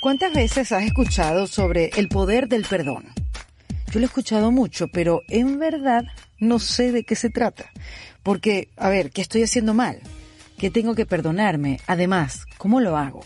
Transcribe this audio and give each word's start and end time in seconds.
¿Cuántas 0.00 0.32
veces 0.32 0.70
has 0.70 0.84
escuchado 0.84 1.48
sobre 1.48 1.90
el 1.96 2.08
poder 2.08 2.46
del 2.46 2.64
perdón? 2.64 3.06
Yo 3.90 3.98
lo 3.98 4.02
he 4.02 4.06
escuchado 4.06 4.52
mucho, 4.52 4.86
pero 4.86 5.22
en 5.28 5.58
verdad 5.58 6.04
no 6.38 6.60
sé 6.60 6.92
de 6.92 7.02
qué 7.02 7.16
se 7.16 7.30
trata. 7.30 7.72
Porque, 8.22 8.68
a 8.76 8.90
ver, 8.90 9.10
¿qué 9.10 9.22
estoy 9.22 9.42
haciendo 9.42 9.74
mal? 9.74 9.98
¿Qué 10.56 10.70
tengo 10.70 10.94
que 10.94 11.04
perdonarme? 11.04 11.80
Además, 11.88 12.46
¿cómo 12.58 12.78
lo 12.78 12.96
hago? 12.96 13.24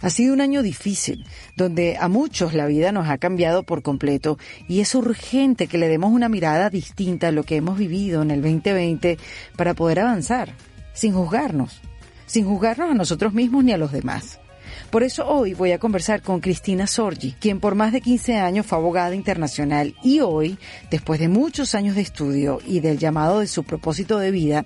Ha 0.00 0.10
sido 0.10 0.32
un 0.32 0.40
año 0.40 0.62
difícil, 0.62 1.26
donde 1.56 1.96
a 1.98 2.06
muchos 2.06 2.54
la 2.54 2.66
vida 2.66 2.92
nos 2.92 3.08
ha 3.08 3.18
cambiado 3.18 3.64
por 3.64 3.82
completo 3.82 4.38
y 4.68 4.78
es 4.78 4.94
urgente 4.94 5.66
que 5.66 5.78
le 5.78 5.88
demos 5.88 6.12
una 6.12 6.28
mirada 6.28 6.70
distinta 6.70 7.28
a 7.28 7.32
lo 7.32 7.42
que 7.42 7.56
hemos 7.56 7.78
vivido 7.78 8.22
en 8.22 8.30
el 8.30 8.42
2020 8.42 9.18
para 9.56 9.74
poder 9.74 9.98
avanzar, 9.98 10.54
sin 10.92 11.14
juzgarnos, 11.14 11.80
sin 12.26 12.46
juzgarnos 12.46 12.92
a 12.92 12.94
nosotros 12.94 13.32
mismos 13.32 13.64
ni 13.64 13.72
a 13.72 13.78
los 13.78 13.90
demás. 13.90 14.38
Por 14.90 15.02
eso 15.02 15.26
hoy 15.26 15.52
voy 15.52 15.72
a 15.72 15.78
conversar 15.78 16.22
con 16.22 16.40
Cristina 16.40 16.86
Sorgi, 16.86 17.32
quien 17.32 17.58
por 17.58 17.74
más 17.74 17.92
de 17.92 18.00
15 18.00 18.36
años 18.36 18.66
fue 18.66 18.78
abogada 18.78 19.14
internacional 19.14 19.94
y 20.02 20.20
hoy, 20.20 20.58
después 20.90 21.18
de 21.18 21.28
muchos 21.28 21.74
años 21.74 21.96
de 21.96 22.02
estudio 22.02 22.60
y 22.64 22.80
del 22.80 22.98
llamado 22.98 23.40
de 23.40 23.48
su 23.48 23.64
propósito 23.64 24.18
de 24.18 24.30
vida, 24.30 24.64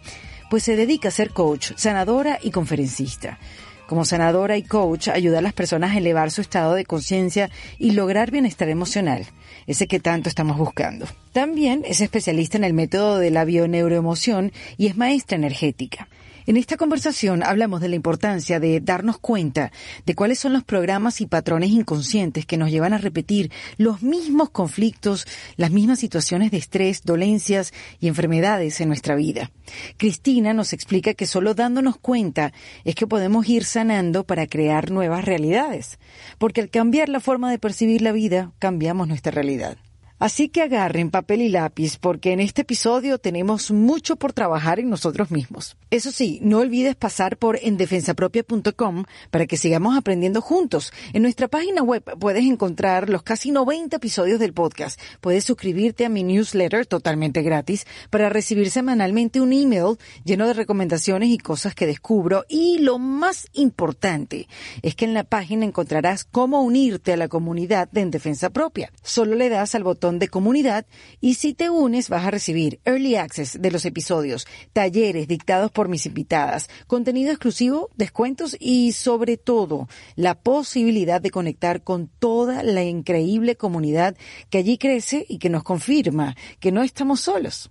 pues 0.51 0.63
se 0.63 0.77
dedica 0.77 1.09
a 1.09 1.13
ser 1.13 1.31
coach, 1.31 1.73
sanadora 1.77 2.39
y 2.43 2.51
conferencista. 2.51 3.39
Como 3.87 4.05
sanadora 4.05 4.57
y 4.57 4.63
coach, 4.63 5.09
ayuda 5.09 5.39
a 5.39 5.43
las 5.43 5.55
personas 5.55 5.93
a 5.93 5.99
elevar 5.99 6.31
su 6.31 6.43
estado 6.43 6.75
de 6.75 6.85
conciencia 6.85 7.51
y 7.79 7.93
lograr 7.93 8.31
bienestar 8.31 8.69
emocional, 8.69 9.27
ese 9.67 9.89
que 9.89 10.01
tanto 10.01 10.29
estamos 10.29 10.59
buscando. 10.59 11.07
También 11.33 11.83
es 11.85 12.01
especialista 12.01 12.57
en 12.57 12.65
el 12.65 12.75
método 12.75 13.19
de 13.19 13.31
la 13.31 13.45
bioneuroemoción 13.45 14.53
y 14.77 14.87
es 14.87 14.97
maestra 14.97 15.37
energética. 15.37 16.09
En 16.51 16.57
esta 16.57 16.77
conversación 16.77 17.45
hablamos 17.45 17.81
de 17.81 17.89
la 17.89 17.95
importancia 17.95 18.59
de 18.59 18.81
darnos 18.81 19.21
cuenta 19.21 19.71
de 20.05 20.17
cuáles 20.17 20.41
son 20.41 20.53
los 20.53 20.65
programas 20.65 21.21
y 21.21 21.27
patrones 21.27 21.71
inconscientes 21.71 22.45
que 22.45 22.57
nos 22.57 22.73
llevan 22.73 22.93
a 22.93 22.99
repetir 22.99 23.53
los 23.77 24.03
mismos 24.03 24.51
conflictos, 24.51 25.29
las 25.57 25.71
mismas 25.71 26.01
situaciones 26.01 26.51
de 26.51 26.57
estrés, 26.57 27.05
dolencias 27.05 27.73
y 28.01 28.09
enfermedades 28.09 28.81
en 28.81 28.89
nuestra 28.89 29.15
vida. 29.15 29.53
Cristina 29.97 30.53
nos 30.53 30.73
explica 30.73 31.15
que 31.15 31.29
solo 31.29 31.55
dándonos 31.55 31.99
cuenta 31.99 32.53
es 32.85 32.97
que 32.97 33.07
podemos 33.07 33.49
ir 33.49 33.63
sanando 33.63 34.25
para 34.25 34.49
crear 34.49 34.91
nuevas 34.91 35.25
realidades, 35.25 36.01
porque 36.39 36.63
al 36.63 36.69
cambiar 36.69 37.09
la 37.11 37.21
forma 37.21 37.49
de 37.49 37.61
percibir 37.61 38.03
la 38.03 38.11
vida, 38.11 38.51
cambiamos 38.59 39.07
nuestra 39.07 39.31
realidad. 39.31 39.79
Así 40.21 40.51
que 40.51 40.61
agarren 40.61 41.11
papel 41.11 41.41
y 41.41 41.49
lápiz 41.49 41.97
porque 41.97 42.33
en 42.33 42.41
este 42.41 42.61
episodio 42.61 43.17
tenemos 43.17 43.71
mucho 43.71 44.17
por 44.17 44.35
trabajar 44.35 44.79
en 44.79 44.91
nosotros 44.91 45.31
mismos. 45.31 45.79
Eso 45.91 46.13
sí, 46.13 46.41
no 46.43 46.59
olvides 46.59 46.95
pasar 46.95 47.39
por 47.39 47.59
endefensapropia.com 47.63 49.05
para 49.31 49.47
que 49.47 49.57
sigamos 49.57 49.97
aprendiendo 49.97 50.43
juntos. 50.43 50.93
En 51.15 51.23
nuestra 51.23 51.49
página 51.49 51.83
web 51.83 52.05
puedes 52.19 52.45
encontrar 52.45 53.09
los 53.09 53.23
casi 53.23 53.51
90 53.51 53.97
episodios 53.97 54.39
del 54.39 54.53
podcast. 54.53 55.01
Puedes 55.23 55.45
suscribirte 55.45 56.05
a 56.05 56.11
mi 56.11 56.23
newsletter 56.23 56.85
totalmente 56.85 57.41
gratis 57.41 57.87
para 58.11 58.29
recibir 58.29 58.71
semanalmente 58.71 59.41
un 59.41 59.55
email 59.55 59.97
lleno 60.25 60.47
de 60.47 60.53
recomendaciones 60.53 61.31
y 61.31 61.39
cosas 61.39 61.75
que 61.75 61.87
descubro. 61.87 62.45
Y 62.47 62.81
lo 62.81 62.99
más 62.99 63.49
importante 63.55 64.49
es 64.83 64.95
que 64.95 65.07
en 65.07 65.15
la 65.15 65.25
página 65.25 65.65
encontrarás 65.65 66.25
cómo 66.25 66.61
unirte 66.61 67.15
a 67.15 67.17
la 67.17 67.29
comunidad 67.29 67.89
de 67.91 68.03
En 68.03 68.11
Defensa 68.11 68.51
Propia. 68.51 68.93
Solo 69.03 69.35
le 69.35 69.49
das 69.49 69.75
al 69.75 69.83
botón 69.83 70.10
de 70.19 70.29
comunidad 70.29 70.87
y 71.21 71.35
si 71.35 71.55
te 71.55 71.71
unes 71.71 72.09
vas 72.09 72.27
a 72.27 72.31
recibir 72.31 72.81
early 72.85 73.17
access 73.17 73.61
de 73.61 73.71
los 73.71 73.85
episodios, 73.85 74.47
talleres 74.73 75.29
dictados 75.29 75.71
por 75.71 75.89
mis 75.89 76.07
invitadas, 76.07 76.69
contenido 76.87 77.31
exclusivo, 77.31 77.91
descuentos 77.97 78.57
y 78.59 78.93
sobre 78.93 79.37
todo 79.37 79.89
la 80.17 80.35
posibilidad 80.35 81.21
de 81.21 81.31
conectar 81.31 81.83
con 81.83 82.09
toda 82.09 82.63
la 82.63 82.83
increíble 82.83 83.57
comunidad 83.57 84.17
que 84.49 84.59
allí 84.59 84.79
crece 84.79 85.27
y 85.29 85.39
que 85.39 85.51
nos 85.51 85.63
confirma 85.63 86.37
que 86.59 86.73
no 86.73 86.83
estamos 86.83 87.21
solos. 87.21 87.71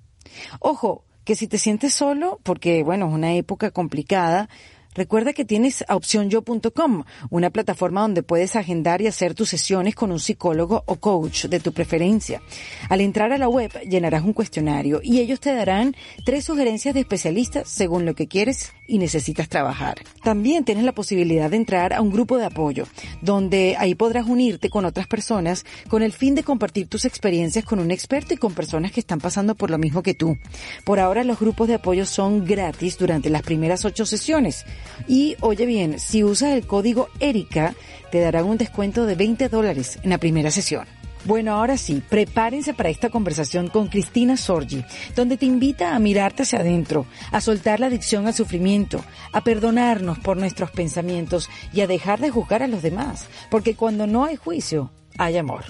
Ojo, 0.60 1.06
que 1.24 1.36
si 1.36 1.48
te 1.48 1.58
sientes 1.58 1.94
solo, 1.94 2.40
porque 2.44 2.84
bueno, 2.84 3.08
es 3.08 3.14
una 3.14 3.34
época 3.34 3.72
complicada, 3.72 4.50
Recuerda 4.96 5.34
que 5.34 5.46
tienes 5.46 5.86
opcionyo.com, 5.88 7.04
una 7.30 7.52
plataforma 7.52 8.02
donde 8.02 8.24
puedes 8.24 8.56
agendar 8.56 9.02
y 9.02 9.08
hacer 9.08 9.36
tus 9.36 9.50
sesiones 9.50 9.94
con 9.94 10.12
un 10.12 10.20
psicólogo 10.20 10.84
o 10.88 10.96
coach 10.96 11.46
de 11.46 11.60
tu 11.60 11.74
preferencia. 11.74 12.42
Al 12.90 13.02
entrar 13.02 13.32
a 13.32 13.38
la 13.38 13.48
web 13.48 13.72
llenarás 13.88 14.24
un 14.24 14.34
cuestionario 14.34 15.00
y 15.04 15.20
ellos 15.20 15.40
te 15.40 15.54
darán 15.54 15.96
tres 16.26 16.46
sugerencias 16.46 16.96
de 16.96 17.02
especialistas 17.02 17.70
según 17.70 18.06
lo 18.06 18.16
que 18.16 18.28
quieres 18.28 18.74
y 18.88 18.98
necesitas 18.98 19.48
trabajar. 19.48 20.00
También 20.24 20.66
tienes 20.66 20.84
la 20.84 20.92
posibilidad 20.92 21.52
de 21.52 21.58
entrar 21.58 21.94
a 21.94 22.02
un 22.02 22.12
grupo 22.12 22.38
de 22.38 22.46
apoyo, 22.46 22.86
donde 23.22 23.76
ahí 23.78 23.94
podrás 23.94 24.28
unirte 24.28 24.70
con 24.70 24.86
otras 24.86 25.06
personas 25.06 25.66
con 25.88 26.02
el 26.02 26.14
fin 26.14 26.34
de 26.34 26.44
compartir 26.44 26.88
tus 26.88 27.06
experiencias 27.06 27.64
con 27.64 27.80
un 27.80 27.92
experto 27.92 28.34
y 28.34 28.38
con 28.38 28.54
personas 28.54 28.92
que 28.92 29.00
están 29.00 29.20
pasando 29.20 29.54
por 29.54 29.70
lo 29.70 29.78
mismo 29.78 30.02
que 30.02 30.16
tú. 30.16 30.38
Por 30.84 31.00
ahora 31.00 31.24
los 31.24 31.40
grupos 31.40 31.68
de 31.68 31.76
apoyo 31.76 32.08
son 32.08 32.44
gratis 32.44 32.98
durante 32.98 33.30
las 33.30 33.44
primeras 33.44 33.86
ocho 33.86 34.06
sesiones. 34.06 34.66
Y 35.08 35.36
oye 35.42 35.66
bien, 35.66 36.00
si 36.00 36.24
usas 36.24 36.54
el 36.54 36.68
código 36.68 37.10
ERICA, 37.20 37.76
te 38.12 38.20
darán 38.20 38.46
un 38.46 38.58
descuento 38.58 39.06
de 39.06 39.16
20 39.16 39.50
dólares 39.50 40.00
en 40.04 40.10
la 40.10 40.18
primera 40.18 40.52
sesión. 40.52 40.86
Bueno, 41.26 41.54
ahora 41.54 41.78
sí, 41.78 42.02
prepárense 42.08 42.74
para 42.74 42.90
esta 42.90 43.10
conversación 43.10 43.68
con 43.68 43.88
Cristina 43.88 44.38
Sorgi, 44.38 44.86
donde 45.16 45.36
te 45.36 45.46
invita 45.46 45.94
a 45.94 46.00
mirarte 46.00 46.44
hacia 46.44 46.60
adentro, 46.60 47.06
a 47.32 47.42
soltar 47.42 47.80
la 47.80 47.88
adicción 47.88 48.26
al 48.26 48.34
sufrimiento, 48.34 49.04
a 49.34 49.44
perdonarnos 49.44 50.18
por 50.20 50.38
nuestros 50.38 50.72
pensamientos 50.72 51.50
y 51.74 51.82
a 51.82 51.88
dejar 51.88 52.22
de 52.22 52.30
juzgar 52.30 52.64
a 52.64 52.68
los 52.68 52.82
demás, 52.82 53.26
porque 53.52 53.76
cuando 53.76 54.08
no 54.08 54.24
hay 54.24 54.38
juicio, 54.38 54.92
hay 55.18 55.38
amor. 55.38 55.66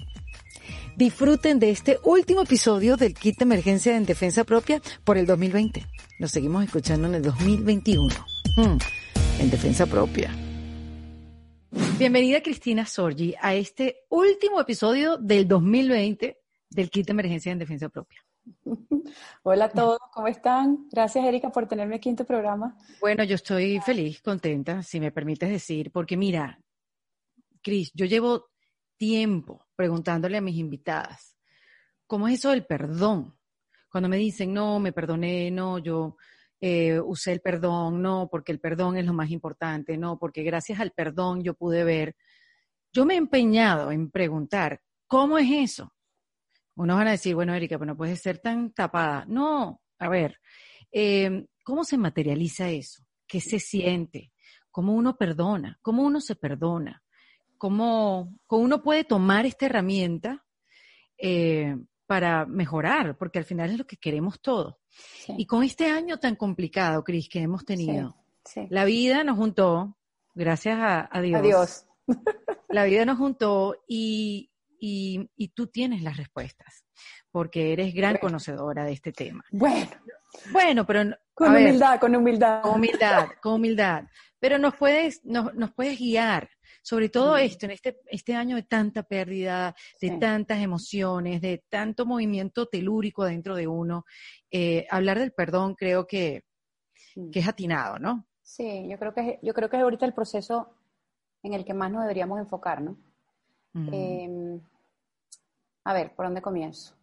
Disfruten 0.96 1.60
de 1.60 1.72
este 1.72 1.98
último 2.04 2.42
episodio 2.42 2.96
del 2.96 3.14
kit 3.14 3.38
de 3.38 3.46
emergencia 3.46 3.96
en 3.96 4.06
defensa 4.06 4.44
propia 4.44 4.82
por 5.04 5.18
el 5.18 5.26
2020. 5.26 5.86
Nos 6.20 6.32
seguimos 6.32 6.64
escuchando 6.64 7.08
en 7.08 7.16
el 7.16 7.22
2021. 7.24 8.14
Hmm, 8.58 8.78
en 9.40 9.50
defensa 9.50 9.86
propia. 9.86 10.32
Bienvenida 11.98 12.42
Cristina 12.42 12.86
Sorgi 12.86 13.36
a 13.40 13.54
este 13.54 14.06
último 14.10 14.60
episodio 14.60 15.18
del 15.18 15.48
2020 15.48 16.40
del 16.70 16.90
kit 16.90 17.06
de 17.06 17.12
emergencia 17.12 17.52
en 17.52 17.60
defensa 17.60 17.90
propia. 17.90 18.24
Hola 19.44 19.66
a 19.66 19.70
todos, 19.70 20.00
¿cómo 20.14 20.28
están? 20.28 20.88
Gracias 20.92 21.26
Erika 21.26 21.52
por 21.52 21.68
tenerme 21.68 21.96
aquí 21.96 22.10
en 22.10 22.16
tu 22.16 22.26
programa. 22.26 22.78
Bueno, 23.00 23.24
yo 23.24 23.36
estoy 23.36 23.80
feliz, 23.82 24.22
contenta, 24.22 24.82
si 24.84 25.00
me 25.00 25.12
permites 25.12 25.50
decir, 25.50 25.92
porque 25.92 26.18
mira, 26.18 26.60
Cris, 27.62 27.92
yo 27.94 28.06
llevo 28.06 28.48
tiempo 28.98 29.68
preguntándole 29.76 30.38
a 30.38 30.42
mis 30.42 30.58
invitadas, 30.58 31.36
¿cómo 32.08 32.28
es 32.28 32.36
eso 32.36 32.50
del 32.50 32.66
perdón? 32.66 33.38
Cuando 33.92 34.10
me 34.10 34.18
dicen, 34.18 34.54
no, 34.54 34.80
me 34.80 34.92
perdoné, 34.92 35.50
no, 35.52 35.80
yo 35.80 36.18
eh, 36.62 37.00
usé 37.00 37.32
el 37.32 37.42
perdón, 37.42 38.02
no, 38.02 38.28
porque 38.30 38.52
el 38.52 38.60
perdón 38.60 38.98
es 38.98 39.06
lo 39.06 39.14
más 39.14 39.32
importante, 39.32 39.98
no, 39.98 40.20
porque 40.20 40.44
gracias 40.44 40.80
al 40.80 40.92
perdón 40.92 41.44
yo 41.44 41.54
pude 41.54 41.84
ver. 41.84 42.16
Yo 42.92 43.06
me 43.06 43.14
he 43.14 43.18
empeñado 43.18 43.92
en 43.92 44.10
preguntar, 44.12 44.82
¿cómo 45.08 45.38
es 45.38 45.50
eso? 45.52 45.94
Unos 46.76 46.98
van 46.98 47.08
a 47.08 47.12
decir, 47.12 47.36
bueno, 47.36 47.54
Erika, 47.54 47.78
pero 47.78 47.92
no 47.92 47.98
puedes 47.98 48.22
ser 48.22 48.40
tan 48.40 48.72
tapada. 48.72 49.26
No, 49.28 49.82
a 50.00 50.10
ver, 50.10 50.40
em, 50.92 51.46
¿cómo 51.64 51.84
se 51.84 51.98
materializa 51.98 52.70
eso? 52.70 53.04
¿Qué 53.28 53.42
se 53.42 53.60
siente? 53.60 54.32
¿Cómo 54.72 54.94
uno 54.96 55.18
perdona? 55.18 55.78
¿Cómo 55.82 56.04
uno 56.04 56.22
se 56.22 56.36
perdona? 56.36 57.04
¿Cómo, 57.58 58.34
cómo 58.48 58.64
uno 58.64 58.82
puede 58.82 59.04
tomar 59.04 59.46
esta 59.46 59.66
herramienta 59.66 60.46
eh, 61.18 61.76
para 62.10 62.48
mejorar? 62.48 63.16
Porque 63.20 63.38
al 63.38 63.46
final 63.46 63.70
es 63.70 63.78
lo 63.78 63.86
que 63.86 63.98
queremos 63.98 64.42
todos. 64.42 64.78
Y 65.38 65.46
con 65.46 65.62
este 65.62 65.92
año 65.92 66.18
tan 66.18 66.36
complicado, 66.36 67.04
Cris, 67.04 67.30
que 67.30 67.40
hemos 67.40 67.66
tenido, 67.66 68.16
la 68.72 68.84
vida 68.84 69.24
nos 69.24 69.38
juntó, 69.38 69.96
gracias 70.34 70.80
a, 70.82 71.22
Dios. 71.22 71.40
Adiós. 71.40 71.86
La 72.70 72.86
vida 72.86 73.06
nos 73.06 73.20
juntó 73.20 73.76
y, 73.88 74.52
y, 74.80 75.48
tú 75.56 75.68
tienes 75.68 76.04
las 76.04 76.18
respuestas, 76.18 76.84
porque 77.32 77.74
eres 77.74 77.94
gran 77.94 78.18
conocedora 78.18 78.86
de 78.86 78.94
este 78.94 79.12
tema. 79.12 79.44
Bueno. 79.52 79.90
Bueno, 80.52 80.86
pero... 80.86 81.16
Con 81.34 81.56
humildad, 81.56 82.00
con 82.00 82.16
humildad. 82.16 82.62
Con 82.62 82.76
humildad, 82.76 83.28
con 83.42 83.54
humildad. 83.54 84.04
Pero 84.40 84.58
nos 84.60 84.76
puedes, 84.76 85.24
nos, 85.26 85.54
nos 85.56 85.72
puedes 85.74 85.98
guiar 85.98 86.50
sobre 86.82 87.10
todo 87.10 87.38
esto, 87.38 87.66
en 87.66 87.72
este, 87.72 88.00
este 88.06 88.36
año 88.36 88.56
de 88.56 88.64
tanta 88.64 89.04
pérdida, 89.04 89.76
de 90.02 90.18
tantas 90.18 90.60
emociones, 90.60 91.42
de 91.42 91.64
tanto 91.70 92.06
movimiento 92.06 92.68
telúrico 92.68 93.26
dentro 93.26 93.56
de 93.56 93.68
uno, 93.68 94.06
eh, 94.52 94.88
hablar 94.90 95.20
del 95.20 95.32
perdón 95.32 95.76
creo 95.76 96.08
que, 96.08 96.44
que, 97.32 97.40
es 97.40 97.48
atinado, 97.48 98.00
¿no? 98.00 98.28
Sí, 98.42 98.88
yo 98.90 98.98
creo 98.98 99.14
que, 99.14 99.40
yo 99.42 99.54
creo 99.54 99.70
que 99.70 99.78
es 99.78 99.84
ahorita 99.84 100.06
el 100.06 100.14
proceso 100.14 100.74
en 101.44 101.54
el 101.54 101.66
que 101.66 101.74
más 101.74 101.92
nos 101.92 102.02
deberíamos 102.02 102.40
enfocar, 102.40 102.82
¿no? 102.82 102.98
Em, 103.74 104.60
a 105.84 105.94
ver, 105.94 106.16
¿por 106.16 106.26
dónde 106.26 106.42
comienzo? 106.42 106.99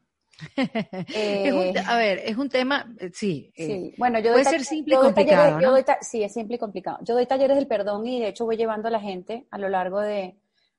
Eh, 1.14 1.72
a 1.86 1.96
ver, 1.96 2.18
es 2.24 2.36
un 2.36 2.48
tema, 2.48 2.94
eh, 2.98 3.10
sí. 3.12 3.50
sí. 3.56 3.94
bueno, 3.96 4.18
yo 4.18 4.32
puede 4.32 4.44
ser 4.44 4.64
simple 4.64 4.94
y 4.94 4.98
complicado. 4.98 5.58
sí, 6.02 6.22
es 6.22 6.32
simple 6.32 6.56
y 6.56 6.58
complicado. 6.58 6.98
Yo 7.02 7.14
doy 7.14 7.26
talleres 7.26 7.56
del 7.56 7.66
perdón 7.66 8.06
y 8.06 8.20
de 8.20 8.28
hecho 8.28 8.44
voy 8.44 8.56
llevando 8.56 8.88
a 8.88 8.90
la 8.90 9.00
gente 9.00 9.46
a 9.50 9.58
lo 9.58 9.68
largo 9.68 10.00
de, 10.00 10.36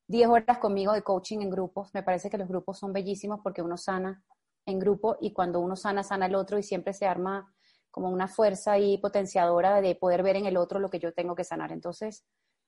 10 0.08 0.30
horas 0.30 0.58
conmigo 0.58 0.94
de 0.94 1.02
coaching 1.02 1.40
en 1.42 1.50
grupos. 1.50 1.94
Me 1.94 2.04
parece 2.04 2.30
que 2.30 2.38
los 2.38 2.48
grupos 2.48 2.80
son 2.80 2.94
bellísimos 2.94 3.42
porque 3.44 3.62
uno 3.62 3.78
sana 3.78 4.24
en 4.66 4.80
grupo 4.80 5.18
y 5.20 5.32
cuando 5.32 5.60
uno 5.60 5.76
sana, 5.76 6.04
sana 6.04 6.26
el 6.26 6.36
otro 6.36 6.58
y 6.58 6.64
siempre 6.64 6.94
se 6.94 7.06
arma 7.06 7.54
como 7.92 8.10
una 8.10 8.28
fuerza 8.28 8.78
y 8.78 8.98
potenciadora 9.00 9.82
de 9.82 9.96
poder 9.96 10.24
ver 10.24 10.38
en 10.38 10.46
el 10.46 10.58
otro 10.58 10.80
lo 10.80 10.90
que 10.90 11.00
yo 11.00 11.14
tengo 11.14 11.36
que 11.36 11.44
sanar. 11.44 11.72
Entonces, 11.72 12.26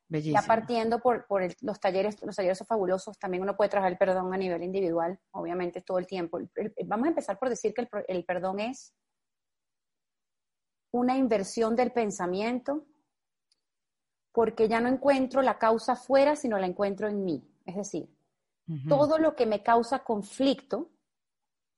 ya 0.09 0.41
partiendo 0.41 0.99
por, 0.99 1.25
los 1.61 1.79
talleres, 1.79 2.21
los 2.23 2.35
talleres 2.35 2.57
son 2.57 2.67
fabulosos, 2.67 3.19
también 3.19 3.43
uno 3.43 3.55
puede 3.55 3.69
trabajar 3.69 3.91
el 3.91 3.97
perdón 3.97 4.33
a 4.33 4.37
nivel 4.37 4.63
individual, 4.63 5.19
obviamente 5.31 5.81
todo 5.81 5.99
el 5.99 6.07
tiempo. 6.07 6.39
Vamos 6.85 7.05
a 7.05 7.09
empezar 7.09 7.37
por 7.37 7.49
decir 7.49 7.73
que 7.73 7.87
el 8.07 8.25
perdón 8.25 8.59
es 8.59 8.93
una 10.91 11.17
inversión 11.17 11.75
del 11.75 11.91
pensamiento 11.91 12.85
porque 14.31 14.67
ya 14.67 14.79
no 14.79 14.89
encuentro 14.89 15.41
la 15.41 15.57
causa 15.57 15.95
fuera, 15.95 16.35
sino 16.35 16.57
la 16.57 16.67
encuentro 16.67 17.07
en 17.07 17.23
mí. 17.23 17.47
Es 17.65 17.75
decir, 17.75 18.09
todo 18.87 19.17
lo 19.17 19.35
que 19.35 19.45
me 19.45 19.63
causa 19.63 20.03
conflicto, 20.03 20.91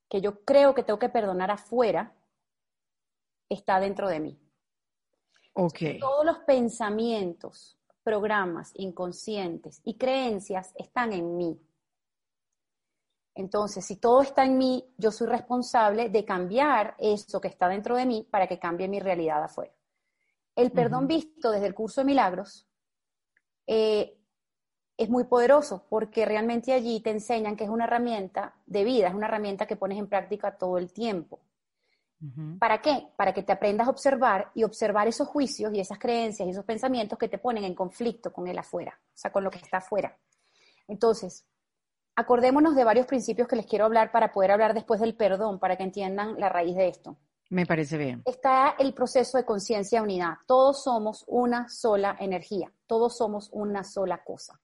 que 0.10 0.22
yo 0.22 0.44
creo 0.44 0.74
que 0.74 0.84
tengo 0.84 1.00
que 1.00 1.10
perdonar 1.10 1.52
afuera, 1.52 2.16
está 3.50 3.80
dentro 3.80 4.10
de 4.10 4.20
mí. 4.20 4.40
Okay. 5.54 6.00
Todos 6.00 6.26
los 6.26 6.40
pensamientos, 6.40 7.78
programas 8.04 8.72
inconscientes 8.76 9.82
y 9.84 9.96
creencias 9.96 10.74
están 10.76 11.14
en 11.14 11.38
mí. 11.38 11.60
Entonces, 13.34 13.86
si 13.86 13.96
todo 13.96 14.22
está 14.22 14.44
en 14.44 14.58
mí, 14.58 14.94
yo 14.98 15.12
soy 15.12 15.28
responsable 15.28 16.10
de 16.10 16.26
cambiar 16.26 16.96
eso 16.98 17.40
que 17.40 17.48
está 17.48 17.70
dentro 17.70 17.96
de 17.96 18.06
mí 18.06 18.28
para 18.30 18.48
que 18.48 18.60
cambie 18.60 18.88
mi 18.88 19.00
realidad 19.00 19.44
afuera. 19.44 19.74
El 20.56 20.72
perdón 20.72 21.08
visto 21.08 21.52
desde 21.52 21.68
el 21.68 21.74
curso 21.74 22.02
de 22.02 22.06
milagros 22.06 22.68
eh, 23.68 24.18
es 24.98 25.10
muy 25.10 25.24
poderoso 25.24 25.86
porque 25.90 26.26
realmente 26.26 26.74
allí 26.74 27.00
te 27.00 27.10
enseñan 27.10 27.56
que 27.56 27.64
es 27.64 27.70
una 27.70 27.86
herramienta 27.86 28.54
de 28.66 28.84
vida, 28.84 29.08
es 29.08 29.14
una 29.14 29.28
herramienta 29.28 29.66
que 29.66 29.78
pones 29.78 29.98
en 29.98 30.08
práctica 30.08 30.58
todo 30.58 30.78
el 30.78 30.92
tiempo. 30.92 31.40
¿Para 32.60 32.82
qué? 32.82 33.08
Para 33.16 33.34
que 33.34 33.42
te 33.42 33.52
aprendas 33.52 33.88
a 33.88 33.90
observar 33.90 34.52
y 34.54 34.64
observar 34.64 35.08
esos 35.08 35.28
juicios 35.28 35.74
y 35.74 35.80
esas 35.80 35.98
creencias 35.98 36.48
y 36.48 36.52
esos 36.52 36.66
pensamientos 36.66 37.18
que 37.18 37.28
te 37.28 37.40
ponen 37.40 37.64
en 37.64 37.74
conflicto 37.74 38.32
con 38.32 38.48
el 38.48 38.60
afuera, 38.60 39.00
o 39.02 39.18
sea, 39.18 39.32
con 39.32 39.44
lo 39.44 39.50
que 39.50 39.58
está 39.58 39.78
afuera. 39.78 40.16
Entonces, 40.88 41.46
acordémonos 42.16 42.76
de 42.76 42.84
varios 42.84 43.08
principios 43.08 43.48
que 43.48 43.56
les 43.56 43.66
quiero 43.66 43.86
hablar 43.86 44.12
para 44.12 44.32
poder 44.32 44.52
hablar 44.52 44.76
después 44.76 45.00
del 45.02 45.16
perdón, 45.16 45.58
para 45.58 45.78
que 45.78 45.84
entiendan 45.84 46.40
la 46.40 46.50
raíz 46.50 46.76
de 46.76 46.90
esto. 46.90 47.18
Me 47.50 47.66
parece 47.66 47.98
bien. 47.98 48.22
Está 48.26 48.76
el 48.80 48.94
proceso 48.94 49.38
de 49.38 49.44
conciencia 49.44 50.02
unidad. 50.02 50.36
Todos 50.48 50.84
somos 50.84 51.26
una 51.28 51.68
sola 51.70 52.16
energía, 52.20 52.72
todos 52.88 53.18
somos 53.18 53.50
una 53.52 53.84
sola 53.84 54.24
cosa. 54.24 54.60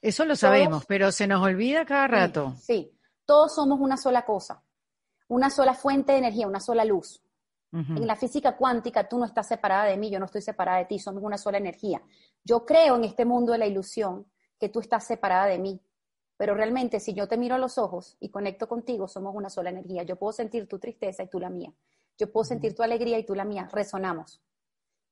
Eso 0.00 0.24
lo 0.24 0.34
sabemos, 0.34 0.84
pero 0.86 1.12
se 1.12 1.26
nos 1.26 1.42
olvida 1.42 1.84
cada 1.84 2.06
rato. 2.06 2.54
Sí, 2.58 2.90
todos 3.24 3.54
somos 3.54 3.80
una 3.80 3.96
sola 3.96 4.24
cosa, 4.24 4.62
una 5.32 5.48
sola 5.48 5.74
fuente 5.74 6.12
de 6.12 6.18
energía, 6.18 6.46
una 6.46 6.60
sola 6.60 6.84
luz. 6.84 7.22
En 7.72 8.06
la 8.06 8.16
física 8.16 8.54
cuántica 8.54 9.08
tú 9.08 9.18
no 9.18 9.24
estás 9.24 9.48
separada 9.48 9.84
de 9.84 9.96
mí, 9.96 10.10
yo 10.10 10.18
no 10.18 10.26
estoy 10.26 10.42
separada 10.42 10.76
de 10.76 10.84
ti, 10.84 10.98
somos 10.98 11.22
una 11.22 11.38
sola 11.38 11.56
energía. 11.56 12.02
Yo 12.44 12.66
creo 12.66 12.96
en 12.96 13.04
este 13.04 13.24
mundo 13.24 13.52
de 13.52 13.58
la 13.58 13.66
ilusión 13.66 14.26
que 14.58 14.68
tú 14.68 14.80
estás 14.80 15.06
separada 15.06 15.46
de 15.46 15.58
mí, 15.58 15.80
pero 16.36 16.54
realmente 16.54 17.00
si 17.00 17.14
yo 17.14 17.28
te 17.28 17.38
miro 17.38 17.54
a 17.54 17.58
los 17.58 17.78
ojos 17.78 18.18
y 18.20 18.28
conecto 18.28 18.68
contigo, 18.68 19.08
somos 19.08 19.34
una 19.34 19.48
sola 19.48 19.70
energía. 19.70 20.02
Yo 20.02 20.16
puedo 20.16 20.34
sentir 20.34 20.68
tu 20.68 20.78
tristeza 20.78 21.22
y 21.22 21.28
tú 21.28 21.40
la 21.40 21.48
mía. 21.48 21.72
Yo 22.18 22.30
puedo 22.30 22.44
sentir 22.44 22.74
tu 22.74 22.82
alegría 22.82 23.18
y 23.18 23.24
tú 23.24 23.34
la 23.34 23.46
mía. 23.46 23.66
Resonamos. 23.72 24.42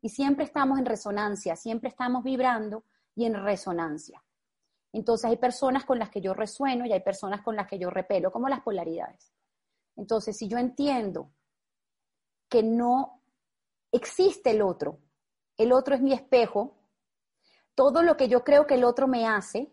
Y 0.03 0.11
siempre 0.11 0.45
estamos 0.45 0.79
en 0.79 0.85
resonancia, 0.85 1.57
siempre 1.57 1.89
estamos 1.89 2.23
vibrando 2.23 2.85
y 3.15 3.25
en 3.25 3.43
resonancia. 3.43 4.23
Entonces 4.93 5.31
hay 5.31 5.39
personas 5.39 5.87
con 5.87 5.99
las 5.99 6.11
que 6.11 6.21
yo 6.21 6.35
resueno 6.35 6.85
y 6.85 6.93
hay 6.93 7.01
personas 7.01 7.41
con 7.41 7.57
las 7.57 7.67
que 7.67 7.79
yo 7.79 7.89
repelo, 7.89 8.31
como 8.31 8.51
las 8.51 8.61
polaridades. 8.61 9.33
Entonces, 10.01 10.35
si 10.35 10.49
yo 10.49 10.57
entiendo 10.57 11.31
que 12.49 12.63
no 12.63 13.23
existe 13.93 14.53
el 14.53 14.63
otro, 14.63 14.99
el 15.59 15.73
otro 15.73 15.95
es 15.95 16.01
mi 16.01 16.15
espejo, 16.15 16.79
todo 17.75 18.03
lo 18.03 18.17
que 18.17 18.27
yo 18.27 18.43
creo 18.43 18.67
que 18.67 18.75
el 18.75 18.85
otro 18.85 19.07
me 19.07 19.27
hace 19.27 19.71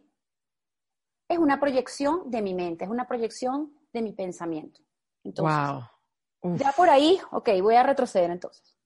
es 1.29 1.37
una 1.37 1.61
proyección 1.61 2.29
de 2.29 2.41
mi 2.41 2.53
mente, 2.53 2.83
es 2.83 2.89
una 2.89 3.07
proyección 3.07 3.73
de 3.93 4.01
mi 4.01 4.11
pensamiento. 4.11 4.81
wow. 5.23 5.83
Ya 6.43 6.73
por 6.73 6.89
ahí, 6.89 7.19
ok, 7.31 7.49
voy 7.61 7.75
a 7.75 7.83
retroceder 7.83 8.29
entonces. 8.29 8.77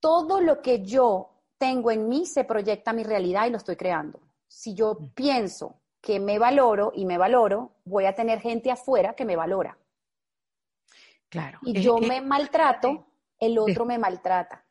Todo 0.00 0.40
lo 0.40 0.62
que 0.62 0.82
yo 0.82 1.42
tengo 1.58 1.90
en 1.90 2.08
mí 2.08 2.24
se 2.24 2.44
proyecta 2.44 2.92
a 2.92 2.94
mi 2.94 3.04
realidad 3.04 3.46
y 3.46 3.50
lo 3.50 3.58
estoy 3.58 3.76
creando. 3.76 4.20
Si 4.48 4.74
yo 4.74 4.94
mm. 4.98 5.08
pienso 5.10 5.80
que 6.00 6.18
me 6.18 6.38
valoro 6.38 6.92
y 6.94 7.04
me 7.04 7.18
valoro, 7.18 7.76
voy 7.84 8.06
a 8.06 8.14
tener 8.14 8.40
gente 8.40 8.70
afuera 8.70 9.14
que 9.14 9.26
me 9.26 9.36
valora. 9.36 9.76
Claro. 11.30 11.58
Y 11.62 11.80
yo 11.80 11.98
me 11.98 12.20
maltrato, 12.20 13.06
el 13.38 13.58
otro 13.58 13.86
me 13.86 13.98
maltrata. 13.98 14.66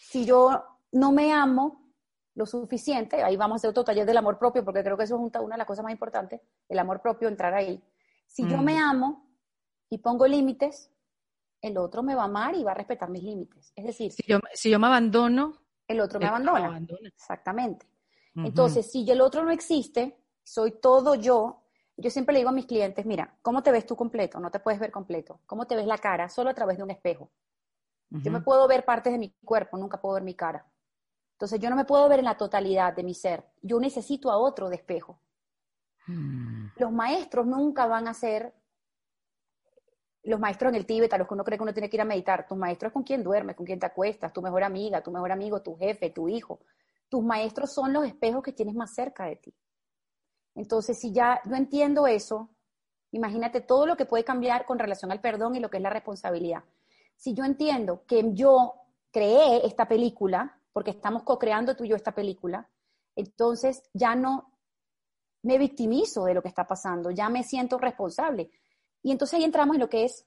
Si 0.00 0.26
yo 0.26 0.62
no 0.92 1.12
me 1.12 1.32
amo 1.32 1.94
lo 2.34 2.44
suficiente, 2.46 3.22
ahí 3.22 3.36
vamos 3.36 3.54
a 3.54 3.56
hacer 3.56 3.70
otro 3.70 3.84
taller 3.84 4.04
del 4.04 4.16
amor 4.16 4.38
propio, 4.38 4.64
porque 4.64 4.82
creo 4.82 4.96
que 4.96 5.04
eso 5.04 5.16
es 5.16 5.20
una 5.40 5.54
de 5.54 5.58
las 5.58 5.66
cosas 5.66 5.84
más 5.84 5.92
importantes, 5.92 6.40
el 6.68 6.78
amor 6.78 7.00
propio, 7.00 7.28
entrar 7.28 7.54
ahí. 7.54 7.82
Si 8.26 8.46
yo 8.48 8.58
me 8.58 8.74
mm. 8.74 8.82
amo, 8.82 9.32
y 9.92 9.98
pongo 9.98 10.26
límites, 10.26 10.90
el 11.60 11.76
otro 11.76 12.02
me 12.02 12.14
va 12.14 12.22
a 12.22 12.24
amar 12.24 12.54
y 12.54 12.64
va 12.64 12.72
a 12.72 12.74
respetar 12.74 13.10
mis 13.10 13.22
límites. 13.22 13.74
Es 13.76 13.84
decir, 13.84 14.10
si 14.10 14.22
yo, 14.26 14.40
si 14.54 14.70
yo 14.70 14.78
me 14.78 14.86
abandono, 14.86 15.52
el 15.86 16.00
otro 16.00 16.18
me 16.18 16.24
abandona. 16.24 16.80
Exactamente. 17.04 17.86
Entonces, 18.34 18.90
si 18.90 19.08
el 19.10 19.20
otro 19.20 19.44
no 19.44 19.50
existe, 19.50 20.18
soy 20.42 20.80
todo 20.80 21.14
yo. 21.14 21.61
Yo 21.96 22.10
siempre 22.10 22.32
le 22.32 22.40
digo 22.40 22.50
a 22.50 22.54
mis 22.54 22.66
clientes, 22.66 23.04
mira, 23.04 23.36
¿cómo 23.42 23.62
te 23.62 23.70
ves 23.70 23.86
tú 23.86 23.96
completo? 23.96 24.40
No 24.40 24.50
te 24.50 24.60
puedes 24.60 24.80
ver 24.80 24.90
completo. 24.90 25.40
¿Cómo 25.46 25.66
te 25.66 25.76
ves 25.76 25.86
la 25.86 25.98
cara? 25.98 26.28
Solo 26.28 26.50
a 26.50 26.54
través 26.54 26.76
de 26.78 26.82
un 26.82 26.90
espejo. 26.90 27.30
Yo 28.10 28.30
me 28.30 28.42
puedo 28.42 28.68
ver 28.68 28.84
partes 28.84 29.10
de 29.10 29.18
mi 29.18 29.30
cuerpo, 29.42 29.78
nunca 29.78 29.98
puedo 29.98 30.14
ver 30.14 30.22
mi 30.22 30.34
cara. 30.34 30.66
Entonces, 31.32 31.58
yo 31.58 31.70
no 31.70 31.76
me 31.76 31.86
puedo 31.86 32.06
ver 32.10 32.18
en 32.18 32.26
la 32.26 32.36
totalidad 32.36 32.94
de 32.94 33.02
mi 33.02 33.14
ser. 33.14 33.42
Yo 33.62 33.80
necesito 33.80 34.30
a 34.30 34.36
otro 34.36 34.68
de 34.68 34.76
espejo. 34.76 35.18
Hmm. 36.06 36.66
Los 36.76 36.92
maestros 36.92 37.46
nunca 37.46 37.86
van 37.86 38.08
a 38.08 38.14
ser 38.14 38.52
los 40.24 40.38
maestros 40.38 40.70
en 40.70 40.76
el 40.76 40.86
Tíbet, 40.86 41.12
a 41.12 41.18
los 41.18 41.26
que 41.26 41.34
uno 41.34 41.44
cree 41.44 41.58
que 41.58 41.64
uno 41.64 41.72
tiene 41.72 41.90
que 41.90 41.96
ir 41.96 42.00
a 42.00 42.04
meditar, 42.04 42.46
tus 42.46 42.56
maestros 42.56 42.90
es 42.90 42.92
con 42.92 43.02
quien 43.02 43.22
duermes, 43.22 43.56
con 43.56 43.66
quien 43.66 43.80
te 43.80 43.86
acuestas, 43.86 44.32
tu 44.32 44.40
mejor 44.40 44.62
amiga, 44.62 45.02
tu 45.02 45.10
mejor 45.10 45.32
amigo, 45.32 45.62
tu 45.62 45.76
jefe, 45.76 46.10
tu 46.10 46.28
hijo. 46.28 46.60
Tus 47.08 47.24
maestros 47.24 47.72
son 47.72 47.92
los 47.92 48.06
espejos 48.06 48.42
que 48.42 48.52
tienes 48.52 48.74
más 48.74 48.94
cerca 48.94 49.24
de 49.24 49.36
ti. 49.36 49.54
Entonces, 50.54 50.98
si 50.98 51.12
ya 51.12 51.40
yo 51.44 51.56
entiendo 51.56 52.06
eso, 52.06 52.50
imagínate 53.10 53.60
todo 53.60 53.86
lo 53.86 53.96
que 53.96 54.06
puede 54.06 54.24
cambiar 54.24 54.66
con 54.66 54.78
relación 54.78 55.10
al 55.12 55.20
perdón 55.20 55.56
y 55.56 55.60
lo 55.60 55.70
que 55.70 55.78
es 55.78 55.82
la 55.82 55.90
responsabilidad. 55.90 56.64
Si 57.16 57.34
yo 57.34 57.44
entiendo 57.44 58.04
que 58.06 58.32
yo 58.32 58.74
creé 59.10 59.66
esta 59.66 59.86
película, 59.86 60.58
porque 60.72 60.90
estamos 60.90 61.22
co-creando 61.22 61.76
tú 61.76 61.84
y 61.84 61.88
yo 61.88 61.96
esta 61.96 62.14
película, 62.14 62.68
entonces 63.14 63.82
ya 63.92 64.14
no 64.14 64.52
me 65.42 65.58
victimizo 65.58 66.24
de 66.24 66.34
lo 66.34 66.42
que 66.42 66.48
está 66.48 66.66
pasando, 66.66 67.10
ya 67.10 67.28
me 67.28 67.42
siento 67.42 67.78
responsable. 67.78 68.50
Y 69.02 69.10
entonces 69.10 69.38
ahí 69.38 69.44
entramos 69.44 69.74
en 69.74 69.80
lo 69.80 69.88
que 69.88 70.04
es 70.04 70.24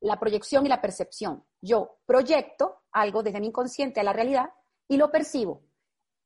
la 0.00 0.20
proyección 0.20 0.66
y 0.66 0.68
la 0.68 0.80
percepción. 0.80 1.44
Yo 1.60 1.98
proyecto 2.04 2.82
algo 2.92 3.22
desde 3.22 3.40
mi 3.40 3.48
inconsciente 3.48 4.00
a 4.00 4.04
la 4.04 4.12
realidad 4.12 4.50
y 4.88 4.96
lo 4.96 5.10
percibo. 5.10 5.62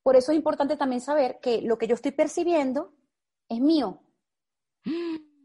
Por 0.03 0.15
eso 0.15 0.31
es 0.31 0.37
importante 0.37 0.77
también 0.77 1.01
saber 1.01 1.39
que 1.41 1.61
lo 1.61 1.77
que 1.77 1.87
yo 1.87 1.95
estoy 1.95 2.11
percibiendo 2.11 2.93
es 3.51 3.59
mío. 3.59 3.99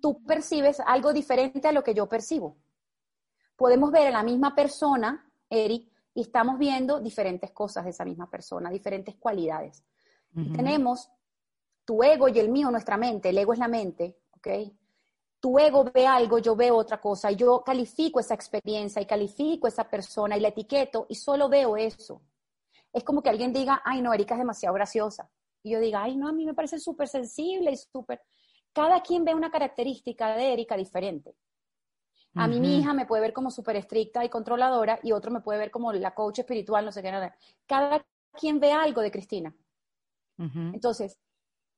Tú 0.01 0.23
percibes 0.25 0.81
algo 0.81 1.13
diferente 1.13 1.67
a 1.67 1.73
lo 1.73 1.83
que 1.83 1.95
yo 1.95 2.09
percibo. 2.09 2.57
Podemos 3.57 3.91
ver 3.91 4.09
a 4.09 4.11
la 4.11 4.23
misma 4.23 4.55
persona, 4.55 5.31
Eric, 5.51 5.91
y 6.15 6.23
estamos 6.23 6.59
viendo 6.59 7.01
diferentes 7.01 7.51
cosas 7.51 7.85
de 7.85 7.91
esa 7.91 8.05
misma 8.05 8.31
persona, 8.31 8.71
diferentes 8.71 9.17
cualidades. 9.17 9.85
Tenemos 10.55 11.11
tu 11.85 12.03
ego 12.03 12.29
y 12.29 12.39
el 12.39 12.51
mío, 12.51 12.71
nuestra 12.71 12.97
mente. 12.97 13.31
El 13.31 13.39
ego 13.39 13.55
es 13.55 13.59
la 13.59 13.69
mente, 13.69 14.19
¿ok? 14.37 14.49
tu 15.41 15.59
ego 15.59 15.85
ve 15.85 16.07
algo, 16.07 16.39
yo 16.39 16.57
veo 16.57 16.77
otra 16.77 17.01
cosa, 17.01 17.31
yo 17.31 17.63
califico 17.63 18.19
esa 18.19 18.35
experiencia 18.35 19.01
y 19.01 19.07
califico 19.07 19.69
esa 19.69 19.89
persona 19.89 20.37
y 20.37 20.41
la 20.41 20.49
etiqueto 20.49 21.07
y 21.09 21.15
solo 21.15 21.49
veo 21.49 21.77
eso. 21.77 22.21
Es 22.93 23.05
como 23.05 23.23
que 23.23 23.31
alguien 23.31 23.53
diga, 23.53 23.83
ay 23.85 24.01
no, 24.01 24.13
Erika 24.13 24.35
es 24.35 24.41
demasiado 24.41 24.75
graciosa. 24.75 25.31
Y 25.67 25.73
yo 25.73 25.81
diga, 25.81 26.03
ay 26.03 26.17
no, 26.17 26.29
a 26.29 26.33
mí 26.33 26.47
me 26.47 26.55
parece 26.55 26.79
súper 26.79 27.09
sensible 27.09 27.73
y 27.73 27.77
súper... 27.77 28.23
Cada 28.73 29.01
quien 29.01 29.25
ve 29.25 29.35
una 29.35 29.51
característica 29.51 30.37
de 30.37 30.53
Erika 30.53 30.77
diferente. 30.77 31.35
A 32.35 32.47
mí 32.47 32.61
mi 32.61 32.79
hija 32.79 32.93
me 32.93 33.07
puede 33.07 33.23
ver 33.23 33.33
como 33.33 33.51
súper 33.51 33.77
estricta 33.77 34.23
y 34.23 34.29
controladora 34.29 35.01
y 35.03 35.13
otro 35.13 35.31
me 35.31 35.41
puede 35.41 35.59
ver 35.59 35.71
como 35.71 35.93
la 35.93 36.15
coach 36.15 36.41
espiritual, 36.41 36.85
no 36.85 36.93
sé 36.93 37.03
qué. 37.03 37.11
Nada. 37.11 37.35
Cada 37.67 38.07
quien 38.33 38.61
ve 38.61 38.73
algo 38.73 39.01
de 39.01 39.11
Cristina. 39.11 39.57
Entonces, 40.39 41.19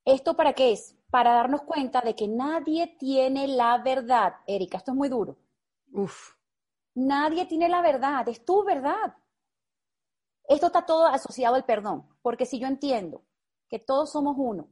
¿esto 0.05 0.35
para 0.35 0.53
qué 0.53 0.73
es? 0.73 0.99
para 1.09 1.33
darnos 1.33 1.63
cuenta 1.63 2.01
de 2.01 2.15
que 2.15 2.27
nadie 2.27 2.95
tiene 2.99 3.47
la 3.47 3.79
verdad. 3.79 4.35
Erika, 4.45 4.77
esto 4.77 4.91
es 4.91 4.97
muy 4.97 5.09
duro. 5.09 5.37
Uf. 5.91 6.35
Nadie 6.93 7.45
tiene 7.45 7.67
la 7.67 7.81
verdad, 7.81 8.27
es 8.29 8.45
tu 8.45 8.63
verdad. 8.63 9.15
Esto 10.47 10.67
está 10.67 10.85
todo 10.85 11.05
asociado 11.07 11.55
al 11.55 11.65
perdón, 11.65 12.07
porque 12.21 12.45
si 12.45 12.59
yo 12.59 12.67
entiendo 12.67 13.23
que 13.69 13.79
todos 13.79 14.11
somos 14.11 14.35
uno, 14.37 14.67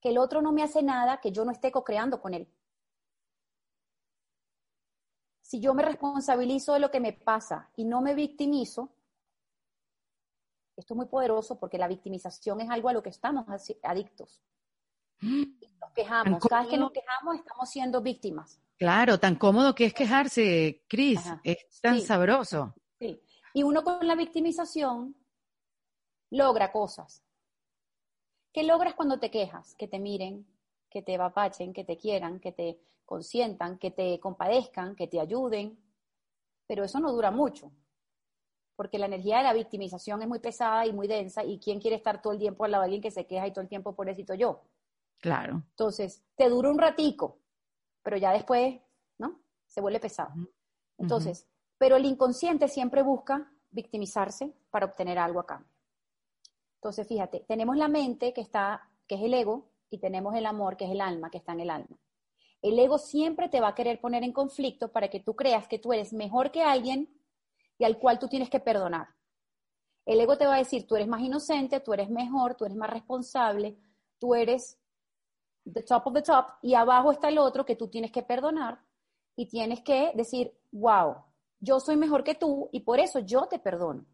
que 0.00 0.10
el 0.10 0.18
otro 0.18 0.40
no 0.40 0.52
me 0.52 0.62
hace 0.62 0.82
nada 0.82 1.20
que 1.20 1.32
yo 1.32 1.44
no 1.44 1.50
esté 1.50 1.70
co-creando 1.70 2.22
con 2.22 2.32
él. 2.32 2.48
Si 5.42 5.60
yo 5.60 5.74
me 5.74 5.82
responsabilizo 5.82 6.74
de 6.74 6.80
lo 6.80 6.90
que 6.90 7.00
me 7.00 7.12
pasa 7.12 7.70
y 7.74 7.84
no 7.84 8.00
me 8.00 8.14
victimizo, 8.14 8.94
esto 10.76 10.94
es 10.94 10.96
muy 10.96 11.06
poderoso 11.06 11.58
porque 11.58 11.76
la 11.76 11.88
victimización 11.88 12.60
es 12.60 12.70
algo 12.70 12.88
a 12.88 12.92
lo 12.92 13.02
que 13.02 13.10
estamos 13.10 13.46
adictos. 13.82 14.40
Nos 15.20 15.92
quejamos. 15.94 16.42
Cada 16.46 16.62
vez 16.62 16.70
que 16.70 16.78
nos 16.78 16.92
quejamos 16.92 17.36
estamos 17.36 17.68
siendo 17.68 18.00
víctimas. 18.00 18.60
Claro, 18.78 19.18
tan 19.18 19.34
cómodo 19.34 19.74
que 19.74 19.86
es 19.86 19.92
quejarse, 19.92 20.84
Cris. 20.88 21.20
Es 21.42 21.80
tan 21.82 22.00
sabroso. 22.00 22.74
Sí. 22.98 23.20
Y 23.52 23.64
uno 23.64 23.82
con 23.82 24.06
la 24.06 24.14
victimización 24.14 25.16
logra 26.30 26.72
cosas. 26.72 27.22
¿Qué 28.52 28.64
logras 28.64 28.94
cuando 28.94 29.18
te 29.18 29.30
quejas? 29.30 29.74
Que 29.76 29.88
te 29.88 29.98
miren, 29.98 30.46
que 30.88 31.02
te 31.02 31.16
apachen, 31.16 31.72
que 31.72 31.84
te 31.84 31.96
quieran, 31.96 32.40
que 32.40 32.52
te 32.52 32.80
consientan, 33.04 33.78
que 33.78 33.90
te 33.90 34.18
compadezcan, 34.20 34.96
que 34.96 35.06
te 35.06 35.20
ayuden. 35.20 35.78
Pero 36.66 36.84
eso 36.84 37.00
no 37.00 37.12
dura 37.12 37.30
mucho, 37.30 37.70
porque 38.76 38.98
la 38.98 39.06
energía 39.06 39.38
de 39.38 39.42
la 39.42 39.52
victimización 39.52 40.22
es 40.22 40.28
muy 40.28 40.38
pesada 40.38 40.86
y 40.86 40.92
muy 40.92 41.06
densa, 41.06 41.44
y 41.44 41.58
¿quién 41.58 41.80
quiere 41.80 41.96
estar 41.96 42.22
todo 42.22 42.32
el 42.32 42.38
tiempo 42.38 42.64
al 42.64 42.70
lado 42.70 42.82
de 42.82 42.86
alguien 42.86 43.02
que 43.02 43.10
se 43.10 43.26
queja 43.26 43.46
y 43.46 43.52
todo 43.52 43.62
el 43.62 43.68
tiempo 43.68 43.94
pobrecito 43.94 44.34
yo? 44.34 44.62
Claro. 45.20 45.62
Entonces, 45.70 46.22
te 46.34 46.48
dura 46.48 46.70
un 46.70 46.78
ratico, 46.78 47.38
pero 48.02 48.16
ya 48.16 48.32
después, 48.32 48.80
¿no? 49.18 49.40
Se 49.66 49.80
vuelve 49.80 50.00
pesado. 50.00 50.32
Entonces, 50.96 51.46
pero 51.76 51.96
el 51.96 52.04
inconsciente 52.04 52.68
siempre 52.68 53.02
busca 53.02 53.52
victimizarse 53.70 54.52
para 54.70 54.86
obtener 54.86 55.18
algo 55.18 55.40
a 55.40 55.46
cambio. 55.46 55.69
Entonces, 56.80 57.06
fíjate, 57.06 57.44
tenemos 57.46 57.76
la 57.76 57.88
mente 57.88 58.32
que 58.32 58.40
está, 58.40 58.88
que 59.06 59.16
es 59.16 59.20
el 59.20 59.34
ego, 59.34 59.70
y 59.90 59.98
tenemos 59.98 60.34
el 60.34 60.46
amor, 60.46 60.78
que 60.78 60.86
es 60.86 60.92
el 60.92 61.02
alma, 61.02 61.30
que 61.30 61.36
está 61.36 61.52
en 61.52 61.60
el 61.60 61.70
alma. 61.70 61.98
El 62.62 62.78
ego 62.78 62.96
siempre 62.96 63.50
te 63.50 63.60
va 63.60 63.68
a 63.68 63.74
querer 63.74 64.00
poner 64.00 64.22
en 64.22 64.32
conflicto 64.32 64.90
para 64.90 65.08
que 65.08 65.20
tú 65.20 65.34
creas 65.34 65.68
que 65.68 65.78
tú 65.78 65.92
eres 65.92 66.12
mejor 66.12 66.50
que 66.50 66.62
alguien 66.62 67.08
y 67.76 67.84
al 67.84 67.98
cual 67.98 68.18
tú 68.18 68.28
tienes 68.28 68.48
que 68.48 68.60
perdonar. 68.60 69.08
El 70.06 70.20
ego 70.20 70.38
te 70.38 70.46
va 70.46 70.54
a 70.54 70.58
decir, 70.58 70.86
tú 70.86 70.96
eres 70.96 71.08
más 71.08 71.20
inocente, 71.20 71.80
tú 71.80 71.92
eres 71.92 72.08
mejor, 72.08 72.54
tú 72.54 72.64
eres 72.64 72.76
más 72.76 72.90
responsable, 72.90 73.76
tú 74.18 74.34
eres 74.34 74.78
the 75.70 75.82
top 75.82 76.06
of 76.06 76.14
the 76.14 76.22
top, 76.22 76.46
y 76.62 76.74
abajo 76.74 77.12
está 77.12 77.28
el 77.28 77.38
otro 77.38 77.66
que 77.66 77.76
tú 77.76 77.88
tienes 77.88 78.10
que 78.10 78.22
perdonar 78.22 78.80
y 79.36 79.46
tienes 79.48 79.82
que 79.82 80.12
decir, 80.14 80.52
wow, 80.72 81.16
yo 81.58 81.78
soy 81.78 81.96
mejor 81.96 82.24
que 82.24 82.34
tú 82.34 82.70
y 82.72 82.80
por 82.80 83.00
eso 83.00 83.18
yo 83.18 83.46
te 83.46 83.58
perdono. 83.58 84.06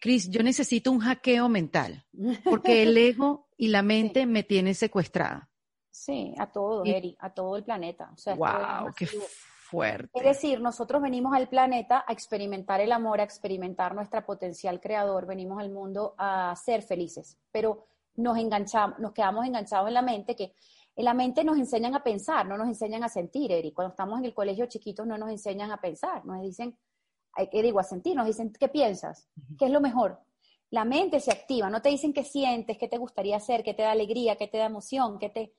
Cris, 0.00 0.30
yo 0.30 0.42
necesito 0.42 0.90
un 0.90 1.00
hackeo 1.00 1.48
mental, 1.48 2.04
porque 2.44 2.82
el 2.82 2.96
ego 2.96 3.48
y 3.56 3.68
la 3.68 3.82
mente 3.82 4.26
me 4.26 4.42
tienen 4.42 4.74
secuestrada. 4.74 5.50
Sí, 5.90 6.34
a 6.38 6.46
todo, 6.46 6.84
Eri, 6.84 7.16
a 7.18 7.30
todo 7.30 7.56
el 7.56 7.64
planeta. 7.64 8.14
wow, 8.36 8.92
qué 8.96 9.06
fuerte. 9.06 10.10
Es 10.14 10.24
decir, 10.24 10.60
nosotros 10.60 11.02
venimos 11.02 11.34
al 11.34 11.48
planeta 11.48 12.04
a 12.06 12.12
experimentar 12.12 12.80
el 12.80 12.92
amor, 12.92 13.20
a 13.20 13.24
experimentar 13.24 13.94
nuestra 13.94 14.24
potencial 14.24 14.80
creador, 14.80 15.26
venimos 15.26 15.58
al 15.60 15.70
mundo 15.70 16.14
a 16.16 16.54
ser 16.56 16.82
felices, 16.82 17.36
pero 17.50 17.84
nos 18.14 18.38
enganchamos, 18.38 18.98
nos 18.98 19.12
quedamos 19.12 19.44
enganchados 19.46 19.88
en 19.88 19.94
la 19.94 20.02
mente 20.02 20.36
que 20.36 20.54
en 20.94 21.04
la 21.04 21.14
mente 21.14 21.44
nos 21.44 21.56
enseñan 21.58 21.94
a 21.94 22.02
pensar, 22.02 22.46
no 22.46 22.56
nos 22.56 22.66
enseñan 22.66 23.04
a 23.04 23.08
sentir, 23.08 23.52
Eri. 23.52 23.72
Cuando 23.72 23.90
estamos 23.90 24.18
en 24.18 24.24
el 24.24 24.34
colegio 24.34 24.66
chiquitos 24.66 25.06
no 25.06 25.16
nos 25.16 25.30
enseñan 25.30 25.70
a 25.70 25.80
pensar, 25.80 26.24
nos 26.24 26.42
dicen, 26.42 26.76
¿qué 27.50 27.62
digo? 27.62 27.80
A 27.80 27.84
sentir, 27.84 28.16
nos 28.16 28.26
dicen, 28.26 28.52
¿qué 28.52 28.68
piensas? 28.68 29.28
¿Qué 29.58 29.66
es 29.66 29.70
lo 29.70 29.80
mejor? 29.80 30.20
La 30.70 30.84
mente 30.84 31.20
se 31.20 31.30
activa, 31.30 31.70
no 31.70 31.80
te 31.80 31.88
dicen 31.88 32.12
qué 32.12 32.24
sientes, 32.24 32.76
qué 32.76 32.88
te 32.88 32.98
gustaría 32.98 33.36
hacer, 33.36 33.62
qué 33.62 33.74
te 33.74 33.82
da 33.82 33.92
alegría, 33.92 34.36
qué 34.36 34.48
te 34.48 34.58
da 34.58 34.66
emoción, 34.66 35.18
qué 35.18 35.30
te, 35.30 35.54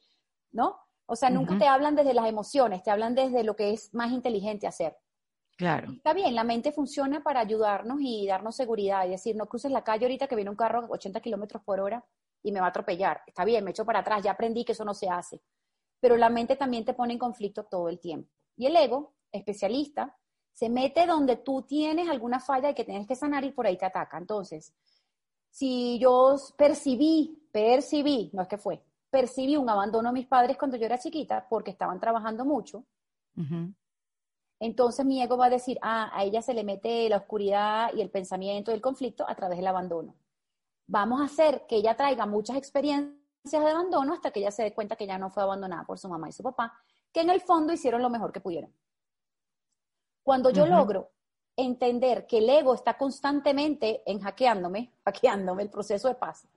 ¿no? 0.52 0.78
O 1.06 1.16
sea, 1.16 1.32
nunca 1.32 1.58
te 1.58 1.66
hablan 1.66 1.96
desde 1.96 2.14
las 2.14 2.28
emociones, 2.28 2.84
te 2.84 2.92
hablan 2.92 3.16
desde 3.16 3.44
lo 3.44 3.56
que 3.56 3.72
es 3.72 3.92
más 3.96 4.12
inteligente 4.12 4.68
hacer. 4.68 4.96
Claro. 5.58 5.92
Está 5.92 6.14
bien, 6.14 6.36
la 6.36 6.44
mente 6.44 6.72
funciona 6.72 7.24
para 7.24 7.40
ayudarnos 7.40 7.98
y 8.00 8.28
darnos 8.28 8.56
seguridad 8.56 9.06
y 9.06 9.10
decir, 9.10 9.36
no 9.36 9.48
cruces 9.48 9.72
la 9.72 9.84
calle 9.84 10.06
ahorita 10.06 10.28
que 10.28 10.36
viene 10.36 10.52
un 10.52 10.56
carro 10.56 10.82
a 10.82 10.88
80 10.88 11.20
kilómetros 11.20 11.64
por 11.64 11.80
hora 11.80 12.06
y 12.44 12.52
me 12.52 12.60
va 12.60 12.68
a 12.68 12.70
atropellar. 12.70 13.22
Está 13.26 13.44
bien, 13.44 13.64
me 13.64 13.72
echo 13.72 13.86
para 13.86 14.00
atrás, 14.00 14.24
ya 14.24 14.32
aprendí 14.32 14.64
que 14.64 14.74
eso 14.74 14.86
no 14.86 14.94
se 14.94 15.10
hace. 15.10 15.42
Pero 16.00 16.16
la 16.16 16.30
mente 16.30 16.56
también 16.56 16.86
te 16.86 16.94
pone 16.94 17.14
en 17.14 17.20
conflicto 17.20 17.66
todo 17.66 17.90
el 17.90 18.00
tiempo. 18.00 18.30
Y 18.56 18.68
el 18.68 18.76
ego, 18.76 19.16
especialista, 19.32 20.16
se 20.54 20.70
mete 20.70 21.06
donde 21.06 21.38
tú 21.38 21.62
tienes 21.62 22.10
alguna 22.10 22.40
falla 22.40 22.70
y 22.70 22.74
que 22.74 22.84
tienes 22.84 23.08
que 23.08 23.16
sanar 23.16 23.44
y 23.44 23.52
por 23.52 23.66
ahí 23.66 23.78
te 23.78 23.86
ataca. 23.86 24.18
Entonces, 24.18 24.74
si 25.50 25.98
yo 26.00 26.36
percibí, 26.58 27.48
percibí, 27.52 28.30
no 28.34 28.42
es 28.42 28.48
que 28.48 28.58
fue, 28.58 28.82
percibí 29.10 29.56
un 29.56 29.70
abandono 29.70 30.10
a 30.10 30.14
mis 30.14 30.28
padres 30.28 30.58
cuando 30.58 30.78
yo 30.78 30.86
era 30.86 31.00
chiquita 31.00 31.48
porque 31.50 31.72
estaban 31.72 32.00
trabajando 32.00 32.46
mucho, 32.46 32.84
entonces 34.60 35.06
mi 35.06 35.22
ego 35.22 35.38
va 35.38 35.46
a 35.46 35.50
decir, 35.50 35.80
ah, 35.82 36.12
a 36.14 36.24
ella 36.26 36.42
se 36.42 36.54
le 36.54 36.66
mete 36.66 37.08
la 37.08 37.18
oscuridad 37.18 37.92
y 37.96 38.02
el 38.02 38.10
pensamiento 38.10 38.72
y 38.72 38.74
el 38.74 38.82
conflicto 38.82 39.26
a 39.28 39.34
través 39.34 39.58
del 39.58 39.68
abandono 39.68 40.14
vamos 40.90 41.22
a 41.22 41.26
hacer 41.26 41.66
que 41.68 41.78
ella 41.78 41.96
traiga 41.96 42.26
muchas 42.26 42.58
experiencias 42.58 43.16
de 43.44 43.58
abandono 43.58 44.14
hasta 44.14 44.32
que 44.32 44.40
ella 44.40 44.52
se 44.52 44.64
dé 44.64 44.74
cuenta 44.74 44.96
que 44.96 45.08
ya 45.08 45.18
no 45.18 45.30
fue 45.30 45.44
abandonada 45.44 45.84
por 45.86 46.00
su 46.00 46.10
mamá 46.10 46.28
y 46.28 46.34
su 46.34 46.44
papá, 46.44 46.74
que 47.14 47.22
en 47.22 47.30
el 47.30 47.42
fondo 47.42 47.72
hicieron 47.72 48.02
lo 48.02 48.10
mejor 48.10 48.32
que 48.32 48.42
pudieron. 48.42 48.74
Cuando 50.24 50.50
yo 50.50 50.66
logro 50.66 51.12
entender 51.56 52.28
que 52.28 52.38
el 52.40 52.50
ego 52.50 52.74
está 52.74 52.98
constantemente 52.98 54.04
en 54.06 54.20
hackeándome, 54.20 54.94
hackeándome 55.06 55.64
el 55.64 55.70
proceso 55.70 56.08
de 56.08 56.16
paz, 56.16 56.48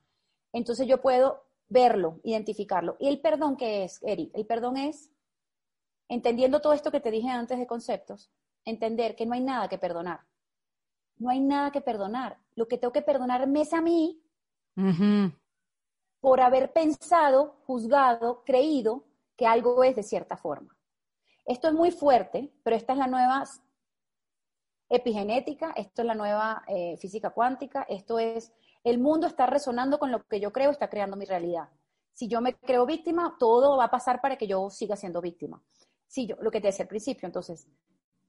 entonces 0.53 0.87
yo 0.87 1.01
puedo 1.01 1.45
verlo, 1.69 2.21
identificarlo. 2.23 2.97
¿Y 3.01 3.09
el 3.09 3.21
perdón 3.21 3.57
qué 3.57 3.85
es, 3.85 4.03
Eri? 4.03 4.31
El 4.35 4.47
perdón 4.47 4.77
es, 4.77 5.11
entendiendo 6.09 6.61
todo 6.61 6.75
esto 6.75 6.91
que 6.91 7.01
te 7.01 7.11
dije 7.11 7.31
antes 7.31 7.59
de 7.59 7.67
conceptos, 7.67 8.31
entender 8.65 9.17
que 9.17 9.27
no 9.27 9.35
hay 9.35 9.41
nada 9.41 9.69
que 9.69 9.79
perdonar. 9.79 10.21
No 11.17 11.31
hay 11.31 11.41
nada 11.41 11.71
que 11.71 11.81
perdonar. 11.81 12.39
Lo 12.55 12.69
que 12.69 12.79
tengo 12.79 12.93
que 12.93 13.03
perdonarme 13.03 13.63
es 13.63 13.73
a 13.73 13.81
mí 13.81 14.21
por 16.21 16.41
haber 16.41 16.73
pensado, 16.73 17.57
juzgado, 17.67 18.43
creído 18.45 19.05
que 19.37 19.47
algo 19.47 19.83
es 19.83 19.97
de 19.97 20.03
cierta 20.03 20.37
forma. 20.37 20.77
Esto 21.45 21.69
es 21.69 21.75
muy 21.75 21.91
fuerte, 21.91 22.53
pero 22.63 22.77
esta 22.77 22.93
es 22.93 22.99
la 22.99 23.07
nueva 23.07 23.45
epigenética, 24.89 25.73
esto 25.77 26.03
es 26.03 26.07
la 26.07 26.15
nueva 26.15 26.63
eh, 26.69 26.97
física 26.99 27.31
cuántica, 27.31 27.87
esto 27.89 28.19
es, 28.19 28.53
el 28.85 28.99
mundo 28.99 29.27
está 29.27 29.47
resonando 29.47 29.99
con 29.99 30.13
lo 30.13 30.23
que 30.25 30.41
yo 30.41 30.53
creo, 30.53 30.71
está 30.71 30.89
creando 30.89 31.17
mi 31.17 31.25
realidad. 31.25 31.69
Si 32.13 32.29
yo 32.29 32.41
me 32.41 32.55
creo 32.55 32.85
víctima, 32.85 33.37
todo 33.39 33.77
va 33.79 33.85
a 33.85 33.91
pasar 33.91 34.21
para 34.21 34.37
que 34.37 34.47
yo 34.47 34.69
siga 34.71 34.97
siendo 34.97 35.21
víctima. 35.21 35.63
Si 36.07 36.27
yo, 36.27 36.37
lo 36.41 36.51
que 36.51 36.61
te 36.61 36.67
decía 36.67 36.85
al 36.85 36.89
principio, 36.89 37.27
entonces, 37.27 37.67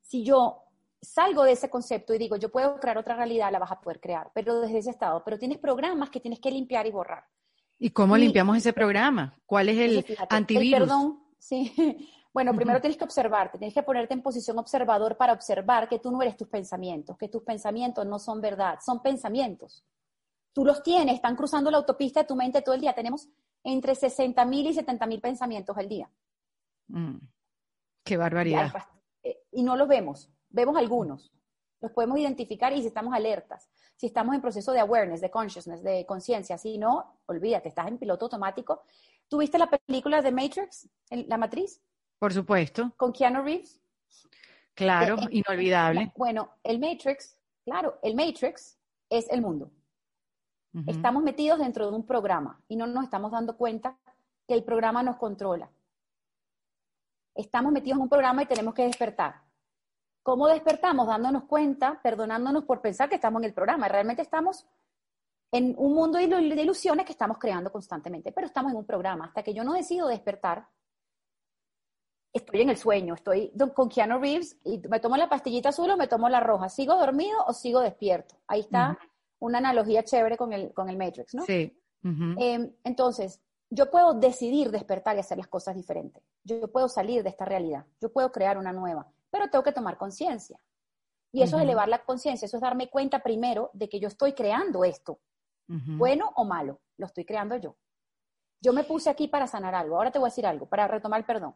si 0.01 0.23
yo 0.23 0.63
salgo 1.01 1.43
de 1.43 1.51
ese 1.51 1.69
concepto 1.69 2.13
y 2.13 2.17
digo, 2.17 2.37
yo 2.37 2.49
puedo 2.49 2.79
crear 2.79 2.97
otra 2.97 3.15
realidad, 3.15 3.51
la 3.51 3.59
vas 3.59 3.71
a 3.71 3.81
poder 3.81 3.99
crear, 3.99 4.31
pero 4.33 4.61
desde 4.61 4.77
ese 4.77 4.89
estado. 4.89 5.21
Pero 5.25 5.37
tienes 5.37 5.57
programas 5.57 6.09
que 6.09 6.21
tienes 6.21 6.39
que 6.39 6.49
limpiar 6.49 6.87
y 6.87 6.91
borrar. 6.91 7.25
¿Y 7.77 7.89
cómo 7.89 8.15
limpiamos 8.15 8.55
ese 8.55 8.71
programa? 8.71 9.37
¿Cuál 9.45 9.69
es 9.69 9.77
el 9.77 10.17
antivirus? 10.29 10.79
perdón, 10.79 11.23
sí. 11.37 11.73
Bueno, 12.33 12.55
primero 12.55 12.81
tienes 12.81 12.97
que 12.97 13.03
observarte, 13.03 13.59
tienes 13.59 13.75
que 13.75 13.83
ponerte 13.83 14.15
en 14.15 14.23
posición 14.23 14.57
observador 14.57 15.15
para 15.17 15.33
observar 15.33 15.87
que 15.87 15.99
tú 15.99 16.11
no 16.11 16.21
eres 16.23 16.35
tus 16.35 16.47
pensamientos, 16.47 17.15
que 17.15 17.29
tus 17.29 17.43
pensamientos 17.43 18.07
no 18.07 18.17
son 18.17 18.41
verdad, 18.41 18.79
son 18.83 19.03
pensamientos. 19.03 19.85
Tú 20.51 20.65
los 20.65 20.81
tienes, 20.81 21.15
están 21.15 21.35
cruzando 21.35 21.69
la 21.69 21.77
autopista 21.77 22.21
de 22.21 22.27
tu 22.27 22.35
mente 22.35 22.63
todo 22.63 22.73
el 22.73 22.81
día. 22.81 22.93
Tenemos 22.93 23.29
entre 23.63 23.93
60 23.93 24.45
mil 24.45 24.65
y 24.65 24.73
70 24.73 25.05
mil 25.05 25.21
pensamientos 25.21 25.77
al 25.77 25.87
día. 25.87 26.09
Mm, 26.87 27.17
qué 28.03 28.17
barbaridad. 28.17 28.73
Eh, 29.21 29.43
y 29.51 29.61
no 29.61 29.75
los 29.75 29.87
vemos. 29.87 30.31
Vemos 30.49 30.75
algunos, 30.75 31.31
los 31.81 31.91
podemos 31.91 32.17
identificar 32.17 32.73
y 32.73 32.81
si 32.81 32.87
estamos 32.87 33.13
alertas, 33.13 33.69
si 33.95 34.07
estamos 34.07 34.33
en 34.33 34.41
proceso 34.41 34.71
de 34.71 34.79
awareness, 34.79 35.21
de 35.21 35.29
consciousness, 35.29 35.83
de 35.83 36.05
conciencia, 36.05 36.57
si 36.57 36.77
no, 36.79 37.19
olvídate, 37.27 37.69
estás 37.69 37.87
en 37.87 37.99
piloto 37.99 38.25
automático. 38.25 38.83
¿Tuviste 39.27 39.57
la 39.57 39.67
película 39.67 40.21
de 40.21 40.31
Matrix, 40.31 40.89
La 41.09 41.37
Matriz? 41.37 41.81
Por 42.23 42.31
supuesto. 42.31 42.93
Con 42.95 43.11
Keanu 43.11 43.41
Reeves. 43.43 43.81
Claro, 44.73 45.17
eh, 45.23 45.41
inolvidable. 45.43 46.13
Bueno, 46.15 46.51
el 46.63 46.79
Matrix, 46.79 47.37
claro, 47.65 47.99
el 48.01 48.15
Matrix 48.15 48.77
es 49.09 49.29
el 49.29 49.41
mundo. 49.41 49.69
Estamos 50.87 51.21
metidos 51.21 51.59
dentro 51.59 51.89
de 51.89 51.93
un 51.93 52.05
programa 52.05 52.63
y 52.69 52.77
no 52.77 52.87
nos 52.87 53.03
estamos 53.03 53.29
dando 53.29 53.57
cuenta 53.57 53.97
que 54.47 54.53
el 54.53 54.63
programa 54.63 55.03
nos 55.03 55.17
controla. 55.17 55.69
Estamos 57.35 57.73
metidos 57.73 57.97
en 57.97 58.03
un 58.03 58.09
programa 58.09 58.41
y 58.43 58.45
tenemos 58.45 58.73
que 58.73 58.83
despertar. 58.83 59.41
¿Cómo 60.23 60.47
despertamos? 60.47 61.05
Dándonos 61.05 61.43
cuenta, 61.43 61.99
perdonándonos 62.01 62.63
por 62.63 62.79
pensar 62.79 63.09
que 63.09 63.15
estamos 63.15 63.41
en 63.41 63.49
el 63.49 63.53
programa. 63.53 63.89
Realmente 63.89 64.21
estamos 64.21 64.65
en 65.51 65.75
un 65.77 65.93
mundo 65.93 66.19
de 66.19 66.23
ilusiones 66.23 67.05
que 67.05 67.11
estamos 67.11 67.37
creando 67.37 67.69
constantemente, 67.69 68.31
pero 68.31 68.47
estamos 68.47 68.71
en 68.71 68.77
un 68.77 68.85
programa. 68.85 69.25
Hasta 69.25 69.43
que 69.43 69.53
yo 69.53 69.65
no 69.65 69.73
decido 69.73 70.07
despertar, 70.07 70.69
estoy 72.33 72.61
en 72.61 72.69
el 72.69 72.77
sueño, 72.77 73.13
estoy 73.13 73.53
con 73.75 73.89
Keanu 73.89 74.19
Reeves 74.19 74.57
y 74.63 74.79
me 74.89 74.99
tomo 74.99 75.15
la 75.15 75.29
pastillita 75.29 75.69
azul 75.69 75.89
o 75.91 75.97
me 75.97 76.07
tomo 76.07 76.27
la 76.29 76.39
roja. 76.39 76.67
¿Sigo 76.67 76.95
dormido 76.95 77.37
o 77.45 77.53
sigo 77.53 77.79
despierto? 77.79 78.35
Ahí 78.47 78.61
está 78.61 78.97
una 79.39 79.59
analogía 79.59 80.03
chévere 80.03 80.35
con 80.35 80.51
el, 80.51 80.73
con 80.73 80.89
el 80.89 80.97
Matrix, 80.97 81.35
¿no? 81.35 81.43
Sí. 81.43 81.79
Em, 82.03 82.73
entonces, 82.83 83.41
yo 83.69 83.89
puedo 83.89 84.13
decidir 84.13 84.71
despertar 84.71 85.15
y 85.15 85.19
hacer 85.19 85.37
las 85.37 85.47
cosas 85.47 85.75
diferentes. 85.75 86.23
Yo, 86.43 86.71
puedo 86.71 86.89
salir 86.89 87.23
de 87.23 87.29
esta 87.29 87.45
realidad. 87.45 87.85
Yo 88.01 88.11
puedo 88.11 88.31
crear 88.31 88.57
una 88.57 88.73
nueva, 88.73 89.07
pero 89.29 89.49
tengo 89.49 89.63
que 89.63 89.71
tomar 89.71 89.97
conciencia. 89.97 90.59
Y 91.31 91.41
eso 91.41 91.57
es 91.57 91.63
elevar 91.63 91.89
la 91.89 92.03
conciencia, 92.03 92.45
eso 92.45 92.57
es 92.57 92.61
darme 92.61 92.89
cuenta 92.89 93.23
primero 93.23 93.71
de 93.73 93.89
que 93.89 93.99
yo 93.99 94.07
estoy 94.07 94.33
creando 94.33 94.83
esto. 94.83 95.19
Bueno 95.67 96.31
o 96.35 96.45
malo, 96.45 96.81
lo 96.97 97.07
estoy 97.07 97.25
creando 97.25 97.55
yo. 97.55 97.75
Yo 98.61 98.73
me 98.73 98.83
puse 98.83 99.09
aquí 99.09 99.27
para 99.27 99.47
sanar 99.47 99.73
algo. 99.73 99.95
Ahora 99.97 100.11
te 100.11 100.19
voy 100.19 100.27
a 100.27 100.29
decir 100.29 100.45
algo, 100.45 100.67
para 100.67 100.87
retomar 100.87 101.19
el 101.19 101.25
perdón. 101.25 101.55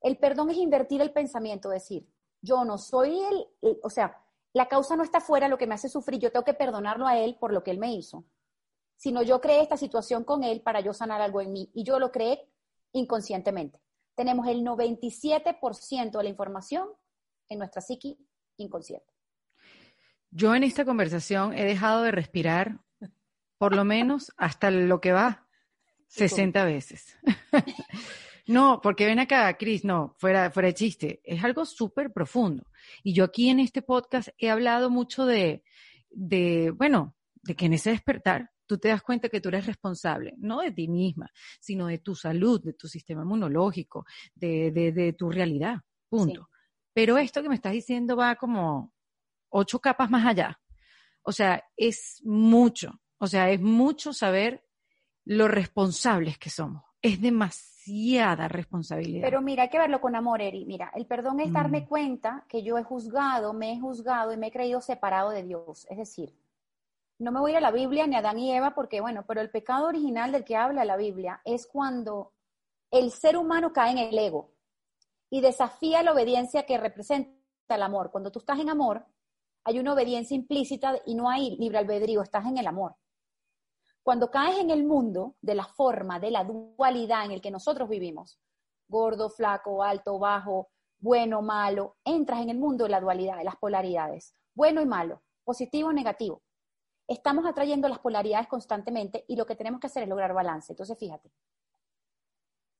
El 0.00 0.16
perdón 0.18 0.50
es 0.50 0.56
invertir 0.56 1.00
el 1.00 1.12
pensamiento, 1.12 1.68
decir, 1.68 2.06
yo 2.40 2.64
no 2.64 2.78
soy 2.78 3.20
el, 3.20 3.78
o 3.82 3.90
sea, 3.90 4.22
la 4.52 4.68
causa 4.68 4.96
no 4.96 5.02
está 5.02 5.20
fuera, 5.20 5.48
lo 5.48 5.58
que 5.58 5.66
me 5.66 5.74
hace 5.74 5.88
sufrir, 5.88 6.20
yo 6.20 6.32
tengo 6.32 6.44
que 6.44 6.54
perdonarlo 6.54 7.06
a 7.06 7.18
él 7.18 7.36
por 7.38 7.52
lo 7.52 7.62
que 7.62 7.70
él 7.70 7.78
me 7.78 7.92
hizo, 7.92 8.24
sino 8.96 9.22
yo 9.22 9.40
creé 9.40 9.62
esta 9.62 9.76
situación 9.76 10.24
con 10.24 10.42
él 10.42 10.62
para 10.62 10.80
yo 10.80 10.92
sanar 10.92 11.20
algo 11.20 11.40
en 11.40 11.52
mí 11.52 11.70
y 11.74 11.84
yo 11.84 11.98
lo 11.98 12.10
creé 12.10 12.50
inconscientemente. 12.92 13.80
Tenemos 14.14 14.46
el 14.48 14.64
97% 14.64 16.10
de 16.10 16.22
la 16.22 16.28
información 16.28 16.88
en 17.48 17.58
nuestra 17.58 17.80
psiqui 17.80 18.18
inconsciente. 18.56 19.06
Yo 20.30 20.54
en 20.54 20.64
esta 20.64 20.84
conversación 20.84 21.52
he 21.54 21.64
dejado 21.64 22.02
de 22.02 22.12
respirar 22.12 22.80
por 23.58 23.74
lo 23.74 23.84
menos 23.84 24.32
hasta 24.36 24.70
lo 24.70 25.00
que 25.00 25.12
va 25.12 25.46
60 26.08 26.64
veces. 26.64 27.16
No, 28.50 28.80
porque 28.82 29.06
ven 29.06 29.20
acá, 29.20 29.56
Cris, 29.56 29.84
no, 29.84 30.16
fuera, 30.18 30.50
fuera 30.50 30.66
de 30.66 30.74
chiste, 30.74 31.20
es 31.22 31.44
algo 31.44 31.64
súper 31.64 32.12
profundo. 32.12 32.66
Y 33.04 33.12
yo 33.12 33.22
aquí 33.22 33.48
en 33.48 33.60
este 33.60 33.80
podcast 33.80 34.30
he 34.38 34.50
hablado 34.50 34.90
mucho 34.90 35.24
de, 35.24 35.62
de, 36.10 36.72
bueno, 36.72 37.14
de 37.42 37.54
que 37.54 37.66
en 37.66 37.74
ese 37.74 37.90
despertar 37.90 38.50
tú 38.66 38.76
te 38.76 38.88
das 38.88 39.02
cuenta 39.02 39.28
que 39.28 39.40
tú 39.40 39.50
eres 39.50 39.66
responsable, 39.66 40.34
no 40.38 40.62
de 40.62 40.72
ti 40.72 40.88
misma, 40.88 41.30
sino 41.60 41.86
de 41.86 41.98
tu 41.98 42.16
salud, 42.16 42.60
de 42.60 42.72
tu 42.72 42.88
sistema 42.88 43.22
inmunológico, 43.22 44.04
de, 44.34 44.72
de, 44.72 44.90
de 44.90 45.12
tu 45.12 45.30
realidad, 45.30 45.76
punto. 46.08 46.50
Pero 46.92 47.18
esto 47.18 47.44
que 47.44 47.48
me 47.48 47.54
estás 47.54 47.72
diciendo 47.72 48.16
va 48.16 48.34
como 48.34 48.92
ocho 49.50 49.78
capas 49.78 50.10
más 50.10 50.26
allá. 50.26 50.60
O 51.22 51.30
sea, 51.30 51.62
es 51.76 52.20
mucho, 52.24 53.00
o 53.18 53.28
sea, 53.28 53.48
es 53.50 53.60
mucho 53.60 54.12
saber 54.12 54.66
lo 55.24 55.46
responsables 55.46 56.36
que 56.36 56.50
somos. 56.50 56.82
Es 57.00 57.20
demasiado 57.20 57.69
responsabilidad. 58.48 59.22
Pero 59.22 59.40
mira, 59.40 59.64
hay 59.64 59.68
que 59.68 59.78
verlo 59.78 60.00
con 60.00 60.14
amor, 60.14 60.40
Eri. 60.40 60.64
Mira, 60.64 60.90
el 60.94 61.06
perdón 61.06 61.40
es 61.40 61.52
darme 61.52 61.82
mm. 61.82 61.86
cuenta 61.86 62.44
que 62.48 62.62
yo 62.62 62.78
he 62.78 62.82
juzgado, 62.82 63.52
me 63.52 63.72
he 63.72 63.80
juzgado 63.80 64.32
y 64.32 64.36
me 64.36 64.48
he 64.48 64.52
creído 64.52 64.80
separado 64.80 65.30
de 65.30 65.42
Dios. 65.42 65.86
Es 65.90 65.98
decir, 65.98 66.34
no 67.18 67.32
me 67.32 67.40
voy 67.40 67.50
a 67.50 67.52
ir 67.52 67.58
a 67.58 67.60
la 67.60 67.70
Biblia 67.70 68.06
ni 68.06 68.16
a 68.16 68.20
Adán 68.20 68.38
y 68.38 68.52
Eva 68.52 68.74
porque, 68.74 69.00
bueno, 69.00 69.24
pero 69.26 69.40
el 69.40 69.50
pecado 69.50 69.86
original 69.86 70.32
del 70.32 70.44
que 70.44 70.56
habla 70.56 70.84
la 70.84 70.96
Biblia 70.96 71.40
es 71.44 71.66
cuando 71.66 72.32
el 72.90 73.10
ser 73.10 73.36
humano 73.36 73.72
cae 73.72 73.92
en 73.92 73.98
el 73.98 74.18
ego 74.18 74.52
y 75.30 75.40
desafía 75.40 76.02
la 76.02 76.12
obediencia 76.12 76.64
que 76.64 76.78
representa 76.78 77.34
el 77.68 77.82
amor. 77.82 78.10
Cuando 78.10 78.32
tú 78.32 78.40
estás 78.40 78.58
en 78.58 78.68
amor, 78.68 79.06
hay 79.64 79.78
una 79.78 79.92
obediencia 79.92 80.34
implícita 80.34 81.00
y 81.06 81.14
no 81.14 81.28
hay 81.28 81.56
libre 81.56 81.78
albedrío, 81.78 82.22
estás 82.22 82.46
en 82.46 82.58
el 82.58 82.66
amor. 82.66 82.96
Cuando 84.02 84.30
caes 84.30 84.58
en 84.58 84.70
el 84.70 84.84
mundo 84.84 85.36
de 85.42 85.54
la 85.54 85.64
forma, 85.64 86.18
de 86.18 86.30
la 86.30 86.44
dualidad 86.44 87.26
en 87.26 87.32
el 87.32 87.40
que 87.40 87.50
nosotros 87.50 87.88
vivimos, 87.88 88.40
gordo, 88.88 89.28
flaco, 89.30 89.82
alto, 89.82 90.18
bajo, 90.18 90.70
bueno, 90.98 91.42
malo, 91.42 91.96
entras 92.04 92.40
en 92.40 92.50
el 92.50 92.58
mundo 92.58 92.84
de 92.84 92.90
la 92.90 93.00
dualidad, 93.00 93.38
de 93.38 93.44
las 93.44 93.56
polaridades, 93.56 94.34
bueno 94.54 94.80
y 94.80 94.86
malo, 94.86 95.22
positivo, 95.44 95.92
negativo. 95.92 96.42
Estamos 97.06 97.44
atrayendo 97.46 97.88
las 97.88 97.98
polaridades 97.98 98.48
constantemente 98.48 99.24
y 99.26 99.36
lo 99.36 99.44
que 99.44 99.56
tenemos 99.56 99.80
que 99.80 99.88
hacer 99.88 100.04
es 100.04 100.08
lograr 100.08 100.32
balance. 100.32 100.72
Entonces, 100.72 100.96
fíjate, 100.98 101.30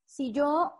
si 0.04 0.32
yo 0.32 0.72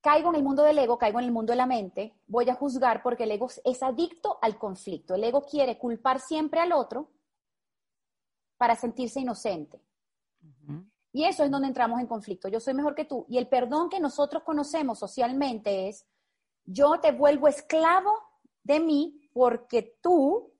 caigo 0.00 0.30
en 0.30 0.36
el 0.36 0.42
mundo 0.42 0.62
del 0.62 0.78
ego, 0.78 0.98
caigo 0.98 1.18
en 1.18 1.26
el 1.26 1.32
mundo 1.32 1.52
de 1.52 1.56
la 1.56 1.66
mente, 1.66 2.14
voy 2.26 2.48
a 2.50 2.54
juzgar 2.54 3.02
porque 3.02 3.24
el 3.24 3.30
ego 3.30 3.48
es 3.64 3.82
adicto 3.82 4.38
al 4.42 4.58
conflicto. 4.58 5.14
El 5.14 5.24
ego 5.24 5.42
quiere 5.42 5.78
culpar 5.78 6.20
siempre 6.20 6.60
al 6.60 6.72
otro 6.72 7.13
para 8.56 8.76
sentirse 8.76 9.20
inocente. 9.20 9.80
Y 11.12 11.24
eso 11.24 11.44
es 11.44 11.50
donde 11.50 11.68
entramos 11.68 12.00
en 12.00 12.08
conflicto. 12.08 12.48
Yo 12.48 12.58
soy 12.58 12.74
mejor 12.74 12.94
que 12.94 13.04
tú. 13.04 13.24
Y 13.28 13.38
el 13.38 13.48
perdón 13.48 13.88
que 13.88 14.00
nosotros 14.00 14.42
conocemos 14.42 14.98
socialmente 14.98 15.88
es, 15.88 16.06
yo 16.64 16.98
te 17.00 17.12
vuelvo 17.12 17.46
esclavo 17.46 18.12
de 18.64 18.80
mí 18.80 19.30
porque 19.32 19.96
tú 20.00 20.52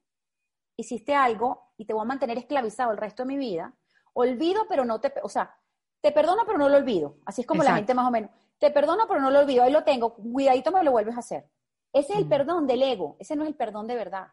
hiciste 0.76 1.14
algo 1.14 1.72
y 1.76 1.86
te 1.86 1.92
voy 1.92 2.02
a 2.02 2.06
mantener 2.06 2.38
esclavizado 2.38 2.92
el 2.92 2.98
resto 2.98 3.24
de 3.24 3.28
mi 3.28 3.36
vida. 3.36 3.74
Olvido, 4.12 4.66
pero 4.68 4.84
no 4.84 5.00
te, 5.00 5.12
o 5.22 5.28
sea, 5.28 5.56
te 6.00 6.12
perdono, 6.12 6.44
pero 6.46 6.58
no 6.58 6.68
lo 6.68 6.76
olvido. 6.76 7.16
Así 7.24 7.40
es 7.40 7.46
como 7.46 7.64
la 7.64 7.74
gente 7.74 7.94
más 7.94 8.06
o 8.06 8.10
menos. 8.12 8.30
Te 8.58 8.70
perdono, 8.70 9.08
pero 9.08 9.20
no 9.20 9.30
lo 9.30 9.40
olvido. 9.40 9.64
Ahí 9.64 9.72
lo 9.72 9.82
tengo. 9.82 10.14
Cuidadito 10.14 10.70
me 10.70 10.84
lo 10.84 10.92
vuelves 10.92 11.16
a 11.16 11.20
hacer. 11.20 11.50
Ese 11.92 12.12
es 12.12 12.18
el 12.18 12.28
perdón 12.28 12.66
del 12.66 12.82
ego. 12.82 13.16
Ese 13.18 13.34
no 13.34 13.42
es 13.42 13.48
el 13.48 13.56
perdón 13.56 13.86
de 13.86 13.96
verdad. 13.96 14.28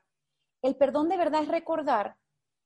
El 0.62 0.76
perdón 0.76 1.10
de 1.10 1.18
verdad 1.18 1.42
es 1.42 1.48
recordar 1.48 2.18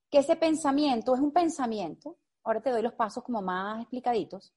que 0.10 0.20
ese 0.20 0.36
pensamiento 0.36 1.15
es 1.15 1.22
un 1.22 1.32
pensamiento, 1.32 2.18
ahora 2.44 2.62
te 2.62 2.70
doy 2.70 2.82
los 2.82 2.94
pasos 2.94 3.24
como 3.24 3.41
más 3.41 3.82
explicaditos, 3.82 4.54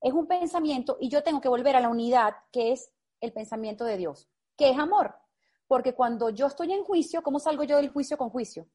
es 0.00 0.12
un 0.12 0.26
pensamiento 0.26 0.96
y 1.00 1.08
yo 1.08 1.22
tengo 1.22 1.40
que 1.40 1.48
volver 1.48 1.76
a 1.76 1.80
la 1.80 1.88
unidad 1.88 2.34
que 2.50 2.72
es 2.72 2.92
el 3.20 3.32
pensamiento 3.32 3.84
de 3.84 3.96
Dios, 3.96 4.28
que 4.56 4.70
es 4.70 4.78
amor. 4.78 5.14
Porque 5.66 5.94
cuando 5.94 6.30
yo 6.30 6.46
estoy 6.46 6.72
en 6.72 6.82
juicio, 6.82 7.22
¿cómo 7.22 7.38
salgo 7.38 7.62
yo 7.62 7.76
del 7.76 7.90
juicio 7.90 8.18
con 8.18 8.30
juicio? 8.30 8.66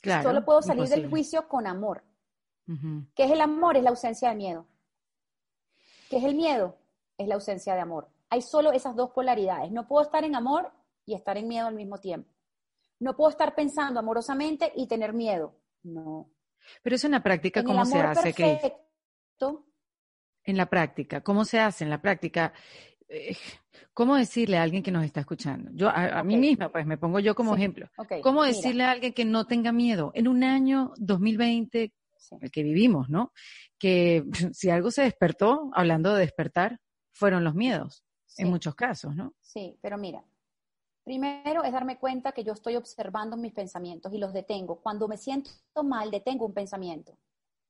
Claro, 0.00 0.30
Solo 0.30 0.44
puedo 0.44 0.60
salir 0.60 0.88
del 0.88 1.08
juicio 1.08 1.46
con 1.46 1.66
amor. 1.66 2.02
¿Qué 3.14 3.24
es 3.24 3.30
el 3.30 3.40
amor? 3.40 3.76
Es 3.76 3.84
la 3.84 3.90
ausencia 3.90 4.30
de 4.30 4.34
miedo. 4.34 4.66
¿Qué 6.10 6.16
es 6.16 6.24
el 6.24 6.34
miedo? 6.34 6.76
Es 7.16 7.28
la 7.28 7.36
ausencia 7.36 7.74
de 7.74 7.80
amor. 7.80 8.08
Hay 8.28 8.42
solo 8.42 8.72
esas 8.72 8.96
dos 8.96 9.10
polaridades. 9.10 9.70
No 9.70 9.86
puedo 9.86 10.02
estar 10.02 10.24
en 10.24 10.34
amor 10.34 10.72
y 11.06 11.14
estar 11.14 11.36
en 11.36 11.46
miedo 11.46 11.66
al 11.68 11.74
mismo 11.74 11.98
tiempo. 11.98 12.33
No 13.00 13.16
puedo 13.16 13.30
estar 13.30 13.54
pensando 13.54 14.00
amorosamente 14.00 14.72
y 14.74 14.86
tener 14.86 15.12
miedo. 15.12 15.60
No. 15.82 16.30
Pero 16.82 16.96
eso 16.96 17.06
en 17.06 17.12
la 17.12 17.22
práctica, 17.22 17.62
¿cómo 17.62 17.84
se 17.84 18.00
hace, 18.00 18.32
perfecto, 18.32 19.66
En 20.44 20.56
la 20.56 20.66
práctica, 20.66 21.20
¿cómo 21.22 21.44
se 21.44 21.60
hace 21.60 21.84
en 21.84 21.90
la 21.90 22.00
práctica? 22.00 22.52
Eh, 23.08 23.36
¿Cómo 23.92 24.16
decirle 24.16 24.58
a 24.58 24.62
alguien 24.62 24.82
que 24.82 24.90
nos 24.90 25.04
está 25.04 25.20
escuchando? 25.20 25.70
Yo, 25.72 25.88
a, 25.88 26.22
mí 26.24 26.36
misma, 26.36 26.70
pues 26.70 26.86
me 26.86 26.98
pongo 26.98 27.20
yo 27.20 27.34
como 27.34 27.54
ejemplo. 27.54 27.88
¿Cómo 28.22 28.42
decirle 28.42 28.84
a 28.84 28.90
alguien 28.90 29.12
que 29.12 29.24
no 29.24 29.46
tenga 29.46 29.72
miedo? 29.72 30.10
En 30.14 30.26
un 30.26 30.42
año 30.42 30.92
2020, 30.96 31.92
el 32.40 32.50
que 32.50 32.62
vivimos, 32.62 33.08
¿no? 33.08 33.32
Que 33.78 34.24
si 34.52 34.70
algo 34.70 34.90
se 34.90 35.02
despertó, 35.02 35.70
hablando 35.74 36.14
de 36.14 36.20
despertar, 36.20 36.80
fueron 37.12 37.44
los 37.44 37.54
miedos, 37.54 38.04
en 38.36 38.50
muchos 38.50 38.74
casos, 38.74 39.14
¿no? 39.14 39.34
Sí, 39.40 39.78
pero 39.80 39.96
mira, 39.96 40.24
Primero 41.04 41.62
es 41.62 41.72
darme 41.72 41.98
cuenta 41.98 42.32
que 42.32 42.44
yo 42.44 42.54
estoy 42.54 42.76
observando 42.76 43.36
mis 43.36 43.52
pensamientos 43.52 44.12
y 44.12 44.18
los 44.18 44.32
detengo. 44.32 44.80
Cuando 44.80 45.06
me 45.06 45.18
siento 45.18 45.50
mal, 45.84 46.10
detengo 46.10 46.46
un 46.46 46.54
pensamiento 46.54 47.18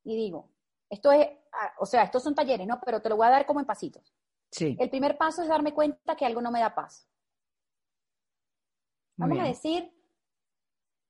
y 0.04 0.14
digo, 0.16 0.50
esto 0.88 1.10
es, 1.10 1.26
ah, 1.52 1.72
o 1.78 1.86
sea, 1.86 2.04
estos 2.04 2.22
son 2.22 2.34
talleres, 2.34 2.66
¿no? 2.66 2.80
Pero 2.84 3.02
te 3.02 3.08
lo 3.08 3.16
voy 3.16 3.26
a 3.26 3.30
dar 3.30 3.46
como 3.46 3.58
en 3.58 3.66
pasitos. 3.66 4.14
Sí. 4.50 4.76
El 4.78 4.88
primer 4.88 5.18
paso 5.18 5.42
es 5.42 5.48
darme 5.48 5.74
cuenta 5.74 6.14
que 6.14 6.24
algo 6.24 6.40
no 6.40 6.52
me 6.52 6.60
da 6.60 6.74
paz. 6.74 7.08
Vamos 9.16 9.38
a 9.38 9.44
decir, 9.44 9.92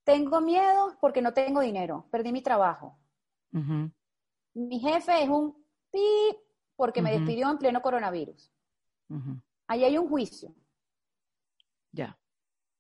tengo 0.05 0.41
miedo 0.41 0.97
porque 1.01 1.21
no 1.21 1.33
tengo 1.33 1.61
dinero, 1.61 2.07
perdí 2.11 2.33
mi 2.33 2.43
trabajo. 2.43 2.99
Mi 4.55 4.79
jefe 4.81 5.23
es 5.23 5.29
un 5.29 5.65
pi 5.91 6.39
porque 6.77 7.03
me 7.03 7.13
despidió 7.13 7.51
en 7.51 7.59
pleno 7.59 7.83
coronavirus. 7.83 8.51
Ahí 9.67 9.85
hay 9.85 9.99
un 9.99 10.09
juicio. 10.09 10.55
Ya. 11.95 12.19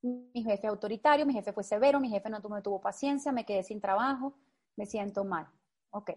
Mi 0.03 0.42
jefe 0.42 0.66
autoritario, 0.66 1.24
mi 1.24 1.33
jefe 1.33 1.53
fue 1.53 1.62
severo, 1.62 2.00
mi 2.00 2.11
jefe 2.11 2.29
no 2.29 2.40
me 2.40 2.61
tuvo 2.61 2.81
paciencia, 2.81 3.33
me 3.33 3.46
quedé 3.46 3.62
sin 3.62 3.81
trabajo, 3.81 4.35
me 4.77 4.87
siento 4.87 5.24
mal. 5.24 5.48
Ok. 5.90 6.11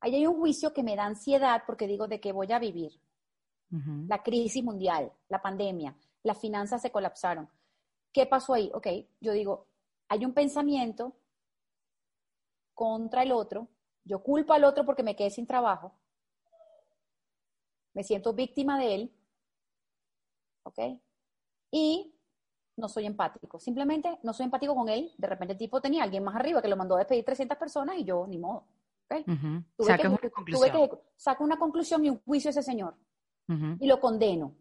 Ahí 0.00 0.14
hay 0.14 0.26
un 0.26 0.38
juicio 0.38 0.72
que 0.74 0.82
me 0.82 0.96
da 0.96 1.04
ansiedad 1.04 1.62
porque 1.66 1.86
digo 1.86 2.06
de 2.06 2.20
qué 2.20 2.32
voy 2.32 2.52
a 2.52 2.58
vivir. 2.58 3.00
La 4.06 4.22
crisis 4.22 4.64
mundial, 4.64 5.12
la 5.28 5.42
pandemia, 5.42 5.94
las 6.22 6.38
finanzas 6.38 6.80
se 6.80 6.90
colapsaron. 6.90 7.50
¿Qué 8.12 8.24
pasó 8.24 8.54
ahí? 8.54 8.70
Ok, 8.72 8.86
yo 9.20 9.32
digo, 9.32 9.68
hay 10.08 10.24
un 10.24 10.32
pensamiento 10.32 11.14
contra 12.72 13.22
el 13.22 13.32
otro, 13.32 13.68
yo 14.04 14.22
culpo 14.22 14.54
al 14.54 14.64
otro 14.64 14.86
porque 14.86 15.02
me 15.02 15.14
quedé 15.14 15.28
sin 15.28 15.46
trabajo, 15.46 15.92
me 17.92 18.02
siento 18.04 18.32
víctima 18.32 18.78
de 18.78 18.94
él, 18.94 19.14
¿ok? 20.62 20.78
Y 21.70 22.14
no 22.76 22.88
soy 22.88 23.06
empático. 23.06 23.58
Simplemente 23.58 24.18
no 24.22 24.32
soy 24.32 24.44
empático 24.44 24.74
con 24.74 24.88
él. 24.88 25.12
De 25.18 25.26
repente 25.26 25.52
el 25.52 25.58
tipo 25.58 25.80
tenía 25.80 26.02
a 26.02 26.04
alguien 26.04 26.24
más 26.24 26.36
arriba 26.36 26.62
que 26.62 26.68
lo 26.68 26.76
mandó 26.76 26.94
a 26.94 26.98
despedir 26.98 27.24
300 27.24 27.58
personas 27.58 27.96
y 27.98 28.04
yo, 28.04 28.26
ni 28.26 28.38
modo. 28.38 28.66
¿okay? 29.06 29.24
Saca 29.78 30.08
una 30.08 30.18
conclusión. 30.18 30.90
saco 31.16 31.44
una 31.44 31.58
conclusión 31.58 32.04
y 32.04 32.10
un 32.10 32.20
juicio 32.20 32.48
a 32.48 32.52
ese 32.52 32.62
señor. 32.62 32.96
Y 33.80 33.86
lo 33.86 33.98
condeno. 33.98 34.54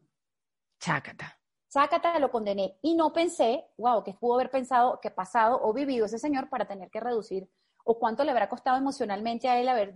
Chácata. 0.80 1.38
Chácata, 1.68 2.18
lo 2.20 2.32
condené. 2.32 2.78
Y 2.82 2.96
no 2.96 3.12
pensé, 3.12 3.66
wow, 3.78 4.02
que 4.02 4.14
pudo 4.14 4.36
haber 4.36 4.50
pensado, 4.50 5.00
que 5.02 5.12
pasado 5.12 5.60
o 5.62 5.74
vivido 5.74 6.06
ese 6.06 6.18
señor 6.18 6.48
para 6.50 6.66
tener 6.66 6.90
que 6.90 7.02
reducir 7.02 7.50
o 7.84 8.00
cuánto 8.00 8.24
le 8.24 8.32
habrá 8.32 8.48
costado 8.48 8.78
emocionalmente 8.78 9.50
a 9.50 9.60
él 9.60 9.68
haber 9.68 9.94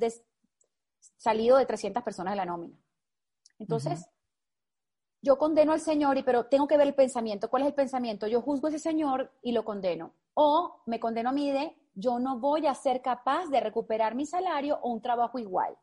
salido 1.17 1.57
de 1.57 1.65
300 1.65 2.03
personas 2.03 2.33
de 2.33 2.37
la 2.37 2.45
nómina. 2.45 2.77
Entonces, 3.59 4.09
yo 5.21 5.37
condeno 5.37 5.71
al 5.71 5.79
Señor, 5.79 6.17
y, 6.17 6.23
pero 6.23 6.45
tengo 6.45 6.67
que 6.67 6.77
ver 6.77 6.87
el 6.87 6.95
pensamiento. 6.95 7.49
¿Cuál 7.49 7.63
es 7.63 7.69
el 7.69 7.75
pensamiento? 7.75 8.27
Yo 8.27 8.41
juzgo 8.41 8.67
a 8.67 8.69
ese 8.69 8.79
Señor 8.79 9.31
y 9.41 9.51
lo 9.51 9.63
condeno. 9.63 10.13
O 10.33 10.81
me 10.87 10.99
condeno 10.99 11.29
a 11.29 11.33
mí 11.33 11.51
de, 11.51 11.75
yo 11.93 12.19
no 12.19 12.39
voy 12.39 12.65
a 12.67 12.73
ser 12.73 13.01
capaz 13.01 13.47
de 13.47 13.59
recuperar 13.59 14.15
mi 14.15 14.25
salario 14.25 14.79
o 14.81 14.91
un 14.91 15.01
trabajo 15.01 15.37
igual. 15.37 15.77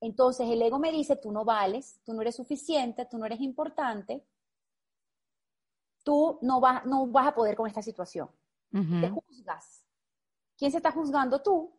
Entonces 0.00 0.48
el 0.50 0.60
ego 0.60 0.78
me 0.78 0.92
dice, 0.92 1.16
tú 1.16 1.32
no 1.32 1.44
vales, 1.44 2.00
tú 2.04 2.12
no 2.12 2.20
eres 2.20 2.36
suficiente, 2.36 3.06
tú 3.06 3.16
no 3.16 3.24
eres 3.24 3.40
importante, 3.40 4.22
tú 6.02 6.38
no, 6.42 6.60
vas, 6.60 6.84
no 6.84 7.06
vas 7.06 7.28
a 7.28 7.34
poder 7.34 7.56
con 7.56 7.66
esta 7.66 7.80
situación. 7.82 8.28
Te 8.70 9.08
juzgas. 9.08 9.86
¿Quién 10.58 10.72
se 10.72 10.78
está 10.78 10.90
juzgando? 10.90 11.40
Tú. 11.40 11.72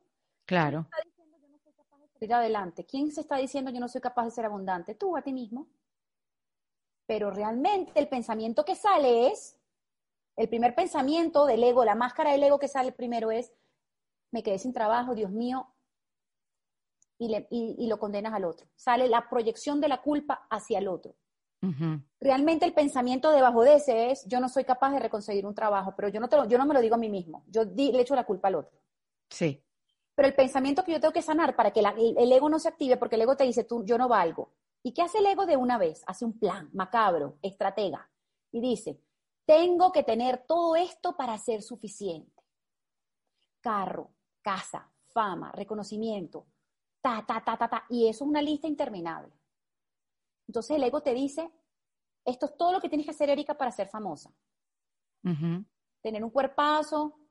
Claro. 0.45 0.88
¿Quién 0.89 1.04
está 1.04 1.10
diciendo 1.10 1.38
yo 1.41 1.49
no 1.49 1.60
soy 1.60 1.73
capaz 1.73 1.99
de 1.99 2.08
salir 2.08 2.34
adelante? 2.34 2.86
¿Quién 2.86 3.12
se 3.12 3.21
está 3.21 3.36
diciendo 3.36 3.69
yo 3.69 3.80
no 3.82 3.89
soy 3.89 3.99
capaz 3.99 4.23
de 4.23 4.32
ser 4.32 4.45
abundante? 4.45 4.95
Tú 4.95 5.15
a 5.17 5.21
ti 5.21 5.34
mismo. 5.34 5.67
Pero 7.06 7.32
realmente 7.32 7.91
el 7.96 8.08
pensamiento 8.08 8.65
que 8.65 8.76
sale 8.76 9.28
es, 9.28 9.58
el 10.36 10.50
primer 10.50 10.76
pensamiento 10.76 11.46
del 11.46 11.63
ego, 11.63 11.86
la 11.86 11.96
máscara 11.96 12.32
del 12.32 12.44
ego 12.44 12.60
que 12.60 12.68
sale 12.68 12.91
primero 12.91 13.32
es, 13.32 13.54
me 14.32 14.44
quedé 14.44 14.60
sin 14.60 14.74
trabajo, 14.74 15.15
Dios 15.15 15.32
mío, 15.32 15.68
y, 17.18 17.88
lo 17.88 17.98
condenas 17.98 18.34
al 18.34 18.46
otro. 18.46 18.68
Sale 18.76 19.08
la 19.08 19.30
proyección 19.30 19.80
de 19.80 19.88
la 19.88 20.02
culpa 20.02 20.48
hacia 20.50 20.80
el 20.80 20.88
otro. 20.88 21.15
Realmente 22.20 22.65
el 22.65 22.74
pensamiento 22.74 23.32
debajo 23.32 23.63
de 23.63 23.76
ese 23.76 24.12
es, 24.12 24.26
yo 24.28 24.39
no 24.39 24.50
soy 24.50 24.65
capaz 24.65 24.91
de 24.91 25.00
reconseguir 25.00 25.48
un 25.48 25.56
trabajo, 25.56 25.96
pero 25.96 26.10
yo 26.10 26.20
no, 26.20 26.30
te 26.30 26.38
yo 26.48 26.60
no 26.60 26.65
me 26.68 26.76
lo 26.76 26.82
digo 26.82 26.94
a 26.94 27.00
mí 27.00 27.10
mismo, 27.10 27.44
yo 27.48 27.63
le 27.63 28.00
echo 28.00 28.15
la 28.15 28.24
culpa 28.24 28.50
al 28.50 28.56
otro. 28.56 28.78
Sí. 29.30 29.63
Pero 30.13 30.28
el 30.28 30.36
pensamiento 30.36 30.84
que 30.84 30.91
yo 30.91 31.00
tengo 31.00 31.13
que 31.13 31.24
sanar 31.24 31.56
para 31.56 31.72
que 31.72 31.80
el, 31.80 32.32
ego 32.32 32.50
no 32.50 32.60
se 32.60 32.70
active, 32.70 32.98
porque 32.98 33.15
el 33.15 33.24
ego 33.24 33.36
te 33.36 33.46
dice, 33.46 33.63
tú, 33.63 33.84
yo 33.84 33.98
no 33.98 34.08
valgo. 34.08 34.52
¿Y 34.86 34.93
qué 34.93 35.02
hace 35.02 35.17
el 35.17 35.26
ego 35.26 35.48
de 35.48 35.58
una 35.58 35.80
vez? 35.80 36.04
Hace 36.06 36.26
un 36.26 36.38
plan 36.38 36.69
macabro, 36.71 37.39
estratega, 37.41 38.08
y 38.52 38.62
dice, 38.62 39.02
tengo 39.43 39.91
que 39.91 40.04
tener 40.04 40.45
todo 40.45 40.76
esto 40.76 41.17
para 41.17 41.36
ser 41.39 41.63
suficiente. 41.63 42.43
Carro, 43.62 44.12
casa, 44.43 44.93
fama, 45.08 45.52
reconocimiento, 45.54 46.45
ta, 47.02 47.26
ta, 47.26 47.43
ta, 47.43 47.58
ta, 47.58 47.67
ta. 47.67 47.86
Y 47.89 48.08
eso 48.08 48.26
es 48.26 48.30
una 48.30 48.43
lista 48.43 48.67
interminable. 48.67 49.34
Entonces 50.48 50.78
el 50.78 50.84
ego 50.84 51.02
te 51.02 51.15
dice, 51.15 51.52
esto 52.24 52.45
es 52.45 52.56
todo 52.56 52.74
lo 52.74 52.80
que 52.80 52.88
tienes 52.88 53.08
que 53.08 53.12
hacer, 53.12 53.32
Erika, 53.32 53.58
para 53.58 53.71
ser 53.71 53.88
famosa. 53.88 54.32
Tener 55.24 56.24
un 56.24 56.30
cuerpazo. 56.30 57.21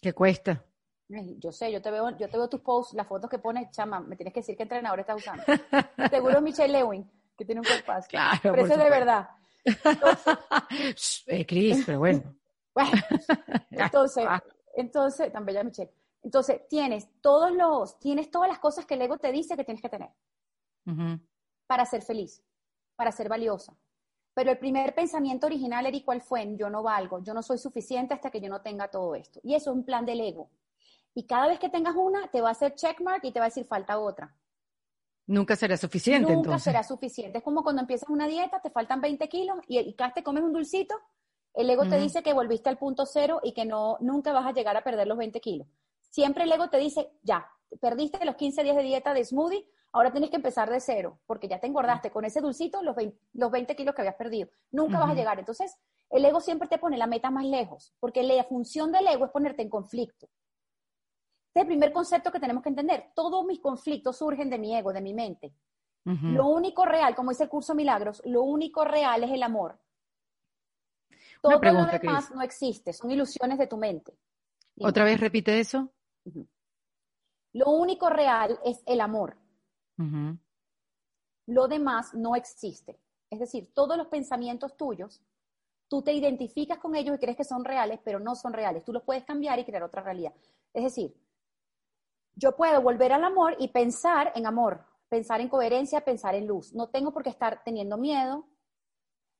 ¿Qué 0.00 0.14
cuesta? 0.14 0.64
Yo 1.08 1.52
sé, 1.52 1.72
yo 1.72 1.80
te 1.80 1.90
veo, 1.90 2.10
yo 2.18 2.28
te 2.28 2.36
veo 2.36 2.48
tus 2.48 2.60
posts, 2.60 2.94
las 2.94 3.06
fotos 3.06 3.30
que 3.30 3.38
pones, 3.38 3.70
chama, 3.70 4.00
me 4.00 4.14
tienes 4.14 4.34
que 4.34 4.40
decir 4.40 4.56
qué 4.56 4.64
entrenador 4.64 5.00
estás 5.00 5.16
usando. 5.16 5.42
Seguro 6.10 6.36
es 6.36 6.42
Michelle 6.42 6.72
Lewin, 6.72 7.10
que 7.36 7.44
tiene 7.46 7.60
un 7.60 7.66
cuerpazo. 7.66 8.08
Claro, 8.08 8.38
pero 8.42 8.64
eso 8.64 8.74
es 8.74 8.78
de 8.78 8.90
verdad. 8.90 9.28
eh, 11.26 11.46
Cris, 11.46 11.82
pero 11.86 11.98
bueno. 12.00 12.34
bueno 12.74 12.92
entonces, 13.70 14.26
entonces, 14.76 15.32
tan 15.32 15.46
bella 15.46 15.64
Michelle. 15.64 15.90
Entonces, 16.22 16.68
tienes 16.68 17.08
todos 17.22 17.52
los, 17.52 17.98
tienes 17.98 18.30
todas 18.30 18.48
las 18.48 18.58
cosas 18.58 18.84
que 18.84 18.94
el 18.94 19.02
ego 19.02 19.16
te 19.16 19.32
dice 19.32 19.56
que 19.56 19.64
tienes 19.64 19.80
que 19.80 19.88
tener 19.88 20.10
para 21.66 21.84
ser 21.84 22.02
feliz, 22.02 22.42
para 22.96 23.12
ser 23.12 23.28
valiosa. 23.28 23.76
Pero 24.34 24.50
el 24.50 24.58
primer 24.58 24.94
pensamiento 24.94 25.46
original, 25.46 25.86
Eri, 25.86 26.02
¿cuál 26.02 26.20
fue? 26.20 26.56
Yo 26.56 26.70
no 26.70 26.82
valgo, 26.82 27.22
yo 27.22 27.34
no 27.34 27.42
soy 27.42 27.58
suficiente 27.58 28.14
hasta 28.14 28.30
que 28.30 28.40
yo 28.40 28.48
no 28.48 28.60
tenga 28.60 28.88
todo 28.88 29.14
esto. 29.14 29.40
Y 29.42 29.54
eso 29.54 29.70
es 29.70 29.76
un 29.76 29.84
plan 29.84 30.06
del 30.06 30.20
ego. 30.20 30.48
Y 31.18 31.24
cada 31.24 31.48
vez 31.48 31.58
que 31.58 31.68
tengas 31.68 31.96
una, 31.96 32.28
te 32.28 32.40
va 32.40 32.50
a 32.50 32.52
hacer 32.52 32.76
checkmark 32.76 33.24
y 33.24 33.32
te 33.32 33.40
va 33.40 33.46
a 33.46 33.48
decir 33.48 33.66
falta 33.66 33.98
otra. 33.98 34.36
Nunca 35.26 35.56
será 35.56 35.76
suficiente. 35.76 36.32
Nunca 36.32 36.60
será 36.60 36.84
suficiente. 36.84 37.38
Es 37.38 37.44
como 37.44 37.64
cuando 37.64 37.82
empiezas 37.82 38.08
una 38.08 38.28
dieta, 38.28 38.60
te 38.60 38.70
faltan 38.70 39.00
20 39.00 39.28
kilos 39.28 39.58
y, 39.66 39.80
y 39.80 39.94
cada 39.94 40.14
te 40.14 40.22
comes 40.22 40.44
un 40.44 40.52
dulcito, 40.52 40.94
el 41.54 41.68
ego 41.68 41.88
te 41.88 41.98
dice 41.98 42.22
que 42.22 42.32
volviste 42.34 42.68
al 42.68 42.78
punto 42.78 43.04
cero 43.04 43.40
y 43.42 43.52
que 43.52 43.64
no, 43.64 43.96
nunca 44.00 44.32
vas 44.32 44.46
a 44.46 44.52
llegar 44.52 44.76
a 44.76 44.84
perder 44.84 45.08
los 45.08 45.18
20 45.18 45.40
kilos. 45.40 45.66
Siempre 46.08 46.44
el 46.44 46.52
ego 46.52 46.70
te 46.70 46.78
dice, 46.78 47.10
ya, 47.24 47.50
perdiste 47.80 48.24
los 48.24 48.36
15 48.36 48.62
días 48.62 48.76
de 48.76 48.84
dieta 48.84 49.12
de 49.12 49.24
smoothie, 49.24 49.66
ahora 49.90 50.12
tienes 50.12 50.30
que 50.30 50.36
empezar 50.36 50.70
de 50.70 50.78
cero, 50.78 51.18
porque 51.26 51.48
ya 51.48 51.58
te 51.58 51.66
engordaste 51.66 52.12
con 52.12 52.26
ese 52.26 52.40
dulcito 52.40 52.80
los 52.84 52.94
20, 53.50 53.74
kilos 53.74 53.92
que 53.92 54.02
habías 54.02 54.14
perdido. 54.14 54.50
Nunca 54.70 55.00
vas 55.00 55.10
a 55.10 55.14
llegar. 55.14 55.36
Entonces, 55.40 55.74
el 56.10 56.24
ego 56.24 56.40
siempre 56.40 56.68
te 56.68 56.78
pone 56.78 56.96
la 56.96 57.08
meta 57.08 57.32
más 57.32 57.44
lejos, 57.44 57.92
porque 57.98 58.22
la 58.22 58.44
función 58.44 58.92
del 58.92 59.08
ego 59.08 59.24
es 59.24 59.32
ponerte 59.32 59.62
en 59.62 59.68
conflicto. 59.68 60.28
Este 61.58 61.72
es 61.72 61.74
el 61.74 61.78
primer 61.78 61.92
concepto 61.92 62.30
que 62.30 62.38
tenemos 62.38 62.62
que 62.62 62.68
entender. 62.68 63.10
Todos 63.16 63.44
mis 63.44 63.58
conflictos 63.58 64.16
surgen 64.16 64.48
de 64.48 64.58
mi 64.58 64.76
ego, 64.76 64.92
de 64.92 65.00
mi 65.00 65.12
mente. 65.12 65.52
Lo 66.04 66.46
único 66.46 66.86
real, 66.86 67.16
como 67.16 67.30
dice 67.30 67.42
el 67.42 67.48
curso 67.50 67.74
Milagros, 67.74 68.22
lo 68.24 68.44
único 68.44 68.84
real 68.84 69.24
es 69.24 69.30
el 69.32 69.42
amor. 69.42 69.76
Todo 71.42 71.60
lo 71.60 71.86
demás 71.86 72.30
no 72.32 72.42
existe, 72.42 72.92
son 72.92 73.10
ilusiones 73.10 73.58
de 73.58 73.66
tu 73.66 73.76
mente. 73.76 74.16
¿Otra 74.80 75.04
vez 75.04 75.18
repite 75.18 75.58
eso? 75.58 75.92
Lo 77.52 77.70
único 77.70 78.08
real 78.08 78.58
es 78.64 78.80
el 78.86 79.00
amor. 79.00 79.36
Lo 81.46 81.66
demás 81.66 82.14
no 82.14 82.36
existe. 82.36 83.00
Es 83.28 83.40
decir, 83.40 83.72
todos 83.74 83.98
los 83.98 84.06
pensamientos 84.06 84.76
tuyos, 84.76 85.20
tú 85.88 86.02
te 86.02 86.12
identificas 86.12 86.78
con 86.78 86.94
ellos 86.94 87.16
y 87.16 87.18
crees 87.18 87.36
que 87.36 87.44
son 87.44 87.64
reales, 87.64 87.98
pero 88.04 88.20
no 88.20 88.36
son 88.36 88.52
reales. 88.52 88.84
Tú 88.84 88.92
los 88.92 89.02
puedes 89.02 89.24
cambiar 89.24 89.58
y 89.58 89.64
crear 89.64 89.82
otra 89.82 90.02
realidad. 90.02 90.32
Es 90.72 90.84
decir, 90.84 91.14
yo 92.38 92.54
puedo 92.54 92.80
volver 92.80 93.12
al 93.12 93.24
amor 93.24 93.56
y 93.58 93.68
pensar 93.68 94.32
en 94.36 94.46
amor, 94.46 94.84
pensar 95.08 95.40
en 95.40 95.48
coherencia, 95.48 96.04
pensar 96.04 96.36
en 96.36 96.46
luz. 96.46 96.72
No 96.72 96.88
tengo 96.88 97.12
por 97.12 97.24
qué 97.24 97.30
estar 97.30 97.62
teniendo 97.64 97.98
miedo. 97.98 98.46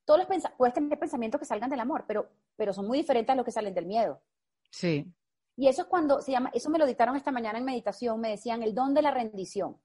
Todos 0.04 0.20
los 0.20 0.50
puedes 0.56 0.74
tener 0.74 0.98
pensamientos 0.98 1.38
que 1.38 1.44
salgan 1.46 1.70
del 1.70 1.78
amor, 1.78 2.04
pero, 2.08 2.28
pero 2.56 2.72
son 2.72 2.88
muy 2.88 2.98
diferentes 2.98 3.32
a 3.32 3.37
los 3.37 3.44
que 3.44 3.52
salen 3.52 3.72
del 3.72 3.87
miedo. 3.87 4.20
Sí. 4.70 5.06
Y 5.56 5.68
eso 5.68 5.82
es 5.82 5.88
cuando 5.88 6.20
se 6.20 6.32
llama, 6.32 6.50
eso 6.52 6.70
me 6.70 6.78
lo 6.78 6.87
dictaron 6.87 7.14
esta 7.14 7.30
mañana 7.30 7.58
en 7.58 7.64
meditación, 7.64 8.20
me 8.20 8.30
decían 8.30 8.62
el 8.62 8.74
don 8.74 8.94
de 8.94 9.02
la 9.02 9.12
rendición. 9.12 9.80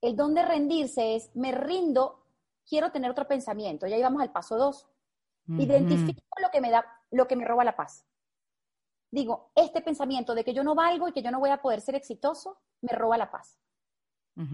El 0.00 0.16
don 0.16 0.34
de 0.34 0.44
rendirse 0.44 1.14
es, 1.14 1.30
me 1.36 1.52
rindo, 1.52 2.24
quiero 2.68 2.90
tener 2.90 3.10
otro 3.10 3.28
pensamiento. 3.28 3.86
Ya 3.86 3.96
íbamos 3.96 4.20
al 4.20 4.32
paso 4.32 4.56
dos. 4.56 4.88
Identifico 5.46 6.22
lo 6.42 6.50
que 6.50 6.60
me 6.60 6.70
da, 6.70 6.84
lo 7.10 7.26
que 7.26 7.36
me 7.36 7.44
roba 7.44 7.64
la 7.64 7.74
paz. 7.74 8.04
Digo, 9.10 9.50
este 9.54 9.80
pensamiento 9.80 10.34
de 10.34 10.44
que 10.44 10.52
yo 10.52 10.62
no 10.62 10.74
valgo 10.74 11.08
y 11.08 11.12
que 11.12 11.22
yo 11.22 11.30
no 11.30 11.40
voy 11.40 11.50
a 11.50 11.62
poder 11.62 11.80
ser 11.80 11.94
exitoso, 11.94 12.58
me 12.82 12.92
roba 12.92 13.16
la 13.16 13.30
paz. 13.30 13.58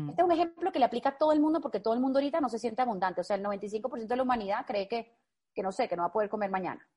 Este 0.09 0.23
es 0.23 0.25
un 0.25 0.33
ejemplo 0.33 0.73
que 0.73 0.79
le 0.79 0.87
aplica 0.87 1.11
a 1.11 1.19
todo 1.19 1.33
el 1.33 1.41
mundo 1.41 1.61
porque 1.61 1.79
todo 1.79 1.93
el 1.93 2.01
mundo 2.01 2.19
ahorita 2.19 2.41
no 2.41 2.49
se 2.49 2.59
siente 2.59 2.81
abundante. 2.81 3.21
O 3.21 3.25
sea, 3.25 3.37
el 3.37 3.45
95% 3.45 4.07
de 4.07 4.17
la 4.17 4.23
humanidad 4.23 4.65
cree 4.67 4.89
que, 4.89 5.15
que 5.53 5.63
no 5.63 5.73
sé, 5.73 5.89
que 5.89 5.97
no 5.97 6.05
va 6.05 6.09
a 6.09 6.13
poder 6.13 6.31
comer 6.31 6.51
mañana. 6.51 6.89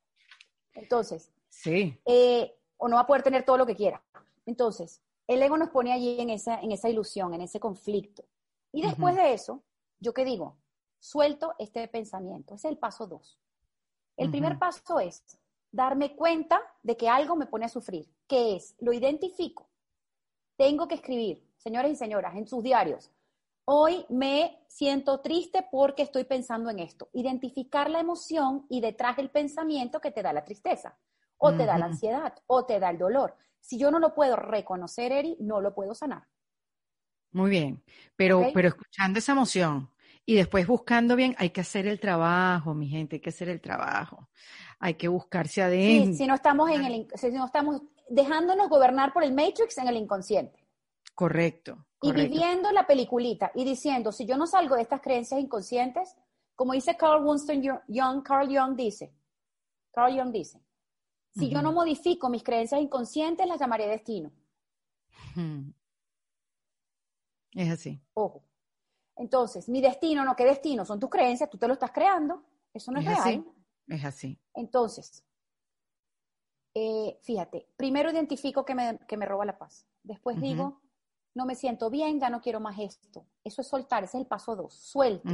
Entonces, 0.73 1.33
sí. 1.49 1.99
Eh, 2.05 2.57
o 2.77 2.87
no 2.87 2.95
va 2.95 3.01
a 3.01 3.07
poder 3.07 3.23
tener 3.23 3.43
todo 3.43 3.57
lo 3.57 3.65
que 3.65 3.75
quiera. 3.75 4.01
Entonces, 4.45 5.01
el 5.27 5.43
ego 5.43 5.57
nos 5.57 5.69
pone 5.69 5.91
allí 5.91 6.21
en 6.21 6.29
esa, 6.29 6.61
en 6.61 6.71
esa 6.71 6.87
ilusión, 6.87 7.33
en 7.33 7.41
ese 7.41 7.59
conflicto. 7.59 8.23
Y 8.71 8.81
después 8.81 9.15
de 9.15 9.33
eso, 9.33 9.63
¿yo 9.99 10.13
qué 10.13 10.23
digo? 10.23 10.55
Suelto 10.99 11.55
este 11.59 11.85
pensamiento. 11.89 12.55
Ese 12.55 12.69
es 12.69 12.71
el 12.71 12.77
paso 12.77 13.05
dos. 13.05 13.37
El 14.15 14.31
primer 14.31 14.57
paso 14.57 14.99
es 15.01 15.37
darme 15.71 16.15
cuenta 16.15 16.62
de 16.84 16.97
que 16.97 17.10
algo 17.10 17.36
me 17.36 17.45
pone 17.45 17.65
a 17.65 17.69
sufrir. 17.69 18.10
¿Qué 18.27 18.56
es? 18.56 18.75
Lo 18.80 18.93
identifico. 18.93 19.69
Tengo 20.56 20.88
que 20.88 20.95
escribir, 20.95 21.47
señores 21.58 21.91
y 21.91 21.95
señoras, 21.95 22.36
en 22.36 22.47
sus 22.47 22.63
diarios. 22.63 23.12
Hoy 23.65 24.06
me 24.10 24.63
siento 24.67 25.19
triste 25.19 25.67
porque 25.71 26.03
estoy 26.03 26.23
pensando 26.23 26.69
en 26.69 26.80
esto. 26.80 27.10
Identificar 27.13 27.89
la 27.89 27.99
emoción 27.99 28.65
y 28.69 28.82
detrás 28.82 29.17
del 29.17 29.30
pensamiento 29.30 29.99
que 29.99 30.12
te 30.12 30.23
da 30.23 30.34
la 30.34 30.45
tristeza 30.45 30.97
o 31.38 31.56
te 31.56 31.65
da 31.65 31.77
la 31.77 31.86
ansiedad, 31.86 32.34
o 32.47 32.65
te 32.65 32.80
da 32.80 32.89
el 32.89 32.97
dolor. 32.97 33.36
Si 33.60 33.77
yo 33.77 33.91
no 33.91 33.99
lo 33.99 34.13
puedo 34.13 34.36
reconocer, 34.36 35.12
Eri, 35.12 35.38
no 35.39 35.62
lo 35.62 35.73
puedo 35.73 35.93
sanar. 35.93 36.23
Muy 37.32 37.49
bien, 37.49 37.84
pero, 38.15 38.47
pero 38.53 38.69
escuchando 38.69 39.19
esa 39.19 39.34
emoción 39.34 39.91
y 40.29 40.35
después 40.35 40.67
buscando 40.67 41.15
bien, 41.15 41.35
hay 41.39 41.51
que 41.51 41.61
hacer 41.61 41.87
el 41.87 42.01
trabajo, 42.01 42.73
mi 42.73 42.89
gente, 42.89 43.15
hay 43.15 43.21
que 43.21 43.29
hacer 43.29 43.47
el 43.47 43.61
trabajo. 43.61 44.27
Hay 44.77 44.95
que 44.95 45.07
buscarse 45.07 45.61
adentro. 45.61 46.13
si 46.15 46.27
no 46.27 46.35
estamos 46.35 46.69
en 46.69 46.83
el, 46.83 47.07
si 47.15 47.31
no 47.31 47.45
estamos 47.45 47.81
dejándonos 48.09 48.67
gobernar 48.67 49.13
por 49.13 49.23
el 49.23 49.33
Matrix 49.33 49.77
en 49.77 49.87
el 49.87 49.95
inconsciente. 49.95 50.67
Correcto. 51.15 51.87
Y 52.01 52.11
viviendo 52.11 52.73
la 52.73 52.85
peliculita 52.85 53.53
y 53.55 53.63
diciendo, 53.63 54.11
si 54.11 54.25
yo 54.25 54.35
no 54.35 54.47
salgo 54.47 54.75
de 54.75 54.81
estas 54.81 54.99
creencias 54.99 55.39
inconscientes, 55.39 56.13
como 56.55 56.73
dice 56.73 56.97
Carl 56.97 57.25
Winston 57.25 57.61
Young, 57.87 58.21
Carl 58.21 58.49
Young 58.49 58.75
dice, 58.75 59.13
Carl 59.93 60.13
Young 60.13 60.33
dice, 60.33 60.61
si 61.31 61.49
yo 61.49 61.61
no 61.61 61.71
modifico 61.71 62.29
mis 62.29 62.43
creencias 62.43 62.81
inconscientes, 62.81 63.47
las 63.47 63.61
llamaré 63.61 63.87
destino. 63.87 64.29
Es 67.53 67.69
así. 67.69 68.01
Ojo. 68.13 68.46
Entonces, 69.17 69.67
mi 69.67 69.82
destino, 69.82 70.23
no, 70.23 70.36
¿qué 70.36 70.45
destino? 70.45 70.86
Son 70.86 70.99
tus 70.99 71.10
creencias, 71.10 71.49
tú 71.49 71.58
te 71.58 71.67
lo 71.67 71.73
estás 71.73 71.91
creando. 71.91 72.43
Eso 72.73 72.91
no 72.91 72.99
es, 72.99 73.06
real. 73.06 73.45
Es 73.88 74.06
así. 74.06 74.38
Entonces, 74.53 75.23
eh, 76.73 77.19
fíjate, 77.23 77.67
primero 77.75 78.12
identifico 78.12 78.63
que 78.63 78.75
me, 78.75 78.99
que 79.08 79.17
me 79.17 79.25
roba 79.25 79.45
la 79.45 79.58
paz. 79.58 79.86
Después 80.03 80.39
digo, 80.39 80.82
no 81.34 81.45
me 81.45 81.56
siento 81.56 81.89
bien, 81.89 82.19
ya 82.19 82.30
no 82.30 82.41
quiero 82.41 82.60
más 82.60 82.77
esto. 82.80 83.25
Eso 83.43 83.62
es 83.62 83.67
soltar, 83.67 84.03
ese 84.03 84.17
es 84.17 84.21
el 84.21 84.27
paso 84.27 84.56
dos, 84.56 84.73
suelto. 84.73 85.30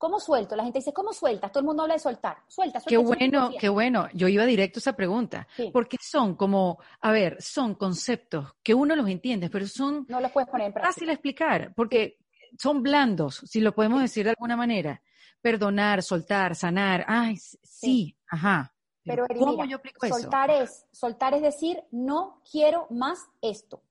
¿Cómo 0.00 0.18
suelto? 0.18 0.56
La 0.56 0.62
gente 0.62 0.78
dice, 0.78 0.94
¿cómo 0.94 1.12
sueltas? 1.12 1.52
Todo 1.52 1.60
el 1.60 1.66
mundo 1.66 1.82
habla 1.82 1.92
de 1.92 2.00
soltar. 2.00 2.38
Suelta, 2.48 2.80
suelta. 2.80 2.88
Qué 2.88 2.96
bueno, 2.96 3.50
qué 3.60 3.68
bueno. 3.68 4.08
Yo 4.14 4.28
iba 4.28 4.46
directo 4.46 4.78
a 4.78 4.80
esa 4.80 4.96
pregunta. 4.96 5.46
Porque 5.74 5.98
son 6.00 6.36
como, 6.36 6.78
a 7.02 7.12
ver, 7.12 7.36
son 7.42 7.74
conceptos 7.74 8.54
que 8.62 8.72
uno 8.72 8.96
los 8.96 9.06
entiende, 9.10 9.50
pero 9.50 9.66
son... 9.66 10.06
No 10.08 10.18
los 10.22 10.32
puedes 10.32 10.48
poner 10.48 10.68
en 10.68 10.72
práctica. 10.72 10.94
Fácil 10.94 11.10
explicar, 11.10 11.74
porque 11.76 12.16
son 12.58 12.82
blandos, 12.82 13.42
si 13.44 13.60
lo 13.60 13.74
podemos 13.74 14.00
decir 14.00 14.24
de 14.24 14.30
alguna 14.30 14.56
manera. 14.56 15.02
Perdonar, 15.42 16.02
soltar, 16.02 16.56
sanar. 16.56 17.04
Ay, 17.06 17.36
sí, 17.36 18.16
ajá. 18.26 18.74
Pero, 19.04 19.26
¿cómo 19.38 19.66
yo 19.66 19.76
aplico 19.76 20.06
soltar 20.08 20.50
es, 20.50 20.86
soltar 20.92 21.34
es 21.34 21.42
decir, 21.42 21.78
no 21.90 22.42
quiero 22.50 22.86
más 22.88 23.28
esto. 23.42 23.82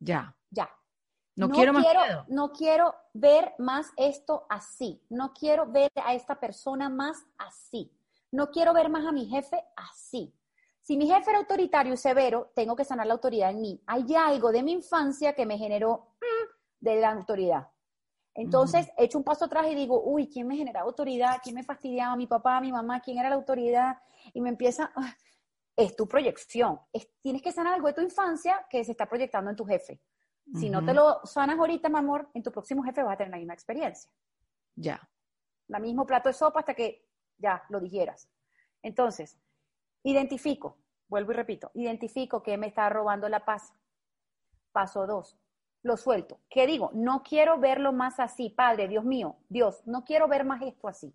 Ya. 0.00 0.36
No, 1.36 1.48
quiero 1.48 1.72
más 1.72 1.86
No 2.28 2.52
quiero 2.52 2.94
ver 3.14 3.54
más 3.58 3.92
esto 3.96 4.46
así. 4.48 5.02
No 5.08 5.32
quiero 5.32 5.66
ver 5.66 5.90
a 6.04 6.14
esta 6.14 6.38
persona 6.38 6.88
más 6.88 7.24
así. 7.38 7.92
No 8.30 8.50
quiero 8.50 8.72
ver 8.72 8.88
más 8.90 9.06
a 9.06 9.12
mi 9.12 9.26
jefe 9.26 9.62
así. 9.76 10.34
Si 10.82 10.96
mi 10.96 11.06
jefe 11.06 11.30
era 11.30 11.40
autoritario 11.40 11.94
y 11.94 11.96
severo, 11.96 12.52
tengo 12.54 12.74
que 12.74 12.84
sanar 12.84 13.06
la 13.06 13.14
autoridad 13.14 13.50
en 13.50 13.60
mí. 13.60 13.82
Hay 13.86 14.14
algo 14.14 14.50
de 14.50 14.62
mi 14.62 14.72
infancia 14.72 15.34
que 15.34 15.46
me 15.46 15.58
generó 15.58 16.14
mm, 16.20 16.84
de 16.84 16.96
la 16.96 17.12
autoridad. 17.12 17.68
Entonces, 18.34 18.88
echo 18.96 19.18
un 19.18 19.24
paso 19.24 19.44
atrás 19.44 19.66
y 19.70 19.74
digo, 19.74 20.02
uy, 20.02 20.28
¿quién 20.28 20.46
me 20.46 20.56
generaba 20.56 20.86
autoridad? 20.86 21.38
¿Quién 21.42 21.56
me 21.56 21.64
fastidiaba? 21.64 22.16
¿Mi 22.16 22.26
papá, 22.26 22.60
mi 22.60 22.72
mamá? 22.72 23.00
¿Quién 23.00 23.18
era 23.18 23.28
la 23.28 23.34
autoridad? 23.34 23.98
Y 24.32 24.40
me 24.40 24.48
empieza, 24.48 24.92
ah, 24.94 25.14
es 25.76 25.96
tu 25.96 26.06
proyección. 26.06 26.80
tienes 27.20 27.42
que 27.42 27.52
sanar 27.52 27.74
algo 27.74 27.88
de 27.88 27.94
tu 27.94 28.00
infancia 28.00 28.64
que 28.70 28.84
se 28.84 28.92
está 28.92 29.06
proyectando 29.06 29.50
en 29.50 29.56
tu 29.56 29.64
jefe. 29.64 30.00
Si 30.58 30.68
no 30.68 30.84
te 30.84 30.94
lo 30.94 31.20
sanas 31.24 31.58
ahorita, 31.58 31.88
mi 31.88 31.98
amor, 31.98 32.28
en 32.34 32.42
tu 32.42 32.50
próximo 32.50 32.82
jefe 32.82 33.02
vas 33.02 33.14
a 33.14 33.16
tener 33.18 33.30
la 33.30 33.36
misma 33.36 33.54
experiencia. 33.54 34.10
Ya. 34.74 35.08
La 35.68 35.78
mismo 35.78 36.04
plato 36.06 36.28
de 36.28 36.32
sopa 36.32 36.60
hasta 36.60 36.74
que 36.74 37.08
ya 37.38 37.62
lo 37.68 37.78
dijeras. 37.80 38.28
Entonces, 38.82 39.38
identifico, 40.02 40.78
vuelvo 41.08 41.32
y 41.32 41.34
repito, 41.36 41.70
identifico 41.74 42.42
que 42.42 42.56
me 42.56 42.68
está 42.68 42.88
robando 42.88 43.28
la 43.28 43.44
paz. 43.44 43.72
Paso 44.72 45.06
dos, 45.06 45.38
lo 45.82 45.96
suelto. 45.96 46.40
¿Qué 46.48 46.66
digo? 46.66 46.90
No 46.94 47.22
quiero 47.22 47.58
verlo 47.58 47.92
más 47.92 48.18
así, 48.18 48.50
Padre, 48.50 48.88
Dios 48.88 49.04
mío, 49.04 49.36
Dios, 49.48 49.82
no 49.86 50.04
quiero 50.04 50.28
ver 50.28 50.44
más 50.44 50.62
esto 50.62 50.88
así. 50.88 51.14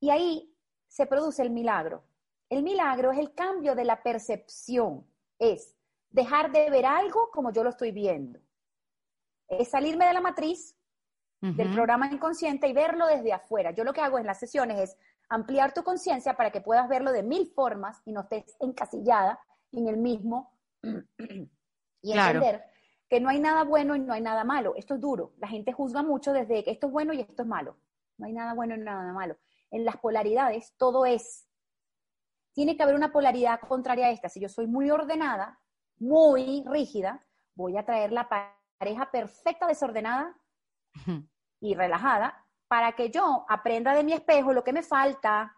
Y 0.00 0.10
ahí 0.10 0.54
se 0.86 1.06
produce 1.06 1.42
el 1.42 1.50
milagro. 1.50 2.04
El 2.48 2.62
milagro 2.62 3.12
es 3.12 3.18
el 3.18 3.34
cambio 3.34 3.74
de 3.74 3.84
la 3.84 4.02
percepción. 4.02 5.06
Es 5.38 5.76
dejar 6.10 6.52
de 6.52 6.70
ver 6.70 6.86
algo 6.86 7.30
como 7.30 7.52
yo 7.52 7.62
lo 7.62 7.70
estoy 7.70 7.92
viendo. 7.92 8.40
Es 9.48 9.70
salirme 9.70 10.06
de 10.06 10.14
la 10.14 10.20
matriz 10.20 10.74
del 11.40 11.72
programa 11.72 12.10
inconsciente 12.12 12.66
y 12.66 12.72
verlo 12.72 13.06
desde 13.06 13.32
afuera. 13.32 13.70
Yo 13.70 13.84
lo 13.84 13.92
que 13.92 14.00
hago 14.00 14.18
en 14.18 14.26
las 14.26 14.40
sesiones 14.40 14.80
es 14.80 14.96
ampliar 15.28 15.72
tu 15.72 15.84
conciencia 15.84 16.34
para 16.34 16.50
que 16.50 16.60
puedas 16.60 16.88
verlo 16.88 17.12
de 17.12 17.22
mil 17.22 17.46
formas 17.54 18.02
y 18.04 18.12
no 18.12 18.22
estés 18.22 18.56
encasillada 18.60 19.38
en 19.72 19.86
el 19.86 19.98
mismo 19.98 20.58
y 22.02 22.12
entender 22.12 22.64
que 23.08 23.20
no 23.20 23.28
hay 23.28 23.40
nada 23.40 23.64
bueno 23.64 23.96
y 23.96 24.00
no 24.00 24.12
hay 24.12 24.20
nada 24.20 24.44
malo. 24.44 24.74
Esto 24.76 24.94
es 24.94 25.00
duro. 25.00 25.32
La 25.38 25.48
gente 25.48 25.72
juzga 25.72 26.02
mucho 26.02 26.32
desde 26.32 26.64
que 26.64 26.70
esto 26.70 26.88
es 26.88 26.92
bueno 26.92 27.12
y 27.12 27.20
esto 27.20 27.42
es 27.42 27.48
malo. 27.48 27.78
No 28.18 28.26
hay 28.26 28.32
nada 28.32 28.54
bueno 28.54 28.74
y 28.74 28.78
nada 28.78 29.12
malo. 29.12 29.36
En 29.70 29.84
las 29.84 29.96
polaridades 29.96 30.74
todo 30.76 31.06
es. 31.06 31.46
Tiene 32.52 32.76
que 32.76 32.82
haber 32.82 32.96
una 32.96 33.12
polaridad 33.12 33.60
contraria 33.60 34.06
a 34.06 34.10
esta. 34.10 34.28
Si 34.28 34.40
yo 34.40 34.48
soy 34.48 34.66
muy 34.66 34.90
ordenada, 34.90 35.58
muy 36.00 36.64
rígida, 36.66 37.24
voy 37.54 37.76
a 37.76 37.84
traer 37.84 38.12
la 38.12 38.28
pareja 38.28 39.10
perfecta, 39.10 39.66
desordenada 39.66 40.36
y 41.60 41.74
relajada 41.74 42.44
para 42.68 42.92
que 42.92 43.10
yo 43.10 43.44
aprenda 43.48 43.94
de 43.94 44.04
mi 44.04 44.12
espejo 44.12 44.52
lo 44.52 44.62
que 44.62 44.72
me 44.72 44.82
falta 44.82 45.54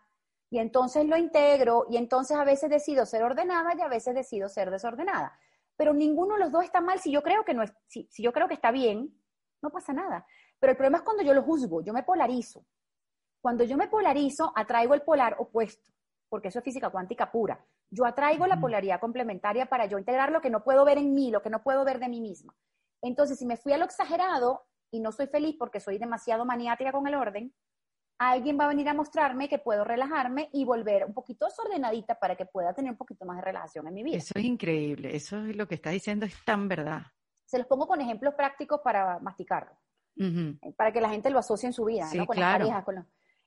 y 0.49 0.59
entonces 0.59 1.07
lo 1.07 1.17
integro 1.17 1.87
y 1.91 1.97
entonces 1.97 2.37
a 2.37 2.45
veces 2.45 2.71
decido 2.71 3.05
ser 3.07 3.23
ordenada 3.23 3.75
y 3.77 3.81
a 3.81 3.89
veces 3.89 4.15
decido 4.15 4.49
ser 4.49 4.71
desordenada. 4.71 5.39
Pero 5.77 5.93
ninguno 5.93 6.35
de 6.35 6.41
los 6.41 6.53
dos 6.53 6.65
está 6.65 6.81
mal 6.81 7.01
si 7.01 7.11
yo 7.11 7.23
creo 7.23 7.45
que 7.45 7.55
no 7.55 7.63
es, 7.63 7.73
si, 7.87 8.09
si 8.11 8.23
yo 8.23 8.33
creo 8.33 8.49
que 8.49 8.55
está 8.55 8.71
bien, 8.71 9.15
no 9.63 9.71
pasa 9.71 9.93
nada. 9.93 10.27
Pero 10.59 10.73
el 10.73 10.77
problema 10.77 10.99
es 10.99 11.05
cuando 11.05 11.23
yo 11.23 11.35
lo 11.35 11.43
juzgo, 11.43 11.83
yo 11.83 11.93
me 11.93 12.03
polarizo. 12.03 12.65
Cuando 13.41 13.65
yo 13.65 13.77
me 13.77 13.89
polarizo, 13.89 14.53
atraigo 14.55 14.95
el 14.95 15.03
polar 15.03 15.37
opuesto 15.39 15.91
porque 16.31 16.49
eso 16.49 16.61
es 16.61 16.65
física 16.65 16.89
cuántica 16.89 17.31
pura. 17.31 17.63
Yo 17.91 18.07
atraigo 18.07 18.47
la 18.47 18.61
polaridad 18.61 19.01
complementaria 19.01 19.67
para 19.67 19.85
yo 19.87 19.99
integrar 19.99 20.31
lo 20.33 20.41
que 20.41 20.49
no 20.49 20.63
puedo 20.63 20.85
ver 20.85 20.97
en 20.97 21.13
mí, 21.13 21.31
lo 21.31 21.43
que 21.43 21.51
no 21.51 21.63
puedo 21.63 21.85
ver 21.85 21.99
de 21.99 22.09
mí 22.09 22.21
misma. 22.21 22.57
Entonces, 23.03 23.39
si 23.39 23.45
me 23.45 23.57
fui 23.57 23.73
a 23.73 23.79
lo 23.79 23.85
exagerado 23.85 24.65
y 24.93 25.01
no 25.01 25.13
soy 25.13 25.27
feliz 25.27 25.57
porque 25.59 25.81
soy 25.81 25.99
demasiado 25.99 26.45
maniática 26.45 26.93
con 26.93 27.07
el 27.07 27.17
orden, 27.17 27.53
alguien 28.19 28.59
va 28.61 28.67
a 28.67 28.69
venir 28.69 28.89
a 28.89 28.95
mostrarme 28.95 29.49
que 29.49 29.59
puedo 29.59 29.83
relajarme 29.83 30.51
y 30.53 30.65
volver 30.65 31.05
un 31.05 31.15
poquito 31.15 31.47
desordenadita 31.47 32.15
para 32.15 32.37
que 32.37 32.47
pueda 32.47 32.73
tener 32.75 32.93
un 32.93 32.99
poquito 32.99 33.25
más 33.25 33.39
de 33.39 33.43
relajación 33.43 33.89
en 33.89 33.95
mi 33.95 34.03
vida. 34.03 34.19
Eso 34.19 34.35
es 34.37 34.45
increíble, 34.45 35.17
eso 35.17 35.45
es 35.45 35.57
lo 35.57 35.67
que 35.67 35.75
está 35.75 35.91
diciendo, 35.91 36.27
es 36.27 36.45
tan 36.45 36.69
verdad. 36.69 37.03
Se 37.47 37.59
los 37.59 37.67
pongo 37.67 37.89
con 37.89 38.01
ejemplos 38.01 38.35
prácticos 38.35 38.81
para 38.85 39.19
masticarlo, 39.19 39.77
para 40.77 40.93
que 40.93 41.01
la 41.01 41.09
gente 41.09 41.31
lo 41.31 41.39
asocie 41.39 41.67
en 41.67 41.73
su 41.73 41.87
vida, 41.87 42.09
¿no? 42.15 42.27
con 42.27 42.39
las 42.39 42.59
parejas. 42.59 42.85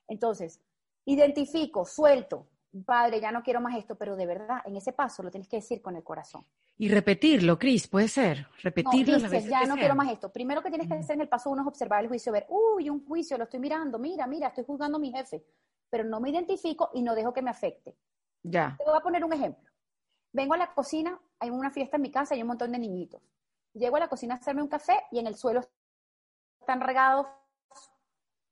Entonces, 0.08 0.60
identifico, 1.06 1.86
suelto, 1.86 2.48
padre, 2.82 3.20
ya 3.20 3.30
no 3.30 3.42
quiero 3.42 3.60
más 3.60 3.76
esto, 3.76 3.94
pero 3.94 4.16
de 4.16 4.26
verdad, 4.26 4.58
en 4.64 4.76
ese 4.76 4.92
paso 4.92 5.22
lo 5.22 5.30
tienes 5.30 5.48
que 5.48 5.56
decir 5.56 5.80
con 5.80 5.94
el 5.94 6.02
corazón. 6.02 6.44
Y 6.76 6.88
repetirlo, 6.88 7.58
Cris, 7.58 7.86
puede 7.86 8.08
ser. 8.08 8.48
Repetirlo. 8.62 9.18
No, 9.18 9.28
dices, 9.28 9.48
ya 9.48 9.64
no 9.64 9.76
quiero 9.76 9.94
más 9.94 10.10
esto. 10.10 10.32
Primero 10.32 10.62
que 10.62 10.70
tienes 10.70 10.88
que 10.88 10.94
hacer 10.94 11.14
en 11.14 11.20
el 11.20 11.28
paso 11.28 11.50
uno 11.50 11.62
es 11.62 11.68
observar 11.68 12.02
el 12.02 12.08
juicio, 12.08 12.32
ver, 12.32 12.46
uy, 12.48 12.90
un 12.90 13.06
juicio, 13.06 13.38
lo 13.38 13.44
estoy 13.44 13.60
mirando, 13.60 13.98
mira, 13.98 14.26
mira, 14.26 14.48
estoy 14.48 14.64
juzgando 14.64 14.96
a 14.96 15.00
mi 15.00 15.12
jefe, 15.12 15.44
pero 15.88 16.04
no 16.04 16.20
me 16.20 16.30
identifico 16.30 16.90
y 16.94 17.02
no 17.02 17.14
dejo 17.14 17.32
que 17.32 17.42
me 17.42 17.50
afecte. 17.50 17.96
Ya. 18.42 18.74
Te 18.76 18.84
voy 18.84 18.96
a 18.96 19.00
poner 19.00 19.24
un 19.24 19.32
ejemplo. 19.32 19.70
Vengo 20.32 20.54
a 20.54 20.56
la 20.56 20.74
cocina, 20.74 21.20
hay 21.38 21.50
una 21.50 21.70
fiesta 21.70 21.96
en 21.96 22.02
mi 22.02 22.10
casa, 22.10 22.34
hay 22.34 22.42
un 22.42 22.48
montón 22.48 22.72
de 22.72 22.78
niñitos. 22.78 23.22
Llego 23.74 23.96
a 23.96 24.00
la 24.00 24.08
cocina 24.08 24.34
a 24.34 24.38
hacerme 24.38 24.62
un 24.62 24.68
café 24.68 25.04
y 25.12 25.20
en 25.20 25.28
el 25.28 25.36
suelo 25.36 25.60
están 26.58 26.80
regados 26.80 27.26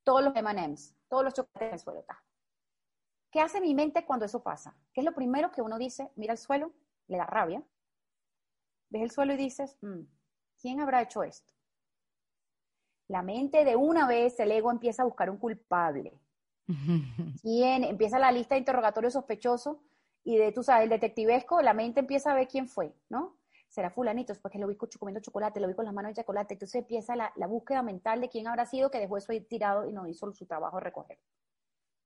todos 0.04 0.22
los 0.22 0.37
M&M's, 0.37 0.94
todos 1.08 1.24
los 1.24 1.35
chocolates 1.35 1.68
en 1.68 1.72
el 1.74 1.78
suelo. 1.80 2.00
Está. 2.00 2.22
¿Qué 3.33 3.40
hace 3.40 3.62
mi 3.62 3.75
mente 3.75 4.05
cuando 4.05 4.27
eso 4.27 4.42
pasa? 4.42 4.77
¿Qué 4.92 5.01
es 5.01 5.07
lo 5.07 5.14
primero 5.14 5.51
que 5.51 5.62
uno 5.62 5.79
dice? 5.79 6.11
Mira 6.16 6.33
el 6.33 6.38
suelo, 6.38 6.71
le 7.09 7.16
da 7.16 7.25
rabia. 7.25 7.62
Ves 8.90 9.03
el 9.03 9.11
suelo 9.11 9.33
y 9.33 9.38
dices, 9.38 9.79
mm, 9.81 10.03
¿quién 10.61 10.81
habrá 10.81 11.01
hecho 11.01 11.23
esto? 11.23 11.51
La 13.09 13.23
mente 13.23 13.64
de 13.64 13.75
una 13.75 14.07
vez, 14.07 14.38
el 14.38 14.53
ego 14.53 14.71
empieza 14.71 15.01
a 15.01 15.07
buscar 15.07 15.31
un 15.31 15.38
culpable. 15.38 16.21
¿Quién? 17.42 17.85
Empieza 17.85 18.18
la 18.18 18.31
lista 18.31 18.55
de 18.55 18.61
interrogatorio 18.61 19.11
sospechoso 19.11 19.83
y 20.25 20.37
de, 20.37 20.53
tú 20.53 20.62
sabes, 20.62 20.85
el 20.85 20.90
detectivesco, 20.90 21.62
la 21.62 21.73
mente 21.73 22.01
empieza 22.01 22.33
a 22.33 22.35
ver 22.35 22.49
quién 22.49 22.68
fue, 22.68 22.95
¿no? 23.09 23.38
Será 23.66 23.90
fulanito, 23.90 24.35
porque 24.42 24.59
lo 24.59 24.68
vi 24.68 24.77
comiendo 24.77 25.23
chocolate, 25.23 25.59
lo 25.59 25.68
vi 25.68 25.75
con 25.75 25.87
las 25.87 25.95
manos 25.95 26.11
de 26.11 26.21
chocolate. 26.21 26.53
Entonces 26.53 26.83
empieza 26.83 27.16
la, 27.16 27.33
la 27.37 27.47
búsqueda 27.47 27.83
mental 27.83 28.21
de 28.21 28.29
quién 28.29 28.47
habrá 28.47 28.66
sido 28.66 28.90
que 28.90 28.99
dejó 28.99 29.16
eso 29.16 29.33
ahí 29.33 29.40
tirado 29.40 29.88
y 29.88 29.92
no 29.95 30.07
hizo 30.07 30.31
su 30.35 30.45
trabajo 30.45 30.77
de 30.77 30.85
recoger. 30.85 31.18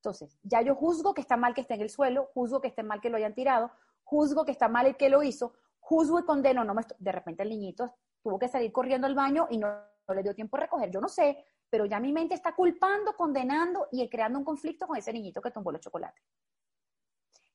Entonces, 0.07 0.39
ya 0.45 0.63
yo 0.63 0.77
juzgo 0.77 1.15
que 1.15 1.21
está 1.21 1.37
mal 1.37 1.53
que 1.53 1.63
esté 1.63 1.75
en 1.75 1.81
el 1.81 1.91
suelo, 1.91 2.31
juzgo 2.33 2.61
que 2.61 2.69
esté 2.69 2.85
mal 2.85 3.01
que 3.01 3.11
lo 3.11 3.17
hayan 3.17 3.35
tirado, 3.35 3.73
juzgo 4.05 4.45
que 4.45 4.53
está 4.53 4.69
mal 4.69 4.87
el 4.87 4.97
que 4.97 5.09
lo 5.09 5.21
hizo, 5.25 5.55
juzgo 5.81 6.21
y 6.21 6.25
condeno, 6.25 6.63
no 6.63 6.75
me 6.75 6.83
de 6.97 7.11
repente 7.11 7.43
el 7.43 7.49
niñito 7.49 7.93
tuvo 8.23 8.39
que 8.39 8.47
salir 8.47 8.71
corriendo 8.71 9.09
al 9.09 9.17
baño 9.17 9.49
y 9.51 9.59
no, 9.59 9.67
le 10.15 10.23
dio 10.23 10.33
tiempo 10.33 10.57
a 10.57 10.61
recoger, 10.61 10.93
yo 10.93 11.01
no 11.01 11.09
sé, 11.09 11.45
pero 11.69 11.87
ya 11.87 11.99
mi 11.99 12.13
mente 12.13 12.37
está 12.37 12.55
culpando, 12.55 13.17
condenando 13.17 13.89
y 13.91 14.09
creando 14.09 14.39
un 14.39 14.45
conflicto 14.45 14.87
con 14.87 14.97
ese 14.97 15.13
niñito 15.13 15.43
que 15.43 15.51
tumbó 15.51 15.73
el 15.73 15.81
chocolate. 15.81 16.23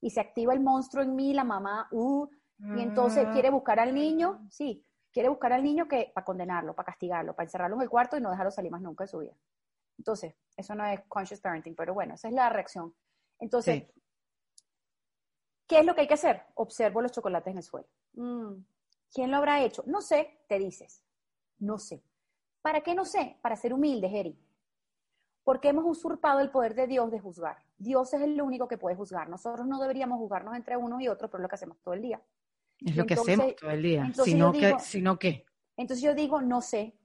Y 0.02 0.10
se 0.10 0.20
activa 0.20 0.54
el 0.54 0.60
monstruo 0.60 1.04
en 1.04 1.16
mí, 1.16 1.34
la 1.34 1.46
mamá, 1.46 1.88
uh, 1.92 2.28
y 2.76 2.82
entonces 2.82 3.28
quiere 3.32 3.50
buscar 3.50 3.80
al 3.80 3.94
niño, 3.94 4.46
sí, 4.50 4.86
quiere 5.14 5.30
buscar 5.30 5.54
al 5.54 5.64
niño 5.64 5.88
que 5.88 6.12
para 6.14 6.26
condenarlo, 6.26 6.76
para 6.76 6.88
castigarlo, 6.88 7.34
para 7.34 7.46
encerrarlo 7.46 7.78
en 7.78 7.84
el 7.84 7.90
cuarto 7.90 8.18
y 8.18 8.22
no 8.22 8.30
dejarlo 8.30 8.52
salir 8.52 8.72
más 8.72 8.82
nunca 8.82 9.06
de 9.06 9.08
su 9.08 9.20
vida. 9.20 9.38
Entonces, 10.02 10.34
eso 10.58 10.74
no 10.74 10.84
es 10.84 11.00
conscious 11.08 11.40
parenting, 11.40 11.76
pero 11.76 11.94
bueno, 11.94 12.16
esa 12.16 12.28
es 12.28 12.34
la 12.34 12.50
reacción. 12.50 12.92
Entonces, 13.38 13.84
¿qué 15.68 15.80
es 15.80 15.86
lo 15.86 15.94
que 15.94 16.02
hay 16.02 16.08
que 16.08 16.16
hacer? 16.16 16.42
Observo 16.56 17.04
los 17.04 17.12
chocolates 17.12 17.52
en 17.52 17.58
el 17.58 17.64
suelo. 17.64 17.88
Mm, 18.14 18.64
¿Quién 19.14 19.30
lo 19.30 19.38
habrá 19.38 19.64
hecho? 19.64 19.84
No 19.86 20.02
sé, 20.02 20.40
te 20.50 20.58
dices. 20.58 21.04
No 21.60 21.78
sé. 21.78 22.02
¿Para 22.64 22.82
qué 22.82 22.96
no 22.96 23.06
sé? 23.06 23.38
Para 23.44 23.56
ser 23.56 23.76
humilde, 23.76 24.10
Jerry. 24.10 24.36
Porque 25.44 25.70
hemos 25.70 25.86
usurpado 25.86 26.40
el 26.40 26.50
poder 26.50 26.74
de 26.74 26.88
Dios 26.88 27.12
de 27.12 27.20
juzgar. 27.20 27.64
Dios 27.78 28.12
es 28.16 28.22
el 28.22 28.42
único 28.42 28.68
que 28.68 28.80
puede 28.80 28.96
juzgar. 28.96 29.30
Nosotros 29.30 29.68
no 29.68 29.80
deberíamos 29.80 30.18
juzgarnos 30.18 30.56
entre 30.56 30.78
unos 30.78 31.00
y 31.00 31.10
otros, 31.10 31.30
pero 31.30 31.42
es 31.42 31.44
lo 31.44 31.50
que 31.50 31.56
hacemos 31.56 31.78
todo 31.84 31.94
el 31.94 32.02
día. 32.02 32.20
Es 32.80 32.96
lo 32.96 33.06
que 33.06 33.14
hacemos 33.14 33.56
todo 33.56 33.70
el 33.70 33.84
día. 33.84 34.12
Sino, 34.16 34.52
que, 34.52 34.80
sino 34.80 35.20
que. 35.20 35.46
Entonces 35.78 36.04
yo 36.04 36.16
digo, 36.16 36.42
no 36.42 36.60
sé, 36.62 36.96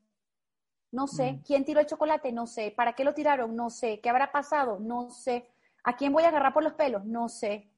no 0.92 1.06
sé. 1.06 1.32
Mm. 1.32 1.42
¿Quién 1.42 1.64
tiró 1.64 1.80
el 1.80 1.86
chocolate? 1.86 2.32
No 2.32 2.46
sé. 2.46 2.72
¿Para 2.76 2.94
qué 2.94 3.04
lo 3.04 3.14
tiraron? 3.14 3.54
No 3.54 3.70
sé. 3.70 4.00
¿Qué 4.00 4.08
habrá 4.08 4.32
pasado? 4.32 4.78
No 4.78 5.10
sé. 5.10 5.50
¿A 5.84 5.96
quién 5.96 6.12
voy 6.12 6.24
a 6.24 6.28
agarrar 6.28 6.52
por 6.52 6.64
los 6.64 6.74
pelos? 6.74 7.04
No 7.04 7.28
sé. 7.28 7.70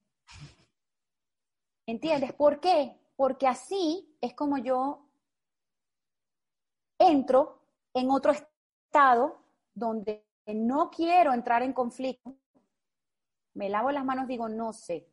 ¿Entiendes? 1.86 2.32
¿Por 2.32 2.60
qué? 2.60 2.96
Porque 3.16 3.46
así 3.46 4.16
es 4.20 4.34
como 4.34 4.58
yo 4.58 5.08
entro 6.98 7.62
en 7.94 8.10
otro 8.10 8.32
estado 8.32 9.38
donde 9.74 10.24
no 10.46 10.90
quiero 10.90 11.32
entrar 11.32 11.62
en 11.62 11.72
conflicto. 11.72 12.34
Me 13.54 13.68
lavo 13.68 13.90
las 13.90 14.04
manos, 14.04 14.26
digo, 14.26 14.48
no 14.48 14.72
sé. 14.72 15.08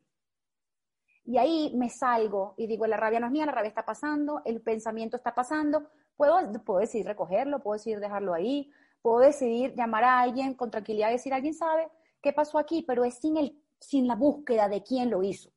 Y 1.25 1.37
ahí 1.37 1.73
me 1.75 1.89
salgo 1.89 2.53
y 2.57 2.67
digo, 2.67 2.85
la 2.85 2.97
rabia 2.97 3.19
no 3.19 3.27
es 3.27 3.31
mía, 3.31 3.45
la 3.45 3.51
rabia 3.51 3.69
está 3.69 3.83
pasando, 3.85 4.41
el 4.45 4.61
pensamiento 4.61 5.17
está 5.17 5.33
pasando. 5.33 5.89
Puedo, 6.17 6.37
puedo 6.63 6.79
decidir 6.79 7.07
recogerlo, 7.07 7.59
puedo 7.59 7.77
decidir 7.77 7.99
dejarlo 7.99 8.33
ahí, 8.33 8.71
puedo 9.01 9.19
decidir 9.19 9.75
llamar 9.75 10.03
a 10.03 10.21
alguien 10.21 10.53
con 10.53 10.71
tranquilidad 10.71 11.09
y 11.09 11.13
decir, 11.13 11.33
alguien 11.33 11.53
sabe 11.53 11.89
qué 12.21 12.33
pasó 12.33 12.57
aquí, 12.57 12.83
pero 12.87 13.03
es 13.03 13.15
sin, 13.15 13.37
el, 13.37 13.61
sin 13.79 14.07
la 14.07 14.15
búsqueda 14.15 14.67
de 14.67 14.83
quién 14.83 15.09
lo 15.09 15.23
hizo. 15.23 15.51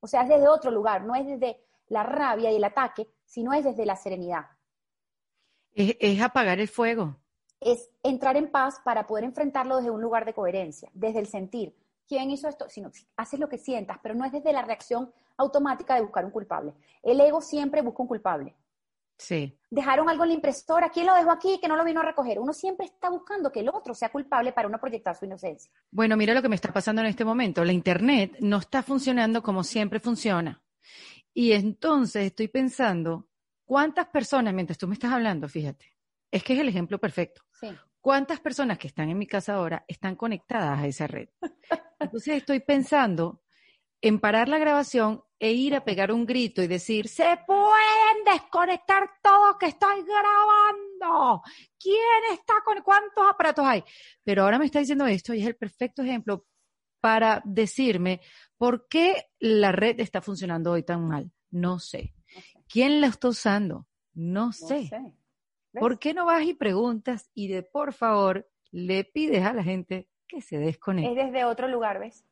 O 0.00 0.06
sea, 0.06 0.22
es 0.22 0.28
desde 0.28 0.48
otro 0.48 0.70
lugar, 0.70 1.04
no 1.04 1.14
es 1.14 1.26
desde 1.26 1.60
la 1.88 2.02
rabia 2.02 2.50
y 2.50 2.56
el 2.56 2.64
ataque, 2.64 3.06
sino 3.24 3.52
es 3.52 3.64
desde 3.64 3.84
la 3.84 3.96
serenidad. 3.96 4.46
Es, 5.72 6.20
apagar 6.20 6.58
el 6.58 6.68
fuego. 6.68 7.16
Es 7.60 7.90
entrar 8.02 8.36
en 8.36 8.50
paz 8.50 8.80
para 8.84 9.06
poder 9.06 9.24
enfrentarlo 9.24 9.76
desde 9.76 9.90
un 9.90 10.00
lugar 10.00 10.24
de 10.24 10.34
coherencia, 10.34 10.90
desde 10.94 11.20
el 11.20 11.26
sentir. 11.26 11.76
¿Quién 12.08 12.30
hizo 12.30 12.48
esto? 12.48 12.68
Sino 12.68 12.90
haces 13.16 13.38
lo 13.38 13.48
que 13.48 13.58
sientas, 13.58 13.98
pero 14.02 14.14
no 14.14 14.24
es 14.24 14.32
desde 14.32 14.52
la 14.52 14.62
reacción 14.62 15.12
automática 15.36 15.94
de 15.94 16.00
buscar 16.00 16.24
un 16.24 16.30
culpable. 16.30 16.74
El 17.02 17.20
ego 17.20 17.40
siempre 17.40 17.82
busca 17.82 18.02
un 18.02 18.08
culpable. 18.08 18.56
Sí. 19.20 19.54
Dejaron 19.68 20.08
algo 20.08 20.24
en 20.24 20.30
la 20.30 20.34
impresora, 20.34 20.88
¿quién 20.88 21.06
lo 21.06 21.14
dejó 21.14 21.30
aquí 21.30 21.58
que 21.60 21.68
no 21.68 21.76
lo 21.76 21.84
vino 21.84 22.00
a 22.00 22.04
recoger? 22.04 22.38
Uno 22.38 22.54
siempre 22.54 22.86
está 22.86 23.10
buscando 23.10 23.52
que 23.52 23.60
el 23.60 23.68
otro 23.68 23.92
sea 23.94 24.08
culpable 24.08 24.52
para 24.52 24.66
uno 24.66 24.80
proyectar 24.80 25.14
su 25.14 25.26
inocencia. 25.26 25.70
Bueno, 25.90 26.16
mira 26.16 26.32
lo 26.32 26.40
que 26.40 26.48
me 26.48 26.54
está 26.54 26.72
pasando 26.72 27.02
en 27.02 27.08
este 27.08 27.24
momento. 27.24 27.62
La 27.62 27.72
Internet 27.72 28.38
no 28.40 28.56
está 28.56 28.82
funcionando 28.82 29.42
como 29.42 29.62
siempre 29.62 30.00
funciona. 30.00 30.62
Y 31.34 31.52
entonces 31.52 32.24
estoy 32.24 32.48
pensando, 32.48 33.28
¿cuántas 33.66 34.06
personas, 34.06 34.54
mientras 34.54 34.78
tú 34.78 34.88
me 34.88 34.94
estás 34.94 35.12
hablando, 35.12 35.50
fíjate, 35.50 35.98
es 36.30 36.42
que 36.42 36.54
es 36.54 36.60
el 36.60 36.70
ejemplo 36.70 36.98
perfecto. 36.98 37.42
Sí. 37.52 37.68
¿Cuántas 38.00 38.40
personas 38.40 38.78
que 38.78 38.86
están 38.86 39.10
en 39.10 39.18
mi 39.18 39.26
casa 39.26 39.54
ahora 39.54 39.84
están 39.86 40.16
conectadas 40.16 40.78
a 40.78 40.86
esa 40.86 41.06
red? 41.06 41.28
Entonces 42.00 42.38
estoy 42.38 42.60
pensando 42.60 43.42
en 44.02 44.18
parar 44.18 44.48
la 44.48 44.58
grabación 44.58 45.22
e 45.38 45.52
ir 45.52 45.74
a 45.74 45.84
pegar 45.84 46.12
un 46.12 46.26
grito 46.26 46.62
y 46.62 46.66
decir, 46.66 47.08
se 47.08 47.38
pueden 47.46 48.24
desconectar 48.26 49.08
todos 49.22 49.56
que 49.58 49.66
estoy 49.66 50.02
grabando. 50.02 51.42
¿Quién 51.78 52.32
está 52.32 52.54
con 52.64 52.82
cuántos 52.82 53.24
aparatos 53.28 53.64
hay? 53.64 53.82
Pero 54.22 54.42
ahora 54.42 54.58
me 54.58 54.66
está 54.66 54.80
diciendo 54.80 55.06
esto 55.06 55.34
y 55.34 55.40
es 55.40 55.46
el 55.46 55.56
perfecto 55.56 56.02
ejemplo 56.02 56.46
para 57.00 57.40
decirme 57.44 58.20
por 58.58 58.86
qué 58.88 59.30
la 59.38 59.72
red 59.72 59.98
está 60.00 60.20
funcionando 60.20 60.72
hoy 60.72 60.82
tan 60.82 61.08
mal. 61.08 61.30
No 61.50 61.78
sé. 61.78 62.14
¿Quién 62.68 63.00
la 63.00 63.08
está 63.08 63.28
usando? 63.28 63.86
No 64.12 64.52
sé. 64.52 64.90
¿Por 65.72 65.98
qué 65.98 66.14
no 66.14 66.26
vas 66.26 66.42
y 66.42 66.54
preguntas 66.54 67.30
y 67.34 67.48
de 67.48 67.62
por 67.62 67.92
favor 67.92 68.48
le 68.70 69.04
pides 69.04 69.44
a 69.44 69.54
la 69.54 69.62
gente 69.62 70.08
que 70.28 70.42
se 70.42 70.58
desconecte? 70.58 71.18
Es 71.18 71.26
desde 71.26 71.44
otro 71.44 71.68
lugar, 71.68 71.98
¿ves? 71.98 72.24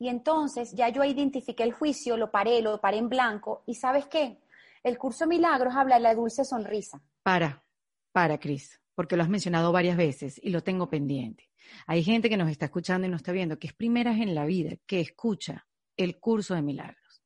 Y 0.00 0.08
entonces 0.08 0.72
ya 0.72 0.88
yo 0.88 1.04
identifiqué 1.04 1.62
el 1.62 1.74
juicio, 1.74 2.16
lo 2.16 2.30
paré, 2.30 2.62
lo 2.62 2.80
paré 2.80 2.96
en 2.96 3.10
blanco. 3.10 3.62
¿Y 3.66 3.74
sabes 3.74 4.06
qué? 4.06 4.38
El 4.82 4.96
curso 4.96 5.26
Milagros 5.26 5.74
habla 5.76 5.96
de 5.96 6.00
la 6.00 6.14
dulce 6.14 6.42
sonrisa. 6.42 7.02
Para, 7.22 7.62
para, 8.10 8.40
Cris, 8.40 8.80
porque 8.94 9.14
lo 9.14 9.22
has 9.22 9.28
mencionado 9.28 9.72
varias 9.72 9.98
veces 9.98 10.40
y 10.42 10.48
lo 10.48 10.62
tengo 10.62 10.88
pendiente. 10.88 11.50
Hay 11.86 12.02
gente 12.02 12.30
que 12.30 12.38
nos 12.38 12.50
está 12.50 12.64
escuchando 12.64 13.06
y 13.06 13.10
nos 13.10 13.18
está 13.18 13.32
viendo, 13.32 13.58
que 13.58 13.66
es 13.66 13.74
primeras 13.74 14.18
en 14.18 14.34
la 14.34 14.46
vida, 14.46 14.70
que 14.86 15.00
escucha 15.00 15.66
el 15.98 16.18
curso 16.18 16.54
de 16.54 16.62
Milagros. 16.62 17.22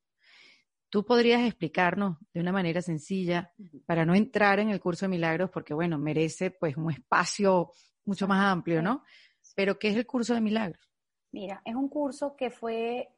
¿Tú 0.89 1.05
podrías 1.05 1.43
explicarnos 1.47 2.17
de 2.33 2.41
una 2.41 2.51
manera 2.51 2.81
sencilla 2.81 3.53
para 3.85 4.05
no 4.05 4.15
entrar 4.15 4.59
en 4.59 4.69
el 4.69 4.81
curso 4.81 5.05
de 5.05 5.11
Milagros, 5.11 5.49
porque 5.49 5.73
bueno, 5.73 5.97
merece 5.97 6.51
pues 6.51 6.75
un 6.75 6.91
espacio 6.91 7.71
mucho 8.03 8.27
más 8.27 8.51
amplio, 8.51 8.81
¿no? 8.81 9.05
Pero 9.55 9.79
¿qué 9.79 9.87
es 9.89 9.95
el 9.95 10.05
curso 10.05 10.33
de 10.33 10.41
Milagros? 10.41 10.85
Mira, 11.35 11.61
es 11.65 11.75
un 11.75 11.89
curso 11.89 12.37
que 12.37 12.49
fue 12.49 13.13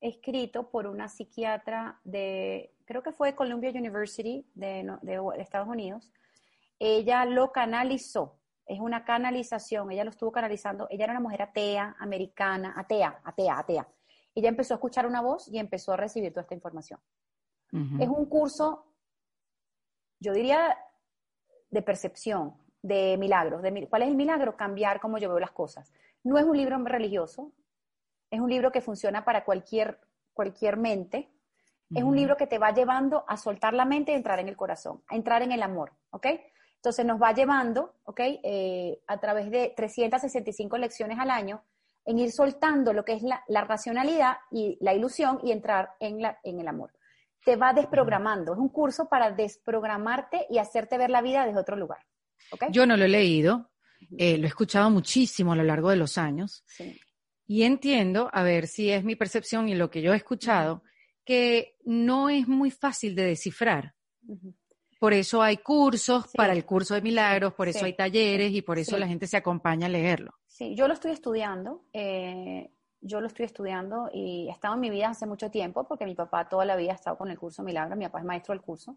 escrito 0.00 0.70
por 0.70 0.86
una 0.86 1.10
psiquiatra 1.10 2.00
de, 2.02 2.74
creo 2.86 3.02
que 3.02 3.12
fue 3.12 3.28
de 3.28 3.34
Columbia 3.34 3.68
University 3.68 4.46
de, 4.54 4.90
Estados 5.36 5.68
Unidos. 5.68 6.10
Ella 6.78 7.26
lo 7.26 7.52
canalizó, 7.52 8.38
es 8.64 8.80
una 8.80 9.04
canalización, 9.04 9.92
ella 9.92 10.02
lo 10.02 10.08
estuvo 10.08 10.32
canalizando, 10.32 10.86
ella 10.88 11.04
era 11.04 11.12
una 11.12 11.20
mujer 11.20 11.42
atea, 11.42 11.94
americana, 11.98 12.72
atea, 12.74 13.20
atea, 13.22 13.58
atea. 13.58 13.88
Ella 14.34 14.48
empezó 14.48 14.72
a 14.72 14.76
escuchar 14.76 15.06
una 15.06 15.20
voz 15.20 15.46
y 15.48 15.58
empezó 15.58 15.92
a 15.92 15.98
recibir 15.98 16.32
toda 16.32 16.44
esta 16.44 16.54
información. 16.54 17.00
Es 18.00 18.08
un 18.08 18.24
curso, 18.30 18.86
yo 20.20 20.32
diría, 20.32 20.74
de 21.70 21.82
percepción, 21.82 22.54
de 22.80 23.18
milagros. 23.18 23.60
De, 23.60 23.88
¿Cuál 23.90 24.02
es 24.02 24.08
el 24.08 24.16
milagro? 24.16 24.56
Cambiar 24.56 25.00
cómo 25.00 25.18
yo 25.18 25.28
veo 25.28 25.38
las 25.38 25.52
cosas. 25.52 25.92
No 26.24 26.38
es 26.38 26.44
un 26.44 26.56
libro 26.56 26.78
religioso, 26.84 27.52
es 28.30 28.40
un 28.40 28.48
libro 28.48 28.72
que 28.72 28.80
funciona 28.80 29.24
para 29.24 29.44
cualquier, 29.44 30.00
cualquier 30.32 30.76
mente. 30.76 31.30
Es 31.94 32.02
un 32.02 32.16
libro 32.16 32.38
que 32.38 32.46
te 32.46 32.58
va 32.58 32.72
llevando 32.72 33.22
a 33.28 33.36
soltar 33.36 33.74
la 33.74 33.84
mente 33.84 34.12
y 34.12 34.14
entrar 34.14 34.38
en 34.38 34.48
el 34.48 34.56
corazón, 34.56 35.02
a 35.08 35.14
entrar 35.14 35.42
en 35.42 35.52
el 35.52 35.62
amor, 35.62 35.92
¿ok? 36.08 36.26
Entonces 36.76 37.04
nos 37.04 37.20
va 37.20 37.34
llevando, 37.34 37.96
¿ok? 38.04 38.20
Eh, 38.42 39.02
a 39.06 39.20
través 39.20 39.50
de 39.50 39.74
365 39.76 40.78
lecciones 40.78 41.18
al 41.18 41.30
año, 41.30 41.62
en 42.04 42.18
ir 42.18 42.32
soltando 42.32 42.92
lo 42.92 43.04
que 43.04 43.12
es 43.12 43.22
la, 43.22 43.64
racionalidad 43.64 44.38
y 44.50 44.78
la 44.80 44.94
ilusión 44.94 45.38
y 45.42 45.52
entrar 45.52 45.90
en, 46.00 46.22
la, 46.22 46.38
en 46.42 46.60
el 46.60 46.68
amor. 46.68 46.92
Te 47.44 47.56
va 47.56 47.74
desprogramando. 47.74 48.54
Es 48.54 48.58
un 48.58 48.70
curso 48.70 49.08
para 49.08 49.30
desprogramarte 49.30 50.46
y 50.48 50.58
hacerte 50.58 50.96
ver 50.96 51.10
la 51.10 51.22
vida 51.22 51.44
desde 51.44 51.60
otro 51.60 51.76
lugar. 51.76 52.06
Yo 52.70 52.86
no 52.86 52.96
lo 52.96 53.04
he 53.04 53.08
leído, 53.08 53.70
eh, 54.16 54.38
lo 54.38 54.44
he 54.44 54.48
escuchado 54.48 54.90
muchísimo 54.90 55.52
a 55.52 55.56
lo 55.56 55.62
largo 55.62 55.90
de 55.90 55.96
los 55.96 56.18
años 56.18 56.64
y 57.46 57.62
entiendo, 57.62 58.30
a 58.32 58.42
ver 58.42 58.66
si 58.66 58.90
es 58.90 59.04
mi 59.04 59.16
percepción 59.16 59.68
y 59.68 59.74
lo 59.74 59.90
que 59.90 60.02
yo 60.02 60.12
he 60.12 60.16
escuchado, 60.16 60.82
que 61.24 61.76
no 61.84 62.28
es 62.28 62.48
muy 62.48 62.70
fácil 62.70 63.14
de 63.14 63.24
descifrar. 63.24 63.94
Por 64.98 65.12
eso 65.12 65.42
hay 65.42 65.56
cursos 65.58 66.26
para 66.34 66.52
el 66.52 66.64
curso 66.64 66.94
de 66.94 67.02
milagros, 67.02 67.54
por 67.54 67.68
eso 67.68 67.84
hay 67.84 67.94
talleres 67.94 68.52
y 68.52 68.62
por 68.62 68.78
eso 68.78 68.96
la 68.96 69.08
gente 69.08 69.26
se 69.26 69.36
acompaña 69.36 69.86
a 69.86 69.90
leerlo. 69.90 70.32
Sí, 70.46 70.74
yo 70.74 70.86
lo 70.86 70.94
estoy 70.94 71.12
estudiando. 71.12 71.84
Eh, 71.92 72.70
yo 73.02 73.20
lo 73.20 73.26
estoy 73.26 73.46
estudiando 73.46 74.08
y 74.12 74.46
he 74.48 74.52
estado 74.52 74.74
en 74.74 74.80
mi 74.80 74.88
vida 74.88 75.10
hace 75.10 75.26
mucho 75.26 75.50
tiempo 75.50 75.84
porque 75.84 76.06
mi 76.06 76.14
papá 76.14 76.48
toda 76.48 76.64
la 76.64 76.76
vida 76.76 76.92
ha 76.92 76.94
estado 76.94 77.18
con 77.18 77.30
el 77.30 77.38
curso 77.38 77.62
Milagros, 77.62 77.98
mi 77.98 78.04
papá 78.04 78.20
es 78.20 78.24
maestro 78.24 78.54
del 78.54 78.62
curso. 78.62 78.96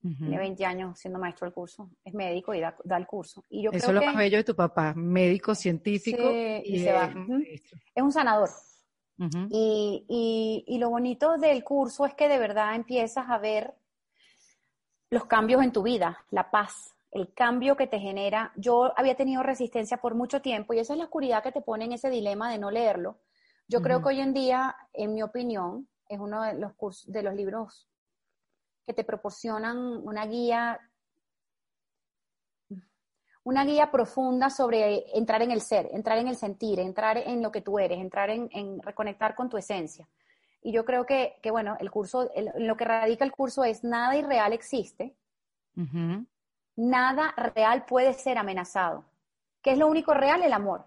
Tiene 0.00 0.38
20 0.38 0.64
años 0.64 0.98
siendo 0.98 1.18
maestro 1.18 1.46
del 1.46 1.54
curso, 1.54 1.90
es 2.04 2.14
médico 2.14 2.54
y 2.54 2.60
da, 2.60 2.76
el 2.96 3.06
curso. 3.06 3.44
Y 3.50 3.64
yo 3.64 3.72
Eso 3.72 3.88
es 3.88 3.94
lo 3.94 4.02
más 4.02 4.16
bello 4.16 4.38
de 4.38 4.44
tu 4.44 4.54
papá, 4.54 4.94
médico, 4.94 5.54
científico 5.54 6.22
y, 6.64 6.78
se 6.78 6.92
va. 6.92 7.12
Es 7.94 8.02
un 8.02 8.12
sanador. 8.12 8.48
y, 9.50 10.64
y, 10.66 10.78
lo 10.78 10.90
bonito 10.90 11.36
del 11.36 11.64
curso 11.64 12.06
es 12.06 12.14
que 12.14 12.28
de 12.28 12.38
verdad 12.38 12.76
empiezas 12.76 13.28
a 13.28 13.38
ver 13.38 13.74
los 15.10 15.24
cambios 15.24 15.64
en 15.64 15.72
tu 15.72 15.82
vida, 15.82 16.24
la 16.30 16.50
paz, 16.50 16.94
el 17.10 17.32
cambio 17.34 17.76
que 17.76 17.88
te 17.88 17.98
genera. 17.98 18.52
Yo 18.56 18.92
había 18.96 19.16
tenido 19.16 19.42
resistencia 19.42 19.96
por 19.96 20.14
mucho 20.14 20.40
tiempo 20.40 20.74
y 20.74 20.78
esa 20.78 20.92
es 20.92 20.98
la 20.98 21.06
oscuridad 21.06 21.42
que 21.42 21.52
te 21.52 21.60
pone 21.60 21.86
en 21.86 21.92
ese 21.92 22.08
dilema 22.08 22.52
de 22.52 22.58
no 22.58 22.70
leerlo. 22.70 23.18
Yo 23.66 23.82
creo 23.82 24.00
que 24.00 24.08
hoy 24.08 24.20
en 24.20 24.32
día, 24.32 24.74
en 24.94 25.12
mi 25.12 25.22
opinión, 25.22 25.88
es 26.08 26.18
uno 26.18 26.42
de 26.42 26.54
los, 26.54 26.72
cursos, 26.74 27.12
de 27.12 27.22
los 27.22 27.34
libros 27.34 27.86
que 28.88 28.94
te 28.94 29.04
proporcionan 29.04 29.76
una 29.76 30.24
guía, 30.24 30.80
una 33.44 33.66
guía 33.66 33.90
profunda 33.90 34.48
sobre 34.48 35.04
entrar 35.14 35.42
en 35.42 35.50
el 35.50 35.60
ser, 35.60 35.90
entrar 35.92 36.16
en 36.16 36.26
el 36.26 36.36
sentir, 36.36 36.80
entrar 36.80 37.18
en 37.18 37.42
lo 37.42 37.52
que 37.52 37.60
tú 37.60 37.78
eres, 37.78 37.98
entrar 37.98 38.30
en, 38.30 38.82
reconectar 38.82 39.34
con 39.34 39.50
tu 39.50 39.58
esencia. 39.58 40.08
Y 40.62 40.72
yo 40.72 40.86
creo 40.86 41.04
que, 41.04 41.38
bueno, 41.50 41.76
el 41.80 41.90
curso, 41.90 42.30
lo 42.56 42.78
que 42.78 42.86
radica 42.86 43.26
el 43.26 43.32
curso 43.32 43.62
es 43.62 43.84
nada 43.84 44.16
irreal 44.16 44.54
existe, 44.54 45.14
nada 46.74 47.34
real 47.54 47.84
puede 47.84 48.14
ser 48.14 48.38
amenazado. 48.38 49.04
¿Qué 49.60 49.72
es 49.72 49.78
lo 49.78 49.86
único 49.86 50.14
real? 50.14 50.42
El 50.42 50.54
amor. 50.54 50.86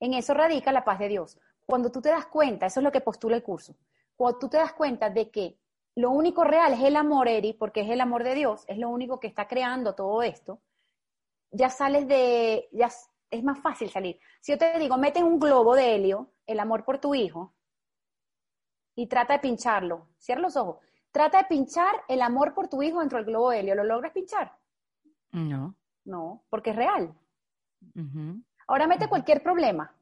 En 0.00 0.12
eso 0.14 0.34
radica 0.34 0.72
la 0.72 0.84
paz 0.84 0.98
de 0.98 1.06
Dios. 1.06 1.38
Cuando 1.66 1.92
tú 1.92 2.00
te 2.00 2.08
das 2.08 2.26
cuenta, 2.26 2.66
eso 2.66 2.80
es 2.80 2.84
lo 2.84 2.90
que 2.90 3.00
postula 3.00 3.36
el 3.36 3.44
curso, 3.44 3.76
cuando 4.16 4.40
tú 4.40 4.48
te 4.48 4.56
das 4.56 4.72
cuenta 4.72 5.08
de 5.08 5.30
que 5.30 5.56
lo 5.96 6.10
único 6.10 6.44
real 6.44 6.74
es 6.74 6.82
el 6.82 6.94
amor, 6.94 7.26
Eri, 7.26 7.54
porque 7.54 7.80
es 7.80 7.90
el 7.90 8.00
amor 8.00 8.22
de 8.22 8.34
Dios, 8.34 8.64
es 8.68 8.78
lo 8.78 8.90
único 8.90 9.18
que 9.18 9.26
está 9.26 9.48
creando 9.48 9.94
todo 9.94 10.22
esto, 10.22 10.60
ya 11.50 11.70
sales 11.70 12.06
de, 12.06 12.68
ya 12.72 12.90
es 13.30 13.42
más 13.42 13.58
fácil 13.60 13.90
salir. 13.90 14.20
Si 14.40 14.52
yo 14.52 14.58
te 14.58 14.78
digo, 14.78 14.98
mete 14.98 15.24
un 15.24 15.40
globo 15.40 15.74
de 15.74 15.94
helio, 15.94 16.32
el 16.46 16.60
amor 16.60 16.84
por 16.84 16.98
tu 16.98 17.14
hijo, 17.14 17.54
y 18.94 19.06
trata 19.08 19.34
de 19.34 19.38
pincharlo, 19.40 20.08
cierra 20.18 20.42
los 20.42 20.56
ojos, 20.56 20.78
trata 21.10 21.38
de 21.38 21.44
pinchar 21.44 22.04
el 22.08 22.22
amor 22.22 22.54
por 22.54 22.68
tu 22.68 22.82
hijo 22.82 23.00
dentro 23.00 23.18
del 23.18 23.26
globo 23.26 23.50
de 23.50 23.60
helio, 23.60 23.74
¿lo 23.74 23.84
logras 23.84 24.12
pinchar? 24.12 24.56
No. 25.32 25.74
No, 26.04 26.44
porque 26.50 26.70
es 26.70 26.76
real. 26.76 27.12
Ahora 28.68 28.86
mete 28.86 29.08
cualquier 29.08 29.42
problema, 29.42 29.94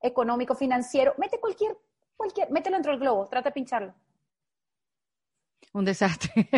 económico, 0.00 0.54
financiero, 0.54 1.14
mete 1.16 1.40
cualquier 1.40 1.76
Cualquier, 2.16 2.50
mételo 2.50 2.76
dentro 2.76 2.92
del 2.92 3.00
globo, 3.00 3.28
trata 3.28 3.50
de 3.50 3.54
pincharlo. 3.54 3.94
Un 5.72 5.84
desastre. 5.84 6.48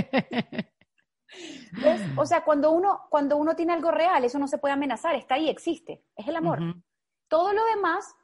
O 2.16 2.24
sea, 2.24 2.44
cuando 2.44 2.72
uno, 2.72 3.06
cuando 3.10 3.36
uno 3.36 3.54
tiene 3.54 3.72
algo 3.72 3.90
real, 3.90 4.24
eso 4.24 4.38
no 4.38 4.48
se 4.48 4.58
puede 4.58 4.74
amenazar, 4.74 5.14
está 5.14 5.34
ahí, 5.34 5.48
existe, 5.48 6.02
es 6.16 6.26
el 6.26 6.36
amor. 6.36 6.58
Todo 7.28 7.52
lo 7.52 7.64
demás 7.66 8.14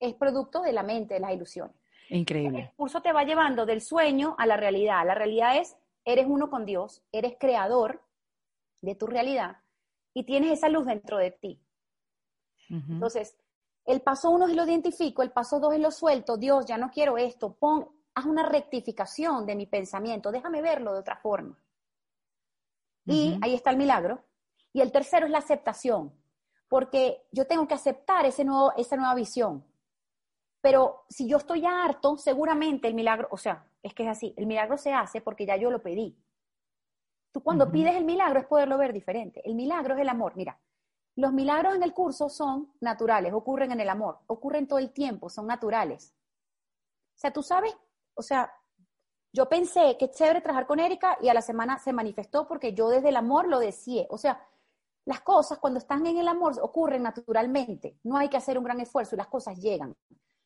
es 0.00 0.14
producto 0.14 0.62
de 0.62 0.72
la 0.72 0.82
mente, 0.82 1.14
de 1.14 1.20
las 1.20 1.32
ilusiones. 1.32 1.76
Increíble. 2.10 2.60
El 2.60 2.76
curso 2.76 3.00
te 3.00 3.12
va 3.12 3.24
llevando 3.24 3.64
del 3.64 3.80
sueño 3.80 4.34
a 4.38 4.46
la 4.46 4.56
realidad. 4.56 5.06
La 5.06 5.14
realidad 5.14 5.56
es, 5.56 5.76
eres 6.04 6.26
uno 6.28 6.50
con 6.50 6.66
Dios, 6.66 7.02
eres 7.12 7.36
creador 7.38 8.02
de 8.80 8.94
tu 8.96 9.06
realidad 9.06 9.58
y 10.12 10.24
tienes 10.24 10.52
esa 10.52 10.68
luz 10.68 10.86
dentro 10.86 11.18
de 11.18 11.30
ti. 11.30 11.60
Entonces, 12.68 13.36
el 13.84 14.00
paso 14.00 14.30
uno 14.30 14.46
es 14.46 14.54
lo 14.54 14.64
identifico, 14.64 15.22
el 15.22 15.30
paso 15.30 15.60
dos 15.60 15.74
es 15.74 15.80
lo 15.80 15.90
suelto, 15.90 16.36
Dios, 16.36 16.64
ya 16.66 16.78
no 16.78 16.90
quiero 16.90 17.18
esto, 17.18 17.54
pon, 17.54 17.88
haz 18.14 18.24
una 18.26 18.48
rectificación 18.48 19.46
de 19.46 19.56
mi 19.56 19.66
pensamiento, 19.66 20.30
déjame 20.30 20.62
verlo 20.62 20.92
de 20.92 21.00
otra 21.00 21.16
forma. 21.16 21.58
Y 23.04 23.38
ahí 23.42 23.54
está 23.54 23.70
el 23.70 23.76
milagro. 23.76 24.22
Y 24.72 24.80
el 24.80 24.92
tercero 24.92 25.26
es 25.26 25.32
la 25.32 25.38
aceptación, 25.38 26.12
porque 26.68 27.26
yo 27.32 27.46
tengo 27.46 27.66
que 27.66 27.74
aceptar 27.74 28.24
ese 28.24 28.44
nuevo, 28.44 28.72
esa 28.76 28.96
nueva 28.96 29.14
visión. 29.14 29.64
Pero 30.60 31.04
si 31.08 31.28
yo 31.28 31.38
estoy 31.38 31.62
ya 31.62 31.84
harto, 31.84 32.16
seguramente 32.16 32.86
el 32.88 32.94
milagro, 32.94 33.28
o 33.30 33.36
sea, 33.36 33.66
es 33.82 33.92
que 33.94 34.04
es 34.04 34.08
así, 34.08 34.32
el 34.36 34.46
milagro 34.46 34.78
se 34.78 34.92
hace 34.92 35.20
porque 35.20 35.44
ya 35.44 35.56
yo 35.56 35.70
lo 35.70 35.82
pedí. 35.82 36.16
Tú 37.32 37.42
cuando 37.42 37.70
pides 37.70 37.96
el 37.96 38.04
milagro 38.04 38.38
es 38.38 38.46
poderlo 38.46 38.78
ver 38.78 38.92
diferente. 38.92 39.42
El 39.44 39.54
milagro 39.54 39.94
es 39.94 40.00
el 40.00 40.08
amor. 40.08 40.36
Mira, 40.36 40.60
los 41.16 41.32
milagros 41.32 41.74
en 41.74 41.82
el 41.82 41.92
curso 41.92 42.28
son 42.28 42.72
naturales, 42.80 43.32
ocurren 43.32 43.72
en 43.72 43.80
el 43.80 43.88
amor, 43.88 44.20
ocurren 44.26 44.66
todo 44.66 44.78
el 44.78 44.92
tiempo, 44.92 45.28
son 45.28 45.46
naturales. 45.46 46.14
O 47.14 47.18
sea, 47.18 47.32
tú 47.32 47.42
sabes, 47.42 47.76
o 48.14 48.22
sea, 48.22 48.52
yo 49.32 49.48
pensé 49.48 49.96
que 49.98 50.06
es 50.06 50.12
chévere 50.12 50.42
trabajar 50.42 50.66
con 50.66 50.78
Erika 50.78 51.16
y 51.20 51.28
a 51.28 51.34
la 51.34 51.42
semana 51.42 51.78
se 51.78 51.92
manifestó 51.92 52.46
porque 52.46 52.74
yo 52.74 52.88
desde 52.88 53.08
el 53.08 53.16
amor 53.16 53.48
lo 53.48 53.58
decía. 53.58 54.06
O 54.10 54.18
sea, 54.18 54.46
las 55.06 55.22
cosas 55.22 55.58
cuando 55.58 55.78
están 55.78 56.06
en 56.06 56.18
el 56.18 56.28
amor 56.28 56.54
ocurren 56.60 57.02
naturalmente. 57.02 57.98
No 58.02 58.18
hay 58.18 58.28
que 58.28 58.36
hacer 58.36 58.58
un 58.58 58.64
gran 58.64 58.80
esfuerzo 58.80 59.14
y 59.14 59.18
las 59.18 59.28
cosas 59.28 59.58
llegan. 59.58 59.96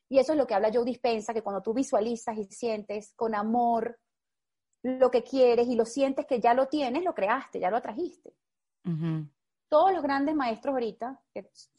Y 0.09 0.19
eso 0.19 0.33
es 0.33 0.39
lo 0.39 0.47
que 0.47 0.55
habla 0.55 0.71
Joe 0.73 0.85
Dispensa, 0.85 1.35
que 1.35 1.43
cuando 1.43 1.63
tú 1.63 1.75
visualizas 1.75 2.39
y 2.39 2.45
sientes 2.45 3.13
con 3.17 3.35
amor 3.35 3.99
lo 4.83 5.11
que 5.11 5.25
quieres 5.25 5.67
y 5.67 5.75
lo 5.75 5.85
sientes 5.85 6.27
que 6.27 6.41
ya 6.41 6.55
lo 6.55 6.69
tienes, 6.69 7.03
lo 7.03 7.13
creaste, 7.13 7.59
ya 7.59 7.71
lo 7.71 7.77
atrajiste. 7.77 8.35
Todos 9.69 9.93
los 9.93 10.03
grandes 10.03 10.37
maestros 10.37 10.75
ahorita, 10.75 11.21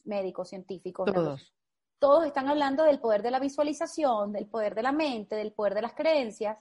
médicos, 0.04 0.50
científicos, 0.50 1.10
todos. 1.14 1.56
Todos 2.00 2.26
están 2.26 2.48
hablando 2.48 2.84
del 2.84 3.00
poder 3.00 3.22
de 3.22 3.32
la 3.32 3.40
visualización, 3.40 4.32
del 4.32 4.48
poder 4.48 4.76
de 4.76 4.84
la 4.84 4.92
mente, 4.92 5.36
del 5.36 5.54
poder 5.54 5.74
de 5.74 5.82
las 5.82 5.94
creencias 5.94 6.58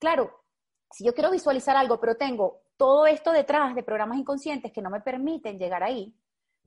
claro, 0.00 0.42
si 0.90 1.04
yo 1.04 1.14
quiero 1.14 1.30
visualizar 1.30 1.76
algo, 1.76 2.00
pero 2.00 2.16
tengo 2.16 2.62
todo 2.76 3.06
esto 3.06 3.30
detrás 3.30 3.74
de 3.76 3.84
programas 3.84 4.18
inconscientes 4.18 4.72
que 4.72 4.82
no 4.82 4.90
me 4.90 5.02
permiten 5.02 5.58
llegar 5.58 5.84
ahí, 5.84 6.12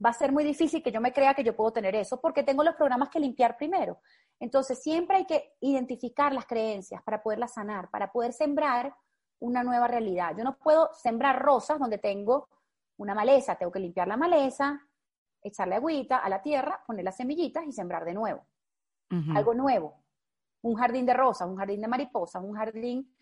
va 0.04 0.12
a 0.12 0.14
ser 0.14 0.32
muy 0.32 0.44
difícil 0.44 0.82
que 0.82 0.92
yo 0.92 1.02
me 1.02 1.12
crea 1.12 1.34
que 1.34 1.44
yo 1.44 1.56
puedo 1.56 1.74
tener 1.74 1.96
eso, 1.96 2.22
porque 2.22 2.44
tengo 2.44 2.64
los 2.64 2.76
programas 2.76 3.10
que 3.10 3.20
limpiar 3.20 3.58
primero. 3.58 4.00
Entonces, 4.40 4.82
siempre 4.82 5.18
hay 5.18 5.26
que 5.26 5.56
identificar 5.60 6.34
las 6.34 6.46
creencias 6.46 7.02
para 7.04 7.22
poderlas 7.22 7.54
sanar, 7.54 7.90
para 7.90 8.12
poder 8.12 8.32
sembrar 8.32 8.96
una 9.40 9.64
nueva 9.64 9.88
realidad. 9.88 10.36
Yo 10.38 10.44
no 10.44 10.58
puedo 10.58 10.90
sembrar 10.94 11.42
rosas 11.42 11.80
donde 11.80 11.98
tengo 11.98 12.48
una 12.98 13.16
maleza, 13.16 13.56
tengo 13.56 13.72
que 13.72 13.80
limpiar 13.80 14.08
la 14.08 14.18
maleza, 14.18 14.80
echarle 15.44 15.76
agüita 15.76 16.18
a 16.18 16.30
la 16.30 16.42
tierra, 16.42 16.82
poner 16.86 17.04
las 17.06 17.18
semillitas 17.18 17.66
y 17.68 17.72
sembrar 17.72 18.06
de 18.06 18.14
nuevo. 18.14 18.48
Algo 19.36 19.54
nuevo. 19.54 20.04
Un 20.64 20.74
jardín 20.76 21.06
de 21.06 21.14
rosas, 21.14 21.48
un 21.48 21.56
jardín 21.56 21.82
de 21.82 21.88
mariposas, 21.88 22.42
un 22.44 22.56
jardín 22.56 23.14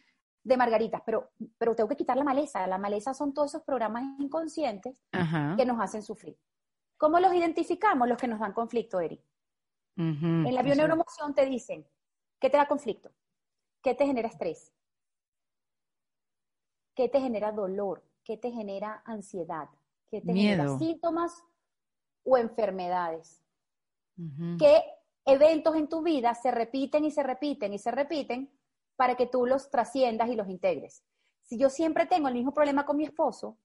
de 0.43 0.57
margaritas, 0.57 1.01
pero, 1.05 1.31
pero 1.57 1.75
tengo 1.75 1.89
que 1.89 1.97
quitar 1.97 2.15
la 2.15 2.23
maleza. 2.23 2.65
La 2.65 2.77
maleza 2.77 3.13
son 3.13 3.33
todos 3.33 3.51
esos 3.51 3.63
programas 3.63 4.03
inconscientes 4.19 4.95
que 5.57 5.65
nos 5.65 5.81
hacen 5.81 6.01
sufrir. 6.01 6.37
¿Cómo 6.97 7.19
los 7.19 7.33
identificamos? 7.33 8.07
Los 8.07 8.17
que 8.17 8.27
nos 8.27 8.39
dan 8.39 8.53
conflicto, 8.53 9.01
Eri. 9.01 9.21
en 9.97 10.55
la 10.55 10.63
bioneuromoción 10.63 11.33
te 11.35 11.45
dicen, 11.45 11.85
¿qué 12.39 12.49
te 12.49 12.57
da 12.57 12.67
conflicto? 12.67 13.11
¿Qué 13.81 13.95
te 13.95 14.05
genera 14.05 14.29
estrés? 14.29 14.73
¿Qué 16.95 17.09
te 17.09 17.19
genera 17.19 17.51
dolor? 17.51 18.03
¿Qué 18.23 18.37
te 18.37 18.51
genera 18.51 19.01
ansiedad? 19.05 19.67
¿Qué 20.09 20.21
te 20.21 20.33
genera 20.33 20.77
síntomas 20.77 21.43
o 22.23 22.37
enfermedades? 22.37 23.41
¿Qué 24.59 24.83
eventos 25.25 25.75
en 25.75 25.87
tu 25.87 26.01
vida 26.01 26.33
se 26.35 26.51
repiten 26.51 27.05
y 27.05 27.11
se 27.11 27.23
repiten 27.23 27.73
y 27.73 27.79
se 27.79 27.91
repiten 27.91 28.51
para 28.95 29.15
que 29.15 29.27
tú 29.27 29.45
los 29.45 29.69
trasciendas 29.69 30.29
y 30.29 30.35
los 30.35 30.47
integres. 30.47 31.03
Si 31.41 31.57
yo 31.57 31.69
siempre 31.69 32.05
tengo 32.05 32.27
el 32.27 32.35
mismo 32.35 32.53
problema 32.53 32.85
con 32.85 32.97
mi 32.97 33.03
esposo, 33.03 33.57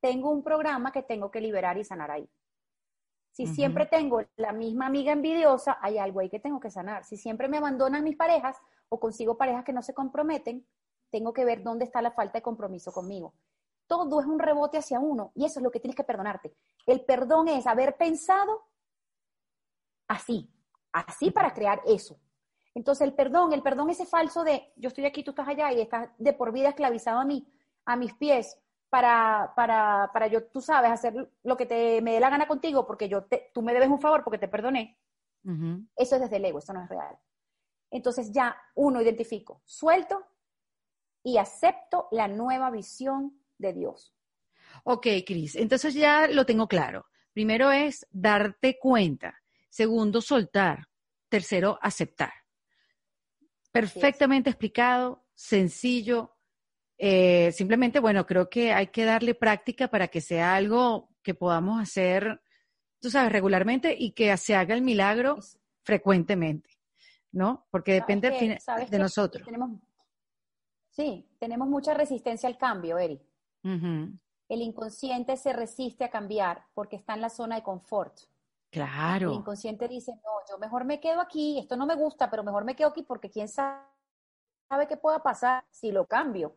tengo 0.00 0.30
un 0.30 0.42
programa 0.42 0.92
que 0.92 1.02
tengo 1.02 1.30
que 1.30 1.40
liberar 1.40 1.78
y 1.78 1.84
sanar 1.84 2.10
ahí. 2.10 2.28
Si 3.32 3.46
siempre 3.46 3.84
tengo 3.84 4.22
la 4.36 4.52
misma 4.52 4.86
amiga 4.86 5.12
envidiosa, 5.12 5.76
hay 5.82 5.98
algo 5.98 6.20
ahí 6.20 6.30
que 6.30 6.40
tengo 6.40 6.58
que 6.58 6.70
sanar. 6.70 7.04
Si 7.04 7.18
siempre 7.18 7.48
me 7.48 7.58
abandonan 7.58 8.02
mis 8.02 8.16
parejas 8.16 8.56
o 8.88 8.98
consigo 8.98 9.36
parejas 9.36 9.64
que 9.64 9.74
no 9.74 9.82
se 9.82 9.92
comprometen, 9.92 10.66
tengo 11.10 11.32
que 11.34 11.44
ver 11.44 11.62
dónde 11.62 11.84
está 11.84 12.00
la 12.00 12.12
falta 12.12 12.38
de 12.38 12.42
compromiso 12.42 12.92
conmigo. 12.92 13.34
Todo 13.86 14.20
es 14.20 14.26
un 14.26 14.38
rebote 14.38 14.78
hacia 14.78 15.00
uno 15.00 15.32
y 15.34 15.44
eso 15.44 15.60
es 15.60 15.62
lo 15.64 15.70
que 15.70 15.80
tienes 15.80 15.96
que 15.96 16.04
perdonarte. 16.04 16.54
El 16.86 17.04
perdón 17.04 17.48
es 17.48 17.66
haber 17.66 17.96
pensado 17.96 18.64
así, 20.08 20.50
así 20.92 21.30
para 21.30 21.54
crear 21.54 21.80
eso. 21.86 22.18
Entonces 22.74 23.06
el 23.06 23.14
perdón, 23.14 23.52
el 23.52 23.62
perdón 23.62 23.90
ese 23.90 24.06
falso 24.06 24.44
de 24.44 24.72
yo 24.76 24.88
estoy 24.88 25.06
aquí, 25.06 25.22
tú 25.24 25.30
estás 25.30 25.48
allá 25.48 25.72
y 25.72 25.80
estás 25.80 26.10
de 26.18 26.32
por 26.32 26.52
vida 26.52 26.68
esclavizado 26.68 27.20
a 27.20 27.24
mí, 27.24 27.46
a 27.84 27.96
mis 27.96 28.12
pies, 28.14 28.58
para, 28.90 29.52
para, 29.56 30.10
para 30.12 30.26
yo, 30.26 30.44
tú 30.44 30.60
sabes, 30.60 30.90
hacer 30.90 31.30
lo 31.42 31.56
que 31.56 31.66
te, 31.66 32.00
me 32.02 32.12
dé 32.12 32.20
la 32.20 32.30
gana 32.30 32.46
contigo 32.46 32.86
porque 32.86 33.08
yo 33.08 33.24
te, 33.24 33.50
tú 33.52 33.62
me 33.62 33.72
debes 33.72 33.88
un 33.88 34.00
favor 34.00 34.22
porque 34.22 34.38
te 34.38 34.48
perdoné. 34.48 34.98
Eso 35.94 36.16
es 36.16 36.22
desde 36.22 36.36
el 36.36 36.44
ego, 36.44 36.58
eso 36.58 36.72
no 36.72 36.82
es 36.82 36.88
real. 36.88 37.16
Entonces 37.90 38.32
ya 38.32 38.56
uno 38.74 39.00
identifico, 39.00 39.60
suelto 39.64 40.24
y 41.22 41.38
acepto 41.38 42.08
la 42.10 42.26
nueva 42.26 42.70
visión 42.70 43.40
de 43.58 43.72
Dios. 43.72 44.14
Ok, 44.84 45.06
Cris, 45.26 45.56
entonces 45.56 45.94
ya 45.94 46.28
lo 46.28 46.46
tengo 46.46 46.68
claro. 46.68 47.06
Primero 47.32 47.70
es 47.70 48.06
darte 48.10 48.78
cuenta. 48.78 49.42
Segundo, 49.68 50.20
soltar. 50.20 50.86
Tercero, 51.28 51.78
aceptar. 51.82 52.32
Perfectamente 53.72 54.50
explicado, 54.50 55.26
sencillo. 55.34 56.36
Eh, 56.96 57.52
simplemente, 57.52 58.00
bueno, 58.00 58.24
creo 58.24 58.48
que 58.48 58.72
hay 58.72 58.86
que 58.86 59.04
darle 59.04 59.34
práctica 59.34 59.88
para 59.88 60.08
que 60.08 60.20
sea 60.20 60.54
algo 60.54 61.10
que 61.22 61.34
podamos 61.34 61.80
hacer, 61.82 62.40
tú 63.00 63.10
sabes, 63.10 63.30
regularmente 63.32 63.94
y 63.98 64.12
que 64.12 64.34
se 64.38 64.54
haga 64.54 64.74
el 64.74 64.80
milagro 64.80 65.36
frecuentemente, 65.82 66.70
¿no? 67.32 67.66
Porque 67.70 67.92
depende 67.92 68.30
de 68.88 68.98
nosotros. 68.98 69.46
sí, 70.88 71.28
tenemos 71.38 71.68
mucha 71.68 71.92
resistencia 71.92 72.48
al 72.48 72.56
cambio, 72.56 72.96
Eri. 72.96 73.20
El 74.48 74.62
inconsciente 74.62 75.36
se 75.36 75.52
resiste 75.52 76.04
a 76.04 76.10
cambiar 76.10 76.64
porque 76.74 76.96
está 76.96 77.14
en 77.14 77.20
la 77.20 77.30
zona 77.30 77.56
de 77.56 77.62
confort. 77.62 78.16
Claro. 78.70 79.30
El 79.30 79.38
inconsciente 79.38 79.88
dice, 79.88 80.12
no, 80.12 80.30
yo 80.48 80.58
mejor 80.58 80.84
me 80.84 81.00
quedo 81.00 81.20
aquí, 81.20 81.58
esto 81.58 81.76
no 81.76 81.86
me 81.86 81.94
gusta, 81.94 82.30
pero 82.30 82.44
mejor 82.44 82.64
me 82.64 82.76
quedo 82.76 82.88
aquí 82.88 83.02
porque 83.02 83.30
quién 83.30 83.48
sabe, 83.48 83.82
qué 84.88 84.96
pueda 84.96 85.22
pasar 85.22 85.64
si 85.70 85.90
lo 85.90 86.06
cambio. 86.06 86.54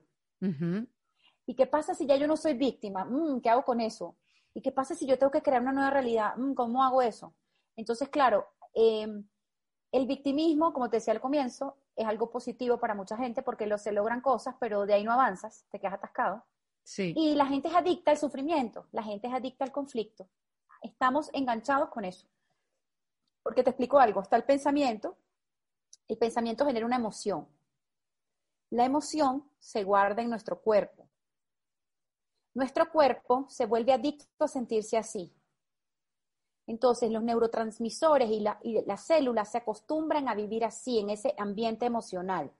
¿Y 1.46 1.56
qué 1.56 1.66
pasa 1.66 1.96
si 1.96 2.06
ya 2.06 2.16
yo 2.16 2.28
no 2.28 2.38
soy 2.38 2.54
víctima? 2.54 3.06
Mm, 3.06 3.42
¿Qué 3.42 3.50
hago 3.50 3.64
con 3.64 3.82
eso? 3.82 4.16
¿Y 4.54 4.62
qué 4.62 4.72
pasa 4.72 4.96
si 4.96 5.06
yo 5.06 5.18
tengo 5.18 5.32
que 5.32 5.42
crear 5.42 5.62
una 5.62 5.72
nueva 5.72 5.90
realidad? 5.90 6.36
Mm, 6.38 6.54
¿Cómo 6.54 6.84
hago 6.84 7.02
eso? 7.02 7.34
Entonces, 7.76 8.10
claro, 8.10 8.48
em, 8.74 9.28
el 9.92 10.06
victimismo, 10.06 10.74
como 10.74 10.90
te 10.90 10.98
decía 10.98 11.14
al 11.14 11.22
comienzo, 11.22 11.78
es 11.96 12.06
algo 12.06 12.30
positivo 12.30 12.80
para 12.80 12.94
mucha 12.94 13.18
gente 13.18 13.42
porque 13.42 13.66
lo, 13.66 13.78
se 13.78 13.92
logran 13.92 14.22
cosas, 14.22 14.56
pero 14.60 14.86
de 14.86 14.94
ahí 14.94 15.04
no 15.04 15.12
avanzas, 15.12 15.66
te 15.72 15.80
quedas 15.80 15.96
atascado. 15.96 16.44
Y 16.98 17.36
la 17.36 17.46
gente 17.46 17.68
es 17.68 17.76
adicta 17.76 18.12
al 18.12 18.18
sufrimiento, 18.18 18.88
la 18.92 19.04
gente 19.04 19.28
es 19.28 19.34
adicta 19.34 19.64
al 19.64 19.72
conflicto 19.72 20.28
estamos 20.82 21.30
enganchados 21.34 21.90
con 21.90 22.06
eso. 22.06 22.28
Porque 23.44 23.64
te 23.64 23.72
explico 23.72 24.00
algo, 24.00 24.22
está 24.22 24.36
el 24.36 24.44
pensamiento, 24.44 25.18
el 26.08 26.18
pensamiento 26.18 26.66
genera 26.66 26.86
una 26.86 26.98
emoción. 26.98 27.48
La 28.72 28.86
emoción 28.86 29.50
se 29.60 29.84
guarda 29.84 30.22
en 30.22 30.30
nuestro 30.30 30.62
cuerpo. 30.62 31.08
Nuestro 32.54 32.92
cuerpo 32.92 33.46
se 33.50 33.66
vuelve 33.66 33.94
adicto 33.94 34.44
a 34.44 34.48
sentirse 34.48 34.98
así. 34.98 35.34
Entonces 36.68 37.10
los 37.10 37.24
neurotransmisores 37.24 38.30
y, 38.30 38.46
y 38.64 38.86
las 38.86 39.06
células 39.06 39.52
se 39.52 39.58
acostumbran 39.58 40.28
a 40.28 40.36
vivir 40.36 40.66
así, 40.66 41.00
en 41.00 41.10
ese 41.10 41.34
ambiente 41.38 41.86
emocional. 41.86 42.52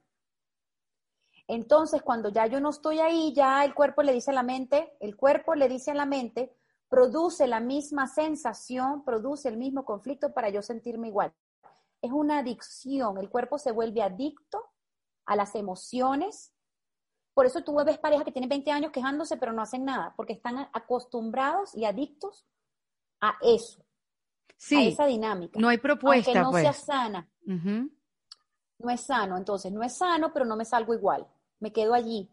Entonces, 1.52 2.00
cuando 2.02 2.28
ya 2.28 2.46
yo 2.46 2.60
no 2.60 2.70
estoy 2.70 3.00
ahí, 3.00 3.32
ya 3.34 3.64
el 3.64 3.74
cuerpo 3.74 4.04
le 4.04 4.12
dice 4.12 4.30
a 4.30 4.34
la 4.34 4.44
mente, 4.44 4.96
el 5.00 5.16
cuerpo 5.16 5.56
le 5.56 5.68
dice 5.68 5.90
a 5.90 5.94
la 5.94 6.06
mente, 6.06 6.56
produce 6.88 7.48
la 7.48 7.58
misma 7.58 8.06
sensación, 8.06 9.04
produce 9.04 9.48
el 9.48 9.56
mismo 9.56 9.84
conflicto 9.84 10.32
para 10.32 10.48
yo 10.50 10.62
sentirme 10.62 11.08
igual. 11.08 11.34
es 12.02 12.12
una 12.12 12.38
adicción. 12.38 13.18
El 13.18 13.28
cuerpo 13.28 13.58
se 13.58 13.72
vuelve 13.72 14.00
adicto 14.00 14.64
a 15.26 15.34
las 15.34 15.56
emociones. 15.56 16.54
Por 17.34 17.46
eso 17.46 17.64
tú 17.64 17.74
ves 17.84 17.98
parejas 17.98 18.24
que 18.24 18.32
tienen 18.32 18.48
20 18.48 18.70
años 18.70 18.92
quejándose, 18.92 19.36
pero 19.36 19.52
no 19.52 19.60
hacen 19.60 19.84
nada, 19.84 20.14
porque 20.16 20.34
están 20.34 20.68
acostumbrados 20.72 21.74
y 21.74 21.84
adictos 21.84 22.46
a 23.20 23.34
eso. 23.42 23.84
Sí. 24.56 24.76
A 24.76 24.88
esa 24.88 25.06
dinámica. 25.06 25.58
No 25.58 25.68
hay 25.68 25.78
propuesta. 25.78 26.32
Que 26.32 26.38
no 26.38 26.52
sea 26.52 26.70
pues. 26.70 26.76
sana. 26.76 27.28
No 27.44 28.88
es 28.88 29.00
sano. 29.00 29.36
Entonces, 29.36 29.72
no 29.72 29.82
es 29.82 29.98
sano, 29.98 30.32
pero 30.32 30.44
no 30.44 30.54
me 30.54 30.64
salgo 30.64 30.94
igual. 30.94 31.26
Me 31.60 31.72
quedo 31.72 31.94
allí, 31.94 32.28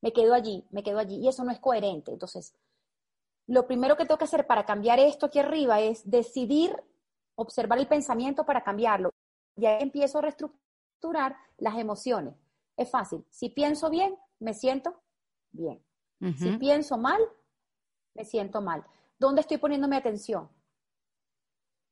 me 0.00 0.12
quedo 0.12 0.34
allí, 0.34 0.66
me 0.70 0.82
quedo 0.82 0.98
allí. 0.98 1.16
Y 1.16 1.28
eso 1.28 1.44
no 1.44 1.52
es 1.52 1.60
coherente. 1.60 2.12
Entonces, 2.12 2.54
lo 3.46 3.66
primero 3.66 3.96
que 3.96 4.04
tengo 4.04 4.18
que 4.18 4.24
hacer 4.24 4.46
para 4.46 4.64
cambiar 4.66 4.98
esto 4.98 5.26
aquí 5.26 5.38
arriba 5.38 5.80
es 5.80 6.08
decidir 6.08 6.74
observar 7.34 7.78
el 7.78 7.88
pensamiento 7.88 8.44
para 8.44 8.62
cambiarlo. 8.62 9.10
Y 9.56 9.66
ahí 9.66 9.82
empiezo 9.82 10.18
a 10.18 10.22
reestructurar 10.22 11.36
las 11.58 11.76
emociones. 11.78 12.34
Es 12.76 12.90
fácil. 12.90 13.24
Si 13.30 13.50
pienso 13.50 13.90
bien, 13.90 14.16
me 14.38 14.54
siento 14.54 15.00
bien. 15.52 15.82
Si 16.36 16.56
pienso 16.58 16.98
mal, 16.98 17.20
me 18.14 18.24
siento 18.24 18.60
mal. 18.60 18.84
¿Dónde 19.18 19.40
estoy 19.40 19.56
poniendo 19.56 19.88
mi 19.88 19.96
atención? 19.96 20.48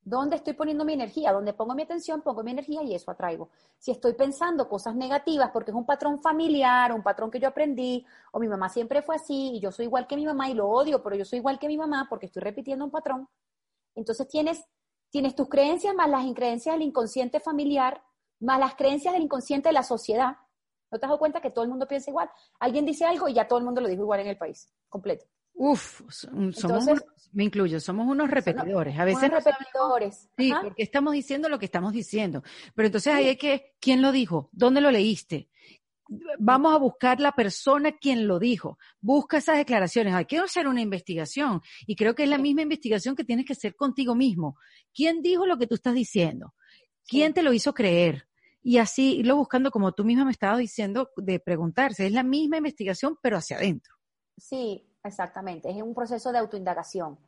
¿Dónde 0.09 0.37
estoy 0.37 0.55
poniendo 0.55 0.85
mi 0.85 0.95
energía? 0.95 1.33
Donde 1.33 1.53
pongo 1.53 1.75
mi 1.75 1.83
atención, 1.83 2.23
pongo 2.23 2.43
mi 2.43 2.53
energía 2.53 2.83
y 2.83 2.95
eso 2.95 3.11
atraigo. 3.11 3.51
Si 3.79 3.91
estoy 3.91 4.15
pensando 4.15 4.69
cosas 4.69 4.95
negativas 4.95 5.51
porque 5.53 5.71
es 5.71 5.77
un 5.77 5.85
patrón 5.85 6.21
familiar, 6.21 6.93
un 6.93 7.03
patrón 7.03 7.31
que 7.31 7.41
yo 7.41 7.49
aprendí, 7.49 8.05
o 8.33 8.41
mi 8.41 8.49
mamá 8.49 8.69
siempre 8.69 9.03
fue 9.03 9.17
así 9.17 9.57
y 9.57 9.61
yo 9.61 9.71
soy 9.71 9.87
igual 9.87 10.07
que 10.07 10.17
mi 10.17 10.25
mamá 10.25 10.49
y 10.49 10.55
lo 10.55 10.69
odio, 10.69 11.03
pero 11.03 11.17
yo 11.17 11.25
soy 11.25 11.39
igual 11.39 11.59
que 11.59 11.69
mi 11.69 11.77
mamá 11.77 12.07
porque 12.09 12.27
estoy 12.27 12.43
repitiendo 12.43 12.85
un 12.85 12.91
patrón, 12.91 13.29
entonces 13.95 14.27
tienes 14.29 14.65
Tienes 15.11 15.35
tus 15.35 15.49
creencias 15.49 15.95
más 15.95 16.09
las 16.09 16.25
creencias 16.35 16.75
del 16.75 16.83
inconsciente 16.83 17.41
familiar, 17.41 18.03
más 18.41 18.61
las 18.61 18.75
creencias 18.75 19.15
del 19.15 19.23
inconsciente 19.23 19.71
de 19.71 19.73
la 19.73 19.83
sociedad. 19.83 20.37
¿No 20.91 20.99
te 20.99 21.07
has 21.07 21.09
dado 21.09 21.19
cuenta 21.19 21.41
que 21.41 21.51
todo 21.51 21.65
el 21.65 21.71
mundo 21.71 21.89
piensa 21.89 22.11
igual? 22.11 22.31
Alguien 22.61 22.85
dice 22.85 23.07
algo 23.07 23.29
y 23.29 23.35
ya 23.35 23.49
todo 23.49 23.59
el 23.59 23.65
mundo 23.65 23.81
lo 23.81 23.89
dijo 23.89 24.03
igual 24.03 24.21
en 24.21 24.29
el 24.29 24.37
país, 24.37 24.71
completo. 24.89 25.27
Uf, 25.59 26.03
somos 26.53 26.87
me 27.33 27.45
incluyo, 27.45 27.79
somos 27.79 28.07
unos 28.09 28.31
repetidores. 28.31 28.99
A 28.99 29.05
veces 29.05 29.31
repetidores. 29.31 30.29
sí, 30.37 30.53
porque 30.63 30.83
estamos 30.83 31.13
diciendo 31.13 31.49
lo 31.51 31.59
que 31.59 31.67
estamos 31.67 31.93
diciendo. 31.93 32.43
Pero 32.75 32.87
entonces 32.87 33.13
ahí 33.13 33.29
hay 33.29 33.37
que, 33.37 33.75
¿quién 33.81 34.01
lo 34.01 34.13
dijo? 34.13 34.49
¿Dónde 34.53 34.81
lo 34.81 34.91
leíste? 34.91 35.51
vamos 36.39 36.75
a 36.75 36.79
buscar 36.79 37.21
la 37.21 37.33
persona 37.33 37.93
quien 37.93 38.27
lo 38.27 38.39
dijo. 38.39 38.79
Busca 39.01 39.39
esas 39.39 39.59
declaraciones. 39.59 40.15
Hay 40.15 40.25
que 40.25 40.39
hacer 40.39 40.67
una 40.67 40.81
investigación. 40.81 41.61
Y 41.87 41.97
creo 41.97 42.15
que 42.15 42.25
es 42.25 42.29
la 42.29 42.39
misma 42.39 42.63
investigación 42.63 43.15
que 43.15 43.25
tienes 43.25 43.45
que 43.45 43.53
hacer 43.53 43.77
contigo 43.77 44.15
mismo. 44.15 44.57
¿Quién 44.95 45.23
dijo 45.23 45.47
lo 45.47 45.59
que 45.59 45.67
tú 45.67 45.75
estás 45.75 45.95
diciendo? 45.95 46.55
¿Quién 47.07 47.35
te 47.35 47.43
lo 47.43 47.53
hizo 47.53 47.75
creer? 47.75 48.27
Y 48.63 48.79
así 48.79 49.19
irlo 49.19 49.37
buscando, 49.37 49.71
como 49.71 49.93
tú 49.93 50.05
misma 50.05 50.25
me 50.25 50.31
estabas 50.31 50.59
diciendo, 50.59 51.11
de 51.17 51.41
preguntarse. 51.41 52.07
Es 52.07 52.13
la 52.13 52.23
misma 52.23 52.57
investigación, 52.57 53.19
pero 53.23 53.37
hacia 53.37 53.57
adentro. 53.57 53.95
Sí, 54.37 54.88
exactamente. 55.09 55.71
Es 55.71 55.83
un 55.83 55.95
proceso 55.95 56.31
de 56.33 56.39
autoindagación. 56.39 57.19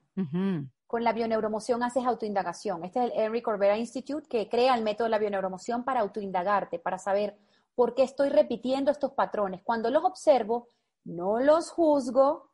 Con 0.86 1.04
la 1.04 1.12
bioneuromoción 1.12 1.82
haces 1.82 2.04
autoindagación. 2.04 2.84
Este 2.84 3.04
es 3.04 3.12
el 3.12 3.18
Henry 3.18 3.42
Corbera 3.42 3.76
Institute 3.76 4.28
que 4.28 4.48
crea 4.48 4.74
el 4.74 4.84
método 4.84 5.04
de 5.04 5.10
la 5.10 5.18
bioneuromoción 5.18 5.82
para 5.82 6.00
autoindagarte, 6.00 6.78
para 6.78 6.98
saber 6.98 7.36
¿Por 7.80 7.94
qué 7.94 8.02
estoy 8.02 8.28
repitiendo 8.28 8.90
estos 8.90 9.12
patrones? 9.12 9.62
Cuando 9.62 9.88
los 9.88 10.04
observo, 10.04 10.68
no 11.04 11.40
los 11.40 11.70
juzgo, 11.70 12.50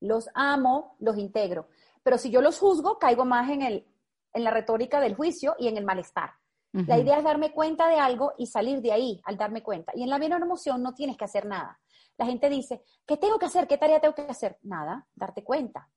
los 0.00 0.28
amo, 0.34 0.94
los 1.00 1.18
integro. 1.18 1.66
Pero 2.04 2.16
si 2.16 2.30
yo 2.30 2.40
los 2.40 2.58
juzgo, 2.58 2.96
caigo 3.00 3.24
más 3.24 3.50
en, 3.50 3.62
el, 3.62 3.84
en 4.32 4.44
la 4.44 4.52
retórica 4.52 5.00
del 5.00 5.16
juicio 5.16 5.56
y 5.58 5.66
en 5.66 5.76
el 5.76 5.84
malestar. 5.84 6.30
La 6.72 6.96
idea 6.96 7.18
es 7.18 7.24
darme 7.24 7.50
cuenta 7.52 7.88
de 7.88 7.96
algo 7.96 8.34
y 8.38 8.46
salir 8.46 8.82
de 8.82 8.92
ahí 8.92 9.20
al 9.24 9.36
darme 9.36 9.64
cuenta. 9.64 9.92
Y 9.96 10.04
en 10.04 10.10
la 10.10 10.16
emoción 10.16 10.80
no 10.80 10.94
tienes 10.94 11.16
que 11.16 11.24
hacer 11.24 11.46
nada. 11.46 11.80
La 12.18 12.26
gente 12.26 12.48
dice, 12.48 12.82
¿qué 13.06 13.16
tengo 13.16 13.38
que 13.38 13.46
hacer? 13.46 13.66
¿Qué 13.66 13.78
tarea 13.78 14.00
tengo 14.00 14.14
que 14.14 14.22
hacer? 14.22 14.58
Nada, 14.62 15.06
darte 15.14 15.44
cuenta. 15.44 15.90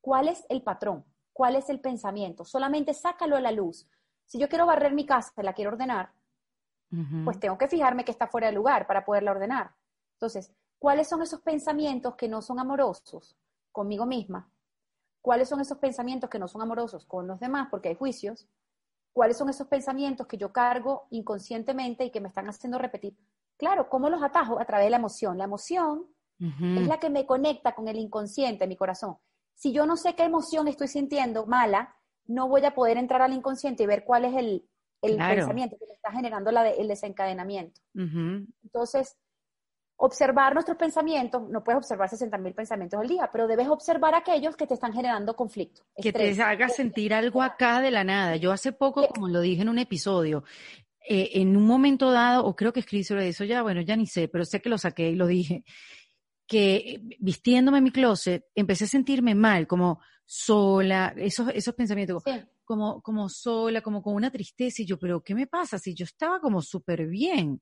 ¿Cuál 0.00 0.28
es 0.28 0.44
el 0.48 0.62
patrón? 0.62 1.04
¿Cuál 1.32 1.56
es 1.56 1.70
el 1.70 1.80
pensamiento? 1.80 2.44
Solamente 2.44 2.92
sácalo 2.94 3.36
a 3.36 3.40
la 3.40 3.52
luz. 3.52 3.88
Si 4.26 4.38
yo 4.38 4.48
quiero 4.48 4.66
barrer 4.66 4.92
mi 4.92 5.06
casa, 5.06 5.42
la 5.42 5.52
quiero 5.52 5.72
ordenar, 5.72 6.12
pues 7.24 7.40
tengo 7.40 7.56
que 7.56 7.68
fijarme 7.68 8.04
que 8.04 8.10
está 8.10 8.26
fuera 8.26 8.48
de 8.48 8.52
lugar 8.52 8.86
para 8.86 9.04
poderla 9.04 9.30
ordenar. 9.30 9.74
Entonces, 10.14 10.52
¿cuáles 10.78 11.08
son 11.08 11.22
esos 11.22 11.40
pensamientos 11.40 12.16
que 12.16 12.28
no 12.28 12.42
son 12.42 12.58
amorosos 12.58 13.36
conmigo 13.70 14.04
misma? 14.04 14.50
¿Cuáles 15.22 15.48
son 15.48 15.60
esos 15.60 15.78
pensamientos 15.78 16.28
que 16.28 16.38
no 16.38 16.48
son 16.48 16.60
amorosos 16.60 17.06
con 17.06 17.26
los 17.26 17.40
demás 17.40 17.68
porque 17.70 17.88
hay 17.88 17.94
juicios? 17.94 18.46
¿Cuáles 19.12 19.36
son 19.36 19.48
esos 19.48 19.68
pensamientos 19.68 20.26
que 20.26 20.36
yo 20.36 20.52
cargo 20.52 21.06
inconscientemente 21.10 22.04
y 22.04 22.10
que 22.10 22.20
me 22.20 22.28
están 22.28 22.48
haciendo 22.48 22.78
repetir? 22.78 23.16
Claro, 23.62 23.88
¿cómo 23.88 24.10
los 24.10 24.20
atajo? 24.20 24.60
A 24.60 24.64
través 24.64 24.86
de 24.86 24.90
la 24.90 24.96
emoción. 24.96 25.38
La 25.38 25.44
emoción 25.44 26.08
es 26.40 26.88
la 26.88 26.98
que 26.98 27.10
me 27.10 27.24
conecta 27.24 27.76
con 27.76 27.86
el 27.86 27.96
inconsciente, 27.96 28.66
mi 28.66 28.74
corazón. 28.74 29.18
Si 29.54 29.72
yo 29.72 29.86
no 29.86 29.96
sé 29.96 30.16
qué 30.16 30.24
emoción 30.24 30.66
estoy 30.66 30.88
sintiendo 30.88 31.46
mala, 31.46 31.94
no 32.26 32.48
voy 32.48 32.64
a 32.64 32.74
poder 32.74 32.96
entrar 32.96 33.22
al 33.22 33.32
inconsciente 33.32 33.84
y 33.84 33.86
ver 33.86 34.02
cuál 34.02 34.24
es 34.24 34.34
el, 34.34 34.68
el 35.00 35.16
pensamiento 35.16 35.76
que 35.78 35.84
está 35.94 36.10
generando 36.10 36.50
el 36.50 36.88
desencadenamiento. 36.88 37.80
Entonces, 37.94 39.16
observar 39.94 40.54
nuestros 40.54 40.76
pensamientos, 40.76 41.48
no 41.48 41.62
puedes 41.62 41.78
observar 41.78 42.08
60 42.08 42.36
mil 42.38 42.54
pensamientos 42.54 42.98
al 42.98 43.06
día, 43.06 43.30
pero 43.30 43.46
debes 43.46 43.68
observar 43.68 44.16
aquellos 44.16 44.56
que 44.56 44.66
te 44.66 44.74
están 44.74 44.92
generando 44.92 45.36
conflicto. 45.36 45.82
Que 45.94 46.12
te 46.12 46.42
haga 46.42 46.68
sentir 46.68 47.14
algo 47.14 47.40
acá 47.40 47.80
de 47.80 47.92
la 47.92 48.02
nada. 48.02 48.34
Yo 48.34 48.50
hace 48.50 48.72
poco, 48.72 49.06
como 49.06 49.28
lo 49.28 49.40
dije 49.40 49.62
en 49.62 49.68
un 49.68 49.78
episodio, 49.78 50.42
eh, 51.08 51.30
en 51.34 51.56
un 51.56 51.66
momento 51.66 52.10
dado, 52.10 52.44
o 52.44 52.54
creo 52.54 52.72
que 52.72 52.80
escribí 52.80 53.04
sobre 53.04 53.28
eso 53.28 53.44
ya, 53.44 53.62
bueno, 53.62 53.80
ya 53.80 53.96
ni 53.96 54.06
sé, 54.06 54.28
pero 54.28 54.44
sé 54.44 54.60
que 54.60 54.68
lo 54.68 54.78
saqué 54.78 55.10
y 55.10 55.16
lo 55.16 55.26
dije, 55.26 55.64
que 56.46 57.00
vistiéndome 57.18 57.78
en 57.78 57.84
mi 57.84 57.90
closet 57.90 58.44
empecé 58.54 58.84
a 58.84 58.88
sentirme 58.88 59.34
mal, 59.34 59.66
como 59.66 60.00
sola, 60.24 61.14
esos, 61.16 61.48
esos 61.54 61.74
pensamientos 61.74 62.22
como, 62.64 63.02
como 63.02 63.28
sola, 63.28 63.80
como 63.80 64.02
con 64.02 64.14
una 64.14 64.30
tristeza, 64.30 64.82
y 64.82 64.86
yo, 64.86 64.98
pero 64.98 65.22
¿qué 65.22 65.34
me 65.34 65.46
pasa? 65.46 65.78
Si 65.78 65.94
yo 65.94 66.04
estaba 66.04 66.40
como 66.40 66.62
súper 66.62 67.06
bien. 67.06 67.60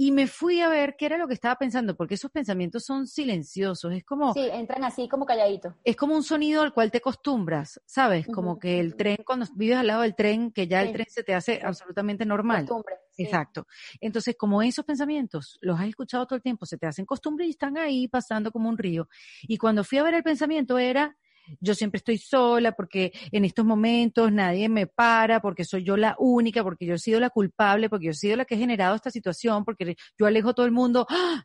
Y 0.00 0.12
me 0.12 0.28
fui 0.28 0.60
a 0.60 0.68
ver 0.68 0.94
qué 0.96 1.06
era 1.06 1.18
lo 1.18 1.26
que 1.26 1.34
estaba 1.34 1.56
pensando, 1.56 1.96
porque 1.96 2.14
esos 2.14 2.30
pensamientos 2.30 2.84
son 2.84 3.08
silenciosos, 3.08 3.92
es 3.92 4.04
como... 4.04 4.32
Sí, 4.32 4.48
entran 4.52 4.84
así 4.84 5.08
como 5.08 5.26
calladitos. 5.26 5.74
Es 5.82 5.96
como 5.96 6.14
un 6.14 6.22
sonido 6.22 6.62
al 6.62 6.72
cual 6.72 6.92
te 6.92 6.98
acostumbras, 6.98 7.80
¿sabes? 7.84 8.28
Como 8.28 8.60
que 8.60 8.78
el 8.78 8.94
tren, 8.94 9.16
cuando 9.26 9.46
vives 9.56 9.76
al 9.76 9.88
lado 9.88 10.02
del 10.02 10.14
tren, 10.14 10.52
que 10.52 10.68
ya 10.68 10.82
el 10.82 10.92
tren 10.92 11.06
se 11.08 11.24
te 11.24 11.34
hace 11.34 11.60
absolutamente 11.64 12.24
normal. 12.24 12.60
Costumbre. 12.60 12.94
Exacto. 13.16 13.66
Entonces, 14.00 14.36
como 14.38 14.62
esos 14.62 14.84
pensamientos 14.84 15.58
los 15.60 15.80
has 15.80 15.88
escuchado 15.88 16.24
todo 16.26 16.36
el 16.36 16.42
tiempo, 16.42 16.64
se 16.64 16.78
te 16.78 16.86
hacen 16.86 17.04
costumbre 17.04 17.46
y 17.46 17.50
están 17.50 17.76
ahí 17.76 18.06
pasando 18.06 18.52
como 18.52 18.68
un 18.68 18.78
río. 18.78 19.08
Y 19.42 19.58
cuando 19.58 19.82
fui 19.82 19.98
a 19.98 20.04
ver 20.04 20.14
el 20.14 20.22
pensamiento 20.22 20.78
era 20.78 21.16
yo 21.60 21.74
siempre 21.74 21.98
estoy 21.98 22.18
sola 22.18 22.72
porque 22.72 23.12
en 23.32 23.44
estos 23.44 23.64
momentos 23.64 24.32
nadie 24.32 24.68
me 24.68 24.86
para, 24.86 25.40
porque 25.40 25.64
soy 25.64 25.84
yo 25.84 25.96
la 25.96 26.14
única, 26.18 26.62
porque 26.62 26.86
yo 26.86 26.94
he 26.94 26.98
sido 26.98 27.20
la 27.20 27.30
culpable, 27.30 27.88
porque 27.88 28.06
yo 28.06 28.10
he 28.12 28.14
sido 28.14 28.36
la 28.36 28.44
que 28.44 28.54
he 28.54 28.58
generado 28.58 28.94
esta 28.94 29.10
situación, 29.10 29.64
porque 29.64 29.96
yo 30.18 30.26
alejo 30.26 30.50
a 30.50 30.54
todo 30.54 30.66
el 30.66 30.72
mundo. 30.72 31.06
¡Ah! 31.08 31.44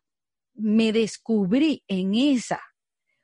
Me 0.55 0.91
descubrí 0.91 1.83
en 1.87 2.13
esa. 2.13 2.61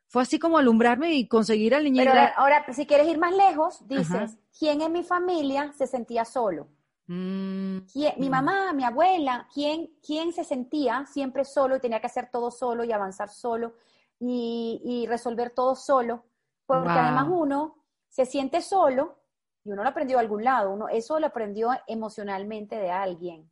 Fue 0.08 0.24
así 0.24 0.40
como 0.40 0.58
alumbrarme 0.58 1.14
y 1.14 1.28
conseguir 1.28 1.76
al 1.76 1.84
niño. 1.84 2.02
Pero 2.04 2.14
ahora, 2.36 2.66
si 2.74 2.88
quieres 2.88 3.08
ir 3.08 3.20
más 3.20 3.36
lejos, 3.36 3.88
dices, 3.88 4.40
¿quién 4.58 4.82
en 4.82 4.92
mi 4.92 5.04
familia 5.04 5.72
se 5.78 5.86
sentía 5.86 6.26
solo? 6.26 6.68
Mm, 7.06 7.80
mi 8.18 8.28
mm. 8.28 8.30
mamá, 8.30 8.74
mi 8.74 8.84
abuela, 8.84 9.48
¿quién, 9.52 9.92
¿quién 10.06 10.32
se 10.32 10.44
sentía 10.44 11.06
siempre 11.08 11.44
solo 11.44 11.76
y 11.76 11.80
tenía 11.80 12.00
que 12.00 12.08
hacer 12.08 12.30
todo 12.32 12.52
solo 12.52 12.84
y 12.84 12.92
avanzar 12.92 13.30
solo 13.30 13.74
y, 14.20 14.80
y 14.84 15.08
resolver 15.08 15.52
todo 15.52 15.76
solo? 15.76 16.26
Porque 16.70 16.92
además 16.92 17.28
uno 17.32 17.84
se 18.10 18.28
siente 18.28 18.62
solo 18.62 19.24
y 19.64 19.72
uno 19.72 19.82
lo 19.82 19.90
aprendió 19.90 20.18
de 20.18 20.22
algún 20.22 20.44
lado, 20.44 20.70
uno 20.70 20.88
eso 20.88 21.20
lo 21.20 21.26
aprendió 21.26 21.72
emocionalmente 21.88 22.76
de 22.76 22.92
alguien. 22.92 23.50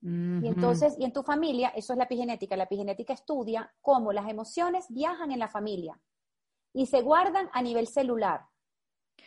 Y 0.00 0.48
entonces, 0.48 0.96
y 0.98 1.04
en 1.04 1.12
tu 1.12 1.22
familia, 1.22 1.70
eso 1.76 1.92
es 1.94 1.98
la 1.98 2.04
epigenética. 2.04 2.56
La 2.56 2.64
epigenética 2.64 3.14
estudia 3.14 3.72
cómo 3.80 4.12
las 4.12 4.28
emociones 4.28 4.86
viajan 4.88 5.30
en 5.30 5.38
la 5.38 5.48
familia 5.48 5.98
y 6.74 6.86
se 6.86 7.00
guardan 7.00 7.48
a 7.52 7.62
nivel 7.62 7.86
celular. 7.86 8.42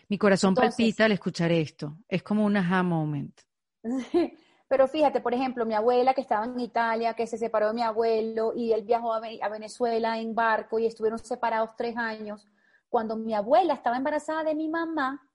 Mi 0.07 0.17
corazón 0.17 0.53
palpita 0.53 1.05
al 1.05 1.11
escuchar 1.11 1.51
esto. 1.51 1.97
Es 2.07 2.21
como 2.23 2.43
un 2.43 2.57
aha 2.57 2.81
moment. 2.83 3.39
Pero 4.67 4.87
fíjate, 4.87 5.21
por 5.21 5.33
ejemplo, 5.33 5.65
mi 5.65 5.73
abuela 5.73 6.13
que 6.13 6.21
estaba 6.21 6.45
en 6.45 6.59
Italia, 6.59 7.13
que 7.13 7.25
se 7.25 7.37
separó 7.37 7.69
de 7.69 7.73
mi 7.73 7.83
abuelo 7.83 8.53
y 8.55 8.71
él 8.71 8.83
viajó 8.83 9.13
a 9.13 9.49
Venezuela 9.49 10.19
en 10.19 10.35
barco 10.35 10.77
y 10.79 10.87
estuvieron 10.87 11.19
separados 11.19 11.71
tres 11.75 11.97
años 11.97 12.47
cuando 12.89 13.15
mi 13.15 13.33
abuela 13.33 13.73
estaba 13.73 13.97
embarazada 13.97 14.43
de 14.43 14.55
mi 14.55 14.69
mamá, 14.69 15.29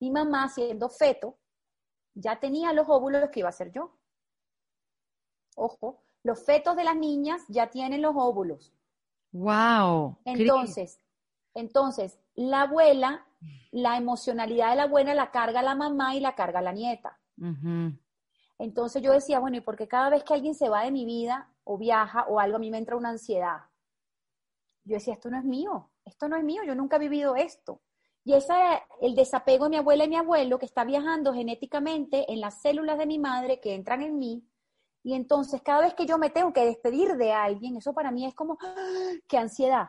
mi 0.00 0.10
mamá 0.10 0.48
siendo 0.48 0.88
feto, 0.88 1.38
ya 2.14 2.40
tenía 2.40 2.72
los 2.72 2.88
óvulos 2.88 3.30
que 3.30 3.40
iba 3.40 3.48
a 3.48 3.52
ser 3.52 3.70
yo. 3.70 3.96
Ojo, 5.56 6.02
los 6.22 6.44
fetos 6.44 6.76
de 6.76 6.84
las 6.84 6.96
niñas 6.96 7.42
ya 7.48 7.70
tienen 7.70 8.02
los 8.02 8.14
óvulos. 8.16 8.72
Wow. 9.32 10.18
Entonces, 10.24 10.98
Entonces, 11.54 12.18
la 12.34 12.62
abuela, 12.62 13.26
la 13.70 13.96
emocionalidad 13.96 14.70
de 14.70 14.76
la 14.76 14.82
abuela 14.84 15.14
la 15.14 15.30
carga 15.30 15.62
la 15.62 15.74
mamá 15.74 16.14
y 16.14 16.20
la 16.20 16.34
carga 16.34 16.62
la 16.62 16.72
nieta. 16.72 17.18
Entonces 18.58 19.02
yo 19.02 19.12
decía, 19.12 19.40
bueno, 19.40 19.56
¿y 19.56 19.60
por 19.60 19.76
qué 19.76 19.88
cada 19.88 20.08
vez 20.08 20.24
que 20.24 20.34
alguien 20.34 20.54
se 20.54 20.68
va 20.68 20.84
de 20.84 20.90
mi 20.90 21.04
vida 21.04 21.50
o 21.64 21.76
viaja 21.76 22.24
o 22.28 22.40
algo, 22.40 22.56
a 22.56 22.60
mí 22.60 22.70
me 22.70 22.78
entra 22.78 22.96
una 22.96 23.10
ansiedad? 23.10 23.62
Yo 24.84 24.94
decía, 24.94 25.14
esto 25.14 25.30
no 25.30 25.38
es 25.38 25.44
mío, 25.44 25.90
esto 26.04 26.28
no 26.28 26.36
es 26.36 26.44
mío, 26.44 26.62
yo 26.64 26.74
nunca 26.74 26.96
he 26.96 26.98
vivido 26.98 27.36
esto. 27.36 27.80
Y 28.24 28.34
ese 28.34 28.54
el 29.00 29.14
desapego 29.14 29.64
de 29.64 29.70
mi 29.70 29.76
abuela 29.76 30.04
y 30.04 30.08
mi 30.08 30.16
abuelo 30.16 30.58
que 30.58 30.66
está 30.66 30.84
viajando 30.84 31.34
genéticamente 31.34 32.30
en 32.32 32.40
las 32.40 32.60
células 32.60 32.98
de 32.98 33.06
mi 33.06 33.18
madre 33.18 33.60
que 33.60 33.74
entran 33.74 34.02
en 34.02 34.18
mí. 34.18 34.46
Y 35.02 35.14
entonces 35.14 35.60
cada 35.62 35.80
vez 35.82 35.94
que 35.94 36.06
yo 36.06 36.18
me 36.18 36.30
tengo 36.30 36.52
que 36.52 36.64
despedir 36.64 37.16
de 37.16 37.32
alguien, 37.32 37.76
eso 37.76 37.92
para 37.92 38.12
mí 38.12 38.24
es 38.24 38.34
como, 38.34 38.56
¡ah! 38.60 39.12
¡qué 39.26 39.38
ansiedad! 39.38 39.88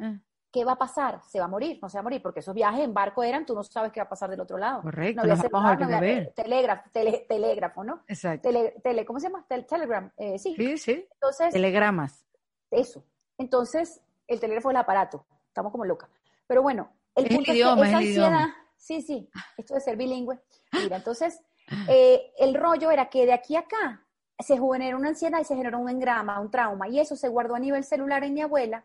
Ah. 0.00 0.18
¿Qué 0.56 0.64
va 0.64 0.72
a 0.72 0.78
pasar? 0.78 1.20
¿Se 1.28 1.38
va 1.38 1.44
a 1.44 1.48
morir? 1.48 1.78
No 1.82 1.88
se 1.88 1.98
va 1.98 2.00
a 2.00 2.02
morir, 2.04 2.22
porque 2.22 2.40
esos 2.40 2.54
viajes 2.54 2.80
en 2.80 2.94
barco 2.94 3.22
eran, 3.22 3.44
tú 3.44 3.54
no 3.54 3.62
sabes 3.62 3.92
qué 3.92 4.00
va 4.00 4.06
a 4.06 4.08
pasar 4.08 4.30
del 4.30 4.40
otro 4.40 4.56
lado. 4.56 4.80
Correcto, 4.80 5.22
no 5.22 5.36
vamos 5.50 5.70
a. 5.70 6.00
Telégrafo, 6.34 6.90
telégrafo, 6.92 7.84
¿no? 7.84 8.02
Exacto. 8.08 8.48
Tele, 8.82 9.04
¿Cómo 9.04 9.20
se 9.20 9.28
llama? 9.28 9.44
telegram, 9.46 10.10
eh, 10.16 10.38
sí. 10.38 10.54
Sí, 10.56 10.78
sí. 10.78 11.06
Entonces, 11.12 11.52
Telegramas. 11.52 12.24
Eso. 12.70 13.04
Entonces, 13.38 14.00
el 14.26 14.40
telégrafo 14.40 14.70
es 14.70 14.74
el 14.74 14.80
aparato. 14.80 15.26
Estamos 15.48 15.72
como 15.72 15.84
locas. 15.84 16.10
Pero 16.46 16.62
bueno, 16.62 16.92
el 17.14 17.28
punto 17.28 17.52
es, 17.52 17.56
que 17.56 17.60
esa 17.60 17.96
ansiedad, 17.96 18.46
sí, 18.76 19.02
sí, 19.02 19.28
esto 19.56 19.74
de 19.74 19.80
ser 19.80 19.96
bilingüe. 19.96 20.38
Mira, 20.72 20.96
entonces, 20.96 21.42
eh, 21.88 22.32
el 22.38 22.54
rollo 22.54 22.90
era 22.90 23.08
que 23.08 23.26
de 23.26 23.32
aquí 23.32 23.56
a 23.56 23.60
acá 23.60 24.06
se 24.38 24.58
generó 24.58 24.98
una 24.98 25.08
ansiedad 25.08 25.40
y 25.40 25.44
se 25.44 25.56
generó 25.56 25.78
un 25.78 25.88
engrama, 25.88 26.40
un 26.40 26.50
trauma, 26.50 26.88
y 26.88 27.00
eso 27.00 27.16
se 27.16 27.28
guardó 27.28 27.54
a 27.54 27.58
nivel 27.58 27.84
celular 27.84 28.22
en 28.22 28.34
mi 28.34 28.42
abuela, 28.42 28.84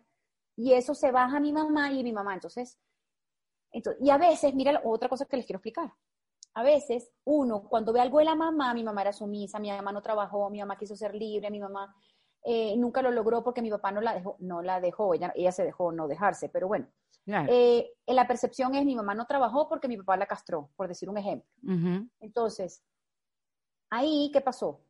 y 0.55 0.73
eso 0.73 0.95
se 0.95 1.11
baja 1.11 1.37
a 1.37 1.39
mi 1.39 1.51
mamá 1.51 1.91
y 1.91 2.03
mi 2.03 2.13
mamá. 2.13 2.33
Entonces, 2.33 2.79
entonces, 3.71 4.01
y 4.01 4.09
a 4.09 4.17
veces, 4.17 4.53
mira 4.53 4.81
otra 4.83 5.09
cosa 5.09 5.25
que 5.25 5.37
les 5.37 5.45
quiero 5.45 5.57
explicar. 5.57 5.91
A 6.53 6.63
veces 6.63 7.11
uno, 7.23 7.63
cuando 7.63 7.93
ve 7.93 8.01
algo 8.01 8.19
de 8.19 8.25
la 8.25 8.35
mamá, 8.35 8.73
mi 8.73 8.83
mamá 8.83 9.01
era 9.01 9.13
sumisa, 9.13 9.59
mi 9.59 9.69
mamá 9.71 9.91
no 9.91 10.01
trabajó, 10.01 10.49
mi 10.49 10.59
mamá 10.59 10.77
quiso 10.77 10.95
ser 10.95 11.15
libre, 11.15 11.49
mi 11.49 11.59
mamá 11.59 11.95
eh, 12.43 12.75
nunca 12.77 13.01
lo 13.01 13.11
logró 13.11 13.43
porque 13.43 13.61
mi 13.61 13.69
papá 13.69 13.91
no 13.91 14.01
la 14.01 14.13
dejó, 14.13 14.35
no 14.39 14.61
la 14.61 14.79
dejó, 14.79 15.13
ella, 15.13 15.31
ella 15.35 15.51
se 15.51 15.63
dejó 15.63 15.91
no 15.91 16.07
dejarse, 16.07 16.49
pero 16.49 16.67
bueno. 16.67 16.87
Eh, 17.25 17.93
la 18.07 18.27
percepción 18.27 18.73
es 18.75 18.83
mi 18.83 18.95
mamá 18.95 19.13
no 19.13 19.27
trabajó 19.27 19.69
porque 19.69 19.87
mi 19.87 19.97
papá 19.97 20.17
la 20.17 20.25
castró, 20.25 20.71
por 20.75 20.87
decir 20.87 21.07
un 21.09 21.17
ejemplo. 21.17 21.47
Entonces, 22.19 22.83
ahí, 23.89 24.31
¿qué 24.33 24.41
pasó? 24.41 24.81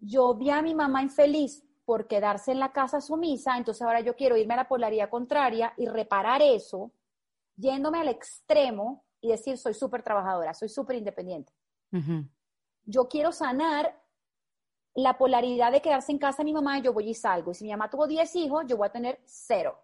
Yo 0.00 0.34
vi 0.34 0.50
a 0.50 0.62
mi 0.62 0.74
mamá 0.74 1.02
infeliz 1.02 1.64
por 1.84 2.08
quedarse 2.08 2.52
en 2.52 2.58
la 2.58 2.72
casa 2.72 3.00
sumisa, 3.00 3.56
entonces 3.56 3.82
ahora 3.82 4.00
yo 4.00 4.16
quiero 4.16 4.36
irme 4.36 4.54
a 4.54 4.58
la 4.58 4.68
polaridad 4.68 5.10
contraria 5.10 5.72
y 5.76 5.86
reparar 5.86 6.42
eso, 6.42 6.92
yéndome 7.56 8.00
al 8.00 8.08
extremo 8.08 9.04
y 9.20 9.28
decir, 9.28 9.56
soy 9.58 9.74
súper 9.74 10.02
trabajadora, 10.02 10.54
soy 10.54 10.68
súper 10.68 10.96
independiente. 10.96 11.52
Yo 12.84 13.08
quiero 13.08 13.30
sanar 13.30 14.01
la 14.94 15.16
polaridad 15.16 15.72
de 15.72 15.80
quedarse 15.80 16.12
en 16.12 16.18
casa 16.18 16.38
de 16.38 16.44
mi 16.44 16.52
mamá, 16.52 16.78
yo 16.78 16.92
voy 16.92 17.08
y 17.08 17.14
salgo. 17.14 17.52
Y 17.52 17.54
si 17.54 17.64
mi 17.64 17.70
mamá 17.70 17.88
tuvo 17.88 18.06
10 18.06 18.36
hijos, 18.36 18.64
yo 18.66 18.76
voy 18.76 18.88
a 18.88 18.92
tener 18.92 19.20
cero. 19.24 19.78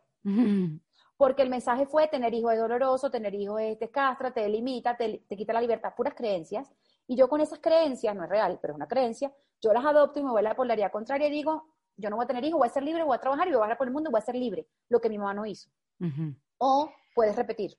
Porque 1.17 1.43
el 1.43 1.49
mensaje 1.49 1.87
fue, 1.87 2.07
tener 2.09 2.35
hijos 2.35 2.53
es 2.53 2.59
doloroso, 2.59 3.11
tener 3.11 3.35
hijos 3.35 3.61
es 3.61 3.79
te 3.79 3.91
castra, 3.91 4.33
te 4.33 4.47
limita, 4.49 4.97
te, 4.97 5.25
te 5.29 5.37
quita 5.37 5.53
la 5.53 5.61
libertad, 5.61 5.95
puras 5.97 6.15
creencias. 6.15 6.71
Y 7.07 7.17
yo 7.17 7.29
con 7.29 7.41
esas 7.41 7.59
creencias, 7.59 8.15
no 8.15 8.25
es 8.25 8.29
real, 8.29 8.59
pero 8.61 8.75
es 8.75 8.77
una 8.77 8.87
creencia, 8.87 9.33
yo 9.61 9.73
las 9.73 9.85
adopto 9.85 10.21
y 10.21 10.23
me 10.23 10.31
voy 10.31 10.41
a 10.41 10.43
la 10.43 10.55
polaridad 10.55 10.93
contraria 10.93 11.29
y 11.29 11.31
digo, 11.31 11.75
yo 11.97 12.11
no 12.11 12.17
voy 12.17 12.25
a 12.25 12.29
tener 12.29 12.45
hijos, 12.45 12.59
voy 12.59 12.69
a 12.69 12.73
ser 12.73 12.83
libre, 12.83 13.03
voy 13.03 13.17
a 13.17 13.21
trabajar 13.21 13.49
y 13.49 13.51
voy 13.51 13.59
a 13.59 13.63
viajar 13.63 13.79
por 13.79 13.89
el 13.89 13.93
mundo 13.93 14.11
y 14.11 14.13
voy 14.13 14.21
a 14.21 14.25
ser 14.25 14.37
libre, 14.37 14.67
lo 14.89 15.01
que 15.01 15.09
mi 15.09 15.19
mamá 15.19 15.35
no 15.35 15.47
hizo. 15.47 15.69
O 16.59 16.93
puedes 17.15 17.35
repetir. 17.35 17.77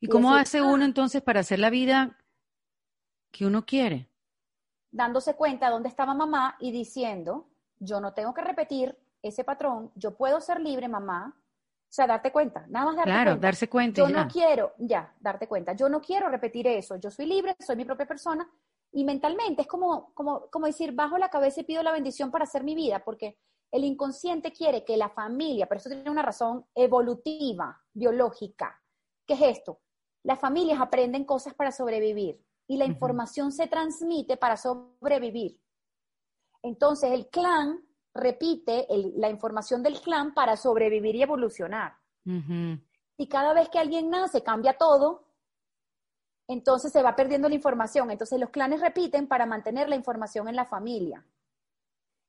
¿Y, 0.00 0.08
cómo 0.08 0.34
hace 0.34 0.58
ah". 0.58 0.64
uno 0.64 0.84
entonces 0.84 1.22
para 1.22 1.40
hacer 1.40 1.60
la 1.60 1.70
vida 1.70 2.18
que 3.30 3.46
uno 3.46 3.64
quiere? 3.64 4.08
Dándose 4.92 5.34
cuenta 5.34 5.66
de 5.66 5.72
dónde 5.72 5.88
estaba 5.88 6.14
mamá 6.14 6.56
y 6.60 6.70
diciendo, 6.70 7.48
yo 7.78 8.00
no 8.00 8.14
tengo 8.14 8.32
que 8.32 8.42
repetir 8.42 8.96
ese 9.22 9.42
patrón, 9.42 9.90
yo 9.96 10.16
puedo 10.16 10.40
ser 10.40 10.60
libre, 10.60 10.88
mamá. 10.88 11.34
O 11.36 11.94
sea, 11.94 12.06
darte 12.06 12.32
cuenta, 12.32 12.64
nada 12.68 12.86
más 12.86 12.96
darte 12.96 13.10
claro, 13.10 13.30
cuenta. 13.32 13.46
darse 13.46 13.68
cuenta. 13.68 14.00
Yo 14.00 14.08
no 14.08 14.28
quiero, 14.28 14.72
ya, 14.78 15.12
darte 15.20 15.46
cuenta, 15.46 15.74
yo 15.74 15.88
no 15.88 16.00
quiero 16.00 16.28
repetir 16.28 16.66
eso, 16.66 16.96
yo 16.96 17.10
soy 17.10 17.26
libre, 17.26 17.54
soy 17.58 17.76
mi 17.76 17.84
propia 17.84 18.06
persona 18.06 18.48
y 18.92 19.04
mentalmente 19.04 19.62
es 19.62 19.68
como, 19.68 20.12
como, 20.14 20.48
como 20.50 20.66
decir, 20.66 20.92
bajo 20.92 21.18
la 21.18 21.28
cabeza 21.28 21.60
y 21.60 21.64
pido 21.64 21.82
la 21.82 21.92
bendición 21.92 22.30
para 22.30 22.44
hacer 22.44 22.62
mi 22.62 22.74
vida, 22.74 23.02
porque 23.04 23.38
el 23.70 23.84
inconsciente 23.84 24.52
quiere 24.52 24.84
que 24.84 24.96
la 24.96 25.08
familia, 25.08 25.66
pero 25.66 25.80
eso 25.80 25.88
tiene 25.88 26.10
una 26.10 26.22
razón 26.22 26.66
evolutiva, 26.74 27.80
biológica. 27.92 28.80
¿Qué 29.26 29.34
es 29.34 29.42
esto? 29.58 29.80
Las 30.24 30.38
familias 30.38 30.80
aprenden 30.80 31.24
cosas 31.24 31.54
para 31.54 31.72
sobrevivir 31.72 32.44
y 32.66 32.76
la 32.76 32.84
información 32.84 33.52
se 33.52 33.66
transmite 33.66 34.36
para 34.36 34.56
sobrevivir. 34.56 35.60
Entonces 36.62 37.10
el 37.12 37.28
clan 37.28 37.80
repite 38.14 38.86
la 39.16 39.28
información 39.28 39.82
del 39.82 40.00
clan 40.00 40.34
para 40.34 40.56
sobrevivir 40.56 41.16
y 41.16 41.22
evolucionar. 41.22 41.96
Y 42.24 43.28
cada 43.28 43.52
vez 43.52 43.68
que 43.68 43.78
alguien 43.78 44.10
nace 44.10 44.42
cambia 44.42 44.76
todo, 44.76 45.28
entonces 46.48 46.92
se 46.92 47.02
va 47.02 47.16
perdiendo 47.16 47.48
la 47.48 47.54
información. 47.54 48.10
Entonces 48.10 48.38
los 48.38 48.50
clanes 48.50 48.80
repiten 48.80 49.26
para 49.26 49.46
mantener 49.46 49.88
la 49.88 49.96
información 49.96 50.48
en 50.48 50.56
la 50.56 50.66
familia 50.66 51.24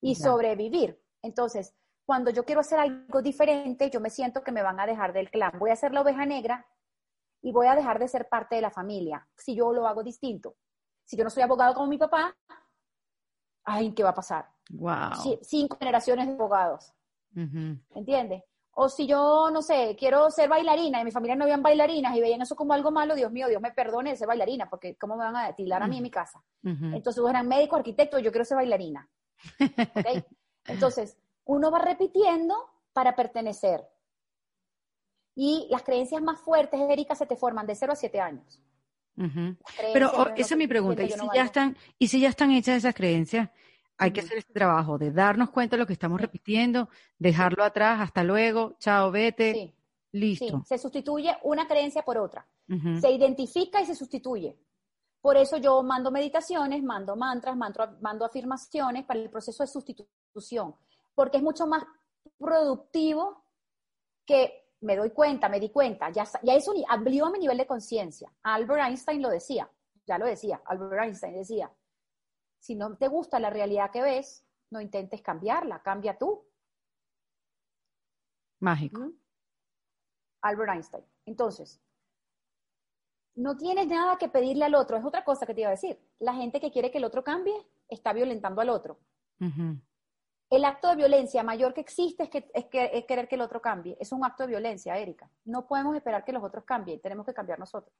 y 0.01 0.15
sobrevivir. 0.15 1.01
Entonces, 1.21 1.73
cuando 2.05 2.31
yo 2.31 2.43
quiero 2.43 2.61
hacer 2.61 2.79
algo 2.79 3.21
diferente, 3.21 3.89
yo 3.89 4.01
me 4.01 4.09
siento 4.09 4.43
que 4.43 4.51
me 4.51 4.61
van 4.61 4.79
a 4.79 4.85
dejar 4.85 5.13
del 5.13 5.29
clan. 5.29 5.57
Voy 5.57 5.69
a 5.69 5.75
ser 5.75 5.93
la 5.93 6.01
oveja 6.01 6.25
negra 6.25 6.65
y 7.43 7.51
voy 7.51 7.67
a 7.67 7.75
dejar 7.75 7.99
de 7.99 8.07
ser 8.07 8.27
parte 8.29 8.55
de 8.55 8.61
la 8.61 8.71
familia 8.71 9.27
si 9.37 9.53
yo 9.53 9.71
lo 9.73 9.85
hago 9.85 10.01
distinto. 10.01 10.55
Si 11.05 11.17
yo 11.17 11.23
no 11.23 11.29
soy 11.29 11.43
abogado 11.43 11.73
como 11.73 11.87
mi 11.87 11.97
papá, 11.97 12.35
ay, 13.65 13.93
¿qué 13.93 14.01
va 14.01 14.09
a 14.09 14.15
pasar? 14.15 14.49
Wow. 14.71 15.37
cinco 15.41 15.77
generaciones 15.77 16.27
de 16.27 16.33
abogados. 16.33 16.93
¿Entiendes? 17.35 18.43
O 18.75 18.89
si 18.89 19.05
yo, 19.05 19.51
no 19.51 19.61
sé, 19.61 19.95
quiero 19.99 20.31
ser 20.31 20.49
bailarina 20.49 21.01
y 21.01 21.03
mi 21.03 21.11
familia 21.11 21.35
no 21.35 21.43
habían 21.43 21.61
bailarinas 21.61 22.15
y 22.15 22.21
veían 22.21 22.41
eso 22.41 22.55
como 22.55 22.73
algo 22.73 22.91
malo, 22.91 23.13
Dios 23.13 23.31
mío, 23.31 23.47
Dios 23.47 23.61
me 23.61 23.71
perdone 23.71 24.11
de 24.11 24.15
ser 24.15 24.27
bailarina, 24.27 24.69
porque 24.69 24.95
¿cómo 24.95 25.15
me 25.15 25.25
van 25.25 25.35
a 25.35 25.53
tildar 25.53 25.83
a 25.83 25.87
mí 25.87 25.97
en 25.97 26.03
mi 26.03 26.09
casa? 26.09 26.43
Entonces, 26.63 27.23
eran 27.29 27.47
médico, 27.47 27.75
arquitecto, 27.75 28.17
yo 28.19 28.31
quiero 28.31 28.45
ser 28.45 28.55
bailarina. 28.55 29.07
Entonces, 30.65 31.17
uno 31.45 31.69
va 31.69 31.79
repitiendo 31.79 32.55
para 32.93 33.15
pertenecer. 33.15 33.85
Y 35.35 35.67
las 35.71 35.83
creencias 35.83 36.21
más 36.21 36.39
fuertes, 36.39 36.79
Erika, 36.79 37.15
se 37.15 37.25
te 37.25 37.35
forman 37.35 37.65
de 37.65 37.75
0 37.75 37.93
a 37.93 37.95
7 37.95 38.19
años. 38.19 38.61
Pero 39.93 40.11
oh, 40.15 40.27
esa 40.35 40.53
es 40.53 40.57
mi 40.57 40.67
pregunta. 40.67 41.03
¿Y 41.03 41.11
si, 41.11 41.27
ya 41.33 41.43
están, 41.43 41.77
¿Y 41.99 42.07
si 42.07 42.19
ya 42.19 42.29
están 42.29 42.51
hechas 42.51 42.77
esas 42.77 42.95
creencias? 42.95 43.49
Hay 43.97 44.11
que 44.11 44.21
hacer 44.21 44.39
este 44.39 44.53
trabajo 44.53 44.97
de 44.97 45.11
darnos 45.11 45.51
cuenta 45.51 45.75
de 45.75 45.81
lo 45.81 45.87
que 45.87 45.93
estamos 45.93 46.19
repitiendo, 46.19 46.89
dejarlo 47.19 47.63
atrás, 47.63 48.01
hasta 48.01 48.23
luego, 48.23 48.75
chao, 48.79 49.11
vete, 49.11 49.75
listo. 50.11 50.63
Se 50.65 50.77
sustituye 50.77 51.37
una 51.43 51.67
creencia 51.67 52.03
por 52.03 52.17
otra. 52.17 52.45
Se 52.99 53.11
identifica 53.11 53.81
y 53.81 53.85
se 53.85 53.95
sustituye. 53.95 54.57
Por 55.21 55.37
eso 55.37 55.57
yo 55.57 55.83
mando 55.83 56.11
meditaciones, 56.11 56.83
mando 56.83 57.15
mantras, 57.15 57.55
mando, 57.55 57.97
mando 58.01 58.25
afirmaciones 58.25 59.05
para 59.05 59.19
el 59.19 59.29
proceso 59.29 59.63
de 59.63 59.67
sustitución, 59.67 60.75
porque 61.15 61.37
es 61.37 61.43
mucho 61.43 61.65
más 61.65 61.85
productivo 62.37 63.45
que 64.25 64.62
me 64.83 64.95
doy 64.95 65.11
cuenta, 65.11 65.49
me 65.49 65.59
di 65.59 65.69
cuenta, 65.69 66.09
ya, 66.11 66.25
ya 66.43 66.53
eso 66.53 66.73
abrió 66.89 67.25
a 67.25 67.31
mi 67.31 67.39
nivel 67.39 67.57
de 67.57 67.65
conciencia. 67.65 68.31
Albert 68.43 68.87
Einstein 68.87 69.21
lo 69.21 69.29
decía, 69.29 69.69
ya 70.05 70.17
lo 70.17 70.25
decía, 70.25 70.61
Albert 70.65 71.03
Einstein 71.03 71.35
decía, 71.35 71.71
si 72.59 72.75
no 72.75 72.95
te 72.97 73.07
gusta 73.07 73.39
la 73.39 73.49
realidad 73.49 73.91
que 73.91 74.01
ves, 74.01 74.45
no 74.71 74.81
intentes 74.81 75.21
cambiarla, 75.21 75.81
cambia 75.81 76.17
tú. 76.17 76.45
Mágico. 78.59 79.01
¿Mm? 79.01 79.13
Albert 80.41 80.73
Einstein. 80.73 81.05
Entonces, 81.25 81.81
no 83.35 83.55
tienes 83.55 83.87
nada 83.87 84.17
que 84.17 84.29
pedirle 84.29 84.65
al 84.65 84.75
otro. 84.75 84.97
Es 84.97 85.05
otra 85.05 85.23
cosa 85.23 85.45
que 85.45 85.53
te 85.53 85.61
iba 85.61 85.69
a 85.69 85.71
decir. 85.71 85.97
La 86.19 86.33
gente 86.33 86.59
que 86.59 86.71
quiere 86.71 86.91
que 86.91 86.97
el 86.97 87.05
otro 87.05 87.23
cambie 87.23 87.55
está 87.87 88.13
violentando 88.13 88.61
al 88.61 88.69
otro. 88.69 88.99
El 90.55 90.65
acto 90.65 90.89
de 90.89 90.95
violencia 90.95 91.43
mayor 91.43 91.73
que 91.73 91.81
existe 91.81 92.23
es, 92.23 92.29
que, 92.29 92.49
es, 92.53 92.65
que, 92.65 92.91
es 92.93 93.05
querer 93.05 93.27
que 93.27 93.35
el 93.35 93.41
otro 93.41 93.61
cambie. 93.61 93.97
Es 93.99 94.11
un 94.11 94.23
acto 94.23 94.43
de 94.43 94.49
violencia, 94.49 94.97
Erika. 94.97 95.29
No 95.45 95.67
podemos 95.67 95.95
esperar 95.95 96.23
que 96.23 96.31
los 96.31 96.43
otros 96.43 96.63
cambien. 96.63 97.01
Tenemos 97.01 97.25
que 97.25 97.33
cambiar 97.33 97.57
nosotros 97.59 97.91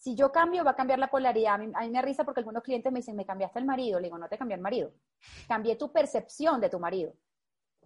si 0.00 0.14
yo 0.14 0.32
cambio, 0.32 0.64
va 0.64 0.70
a 0.70 0.76
cambiar 0.76 0.98
la 0.98 1.08
polaridad. 1.08 1.54
A 1.54 1.58
mí, 1.58 1.90
me 1.90 2.02
risa 2.02 2.24
porque 2.24 2.40
algunos 2.40 2.62
clientes 2.62 2.90
me 2.90 3.00
dicen, 3.00 3.14
me 3.14 3.26
cambiaste 3.26 3.58
el 3.58 3.66
marido. 3.66 4.00
Le 4.00 4.06
digo, 4.06 4.16
no 4.16 4.28
te 4.28 4.38
cambié 4.38 4.54
el 4.56 4.62
marido. 4.62 4.92
Cambié 5.46 5.76
tu 5.76 5.92
percepción 5.92 6.58
de 6.58 6.70
tu 6.70 6.80
marido. 6.80 7.12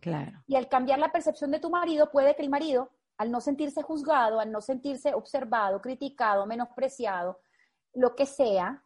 Claro. 0.00 0.44
Y 0.46 0.54
al 0.54 0.68
cambiar 0.68 1.00
la 1.00 1.10
percepción 1.10 1.50
de 1.50 1.58
tu 1.58 1.70
marido, 1.70 2.12
puede 2.12 2.36
que 2.36 2.42
el 2.42 2.50
marido, 2.50 2.92
al 3.18 3.32
no 3.32 3.40
sentirse 3.40 3.82
juzgado, 3.82 4.38
al 4.38 4.52
no 4.52 4.60
sentirse 4.60 5.12
observado, 5.12 5.82
criticado, 5.82 6.46
menospreciado, 6.46 7.40
lo 7.94 8.14
que 8.14 8.26
sea, 8.26 8.84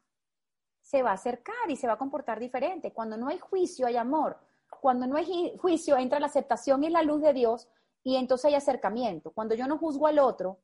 se 0.81 1.03
va 1.03 1.11
a 1.11 1.14
acercar 1.14 1.69
y 1.69 1.77
se 1.77 1.87
va 1.87 1.95
a 1.95 1.99
comportar 1.99 2.41
diferente. 2.41 2.95
Cuando 2.95 3.19
no 3.19 3.29
hay 3.29 3.39
juicio, 3.39 3.87
hay 3.87 3.97
amor. 3.97 4.39
Cuando 4.81 5.07
no 5.07 5.16
hay 5.16 5.57
juicio, 5.59 5.97
entra 5.97 6.21
la 6.21 6.27
aceptación 6.27 6.85
y 6.85 6.91
la 6.91 7.03
luz 7.03 7.23
de 7.23 7.33
Dios 7.33 7.69
y 8.05 8.16
entonces 8.16 8.47
hay 8.47 8.55
acercamiento. 8.55 9.31
Cuando 9.33 9.55
yo 9.55 9.66
no 9.66 9.79
juzgo 9.79 10.07
al 10.07 10.19
otro, 10.19 10.61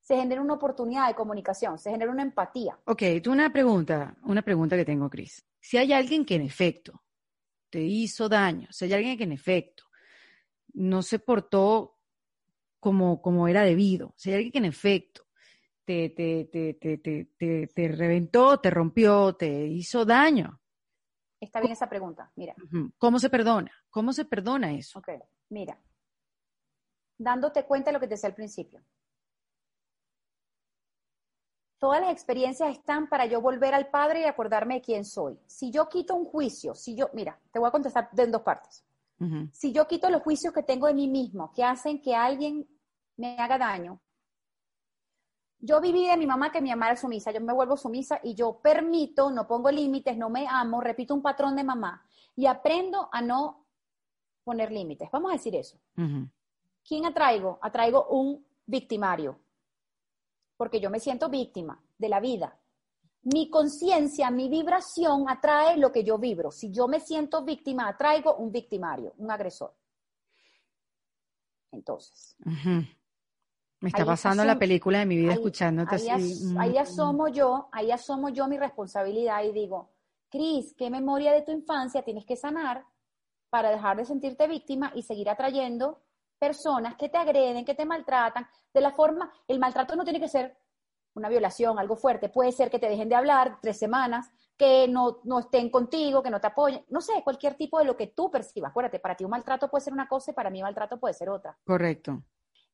se 0.00 0.16
genera 0.16 0.42
una 0.42 0.54
oportunidad 0.54 1.08
de 1.08 1.14
comunicación, 1.14 1.78
se 1.78 1.90
genera 1.90 2.10
una 2.10 2.22
empatía. 2.22 2.78
Ok, 2.84 3.02
tú 3.22 3.32
una 3.32 3.50
pregunta, 3.52 4.16
una 4.24 4.42
pregunta 4.42 4.76
que 4.76 4.84
tengo, 4.84 5.08
Cris. 5.08 5.46
Si 5.60 5.78
hay 5.78 5.92
alguien 5.92 6.26
que 6.26 6.34
en 6.34 6.42
efecto 6.42 7.02
te 7.70 7.80
hizo 7.80 8.28
daño, 8.28 8.68
si 8.70 8.84
hay 8.84 8.92
alguien 8.92 9.16
que 9.16 9.24
en 9.24 9.32
efecto 9.32 9.84
no 10.74 11.02
se 11.02 11.18
portó 11.20 11.98
como, 12.80 13.22
como 13.22 13.48
era 13.48 13.62
debido, 13.62 14.12
si 14.16 14.30
hay 14.30 14.36
alguien 14.36 14.52
que 14.52 14.58
en 14.58 14.64
efecto 14.66 15.26
te, 15.86 16.10
te, 16.10 16.44
te, 16.52 16.74
te, 16.74 17.66
te 17.66 17.88
reventó, 17.88 18.60
te 18.60 18.70
rompió, 18.70 19.34
te 19.36 19.66
hizo 19.66 20.04
daño. 20.04 20.60
Está 21.44 21.60
bien 21.60 21.72
esa 21.72 21.88
pregunta, 21.88 22.30
mira. 22.36 22.54
¿Cómo 22.98 23.18
se 23.18 23.28
perdona? 23.28 23.70
¿Cómo 23.90 24.12
se 24.12 24.24
perdona 24.24 24.72
eso? 24.72 24.98
Ok, 24.98 25.08
mira. 25.50 25.78
Dándote 27.18 27.64
cuenta 27.64 27.90
de 27.90 27.94
lo 27.94 28.00
que 28.00 28.06
te 28.06 28.14
decía 28.14 28.28
al 28.28 28.34
principio. 28.34 28.82
Todas 31.78 32.00
las 32.00 32.12
experiencias 32.12 32.70
están 32.70 33.08
para 33.08 33.26
yo 33.26 33.42
volver 33.42 33.74
al 33.74 33.88
Padre 33.88 34.22
y 34.22 34.24
acordarme 34.24 34.76
de 34.76 34.80
quién 34.80 35.04
soy. 35.04 35.38
Si 35.46 35.70
yo 35.70 35.88
quito 35.88 36.14
un 36.14 36.24
juicio, 36.24 36.74
si 36.74 36.96
yo, 36.96 37.10
mira, 37.12 37.38
te 37.52 37.58
voy 37.58 37.68
a 37.68 37.72
contestar 37.72 38.08
en 38.16 38.32
dos 38.32 38.42
partes. 38.42 38.84
Si 39.52 39.72
yo 39.72 39.86
quito 39.86 40.10
los 40.10 40.22
juicios 40.22 40.52
que 40.52 40.62
tengo 40.62 40.86
de 40.86 40.94
mí 40.94 41.08
mismo, 41.08 41.52
que 41.54 41.62
hacen 41.62 42.00
que 42.00 42.14
alguien 42.14 42.66
me 43.16 43.38
haga 43.38 43.56
daño, 43.58 44.00
yo 45.64 45.80
viví 45.80 46.06
de 46.06 46.18
mi 46.18 46.26
mamá 46.26 46.52
que 46.52 46.60
mi 46.60 46.68
mamá 46.68 46.88
era 46.88 46.96
sumisa, 46.96 47.32
yo 47.32 47.40
me 47.40 47.54
vuelvo 47.54 47.76
sumisa 47.78 48.20
y 48.22 48.34
yo 48.34 48.60
permito, 48.60 49.30
no 49.30 49.46
pongo 49.46 49.70
límites, 49.70 50.14
no 50.14 50.28
me 50.28 50.46
amo, 50.46 50.78
repito 50.82 51.14
un 51.14 51.22
patrón 51.22 51.56
de 51.56 51.64
mamá 51.64 52.06
y 52.36 52.44
aprendo 52.44 53.08
a 53.10 53.22
no 53.22 53.66
poner 54.44 54.70
límites. 54.70 55.08
Vamos 55.10 55.30
a 55.30 55.36
decir 55.36 55.56
eso. 55.56 55.80
¿Quién 56.86 57.06
atraigo? 57.06 57.58
Atraigo 57.62 58.08
un 58.08 58.44
victimario, 58.66 59.40
porque 60.58 60.80
yo 60.80 60.90
me 60.90 61.00
siento 61.00 61.30
víctima 61.30 61.82
de 61.96 62.10
la 62.10 62.20
vida. 62.20 62.60
Mi 63.22 63.48
conciencia, 63.48 64.30
mi 64.30 64.50
vibración 64.50 65.30
atrae 65.30 65.78
lo 65.78 65.90
que 65.90 66.04
yo 66.04 66.18
vibro. 66.18 66.50
Si 66.50 66.70
yo 66.70 66.88
me 66.88 67.00
siento 67.00 67.42
víctima, 67.42 67.88
atraigo 67.88 68.36
un 68.36 68.52
victimario, 68.52 69.14
un 69.16 69.30
agresor. 69.30 69.74
Entonces, 71.72 72.36
me 73.80 73.88
está 73.88 74.04
pasando 74.04 74.44
la 74.44 74.58
película 74.58 75.00
de 75.00 75.06
mi 75.06 75.16
vida 75.16 75.34
escuchándote 75.34 75.96
ahí, 75.96 76.08
así. 76.08 76.54
ahí 76.58 76.78
asomo 76.78 77.28
yo, 77.28 77.68
ahí 77.72 77.90
asomo 77.90 78.30
yo 78.30 78.48
mi 78.48 78.56
responsabilidad 78.56 79.44
y 79.44 79.52
digo, 79.52 79.90
Cris, 80.30 80.74
¿qué 80.76 80.90
memoria 80.90 81.32
de 81.32 81.42
tu 81.42 81.52
infancia 81.52 82.02
tienes 82.02 82.24
que 82.24 82.36
sanar 82.36 82.84
para 83.50 83.70
dejar 83.70 83.96
de 83.96 84.04
sentirte 84.04 84.48
víctima 84.48 84.90
y 84.94 85.02
seguir 85.02 85.28
atrayendo 85.28 86.02
personas 86.38 86.96
que 86.96 87.08
te 87.08 87.18
agreden, 87.18 87.64
que 87.64 87.74
te 87.74 87.84
maltratan? 87.84 88.46
De 88.72 88.80
la 88.80 88.90
forma, 88.90 89.32
el 89.46 89.58
maltrato 89.58 89.94
no 89.96 90.04
tiene 90.04 90.20
que 90.20 90.28
ser 90.28 90.56
una 91.14 91.28
violación, 91.28 91.78
algo 91.78 91.96
fuerte. 91.96 92.28
Puede 92.28 92.52
ser 92.52 92.70
que 92.70 92.78
te 92.78 92.88
dejen 92.88 93.08
de 93.08 93.14
hablar 93.14 93.58
tres 93.60 93.78
semanas, 93.78 94.30
que 94.56 94.88
no, 94.88 95.20
no 95.24 95.40
estén 95.40 95.70
contigo, 95.70 96.22
que 96.22 96.30
no 96.30 96.40
te 96.40 96.48
apoyen. 96.48 96.84
No 96.88 97.00
sé, 97.00 97.22
cualquier 97.22 97.54
tipo 97.54 97.78
de 97.78 97.84
lo 97.84 97.96
que 97.96 98.08
tú 98.08 98.30
percibas. 98.30 98.70
Acuérdate, 98.70 98.98
para 98.98 99.14
ti 99.14 99.24
un 99.24 99.30
maltrato 99.30 99.68
puede 99.68 99.84
ser 99.84 99.92
una 99.92 100.08
cosa 100.08 100.30
y 100.30 100.34
para 100.34 100.50
mí 100.50 100.60
un 100.60 100.64
maltrato 100.64 100.98
puede 100.98 101.14
ser 101.14 101.28
otra. 101.28 101.56
Correcto. 101.64 102.22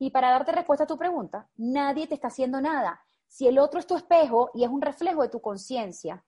Y 0.03 0.11
para 0.11 0.31
darte 0.31 0.51
respuesta 0.51 0.85
a 0.85 0.87
tu 0.87 0.97
pregunta, 0.97 1.47
nadie 1.59 2.07
te 2.07 2.15
está 2.15 2.29
haciendo 2.29 2.59
nada. 2.59 3.05
Si 3.29 3.47
el 3.47 3.59
otro 3.59 3.79
es 3.79 3.87
tu 3.87 3.97
espejo 3.97 4.51
y 4.55 4.65
es 4.65 4.71
un 4.71 4.81
reflejo 4.81 5.21
de 5.21 5.29
tu 5.29 5.43
conciencia, 5.43 6.25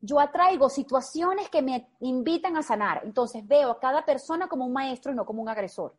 yo 0.00 0.20
atraigo 0.20 0.68
situaciones 0.68 1.48
que 1.48 1.62
me 1.62 1.90
invitan 1.98 2.56
a 2.56 2.62
sanar. 2.62 3.00
Entonces 3.04 3.44
veo 3.44 3.72
a 3.72 3.80
cada 3.80 4.04
persona 4.04 4.46
como 4.46 4.64
un 4.64 4.72
maestro 4.72 5.10
y 5.10 5.16
no 5.16 5.26
como 5.26 5.42
un 5.42 5.48
agresor. 5.48 5.98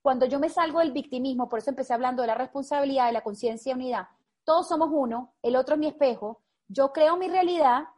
Cuando 0.00 0.26
yo 0.26 0.38
me 0.38 0.48
salgo 0.48 0.78
del 0.78 0.92
victimismo, 0.92 1.48
por 1.48 1.58
eso 1.58 1.70
empecé 1.70 1.92
hablando 1.92 2.22
de 2.22 2.28
la 2.28 2.36
responsabilidad, 2.36 3.06
de 3.06 3.14
la 3.14 3.24
conciencia 3.24 3.72
y 3.72 3.74
unidad, 3.74 4.06
todos 4.44 4.68
somos 4.68 4.90
uno, 4.92 5.34
el 5.42 5.56
otro 5.56 5.74
es 5.74 5.80
mi 5.80 5.88
espejo, 5.88 6.40
yo 6.68 6.92
creo 6.92 7.16
mi 7.16 7.26
realidad, 7.26 7.88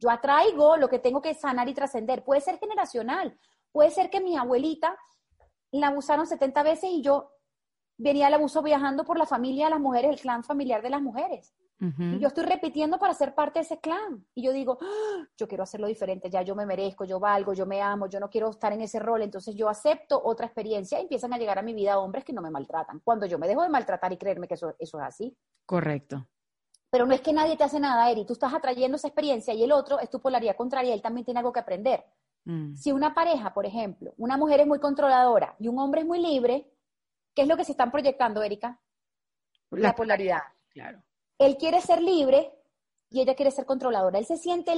yo 0.00 0.10
atraigo 0.10 0.76
lo 0.76 0.88
que 0.88 0.98
tengo 0.98 1.22
que 1.22 1.34
sanar 1.34 1.68
y 1.68 1.74
trascender. 1.74 2.24
Puede 2.24 2.40
ser 2.40 2.58
generacional, 2.58 3.38
puede 3.70 3.90
ser 3.92 4.10
que 4.10 4.20
mi 4.20 4.36
abuelita 4.36 4.96
la 5.72 5.88
abusaron 5.88 6.26
70 6.26 6.62
veces 6.62 6.90
y 6.90 7.02
yo 7.02 7.32
venía 7.96 8.28
al 8.28 8.34
abuso 8.34 8.62
viajando 8.62 9.04
por 9.04 9.18
la 9.18 9.26
familia 9.26 9.66
de 9.66 9.70
las 9.70 9.80
mujeres, 9.80 10.10
el 10.10 10.20
clan 10.20 10.42
familiar 10.42 10.82
de 10.82 10.90
las 10.90 11.02
mujeres. 11.02 11.54
Y 11.80 12.18
yo 12.18 12.28
estoy 12.28 12.44
repitiendo 12.44 12.98
para 12.98 13.14
ser 13.14 13.34
parte 13.34 13.58
de 13.58 13.62
ese 13.62 13.80
clan. 13.80 14.26
Y 14.34 14.42
yo 14.42 14.52
digo, 14.52 14.76
¡Ah! 14.82 15.26
yo 15.34 15.48
quiero 15.48 15.62
hacerlo 15.62 15.86
diferente, 15.86 16.28
ya 16.28 16.42
yo 16.42 16.54
me 16.54 16.66
merezco, 16.66 17.06
yo 17.06 17.18
valgo, 17.18 17.54
yo 17.54 17.64
me 17.64 17.80
amo, 17.80 18.06
yo 18.06 18.20
no 18.20 18.28
quiero 18.28 18.50
estar 18.50 18.70
en 18.74 18.82
ese 18.82 18.98
rol. 18.98 19.22
Entonces 19.22 19.54
yo 19.54 19.66
acepto 19.66 20.20
otra 20.22 20.44
experiencia 20.44 20.98
y 20.98 21.02
empiezan 21.02 21.32
a 21.32 21.38
llegar 21.38 21.58
a 21.58 21.62
mi 21.62 21.72
vida 21.72 21.98
hombres 21.98 22.22
que 22.22 22.34
no 22.34 22.42
me 22.42 22.50
maltratan. 22.50 23.00
Cuando 23.02 23.24
yo 23.24 23.38
me 23.38 23.48
dejo 23.48 23.62
de 23.62 23.70
maltratar 23.70 24.12
y 24.12 24.18
creerme 24.18 24.46
que 24.46 24.54
eso, 24.54 24.74
eso 24.78 24.98
es 24.98 25.04
así. 25.04 25.34
Correcto. 25.64 26.28
Pero 26.90 27.06
no 27.06 27.14
es 27.14 27.22
que 27.22 27.32
nadie 27.32 27.56
te 27.56 27.64
hace 27.64 27.80
nada, 27.80 28.10
Eri. 28.10 28.26
Tú 28.26 28.34
estás 28.34 28.52
atrayendo 28.52 28.96
esa 28.96 29.08
experiencia 29.08 29.54
y 29.54 29.62
el 29.62 29.72
otro 29.72 30.00
es 30.00 30.10
tu 30.10 30.20
polaridad 30.20 30.56
contraria. 30.56 30.92
Él 30.92 31.00
también 31.00 31.24
tiene 31.24 31.40
algo 31.40 31.52
que 31.52 31.60
aprender. 31.60 32.04
Mm. 32.44 32.74
Si 32.74 32.92
una 32.92 33.14
pareja, 33.14 33.52
por 33.52 33.66
ejemplo, 33.66 34.14
una 34.16 34.36
mujer 34.36 34.60
es 34.60 34.66
muy 34.66 34.78
controladora 34.78 35.56
y 35.58 35.68
un 35.68 35.78
hombre 35.78 36.02
es 36.02 36.06
muy 36.06 36.20
libre, 36.20 36.70
¿qué 37.34 37.42
es 37.42 37.48
lo 37.48 37.56
que 37.56 37.64
se 37.64 37.72
están 37.72 37.90
proyectando, 37.90 38.42
Erika? 38.42 38.80
La, 39.70 39.94
polaridad. 39.94 40.42
Claro. 40.70 41.02
Él 41.38 41.56
quiere 41.56 41.80
ser 41.80 42.02
libre 42.02 42.52
y 43.10 43.20
ella 43.20 43.34
quiere 43.34 43.50
ser 43.50 43.66
controladora. 43.66 44.18
Él 44.18 44.26
se 44.26 44.36
siente 44.36 44.72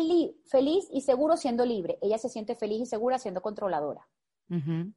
feliz 0.46 0.88
y 0.90 1.00
seguro 1.02 1.36
siendo 1.36 1.64
libre. 1.64 1.98
Ella 2.00 2.18
se 2.18 2.28
siente 2.28 2.56
feliz 2.56 2.80
y 2.82 2.86
segura 2.86 3.18
siendo 3.18 3.42
controladora. 3.42 4.06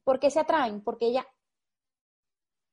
¿Por 0.04 0.20
qué 0.20 0.30
se 0.30 0.38
atraen? 0.38 0.82
Porque 0.82 1.06
ella, 1.06 1.26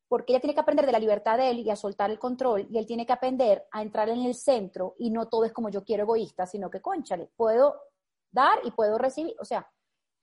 porque 0.09 0.33
ella 0.33 0.41
tiene 0.41 0.53
que 0.53 0.59
aprender 0.59 0.85
de 0.85 0.91
la 0.91 0.99
libertad 0.99 1.37
de 1.37 1.49
él 1.49 1.59
y 1.59 1.69
a 1.69 1.77
soltar 1.77 2.11
el 2.11 2.19
control 2.19 2.67
y 2.69 2.77
él 2.77 2.85
tiene 2.85 3.05
que 3.05 3.13
aprender 3.13 3.65
a 3.71 3.81
entrar 3.81 4.09
en 4.09 4.21
el 4.23 4.35
centro 4.35 4.93
y 4.97 5.09
no 5.09 5.29
todo 5.29 5.45
es 5.45 5.53
como 5.53 5.69
yo 5.69 5.85
quiero 5.85 6.03
egoísta, 6.03 6.45
sino 6.45 6.69
que, 6.69 6.81
conchale, 6.81 7.29
puedo 7.37 7.79
dar 8.31 8.59
y 8.65 8.71
puedo 8.71 8.97
recibir. 8.97 9.33
O 9.39 9.45
sea, 9.45 9.65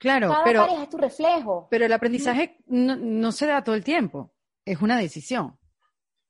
Claro, 0.01 0.29
Cada 0.29 0.43
pero, 0.43 0.61
pareja 0.65 0.83
es 0.83 0.89
tu 0.89 0.97
reflejo. 0.97 1.67
Pero 1.69 1.85
el 1.85 1.93
aprendizaje 1.93 2.57
no, 2.65 3.31
se 3.31 3.45
da 3.45 3.63
todo 3.63 3.75
el 3.75 3.83
tiempo, 3.83 4.33
es 4.65 4.81
una 4.81 4.97
decisión. 4.97 5.59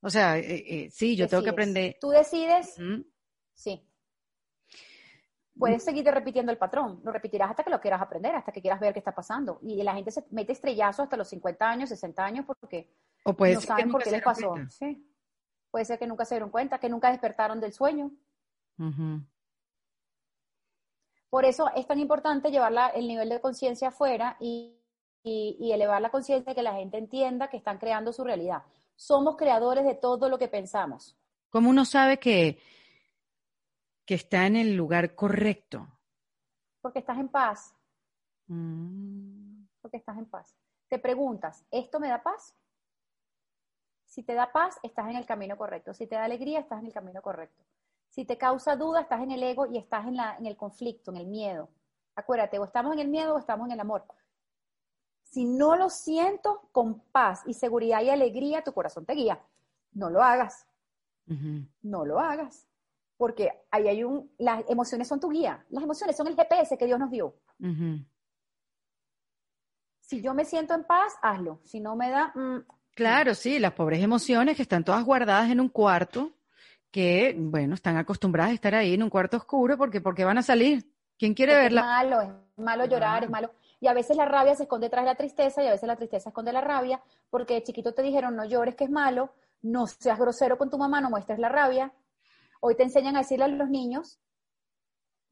O 0.02 0.10
sea, 0.10 0.38
eh, 0.38 0.44
eh, 0.68 0.90
sí, 0.92 1.16
yo 1.16 1.26
tengo 1.26 1.42
que 1.42 1.52
aprender. 1.52 1.96
Tú 2.02 2.10
decides, 2.10 2.76
sí. 3.54 3.88
Puedes 5.58 5.86
seguirte 5.86 6.12
repitiendo 6.12 6.52
el 6.52 6.58
patrón, 6.58 7.00
lo 7.06 7.14
repetirás 7.14 7.50
hasta 7.50 7.64
que 7.64 7.70
lo 7.70 7.80
quieras 7.80 8.02
aprender, 8.02 8.36
hasta 8.36 8.52
que 8.52 8.60
quieras 8.60 8.82
ver 8.82 8.92
qué 8.92 9.00
está 9.00 9.16
pasando. 9.16 9.60
Y 9.62 9.82
la 9.84 9.94
gente 9.94 10.12
se 10.12 10.26
mete 10.32 10.52
estrellazo 10.52 11.04
hasta 11.04 11.16
los 11.16 11.30
50 11.30 11.70
años, 11.70 11.88
60 11.88 12.26
años, 12.26 12.46
porque 12.46 12.94
o 13.24 13.34
puede 13.34 13.54
no 13.54 13.62
saben 13.62 13.90
por 13.90 14.04
qué 14.04 14.12
les 14.12 14.22
pasó. 14.22 14.54
Sí. 14.68 15.08
Puede 15.70 15.86
ser 15.86 15.98
que 15.98 16.08
nunca 16.08 16.26
se 16.26 16.36
dieron 16.36 16.50
cuenta, 16.50 16.78
que 16.78 16.90
nunca 16.90 17.10
despertaron 17.10 17.62
del 17.62 17.72
sueño. 17.72 18.12
Por 21.32 21.46
eso 21.46 21.72
es 21.78 21.88
tan 21.88 21.98
importante 21.98 22.52
llevar 22.52 22.92
el 22.94 23.08
nivel 23.08 23.30
de 23.30 23.40
conciencia 23.40 23.88
afuera 23.88 24.36
y, 24.42 24.78
elevar 25.24 26.02
la 26.02 26.10
conciencia 26.10 26.54
que 26.54 26.62
la 26.62 26.74
gente 26.74 26.98
entienda 26.98 27.48
que 27.48 27.56
están 27.56 27.78
creando 27.78 28.12
su 28.12 28.26
realidad. 28.26 28.64
Somos 28.98 29.38
creadores 29.38 29.86
de 29.86 29.96
todo 29.96 30.28
lo 30.28 30.38
que 30.38 30.50
pensamos. 30.50 31.16
¿Cómo 31.50 31.70
uno 31.70 31.86
sabe 31.86 32.20
que, 32.20 32.60
que 34.06 34.16
está 34.16 34.46
en 34.46 34.58
el 34.58 34.76
lugar 34.76 35.16
correcto? 35.16 35.88
Porque 36.82 37.00
estás 37.00 37.18
en 37.18 37.30
paz. 37.30 37.74
Mm. 38.48 39.64
Porque 39.82 39.98
estás 39.98 40.18
en 40.18 40.26
paz. 40.26 40.54
Te 40.90 41.00
preguntas, 41.00 41.66
¿esto 41.72 42.02
me 42.02 42.10
da 42.10 42.22
paz? 42.22 42.54
Si 44.06 44.24
te 44.24 44.34
da 44.34 44.52
paz, 44.52 44.78
estás 44.84 45.10
en 45.10 45.16
el 45.16 45.26
camino 45.26 45.56
correcto. 45.56 45.94
Si 45.94 46.08
te 46.08 46.16
da 46.16 46.26
alegría, 46.26 46.60
estás 46.60 46.80
en 46.82 46.88
el 46.88 46.94
camino 46.94 47.22
correcto. 47.22 47.64
Si 48.12 48.26
te 48.26 48.38
causa 48.38 48.76
duda, 48.76 49.02
estás 49.02 49.22
en 49.22 49.32
el 49.32 49.42
ego 49.42 49.66
y 49.68 49.78
estás 49.78 50.06
en, 50.06 50.18
la, 50.18 50.36
en 50.38 50.46
el 50.46 50.58
conflicto, 50.58 51.12
en 51.12 51.18
el 51.18 51.28
miedo. 51.28 51.70
Acuérdate, 52.14 52.60
o 52.60 52.66
estamos 52.66 52.92
en 52.94 53.00
el 53.00 53.08
miedo 53.08 53.36
o 53.36 53.40
estamos 53.40 53.68
en 53.68 53.72
el 53.72 53.80
amor. 53.80 54.04
Si 55.24 55.46
no 55.46 55.78
lo 55.78 55.90
siento 55.90 56.68
con 56.74 57.00
paz 57.00 57.42
y 57.46 57.54
seguridad 57.54 58.02
y 58.02 58.10
alegría, 58.10 58.66
tu 58.66 58.74
corazón 58.74 59.06
te 59.06 59.14
guía. 59.14 59.42
No 59.94 60.10
lo 60.10 60.22
hagas. 60.22 60.68
No 61.82 62.06
lo 62.06 62.20
hagas. 62.20 62.68
Porque 63.16 63.50
ahí 63.72 63.88
hay 63.88 64.04
un. 64.04 64.30
Las 64.38 64.70
emociones 64.70 65.08
son 65.08 65.22
tu 65.22 65.30
guía. 65.30 65.66
Las 65.70 65.84
emociones 65.86 66.18
son 66.18 66.28
el 66.28 66.36
GPS 66.36 66.78
que 66.78 66.86
Dios 66.86 67.00
nos 67.00 67.12
dio. 67.12 67.38
Si 70.02 70.22
yo 70.22 70.34
me 70.34 70.44
siento 70.44 70.74
en 70.74 70.84
paz, 70.84 71.14
hazlo. 71.22 71.62
Si 71.64 71.80
no 71.80 71.96
me 71.96 72.10
da. 72.10 72.34
Mm, 72.36 72.66
claro, 72.94 73.36
sí, 73.36 73.58
las 73.58 73.72
pobres 73.72 74.04
emociones 74.04 74.58
que 74.58 74.64
están 74.64 74.84
todas 74.84 75.06
guardadas 75.06 75.50
en 75.50 75.62
un 75.62 75.70
cuarto 75.70 76.34
que, 76.92 77.36
bueno, 77.38 77.76
están 77.76 77.98
acostumbradas 77.98 78.52
a 78.52 78.56
estar 78.56 78.76
ahí 78.76 78.94
en 78.94 79.04
un 79.04 79.10
cuarto 79.10 79.38
oscuro 79.38 79.78
porque, 79.78 80.02
porque 80.02 80.26
van 80.26 80.38
a 80.38 80.44
salir. 80.44 80.94
¿Quién 81.18 81.34
quiere 81.34 81.56
verla? 81.56 81.82
Es 81.82 81.88
malo, 81.88 82.22
es 82.22 82.30
malo 82.58 82.86
llorar, 82.86 83.24
es 83.24 83.30
malo. 83.30 83.52
Y 83.80 83.88
a 83.88 83.94
veces 83.94 84.18
la 84.18 84.26
rabia 84.26 84.56
se 84.56 84.64
esconde 84.64 84.90
tras 84.90 85.06
la 85.06 85.16
tristeza 85.16 85.64
y 85.64 85.68
a 85.68 85.72
veces 85.72 85.88
la 85.88 85.96
tristeza 85.96 86.30
esconde 86.30 86.52
la 86.52 86.62
rabia, 86.62 87.02
porque 87.30 87.56
de 87.56 87.64
chiquito 87.64 87.94
te 87.94 88.02
dijeron 88.02 88.36
no 88.36 88.46
llores 88.46 88.76
que 88.76 88.84
es 88.84 88.90
malo, 88.90 89.34
no 89.62 89.88
seas 89.88 90.20
grosero 90.20 90.58
con 90.58 90.70
tu 90.70 90.78
mamá, 90.78 91.02
no 91.02 91.10
muestres 91.10 91.40
la 91.40 91.50
rabia. 91.50 91.94
Hoy 92.60 92.76
te 92.76 92.84
enseñan 92.84 93.16
a 93.16 93.20
decirle 93.20 93.46
a 93.46 93.48
los 93.48 93.70
niños, 93.70 94.20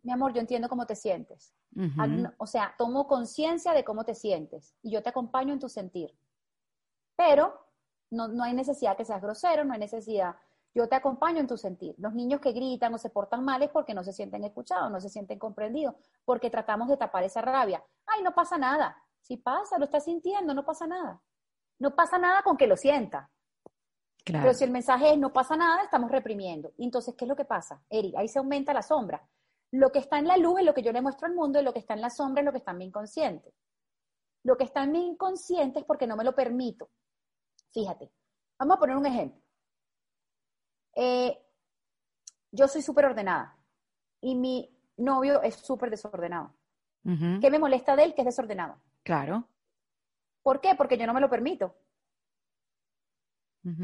mi 0.01 0.11
amor, 0.11 0.33
yo 0.33 0.39
entiendo 0.39 0.69
cómo 0.69 0.85
te 0.85 0.95
sientes. 0.95 1.53
O 2.37 2.47
sea, 2.47 2.73
tomo 2.77 3.07
conciencia 3.07 3.73
de 3.73 3.83
cómo 3.83 4.03
te 4.03 4.15
sientes 4.15 4.75
y 4.81 4.91
yo 4.91 5.03
te 5.03 5.09
acompaño 5.09 5.53
en 5.53 5.59
tu 5.59 5.69
sentir. 5.69 6.15
Pero 7.15 7.67
no, 8.09 8.27
no 8.27 8.43
hay 8.43 8.53
necesidad 8.53 8.97
que 8.97 9.05
seas 9.05 9.21
grosero, 9.21 9.63
no 9.65 9.73
hay 9.73 9.79
necesidad. 9.79 10.35
Yo 10.73 10.87
te 10.87 10.95
acompaño 10.95 11.39
en 11.39 11.47
tu 11.47 11.57
sentir. 11.57 11.95
Los 11.97 12.13
niños 12.13 12.39
que 12.39 12.51
gritan 12.51 12.93
o 12.93 12.97
se 12.97 13.09
portan 13.09 13.43
mal 13.43 13.61
es 13.63 13.69
porque 13.69 13.93
no 13.93 14.03
se 14.03 14.13
sienten 14.13 14.43
escuchados, 14.43 14.91
no 14.91 15.01
se 15.01 15.09
sienten 15.09 15.39
comprendidos, 15.39 15.95
porque 16.23 16.49
tratamos 16.49 16.87
de 16.87 16.97
tapar 16.97 17.23
esa 17.23 17.41
rabia. 17.41 17.83
Ay, 18.05 18.21
no 18.21 18.33
pasa 18.33 18.57
nada. 18.57 18.95
Si 19.21 19.37
pasa, 19.37 19.77
lo 19.77 19.85
estás 19.85 20.05
sintiendo, 20.05 20.53
no 20.53 20.63
pasa 20.63 20.85
nada. 20.85 21.21
No 21.79 21.95
pasa 21.95 22.17
nada 22.17 22.43
con 22.43 22.57
que 22.57 22.67
lo 22.67 22.77
sienta. 22.77 23.29
Pero 24.25 24.53
si 24.53 24.63
el 24.63 24.71
mensaje 24.71 25.13
es 25.13 25.17
no 25.17 25.33
pasa 25.33 25.55
nada, 25.55 25.83
estamos 25.83 26.11
reprimiendo. 26.11 26.71
Entonces, 26.77 27.15
¿qué 27.17 27.25
es 27.25 27.29
lo 27.29 27.35
que 27.35 27.45
pasa? 27.45 27.81
Eri, 27.89 28.13
ahí 28.15 28.27
se 28.27 28.37
aumenta 28.37 28.73
la 28.73 28.83
sombra. 28.83 29.27
Lo 29.71 29.91
que 29.91 29.99
está 29.99 30.19
en 30.19 30.27
la 30.27 30.37
luz 30.37 30.59
es 30.59 30.65
lo 30.65 30.73
que 30.73 30.83
yo 30.83 30.91
le 30.91 31.01
muestro 31.01 31.27
al 31.27 31.35
mundo 31.35 31.59
y 31.59 31.63
lo 31.63 31.73
que 31.73 31.79
está 31.79 31.93
en 31.93 32.01
la 32.01 32.09
sombra 32.09 32.41
es 32.41 32.45
lo 32.45 32.51
que 32.51 32.59
está 32.59 32.71
en 32.71 32.77
mi 32.77 32.85
inconsciente. 32.85 33.53
Lo 34.43 34.57
que 34.57 34.65
está 34.65 34.83
en 34.83 34.91
mi 34.91 35.05
inconsciente 35.05 35.79
es 35.79 35.85
porque 35.85 36.07
no 36.07 36.15
me 36.15 36.23
lo 36.23 36.35
permito. 36.35 36.89
Fíjate, 37.71 38.11
vamos 38.57 38.77
a 38.77 38.79
poner 38.79 38.95
un 38.95 39.05
ejemplo. 39.05 39.41
Eh, 40.95 41.37
yo 42.51 42.67
soy 42.67 42.81
súper 42.81 43.05
ordenada 43.05 43.57
y 44.21 44.35
mi 44.35 44.75
novio 44.97 45.41
es 45.41 45.55
súper 45.55 45.89
desordenado. 45.89 46.53
¿Qué 47.03 47.49
me 47.49 47.59
molesta 47.59 47.95
de 47.95 48.03
él? 48.03 48.13
Que 48.13 48.21
es 48.21 48.25
desordenado. 48.25 48.79
Claro. 49.03 49.47
¿Por 50.43 50.61
qué? 50.61 50.75
Porque 50.75 50.97
yo 50.97 51.07
no 51.07 51.13
me 51.13 51.21
lo 51.21 51.29
permito. 51.29 51.75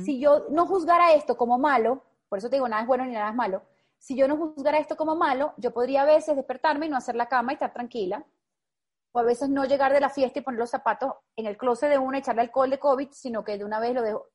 Si 0.03 0.19
yo 0.19 0.47
no 0.49 0.65
juzgara 0.65 1.13
esto 1.13 1.37
como 1.37 1.57
malo, 1.59 2.03
por 2.27 2.39
eso 2.39 2.49
te 2.49 2.55
digo, 2.55 2.67
nada 2.67 2.81
es 2.81 2.87
bueno 2.87 3.05
ni 3.05 3.13
nada 3.13 3.29
es 3.29 3.35
malo, 3.35 3.63
si 3.99 4.15
yo 4.15 4.27
no 4.27 4.37
juzgara 4.37 4.77
esto 4.77 4.95
como 4.95 5.15
malo, 5.15 5.53
yo 5.57 5.73
podría 5.73 6.03
a 6.03 6.05
veces 6.05 6.35
despertarme 6.35 6.85
y 6.85 6.89
no 6.89 6.97
hacer 6.97 7.15
la 7.15 7.27
cama 7.27 7.51
y 7.51 7.55
estar 7.55 7.73
tranquila, 7.73 8.25
o 9.11 9.19
a 9.19 9.23
veces 9.23 9.49
no 9.49 9.65
llegar 9.65 9.93
de 9.93 9.99
la 9.99 10.09
fiesta 10.09 10.39
y 10.39 10.41
poner 10.41 10.59
los 10.59 10.69
zapatos 10.69 11.13
en 11.35 11.45
el 11.45 11.57
closet 11.57 11.89
de 11.89 11.97
una, 11.97 12.19
echarle 12.19 12.41
alcohol 12.41 12.69
de 12.69 12.79
COVID, 12.79 13.09
sino 13.11 13.43
que 13.43 13.57
de 13.57 13.65
una 13.65 13.79
vez 13.79 13.93
lo 13.93 14.01
dejo. 14.01 14.27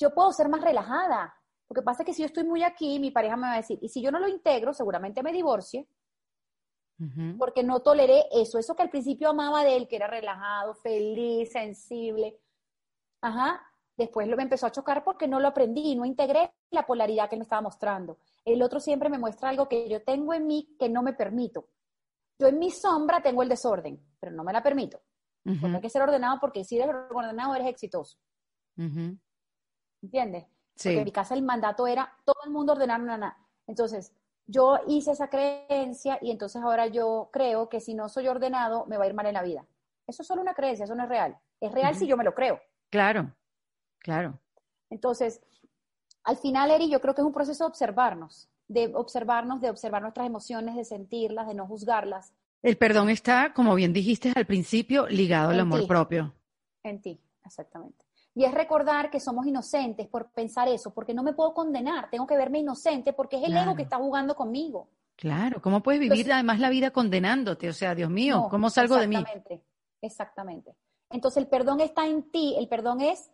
Yo 0.00 0.14
puedo 0.14 0.32
ser 0.32 0.48
más 0.48 0.62
relajada. 0.62 1.34
Lo 1.70 1.74
que 1.74 1.82
pasa 1.82 2.02
es 2.02 2.06
que 2.06 2.14
si 2.14 2.22
yo 2.22 2.26
estoy 2.26 2.44
muy 2.44 2.62
aquí, 2.62 2.98
mi 2.98 3.10
pareja 3.10 3.36
me 3.36 3.48
va 3.48 3.54
a 3.54 3.56
decir, 3.58 3.78
y 3.82 3.88
si 3.88 4.00
yo 4.00 4.10
no 4.10 4.18
lo 4.18 4.28
integro, 4.28 4.72
seguramente 4.72 5.22
me 5.22 5.32
divorcie, 5.32 5.86
porque 7.38 7.62
no 7.62 7.80
toleré 7.80 8.24
eso, 8.32 8.58
eso 8.58 8.74
que 8.74 8.82
al 8.82 8.90
principio 8.90 9.28
amaba 9.28 9.62
de 9.62 9.76
él, 9.76 9.86
que 9.86 9.96
era 9.96 10.08
relajado, 10.08 10.74
feliz, 10.74 11.52
sensible. 11.52 12.40
Ajá, 13.20 13.68
Después 13.98 14.28
lo 14.28 14.36
me 14.36 14.44
empezó 14.44 14.64
a 14.64 14.70
chocar 14.70 15.02
porque 15.02 15.26
no 15.26 15.40
lo 15.40 15.48
aprendí, 15.48 15.96
no 15.96 16.04
integré 16.04 16.52
la 16.70 16.86
polaridad 16.86 17.28
que 17.28 17.36
me 17.36 17.42
estaba 17.42 17.62
mostrando. 17.62 18.18
El 18.44 18.62
otro 18.62 18.78
siempre 18.78 19.08
me 19.08 19.18
muestra 19.18 19.48
algo 19.48 19.68
que 19.68 19.88
yo 19.88 20.04
tengo 20.04 20.32
en 20.32 20.46
mí 20.46 20.76
que 20.78 20.88
no 20.88 21.02
me 21.02 21.14
permito. 21.14 21.68
Yo 22.38 22.46
en 22.46 22.60
mi 22.60 22.70
sombra 22.70 23.20
tengo 23.20 23.42
el 23.42 23.48
desorden, 23.48 24.00
pero 24.20 24.30
no 24.30 24.44
me 24.44 24.52
la 24.52 24.62
permito. 24.62 25.00
Porque 25.42 25.76
hay 25.76 25.82
que 25.82 25.90
ser 25.90 26.02
ordenado 26.02 26.38
porque 26.40 26.62
si 26.62 26.78
eres 26.78 26.94
ordenado 27.10 27.56
eres 27.56 27.66
exitoso. 27.66 28.18
¿Entiendes? 30.00 30.46
Sí. 30.78 30.90
Porque 30.90 30.98
en 30.98 31.04
mi 31.04 31.12
casa 31.12 31.34
el 31.34 31.42
mandato 31.42 31.86
era 31.86 32.12
todo 32.24 32.38
el 32.44 32.50
mundo 32.50 32.72
ordenar 32.72 33.00
nada. 33.00 33.36
Entonces, 33.66 34.12
yo 34.46 34.78
hice 34.86 35.10
esa 35.10 35.28
creencia 35.28 36.18
y 36.22 36.30
entonces 36.30 36.62
ahora 36.62 36.86
yo 36.86 37.28
creo 37.32 37.68
que 37.68 37.80
si 37.80 37.94
no 37.94 38.08
soy 38.08 38.28
ordenado 38.28 38.86
me 38.86 38.96
va 38.96 39.04
a 39.04 39.08
ir 39.08 39.14
mal 39.14 39.26
en 39.26 39.34
la 39.34 39.42
vida. 39.42 39.66
Eso 40.06 40.22
es 40.22 40.28
solo 40.28 40.40
una 40.40 40.54
creencia, 40.54 40.84
eso 40.84 40.94
no 40.94 41.02
es 41.02 41.08
real. 41.08 41.36
Es 41.60 41.72
real 41.72 41.94
si 41.96 42.06
yo 42.06 42.16
me 42.16 42.24
lo 42.24 42.34
creo. 42.34 42.60
Claro. 42.90 43.30
Claro. 43.98 44.38
Entonces, 44.88 45.42
al 46.22 46.36
final, 46.36 46.70
Eri, 46.70 46.88
yo 46.88 47.00
creo 47.00 47.14
que 47.14 47.20
es 47.20 47.26
un 47.26 47.32
proceso 47.32 47.64
de 47.64 47.68
observarnos, 47.68 48.48
de 48.68 48.90
observarnos, 48.94 49.60
de 49.60 49.70
observar 49.70 50.00
nuestras 50.00 50.26
emociones, 50.26 50.76
de 50.76 50.84
sentirlas, 50.84 51.48
de 51.48 51.54
no 51.54 51.66
juzgarlas. 51.66 52.32
El 52.62 52.78
perdón 52.78 53.10
está, 53.10 53.52
como 53.52 53.74
bien 53.74 53.92
dijiste 53.92 54.32
al 54.34 54.46
principio, 54.46 55.06
ligado 55.08 55.50
al 55.50 55.60
amor 55.60 55.86
propio. 55.86 56.34
En 56.82 57.02
ti, 57.02 57.20
exactamente. 57.44 58.07
Y 58.38 58.44
es 58.44 58.54
recordar 58.54 59.10
que 59.10 59.18
somos 59.18 59.48
inocentes 59.48 60.06
por 60.06 60.30
pensar 60.30 60.68
eso, 60.68 60.94
porque 60.94 61.12
no 61.12 61.24
me 61.24 61.32
puedo 61.32 61.52
condenar, 61.52 62.08
tengo 62.08 62.24
que 62.24 62.36
verme 62.36 62.60
inocente 62.60 63.12
porque 63.12 63.36
es 63.36 63.42
el 63.42 63.56
ego 63.56 63.74
que 63.74 63.82
está 63.82 63.96
jugando 63.96 64.36
conmigo. 64.36 64.86
Claro, 65.16 65.60
¿cómo 65.60 65.82
puedes 65.82 66.00
vivir 66.00 66.32
además 66.32 66.60
la 66.60 66.70
vida 66.70 66.92
condenándote? 66.92 67.68
O 67.68 67.72
sea, 67.72 67.96
Dios 67.96 68.10
mío, 68.10 68.46
¿cómo 68.48 68.70
salgo 68.70 68.94
de 68.94 69.08
mí? 69.08 69.16
Exactamente, 69.16 69.64
exactamente. 70.00 70.76
Entonces 71.10 71.42
el 71.42 71.48
perdón 71.48 71.80
está 71.80 72.06
en 72.06 72.30
ti, 72.30 72.54
el 72.56 72.68
perdón 72.68 73.00
es 73.00 73.28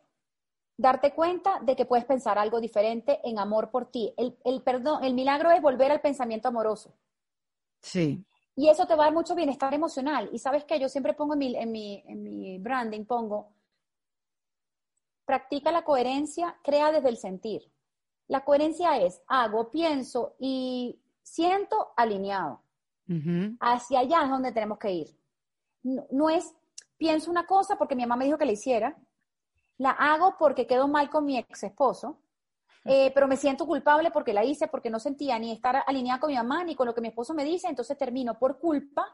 darte 0.79 1.13
cuenta 1.13 1.61
de 1.61 1.77
que 1.77 1.85
puedes 1.85 2.07
pensar 2.07 2.39
algo 2.39 2.59
diferente 2.59 3.21
en 3.25 3.39
amor 3.39 3.71
por 3.71 3.91
ti. 3.91 4.15
El, 4.17 4.63
perdón, 4.63 5.05
el 5.05 5.13
milagro 5.13 5.51
es 5.51 5.61
volver 5.61 5.93
al 5.93 6.01
pensamiento 6.01 6.49
amoroso. 6.49 6.95
Sí. 7.83 8.25
Y 8.57 8.71
eso 8.71 8.87
te 8.87 8.95
va 8.95 9.03
a 9.03 9.07
dar 9.09 9.15
mucho 9.15 9.35
bienestar 9.35 9.75
emocional. 9.75 10.31
Y 10.33 10.39
sabes 10.39 10.65
que 10.65 10.81
yo 10.81 10.89
siempre 10.89 11.13
pongo 11.13 11.35
en 11.35 11.41
mi, 11.41 11.55
en 11.57 11.71
mi, 11.71 12.03
en 12.07 12.23
mi 12.23 12.57
branding, 12.57 13.05
pongo, 13.05 13.54
practica 15.25 15.73
la 15.73 15.85
coherencia, 15.85 16.57
crea 16.63 16.93
desde 16.93 17.09
el 17.09 17.17
sentir. 17.17 17.71
La 18.27 18.45
coherencia 18.45 18.99
es, 18.99 19.23
hago, 19.27 19.71
pienso 19.71 20.35
y 20.39 21.01
siento 21.23 21.93
alineado. 21.97 22.61
Hacia 23.61 24.01
allá 24.01 24.25
es 24.25 24.31
donde 24.31 24.53
tenemos 24.53 24.79
que 24.79 24.93
ir. 24.93 25.19
No, 25.83 26.07
no, 26.11 26.31
es, 26.31 26.55
pienso 26.97 27.31
una 27.31 27.47
cosa 27.47 27.77
porque 27.77 27.95
mi 27.95 28.03
mamá 28.03 28.17
me 28.17 28.25
dijo 28.25 28.39
que 28.39 28.47
la 28.47 28.53
hiciera, 28.53 28.97
la 29.77 29.91
hago 29.91 30.37
porque 30.39 30.67
quedo 30.67 30.89
mal 30.89 31.11
con 31.11 31.27
mi 31.27 31.37
ex 31.37 31.65
esposo, 31.65 32.21
eh, 32.85 33.11
pero 33.15 33.27
me 33.27 33.37
siento 33.37 33.67
culpable 33.67 34.11
porque 34.11 34.33
la 34.33 34.45
hice, 34.45 34.69
porque 34.69 34.91
no 34.91 34.99
sentía 34.99 35.39
ni 35.39 35.53
estar 35.53 35.83
alineada 35.87 36.21
con 36.21 36.31
mi 36.31 36.37
mamá 36.37 36.65
ni 36.65 36.75
con 36.75 36.87
lo 36.87 36.95
que 36.95 37.01
mi 37.01 37.09
esposo 37.09 37.35
me 37.35 37.45
dice, 37.45 37.69
entonces 37.69 37.97
termino 37.99 38.39
por 38.39 38.59
culpa 38.59 39.07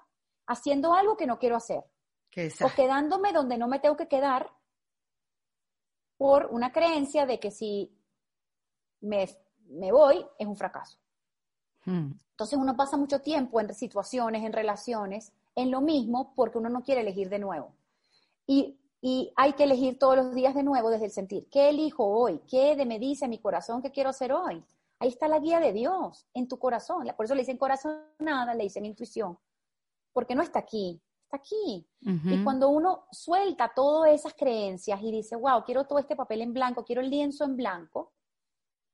haciendo 0.47 0.93
algo 0.95 1.17
que 1.17 1.27
no 1.27 1.39
quiero 1.39 1.57
hacer. 1.57 1.85
O 2.63 2.69
quedándome 2.75 3.33
donde 3.33 3.59
no 3.59 3.67
me 3.67 3.81
tengo 3.81 3.97
que 3.97 4.07
quedar 4.09 4.51
por 6.21 6.49
una 6.51 6.71
creencia 6.71 7.25
de 7.25 7.41
que 7.41 7.51
si 7.51 7.91
me, 9.01 9.27
voy 9.91 10.23
es 10.39 10.47
un 10.47 10.55
fracaso. 10.55 10.99
Hmm. 11.87 12.11
Entonces 12.33 12.59
uno 12.59 12.77
pasa 12.77 12.99
mucho 12.99 13.23
tiempo 13.23 13.59
en 13.59 13.73
situaciones, 13.73 14.45
en 14.45 14.53
relaciones, 14.53 15.33
en 15.55 15.71
lo 15.71 15.81
mismo 15.81 16.35
porque 16.37 16.59
uno 16.59 16.69
no 16.69 16.83
quiere 16.83 17.01
elegir 17.01 17.31
de 17.31 17.39
nuevo. 17.39 17.75
Y 18.47 18.77
y 19.03 19.33
hay 19.35 19.55
que 19.55 19.65
elegir 19.65 19.99
todos 19.99 20.15
los 20.15 20.35
días 20.35 20.55
de 20.55 20.63
nuevo 20.63 20.91
desde 20.91 21.07
el 21.07 21.11
sentir. 21.11 21.49
¿Qué 21.51 21.71
elijo 21.71 22.05
hoy? 22.05 22.39
¿Qué 22.47 22.77
de 22.77 22.85
me 22.85 22.99
dice 22.99 23.29
mi 23.29 23.39
corazón 23.39 23.81
que 23.81 23.91
quiero 23.91 24.11
hacer 24.11 24.31
hoy? 24.31 24.63
Ahí 24.99 25.09
está 25.09 25.27
la 25.27 25.39
guía 25.39 25.59
de 25.59 25.73
Dios 25.73 26.27
en 26.35 26.49
tu 26.49 26.59
corazón. 26.59 27.11
Por 27.17 27.25
eso 27.25 27.35
le 27.35 27.41
dicen 27.41 27.57
corazón 27.57 27.99
nada, 28.19 28.55
le 28.55 28.65
dicen 28.65 28.85
intuición. 28.85 29.39
Porque 30.13 30.35
no 30.35 30.43
está 30.43 30.59
aquí, 30.59 31.01
está 31.31 31.37
aquí. 31.37 31.87
Y 32.01 32.43
cuando 32.43 32.69
uno 32.71 33.07
suelta 33.13 33.73
todas 33.75 34.13
esas 34.13 34.35
creencias 34.35 35.01
y 35.03 35.13
dice, 35.13 35.37
wow, 35.37 35.63
quiero 35.65 35.87
todo 35.87 35.99
este 35.99 36.17
papel 36.17 36.43
en 36.43 36.53
blanco, 36.53 36.85
quiero 36.85 37.01
el 37.01 37.11
lienzo 37.11 37.45
en 37.45 37.57
blanco, 37.57 38.13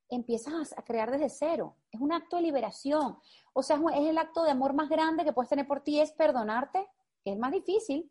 empiezas 0.08 0.74
a 0.76 0.82
crear 0.82 1.10
desde 1.10 1.30
cero. 1.30 1.76
Es 1.90 2.00
un 2.00 2.12
acto 2.12 2.36
de 2.36 2.42
liberación. 2.42 3.18
O 3.52 3.62
sea, 3.62 3.80
es 3.94 4.08
el 4.08 4.18
acto 4.18 4.44
de 4.44 4.50
amor 4.50 4.74
más 4.74 4.88
grande 4.88 5.24
que 5.24 5.32
puedes 5.32 5.48
tener 5.48 5.66
por 5.66 5.80
ti, 5.80 6.00
es 6.00 6.12
perdonarte, 6.12 6.86
que 7.24 7.32
es 7.32 7.38
más 7.38 7.52
difícil, 7.52 8.10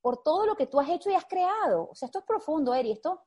por 0.00 0.22
todo 0.22 0.46
lo 0.46 0.56
que 0.56 0.66
tú 0.66 0.80
has 0.80 0.88
hecho 0.88 1.10
y 1.10 1.14
has 1.14 1.26
creado. 1.26 1.88
O 1.90 1.94
sea, 1.94 2.06
esto 2.06 2.20
es 2.20 2.24
profundo, 2.24 2.74
Eri, 2.74 2.92
esto... 2.92 3.22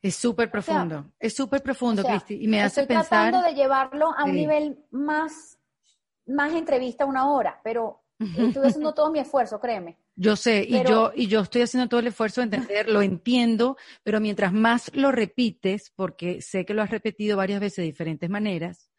Es 0.00 0.14
súper 0.16 0.50
profundo, 0.50 1.12
es 1.18 1.34
súper 1.34 1.62
profundo, 1.62 2.02
Cristi, 2.02 2.42
y 2.42 2.48
me 2.48 2.62
hace 2.62 2.86
pensar... 2.86 3.02
Estoy 3.02 3.30
tratando 3.32 3.48
de 3.48 3.54
llevarlo 3.54 4.14
a 4.16 4.24
un 4.24 4.32
nivel 4.34 4.86
más, 4.90 5.58
más 6.26 6.52
entrevista 6.52 7.04
una 7.04 7.30
hora, 7.30 7.60
pero 7.64 8.03
estoy 8.18 8.66
haciendo 8.66 8.94
todo 8.94 9.10
mi 9.10 9.18
esfuerzo, 9.18 9.60
créeme. 9.60 9.96
Yo 10.16 10.36
sé, 10.36 10.64
y, 10.68 10.82
yo, 10.84 11.12
y 11.14 11.26
yo 11.26 11.40
estoy 11.40 11.62
haciendo 11.62 11.88
todo 11.88 12.00
el 12.00 12.06
esfuerzo 12.06 12.40
de 12.40 12.44
entender, 12.44 12.88
lo 12.88 13.02
entiendo, 13.02 13.76
pero 14.02 14.20
mientras 14.20 14.52
más 14.52 14.94
lo 14.94 15.10
repites, 15.10 15.92
porque 15.96 16.40
sé 16.40 16.64
que 16.64 16.74
lo 16.74 16.82
has 16.82 16.90
repetido 16.90 17.36
varias 17.36 17.60
veces 17.60 17.78
de 17.78 17.84
diferentes 17.84 18.30
maneras, 18.30 18.90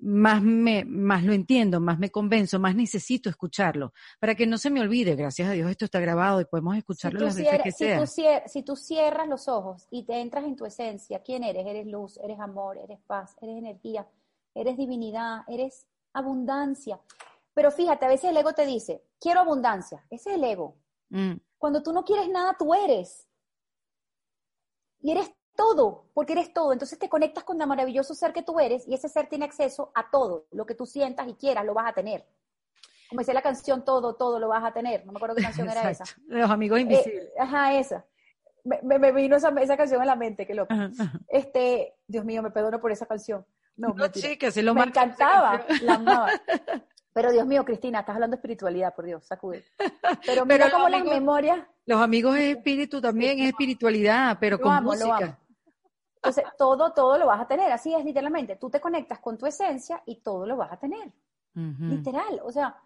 más 0.00 0.42
me, 0.42 0.84
más 0.84 1.24
lo 1.24 1.32
entiendo, 1.32 1.78
más 1.78 1.98
me 1.98 2.10
convenzo, 2.10 2.58
más 2.58 2.74
necesito 2.74 3.28
escucharlo, 3.28 3.92
para 4.18 4.34
que 4.34 4.46
no 4.46 4.56
se 4.58 4.70
me 4.70 4.80
olvide, 4.80 5.14
gracias 5.14 5.48
a 5.48 5.52
Dios 5.52 5.70
esto 5.70 5.84
está 5.84 6.00
grabado 6.00 6.40
y 6.40 6.46
podemos 6.46 6.76
escucharlo 6.76 7.20
las 7.20 7.36
veces 7.36 7.60
que 7.62 7.72
si 7.72 7.84
sea. 7.84 8.00
Tú 8.00 8.06
si 8.46 8.62
tú 8.62 8.76
cierras 8.76 9.28
los 9.28 9.46
ojos 9.48 9.86
y 9.90 10.04
te 10.04 10.20
entras 10.20 10.44
en 10.44 10.56
tu 10.56 10.64
esencia, 10.64 11.20
¿quién 11.22 11.44
eres? 11.44 11.66
Eres 11.66 11.86
luz, 11.86 12.18
eres 12.22 12.40
amor, 12.40 12.78
eres 12.78 12.98
paz, 13.06 13.36
eres 13.42 13.58
energía, 13.58 14.06
eres 14.54 14.76
divinidad, 14.76 15.42
eres 15.48 15.86
abundancia. 16.12 16.98
Pero 17.54 17.70
fíjate, 17.70 18.06
a 18.06 18.08
veces 18.08 18.30
el 18.30 18.36
ego 18.36 18.52
te 18.52 18.66
dice, 18.66 19.04
quiero 19.20 19.40
abundancia, 19.40 20.04
ese 20.10 20.30
es 20.30 20.36
el 20.36 20.44
ego. 20.44 20.76
Mm. 21.08 21.34
Cuando 21.58 21.82
tú 21.82 21.92
no 21.92 22.04
quieres 22.04 22.28
nada, 22.28 22.56
tú 22.58 22.72
eres. 22.74 23.28
Y 25.00 25.10
eres 25.10 25.32
todo, 25.56 26.06
porque 26.14 26.32
eres 26.32 26.52
todo. 26.52 26.72
Entonces 26.72 26.98
te 26.98 27.08
conectas 27.08 27.44
con 27.44 27.60
el 27.60 27.66
maravilloso 27.66 28.14
ser 28.14 28.32
que 28.32 28.42
tú 28.42 28.58
eres 28.60 28.86
y 28.86 28.94
ese 28.94 29.08
ser 29.08 29.28
tiene 29.28 29.44
acceso 29.44 29.90
a 29.94 30.10
todo. 30.10 30.46
Lo 30.52 30.64
que 30.64 30.74
tú 30.74 30.86
sientas 30.86 31.28
y 31.28 31.34
quieras, 31.34 31.64
lo 31.64 31.74
vas 31.74 31.88
a 31.88 31.92
tener. 31.92 32.26
Como 33.08 33.20
decía 33.20 33.34
la 33.34 33.42
canción, 33.42 33.84
todo, 33.84 34.14
todo 34.14 34.38
lo 34.38 34.48
vas 34.48 34.64
a 34.64 34.72
tener. 34.72 35.04
No 35.04 35.12
me 35.12 35.18
acuerdo 35.18 35.34
qué 35.34 35.42
canción 35.42 35.68
era 35.68 35.90
esa. 35.90 36.04
Los 36.28 36.50
amigos 36.50 36.78
eh, 36.78 36.82
invisibles. 36.82 37.28
ajá, 37.38 37.74
esa. 37.74 38.06
Me, 38.62 39.12
vino 39.12 39.36
esa, 39.36 39.48
esa, 39.60 39.76
canción 39.76 40.00
a 40.02 40.04
la 40.04 40.16
mente, 40.16 40.46
qué 40.46 40.54
loco. 40.54 40.74
Este, 41.28 41.96
Dios 42.06 42.24
mío, 42.24 42.42
me 42.42 42.50
perdono 42.50 42.80
por 42.80 42.92
esa 42.92 43.06
canción. 43.06 43.44
No, 43.76 43.88
no 43.94 44.04
sí, 44.12 44.36
que 44.36 44.52
se 44.52 44.62
lo 44.62 44.74
Me 44.74 44.82
encantaba, 44.82 45.64
la 45.82 45.94
amaba. 45.94 46.28
Pero 47.12 47.32
Dios 47.32 47.46
mío, 47.46 47.64
Cristina, 47.64 48.00
estás 48.00 48.14
hablando 48.14 48.36
de 48.36 48.38
espiritualidad, 48.38 48.94
por 48.94 49.04
Dios, 49.04 49.24
sacude. 49.26 49.64
Pero 50.24 50.46
mira 50.46 50.70
cómo 50.70 50.88
las 50.88 51.04
memorias... 51.04 51.66
Los 51.86 52.00
amigos 52.00 52.36
es 52.36 52.56
espíritu 52.56 53.00
también, 53.00 53.40
es 53.40 53.48
espiritualidad, 53.48 54.36
pero 54.38 54.60
con 54.60 54.84
música. 54.84 55.38
Entonces, 56.16 56.44
todo, 56.56 56.92
todo 56.92 57.18
lo 57.18 57.26
vas 57.26 57.40
a 57.40 57.48
tener, 57.48 57.72
así 57.72 57.94
es 57.94 58.04
literalmente. 58.04 58.56
Tú 58.56 58.70
te 58.70 58.80
conectas 58.80 59.18
con 59.18 59.38
tu 59.38 59.46
esencia 59.46 60.02
y 60.06 60.20
todo 60.20 60.46
lo 60.46 60.56
vas 60.56 60.72
a 60.72 60.78
tener. 60.78 61.12
Literal, 61.54 62.40
o 62.44 62.52
sea, 62.52 62.76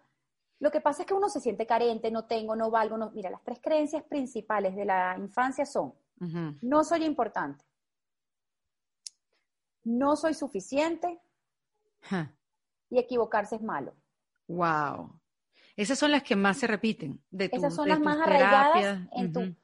lo 0.59 0.71
que 0.71 0.81
pasa 0.81 1.03
es 1.03 1.07
que 1.07 1.13
uno 1.13 1.29
se 1.29 1.39
siente 1.39 1.67
carente, 1.67 2.09
no 2.09 2.25
tengo, 2.25 2.55
no 2.55 2.71
valgo, 2.71 2.97
no. 2.97 3.11
Mira, 3.11 3.29
las 3.29 3.43
tres 3.43 3.59
creencias 3.61 4.03
principales 4.03 4.75
de 4.75 4.85
la 4.85 5.15
infancia 5.19 5.65
son, 5.65 5.93
no 6.61 6.83
soy 6.83 7.03
importante, 7.05 7.63
no 9.83 10.15
soy 10.15 10.33
suficiente 10.33 11.21
y 12.89 12.97
equivocarse 12.97 13.57
es 13.57 13.61
malo. 13.61 13.93
Wow. 14.47 15.19
Esas 15.75 15.99
son 15.99 16.11
las 16.11 16.23
que 16.23 16.35
más 16.35 16.57
se 16.57 16.67
repiten. 16.67 17.21
De 17.29 17.49
esas 17.51 17.75
son 17.75 17.89
las 17.89 17.99
más 17.99 18.19
arraigadas 18.19 19.07
en 19.11 19.33
tu. 19.33 19.55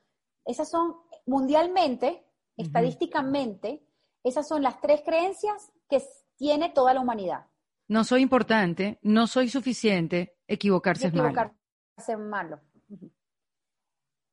Esas 0.45 0.69
son 0.69 0.95
mundialmente, 1.25 2.25
estadísticamente, 2.57 3.85
esas 4.23 4.47
son 4.47 4.63
las 4.63 4.81
tres 4.81 5.01
creencias 5.05 5.71
que 5.89 6.01
tiene 6.35 6.69
toda 6.69 6.93
la 6.93 6.99
humanidad. 6.99 7.45
No 7.87 8.03
soy 8.03 8.21
importante, 8.21 8.99
no 9.01 9.27
soy 9.27 9.49
suficiente, 9.49 10.35
equivocarse, 10.47 11.07
es 11.07 11.13
malo. 11.13 11.29
Equivocarse 11.29 12.11
es 12.11 12.19
malo. 12.19 12.59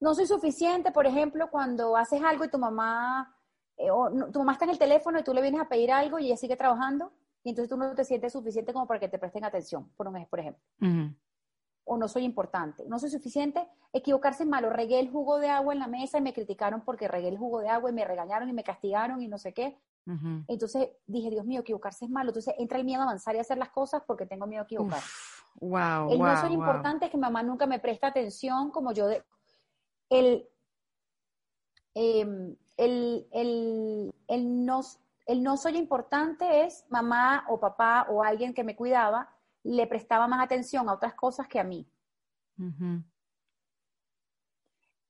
No 0.01 0.15
soy 0.15 0.27
suficiente, 0.27 0.93
por 0.93 1.07
ejemplo, 1.07 1.51
cuando 1.51 1.97
haces 1.97 2.23
algo 2.23 2.45
y 2.45 2.51
tu 2.51 2.59
mamá, 2.59 3.37
eh, 3.77 3.89
tu 4.33 4.39
mamá 4.39 4.53
está 4.53 4.65
en 4.65 4.71
el 4.71 4.79
teléfono 4.79 5.19
y 5.19 5.25
tú 5.25 5.35
le 5.35 5.43
vienes 5.43 5.61
a 5.61 5.69
pedir 5.69 5.93
algo 5.93 6.19
y 6.19 6.27
ella 6.27 6.37
sigue 6.37 6.57
trabajando 6.57 7.13
y 7.49 7.53
entonces 7.53 7.71
tú 7.71 7.79
no 7.79 7.95
te 7.95 8.05
sientes 8.05 8.35
suficiente 8.35 8.75
como 8.75 8.87
para 8.87 9.01
que 9.01 9.09
te 9.09 9.19
presten 9.19 9.43
atención, 9.43 9.89
por, 9.97 10.07
un, 10.07 10.27
por 10.27 10.39
ejemplo. 10.39 10.63
O 11.85 11.97
no 11.97 12.07
soy 12.07 12.25
importante, 12.25 12.85
no 12.87 12.99
soy 12.99 13.09
suficiente, 13.09 13.67
equivocarse 13.91 14.43
es 14.43 14.49
malo. 14.51 14.69
Regué 14.69 15.01
el 15.01 15.11
jugo 15.11 15.39
de 15.39 15.49
agua 15.49 15.73
en 15.73 15.79
la 15.81 15.87
mesa 15.87 16.19
y 16.19 16.21
me 16.21 16.35
criticaron 16.35 16.83
porque 16.83 17.09
regué 17.09 17.29
el 17.29 17.39
jugo 17.39 17.61
de 17.61 17.71
agua 17.71 17.89
y 17.89 17.95
me 17.95 18.05
regañaron 18.05 18.51
y 18.51 18.53
me 18.53 18.63
castigaron 18.63 19.23
y 19.23 19.29
no 19.29 19.39
sé 19.39 19.55
qué. 19.55 19.79
Entonces 20.47 20.91
dije, 21.07 21.31
Dios 21.31 21.47
mío, 21.47 21.63
equivocarse 21.63 22.05
es 22.05 22.11
malo. 22.11 22.29
Entonces 22.29 22.55
entra 22.59 22.79
el 22.79 22.85
miedo 22.85 23.01
a 23.01 23.05
avanzar 23.05 23.35
y 23.35 23.39
hacer 23.39 23.57
las 23.57 23.71
cosas 23.71 24.03
porque 24.07 24.27
tengo 24.27 24.47
miedo 24.47 24.63
a 24.63 24.65
equivocar. 24.65 25.01
wow, 25.61 26.13
el 26.13 26.19
no 26.19 26.37
soy 26.39 26.53
importante 26.53 27.07
es 27.07 27.11
que 27.11 27.17
mamá 27.17 27.43
nunca 27.43 27.67
me 27.67 27.79
presta 27.79 28.09
atención 28.09 28.71
como 28.71 28.93
yo. 28.93 29.07
De, 29.07 29.25
el, 30.11 30.47
em, 31.95 32.57
el, 32.77 33.27
el, 33.33 34.15
el, 34.29 34.67
no, 34.67 34.81
el 35.29 35.43
no 35.43 35.59
soy 35.59 35.76
importante 35.76 36.64
es 36.64 36.87
mamá 36.89 37.45
o 37.49 37.61
papá 37.61 38.07
o 38.09 38.24
alguien 38.24 38.55
que 38.55 38.64
me 38.64 38.74
cuidaba 38.74 39.29
le 39.62 39.87
prestaba 39.87 40.26
más 40.26 40.43
atención 40.43 40.89
a 40.89 40.95
otras 40.95 41.14
cosas 41.14 41.47
que 41.47 41.61
a 41.61 41.64
mí. 41.64 41.87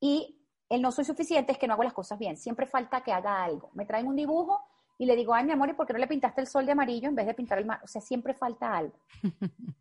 Y 0.01 0.45
el 0.69 0.83
no 0.83 0.91
soy 0.91 1.05
suficiente 1.05 1.53
es 1.53 1.59
que 1.59 1.69
no 1.69 1.75
hago 1.75 1.85
las 1.85 1.93
cosas 1.93 2.19
bien. 2.19 2.37
Siempre 2.37 2.67
falta 2.67 3.01
que 3.03 3.13
haga 3.13 3.45
algo. 3.45 3.71
Me 3.75 3.87
traen 3.87 4.09
un 4.09 4.17
dibujo 4.17 4.61
y 4.99 5.07
le 5.07 5.15
digo, 5.15 5.35
ay, 5.35 5.45
mi 5.45 5.53
amor, 5.53 5.71
¿y 5.71 5.75
por 5.75 5.87
qué 5.87 5.93
no 5.93 6.01
le 6.01 6.09
pintaste 6.09 6.41
el 6.41 6.49
sol 6.49 6.67
de 6.67 6.73
amarillo 6.73 7.09
en 7.09 7.15
vez 7.15 7.27
de 7.27 7.35
pintar 7.35 7.59
el 7.59 7.67
mar? 7.67 7.81
O 7.85 7.87
sea, 7.87 8.03
siempre 8.03 8.35
falta 8.35 8.77
algo. 8.77 8.99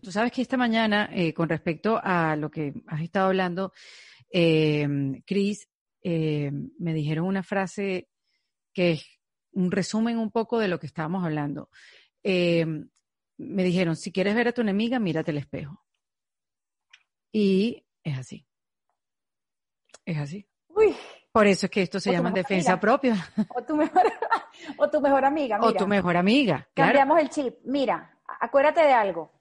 Tú 0.00 0.10
sabes 0.10 0.32
que 0.32 0.40
esta 0.40 0.56
mañana, 0.56 1.10
eh, 1.12 1.34
con 1.34 1.50
respecto 1.50 2.00
a 2.02 2.34
lo 2.34 2.50
que 2.50 2.72
has 2.86 3.02
estado 3.02 3.26
hablando, 3.26 3.74
eh, 4.30 4.88
Cris, 5.26 5.68
eh, 6.02 6.50
me 6.78 6.94
dijeron 6.94 7.26
una 7.26 7.42
frase 7.42 8.08
que 8.72 8.92
es 8.92 9.21
un 9.52 9.70
resumen 9.70 10.18
un 10.18 10.30
poco 10.30 10.58
de 10.58 10.68
lo 10.68 10.78
que 10.78 10.86
estábamos 10.86 11.24
hablando. 11.24 11.68
Eh, 12.22 12.66
me 13.38 13.64
dijeron, 13.64 13.96
si 13.96 14.12
quieres 14.12 14.34
ver 14.34 14.48
a 14.48 14.52
tu 14.52 14.60
enemiga, 14.60 14.98
mírate 14.98 15.30
el 15.30 15.38
espejo. 15.38 15.84
Y 17.32 17.84
es 18.02 18.18
así. 18.18 18.46
Es 20.04 20.18
así. 20.18 20.46
Uy, 20.68 20.94
por 21.32 21.46
eso 21.46 21.66
es 21.66 21.70
que 21.70 21.82
esto 21.82 21.98
se 21.98 22.12
llama 22.12 22.30
defensa 22.30 22.78
propia. 22.78 23.16
O 23.54 23.62
tu 23.62 23.76
mejor, 23.76 24.02
o 24.78 24.90
tu 24.90 25.00
mejor 25.00 25.24
amiga. 25.24 25.58
o 25.62 25.72
tu 25.72 25.86
mejor 25.86 26.16
amiga. 26.16 26.68
Cambiamos 26.74 27.18
el 27.20 27.30
chip. 27.30 27.56
Mira, 27.64 28.18
acuérdate 28.40 28.82
de 28.82 28.92
algo. 28.92 29.32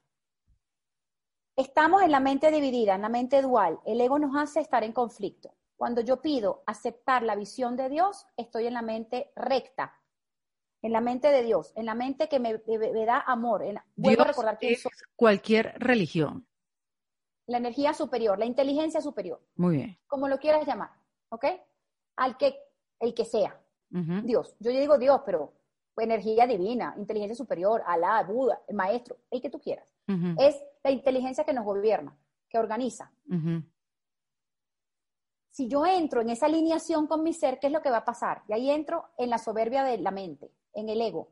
Estamos 1.56 2.02
en 2.02 2.12
la 2.12 2.22
mente 2.22 2.50
dividida, 2.50 2.96
en 2.96 3.02
la 3.02 3.10
mente 3.10 3.42
dual. 3.42 3.80
El 3.86 4.00
ego 4.00 4.18
nos 4.20 4.36
hace 4.36 4.62
estar 4.62 4.84
en 4.84 4.94
conflicto. 4.94 5.54
Cuando 5.76 6.02
yo 6.02 6.22
pido 6.22 6.64
aceptar 6.66 7.24
la 7.24 7.36
visión 7.36 7.76
de 7.76 7.90
Dios, 7.90 8.26
estoy 8.38 8.68
en 8.68 8.76
la 8.76 8.82
mente 8.82 9.32
recta, 9.36 10.00
en 10.82 10.92
la 10.92 11.02
mente 11.02 11.30
de 11.30 11.44
Dios, 11.44 11.74
en 11.76 11.86
la 11.86 11.96
mente 11.96 12.28
que 12.28 12.40
me, 12.40 12.54
da 13.06 13.20
amor. 13.20 13.64
vuelvo 13.96 14.22
a 14.22 14.26
recordar 14.26 14.58
que 14.58 14.72
es 14.72 14.88
cualquier 15.16 15.74
religión. 15.78 16.48
La 17.48 17.58
energía 17.58 17.94
superior, 17.94 18.40
la 18.40 18.46
inteligencia 18.46 19.02
superior. 19.02 19.42
Muy 19.56 19.78
bien. 19.78 20.00
Como 20.08 20.28
lo 20.28 20.38
quieras 20.38 20.66
llamar, 20.66 20.92
¿ok? 21.30 21.46
al 22.22 22.38
que, 22.38 22.56
el 23.00 23.14
que 23.14 23.26
sea. 23.26 23.58
Dios. 23.90 24.56
Yo 24.60 24.72
digo 24.72 24.98
Dios, 24.98 25.22
pero 25.26 25.54
energía 25.98 26.48
divina, 26.48 26.96
inteligencia 26.98 27.36
superior, 27.36 27.84
Alá, 27.86 28.24
Buda, 28.24 28.62
el 28.68 28.76
maestro, 28.76 29.18
el 29.30 29.42
que 29.42 29.50
tú 29.50 29.60
quieras. 29.60 29.94
Es 30.38 30.62
la 30.84 30.92
inteligencia 30.92 31.44
que 31.44 31.54
nos 31.54 31.66
gobierna, 31.66 32.18
que 32.50 32.58
organiza. 32.58 33.12
Si 35.50 35.68
yo 35.68 35.86
entro 35.86 36.22
en 36.22 36.30
esa 36.30 36.46
alineación 36.46 37.08
con 37.08 37.24
mi 37.24 37.34
ser, 37.34 37.60
¿qué 37.60 37.68
es 37.68 37.74
lo 37.74 37.82
que 37.82 37.92
va 37.92 37.98
a 37.98 38.06
pasar? 38.06 38.44
Y 38.48 38.54
ahí 38.54 38.70
entro 38.70 39.10
en 39.18 39.30
la 39.30 39.38
soberbia 39.38 39.84
de 39.84 39.98
la 39.98 40.12
mente, 40.12 40.52
en 40.74 40.90
el 40.90 41.02
ego. 41.02 41.30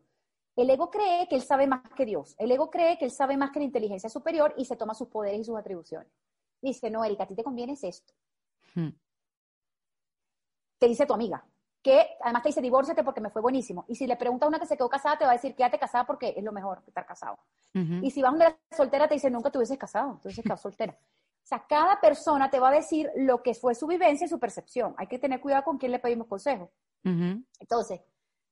El 0.55 0.69
ego 0.69 0.89
cree 0.89 1.27
que 1.27 1.35
él 1.35 1.41
sabe 1.41 1.67
más 1.67 1.81
que 1.95 2.05
Dios. 2.05 2.35
El 2.37 2.51
ego 2.51 2.69
cree 2.69 2.97
que 2.97 3.05
él 3.05 3.11
sabe 3.11 3.37
más 3.37 3.51
que 3.51 3.59
la 3.59 3.65
inteligencia 3.65 4.09
superior 4.09 4.53
y 4.57 4.65
se 4.65 4.75
toma 4.75 4.93
sus 4.93 5.07
poderes 5.07 5.41
y 5.41 5.43
sus 5.45 5.57
atribuciones. 5.57 6.11
Dice, 6.61 6.89
no, 6.89 7.03
Erika, 7.05 7.23
a 7.23 7.27
ti 7.27 7.35
te 7.35 7.43
conviene 7.43 7.77
esto 7.81 8.13
te 10.79 10.87
dice 10.87 11.05
tu 11.05 11.13
amiga, 11.13 11.45
que 11.83 12.07
además 12.21 12.41
te 12.41 12.49
dice 12.49 12.61
divórciate 12.61 13.03
porque 13.03 13.21
me 13.21 13.29
fue 13.29 13.41
buenísimo. 13.41 13.85
Y 13.87 13.95
si 13.95 14.07
le 14.07 14.15
pregunta 14.15 14.45
a 14.45 14.49
una 14.49 14.59
que 14.59 14.65
se 14.65 14.77
quedó 14.77 14.89
casada, 14.89 15.17
te 15.17 15.25
va 15.25 15.31
a 15.31 15.33
decir 15.33 15.55
quédate 15.55 15.77
casada 15.77 16.05
porque 16.05 16.33
es 16.35 16.43
lo 16.43 16.51
mejor 16.51 16.81
estar 16.87 17.05
casado. 17.05 17.37
Y 17.73 18.09
si 18.09 18.21
vas 18.21 18.31
a 18.31 18.35
una 18.35 18.57
soltera, 18.75 19.07
te 19.07 19.13
dice 19.13 19.29
nunca 19.29 19.51
te 19.51 19.57
hubieses 19.57 19.77
casado, 19.77 20.13
entonces 20.13 20.39
estás 20.39 20.61
soltera. 20.61 20.93
O 20.93 21.47
sea, 21.49 21.65
cada 21.67 21.99
persona 21.99 22.49
te 22.49 22.59
va 22.59 22.69
a 22.69 22.73
decir 22.73 23.09
lo 23.15 23.41
que 23.41 23.53
fue 23.53 23.75
su 23.75 23.87
vivencia 23.87 24.25
y 24.25 24.29
su 24.29 24.39
percepción. 24.39 24.93
Hay 24.97 25.07
que 25.07 25.19
tener 25.19 25.41
cuidado 25.41 25.63
con 25.63 25.77
quién 25.77 25.91
le 25.91 25.99
pedimos 25.99 26.27
consejo. 26.27 26.71
Entonces, 27.03 28.01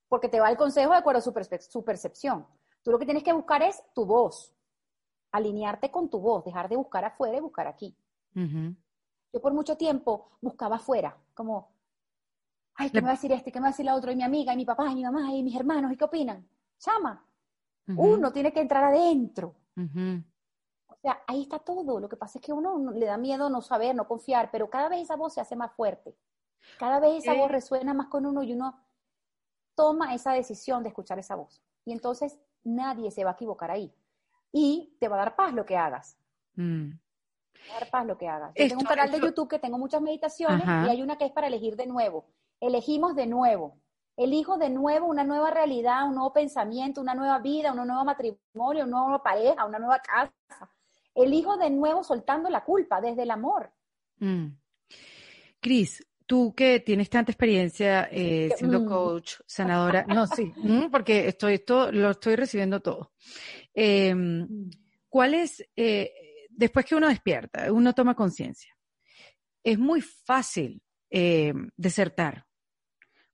porque 0.08 0.30
te 0.30 0.40
va 0.40 0.50
el 0.50 0.58
consejo 0.58 0.92
de 0.92 0.98
acuerdo 0.98 1.20
a 1.20 1.22
su, 1.22 1.84
percepción. 1.84 2.46
Tú 2.84 2.92
lo 2.92 3.00
que 3.00 3.06
tienes 3.06 3.24
que 3.24 3.34
buscar 3.34 3.62
es 3.62 3.82
tu 3.94 4.06
voz, 4.06 4.54
alinearte 5.32 5.92
con 5.92 6.10
tu 6.10 6.20
voz, 6.20 6.44
dejar 6.46 6.70
de 6.70 6.78
buscar 6.78 7.04
afuera 7.06 7.38
y 7.38 7.42
buscar 7.42 7.68
aquí. 7.68 7.96
Yo 8.34 9.42
por 9.42 9.54
mucho 9.54 9.76
tiempo 9.78 10.30
buscaba 10.42 10.76
afuera, 10.76 11.18
como 11.34 11.70
ay, 12.78 12.90
¿qué 12.90 13.02
me 13.02 13.08
va 13.08 13.12
a 13.12 13.16
decir 13.16 13.32
este? 13.32 13.52
¿Qué 13.52 13.60
me 13.60 13.64
va 13.64 13.70
a 13.70 13.72
decir 13.72 13.86
la 13.86 13.96
otra? 13.96 14.12
Y 14.12 14.16
mi 14.16 14.24
amiga, 14.24 14.54
y 14.54 14.58
mi 14.58 14.66
papá, 14.66 14.92
y 14.92 14.96
mi 14.96 15.04
mamá, 15.04 15.34
y 15.34 15.44
mis 15.44 15.56
hermanos, 15.56 15.92
¿y 15.92 15.98
qué 15.98 16.06
opinan? 16.06 16.48
Chama. 16.78 17.24
Uno 17.88 18.32
tiene 18.32 18.52
que 18.52 18.60
entrar 18.60 18.84
adentro. 18.84 19.56
O 20.88 20.96
sea, 21.02 21.22
ahí 21.28 21.44
está 21.44 21.60
todo. 21.60 22.00
Lo 22.00 22.10
que 22.10 22.18
pasa 22.18 22.40
es 22.40 22.46
que 22.46 22.54
uno 22.54 22.92
le 22.92 23.06
da 23.06 23.18
miedo 23.18 23.50
no 23.50 23.62
saber, 23.62 23.96
no 23.96 24.08
confiar, 24.08 24.50
pero 24.52 24.70
cada 24.70 24.90
vez 24.90 25.02
esa 25.02 25.16
voz 25.16 25.34
se 25.34 25.42
hace 25.42 25.56
más 25.56 25.72
fuerte. 25.74 26.16
Cada 26.78 27.00
vez 27.00 27.24
esa 27.24 27.34
voz 27.34 27.50
resuena 27.50 27.94
más 27.94 28.08
con 28.08 28.26
uno 28.26 28.44
y 28.44 28.54
uno 28.54 28.78
toma 29.78 30.14
esa 30.14 30.34
decisión 30.34 30.84
de 30.84 30.90
escuchar 30.90 31.20
esa 31.20 31.36
voz. 31.36 31.62
Y 31.86 31.94
entonces 31.94 32.38
nadie 32.66 33.12
se 33.12 33.24
va 33.24 33.30
a 33.30 33.34
equivocar 33.34 33.72
ahí. 33.72 33.94
Y 34.52 34.98
te 35.00 35.08
va 35.08 35.16
a 35.16 35.20
dar 35.20 35.36
paz 35.38 35.54
lo 35.54 35.66
que 35.66 35.78
hagas. 35.78 36.18
Mm. 36.56 36.90
Te 37.54 37.70
va 37.70 37.78
a 37.78 37.80
dar 37.80 37.90
paz 37.90 38.06
lo 38.06 38.18
que 38.18 38.28
hagas. 38.28 38.52
Yo 38.56 38.68
tengo 38.68 38.82
un 38.82 38.88
canal 38.88 39.10
de 39.10 39.22
YouTube 39.22 39.48
que 39.48 39.60
tengo 39.60 39.78
muchas 39.78 40.02
meditaciones 40.02 40.66
y 40.66 40.90
hay 40.90 41.02
una 41.02 41.18
que 41.18 41.26
es 41.26 41.32
para 41.32 41.48
elegir 41.48 41.78
de 41.78 41.88
nuevo 41.88 42.26
elegimos 42.60 43.16
de 43.16 43.28
nuevo. 43.28 43.78
Elijo 44.16 44.58
de 44.58 44.70
nuevo 44.70 45.06
una 45.08 45.24
nueva 45.24 45.52
realidad, 45.52 46.08
un 46.08 46.16
nuevo 46.16 46.34
pensamiento, 46.34 47.02
una 47.02 47.14
nueva 47.14 47.40
vida, 47.40 47.72
un 47.72 47.86
nuevo 47.86 48.04
matrimonio, 48.04 48.86
una 48.86 48.86
nueva 48.86 49.22
pareja, 49.22 49.66
una 49.66 49.78
nueva 49.78 50.00
casa. 50.00 50.34
Elijo 51.14 51.58
de 51.58 51.70
nuevo 51.70 52.04
soltando 52.04 52.50
la 52.50 52.64
culpa 52.64 53.00
desde 53.00 53.24
el 53.24 53.32
amor. 53.32 53.72
Mm. 54.20 54.48
Cris, 55.60 56.06
tú 56.28 56.54
que 56.54 56.82
tienes 56.82 57.10
tanta 57.10 57.32
experiencia 57.32 58.10
eh, 58.12 58.52
siendo 58.56 58.82
mm. 58.82 58.86
coach, 58.86 59.36
sanadora, 59.48 60.06
no, 60.06 60.28
sí, 60.28 60.54
mm, 60.56 60.88
porque 60.92 61.30
estoy, 61.30 61.56
esto 61.56 61.92
lo 61.92 62.12
estoy 62.12 62.36
recibiendo 62.36 62.82
todo. 62.82 63.14
Em, 63.74 64.70
¿Cuál 65.10 65.34
es, 65.34 65.66
eh, 65.76 66.12
después 66.50 66.86
que 66.86 66.96
uno 66.96 67.08
despierta, 67.08 67.72
uno 67.72 67.94
toma 67.94 68.14
conciencia? 68.14 68.76
Es 69.64 69.80
muy 69.80 70.02
fácil 70.02 70.82
eh, 71.10 71.54
desertar, 71.78 72.46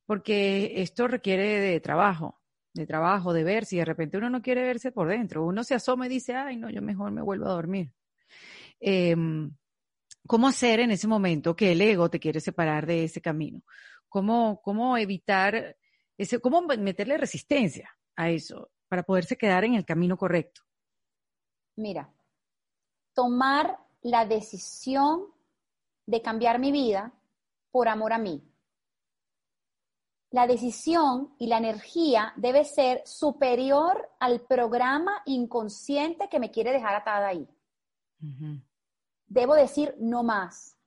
porque 0.05 0.81
esto 0.81 1.07
requiere 1.07 1.59
de 1.59 1.79
trabajo, 1.79 2.39
de 2.73 2.85
trabajo, 2.85 3.33
de 3.33 3.43
ver 3.43 3.65
si 3.65 3.77
de 3.77 3.85
repente 3.85 4.17
uno 4.17 4.29
no 4.29 4.41
quiere 4.41 4.61
verse 4.61 4.91
por 4.91 5.09
dentro, 5.09 5.43
uno 5.45 5.63
se 5.63 5.73
asoma 5.73 6.05
y 6.05 6.09
dice, 6.09 6.35
ay, 6.35 6.57
no, 6.57 6.69
yo 6.69 6.81
mejor 6.81 7.11
me 7.11 7.23
vuelvo 7.23 7.47
a 7.47 7.53
dormir. 7.53 7.91
¿Cómo 10.25 10.47
hacer 10.47 10.79
en 10.79 10.91
ese 10.91 11.07
momento 11.07 11.55
que 11.55 11.71
el 11.71 11.81
ego 11.81 12.09
te 12.09 12.19
quiere 12.19 12.39
separar 12.39 12.85
de 12.85 13.03
ese 13.03 13.21
camino? 13.21 13.61
¿Cómo, 14.07 14.61
cómo 14.61 14.97
evitar 14.97 15.75
ese, 16.17 16.39
cómo 16.39 16.61
meterle 16.61 17.17
resistencia 17.17 17.89
a 18.15 18.29
eso 18.29 18.71
para 18.87 19.03
poderse 19.03 19.37
quedar 19.37 19.65
en 19.65 19.73
el 19.73 19.85
camino 19.85 20.17
correcto? 20.17 20.61
Mira, 21.75 22.09
tomar 23.13 23.79
la 24.01 24.25
decisión 24.25 25.27
de 26.05 26.21
cambiar 26.21 26.59
mi 26.59 26.71
vida 26.71 27.11
por 27.71 27.87
amor 27.87 28.13
a 28.13 28.17
mí. 28.17 28.43
La 30.29 30.47
decisión 30.47 31.35
y 31.37 31.47
la 31.47 31.57
energía 31.57 32.33
debe 32.37 32.65
ser 32.65 33.03
superior 33.05 34.09
al 34.19 34.41
programa 34.41 35.21
inconsciente 35.25 36.27
que 36.29 36.39
me 36.39 36.49
quiere 36.49 36.71
dejar 36.71 36.95
atada 36.95 37.27
ahí. 37.27 37.47
Debo 39.33 39.55
decir 39.55 39.95
no 39.97 40.21
más. 40.21 40.77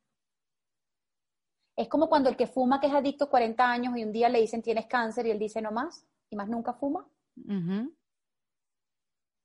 Es 1.74 1.88
como 1.88 2.09
cuando 2.09 2.28
el 2.28 2.36
que 2.36 2.47
fuma, 2.47 2.80
que 2.80 2.86
es 2.86 2.94
adicto 2.94 3.28
40 3.28 3.68
años 3.68 3.97
y 3.97 4.05
un 4.05 4.12
día 4.12 4.28
le 4.28 4.40
dicen 4.40 4.62
tienes 4.62 4.86
cáncer 4.86 5.26
y 5.26 5.32
él 5.32 5.38
dice 5.40 5.61
no 5.61 5.72
más 5.72 6.07
y 6.30 6.36
más 6.36 6.49
nunca 6.49 6.72
fuma. 6.72 7.05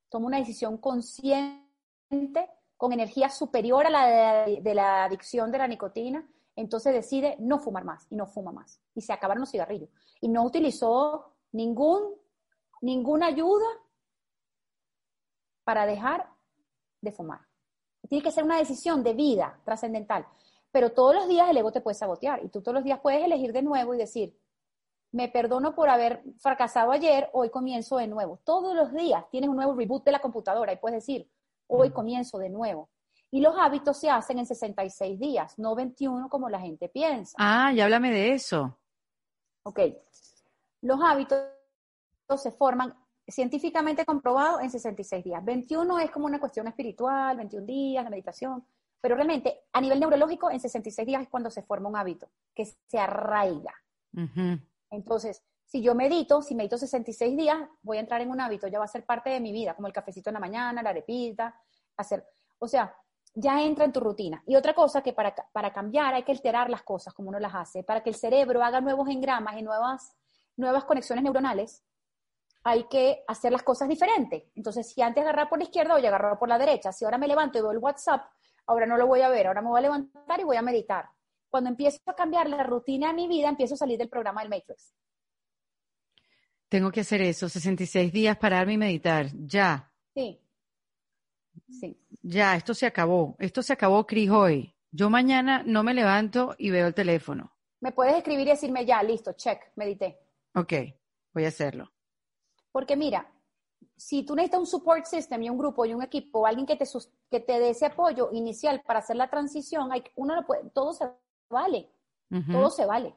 Toma 0.07 0.27
una 0.27 0.37
decisión 0.37 0.77
consciente 0.77 1.41
con 2.77 2.93
energía 2.93 3.29
superior 3.29 3.87
a 3.87 3.89
la 3.89 4.45
de, 4.45 4.75
la 4.75 5.05
adicción 5.05 5.51
de 5.51 5.57
la 5.57 5.67
nicotina, 5.67 6.23
entonces 6.55 6.93
decide 6.93 7.37
no 7.39 7.57
fumar 7.57 7.83
más 7.83 8.05
y 8.11 8.15
no 8.15 8.27
fuma 8.27 8.51
más. 8.51 8.79
Y 8.93 9.01
se 9.01 9.13
acabaron 9.13 9.41
los 9.41 9.49
cigarrillos. 9.49 9.89
Y 10.19 10.29
no 10.29 10.43
utilizó 10.43 11.33
ningún, 11.53 12.13
ninguna 12.81 13.25
ayuda 13.25 13.65
para 15.63 15.87
dejar 15.87 16.29
de 17.01 17.11
fumar. 17.11 17.50
Tiene 18.11 18.25
que 18.25 18.31
ser 18.33 18.43
una 18.43 18.57
decisión 18.57 19.03
de 19.03 19.13
vida 19.13 19.57
trascendental. 19.63 20.27
Pero 20.69 20.91
todos 20.91 21.15
los 21.15 21.29
días 21.29 21.49
el 21.49 21.55
ego 21.55 21.71
te 21.71 21.79
puede 21.79 21.95
sabotear 21.95 22.43
y 22.43 22.49
tú 22.49 22.61
todos 22.61 22.75
los 22.75 22.83
días 22.83 22.99
puedes 22.99 23.23
elegir 23.23 23.53
de 23.53 23.61
nuevo 23.61 23.93
y 23.93 23.97
decir, 23.97 24.37
me 25.13 25.29
perdono 25.29 25.73
por 25.73 25.87
haber 25.87 26.21
fracasado 26.37 26.91
ayer, 26.91 27.29
hoy 27.31 27.49
comienzo 27.49 27.95
de 27.95 28.07
nuevo. 28.07 28.41
Todos 28.43 28.75
los 28.75 28.91
días 28.91 29.23
tienes 29.29 29.49
un 29.49 29.55
nuevo 29.55 29.73
reboot 29.73 30.03
de 30.03 30.11
la 30.11 30.19
computadora 30.19 30.73
y 30.73 30.75
puedes 30.75 30.97
decir, 30.97 31.31
hoy 31.67 31.91
comienzo 31.91 32.37
de 32.37 32.49
nuevo. 32.49 32.89
Y 33.31 33.39
los 33.39 33.55
hábitos 33.57 33.97
se 33.97 34.09
hacen 34.09 34.39
en 34.39 34.45
66 34.45 35.17
días, 35.17 35.57
no 35.57 35.73
21 35.73 36.27
como 36.27 36.49
la 36.49 36.59
gente 36.59 36.89
piensa. 36.89 37.37
Ah, 37.39 37.71
ya 37.71 37.85
háblame 37.85 38.11
de 38.11 38.33
eso. 38.33 38.77
Ok. 39.63 39.79
Los 40.81 40.99
hábitos 41.01 41.39
se 42.35 42.51
forman 42.51 42.93
científicamente 43.31 44.05
comprobado 44.05 44.59
en 44.59 44.69
66 44.69 45.23
días. 45.23 45.43
21 45.43 45.99
es 45.99 46.11
como 46.11 46.25
una 46.25 46.39
cuestión 46.39 46.67
espiritual, 46.67 47.37
21 47.37 47.65
días, 47.65 48.03
la 48.03 48.09
meditación, 48.09 48.65
pero 48.99 49.15
realmente 49.15 49.61
a 49.73 49.81
nivel 49.81 49.99
neurológico 49.99 50.51
en 50.51 50.59
66 50.59 51.05
días 51.07 51.23
es 51.23 51.29
cuando 51.29 51.49
se 51.49 51.63
forma 51.63 51.89
un 51.89 51.95
hábito, 51.95 52.29
que 52.53 52.65
se 52.65 52.99
arraiga. 52.99 53.73
Entonces, 54.89 55.43
si 55.65 55.81
yo 55.81 55.95
medito, 55.95 56.41
si 56.41 56.53
medito 56.53 56.77
66 56.77 57.35
días, 57.35 57.57
voy 57.81 57.97
a 57.97 58.01
entrar 58.01 58.21
en 58.21 58.29
un 58.29 58.41
hábito, 58.41 58.67
ya 58.67 58.77
va 58.77 58.85
a 58.85 58.89
ser 58.89 59.05
parte 59.05 59.29
de 59.29 59.39
mi 59.39 59.51
vida, 59.51 59.73
como 59.73 59.87
el 59.87 59.93
cafecito 59.93 60.29
en 60.29 60.33
la 60.35 60.39
mañana, 60.39 60.83
la 60.83 60.89
arepita, 60.89 61.55
hacer, 61.97 62.25
o 62.59 62.67
sea, 62.67 62.93
ya 63.33 63.63
entra 63.63 63.85
en 63.85 63.93
tu 63.93 64.01
rutina. 64.01 64.43
Y 64.45 64.55
otra 64.55 64.73
cosa 64.73 65.01
que 65.01 65.13
para, 65.13 65.33
para 65.53 65.71
cambiar 65.71 66.13
hay 66.13 66.23
que 66.23 66.33
alterar 66.33 66.69
las 66.69 66.83
cosas 66.83 67.13
como 67.13 67.29
uno 67.29 67.39
las 67.39 67.55
hace, 67.55 67.83
para 67.83 68.03
que 68.03 68.09
el 68.09 68.15
cerebro 68.15 68.63
haga 68.63 68.81
nuevos 68.81 69.07
engramas 69.07 69.57
y 69.57 69.61
nuevas, 69.61 70.15
nuevas 70.57 70.83
conexiones 70.83 71.23
neuronales, 71.23 71.83
hay 72.63 72.85
que 72.89 73.23
hacer 73.27 73.51
las 73.51 73.63
cosas 73.63 73.89
diferentes. 73.89 74.43
Entonces, 74.55 74.91
si 74.91 75.01
antes 75.01 75.23
agarrar 75.23 75.49
por 75.49 75.57
la 75.57 75.65
izquierda, 75.65 75.95
voy 75.95 76.05
a 76.05 76.09
agarrar 76.09 76.37
por 76.37 76.49
la 76.49 76.57
derecha. 76.57 76.91
Si 76.91 77.05
ahora 77.05 77.17
me 77.17 77.27
levanto 77.27 77.57
y 77.57 77.61
veo 77.61 77.71
el 77.71 77.79
WhatsApp, 77.79 78.21
ahora 78.67 78.85
no 78.85 78.97
lo 78.97 79.07
voy 79.07 79.21
a 79.21 79.29
ver, 79.29 79.47
ahora 79.47 79.61
me 79.61 79.69
voy 79.69 79.79
a 79.79 79.81
levantar 79.81 80.39
y 80.39 80.43
voy 80.43 80.57
a 80.57 80.61
meditar. 80.61 81.09
Cuando 81.49 81.69
empiezo 81.69 81.99
a 82.05 82.15
cambiar 82.15 82.49
la 82.49 82.63
rutina 82.63 83.07
de 83.07 83.13
mi 83.13 83.27
vida, 83.27 83.49
empiezo 83.49 83.73
a 83.73 83.77
salir 83.77 83.97
del 83.97 84.09
programa 84.09 84.41
del 84.41 84.49
Matrix. 84.49 84.93
Tengo 86.69 86.91
que 86.91 87.01
hacer 87.01 87.21
eso, 87.21 87.49
66 87.49 88.13
días, 88.13 88.37
pararme 88.37 88.73
y 88.73 88.77
meditar, 88.77 89.27
ya. 89.33 89.91
Sí. 90.13 90.39
Sí. 91.69 91.99
Ya, 92.21 92.55
esto 92.55 92.73
se 92.73 92.85
acabó. 92.85 93.35
Esto 93.39 93.61
se 93.61 93.73
acabó, 93.73 94.05
Cris, 94.07 94.29
hoy. 94.29 94.73
Yo 94.91 95.09
mañana 95.09 95.63
no 95.65 95.83
me 95.83 95.93
levanto 95.93 96.55
y 96.57 96.69
veo 96.69 96.87
el 96.87 96.93
teléfono. 96.93 97.51
Me 97.81 97.91
puedes 97.91 98.15
escribir 98.15 98.47
y 98.47 98.51
decirme 98.51 98.85
ya, 98.85 99.01
listo, 99.03 99.33
check, 99.33 99.59
medité. 99.75 100.19
Ok, 100.53 100.73
voy 101.33 101.45
a 101.45 101.49
hacerlo. 101.49 101.91
Porque 102.71 102.95
mira, 102.95 103.31
si 103.95 104.23
tú 104.23 104.35
necesitas 104.35 104.59
un 104.59 104.67
support 104.67 105.05
system 105.05 105.43
y 105.43 105.49
un 105.49 105.57
grupo 105.57 105.85
y 105.85 105.93
un 105.93 106.01
equipo, 106.01 106.45
alguien 106.45 106.65
que 106.65 106.75
te, 106.75 106.85
que 107.29 107.39
te 107.39 107.59
dé 107.59 107.69
ese 107.69 107.85
apoyo 107.85 108.29
inicial 108.31 108.81
para 108.81 108.99
hacer 108.99 109.15
la 109.15 109.29
transición, 109.29 109.91
hay, 109.91 110.03
uno 110.15 110.35
lo 110.35 110.45
puede, 110.45 110.69
todo 110.71 110.93
se 110.93 111.09
vale. 111.49 111.89
Todo 112.49 112.69
se 112.69 112.85
vale. 112.85 113.13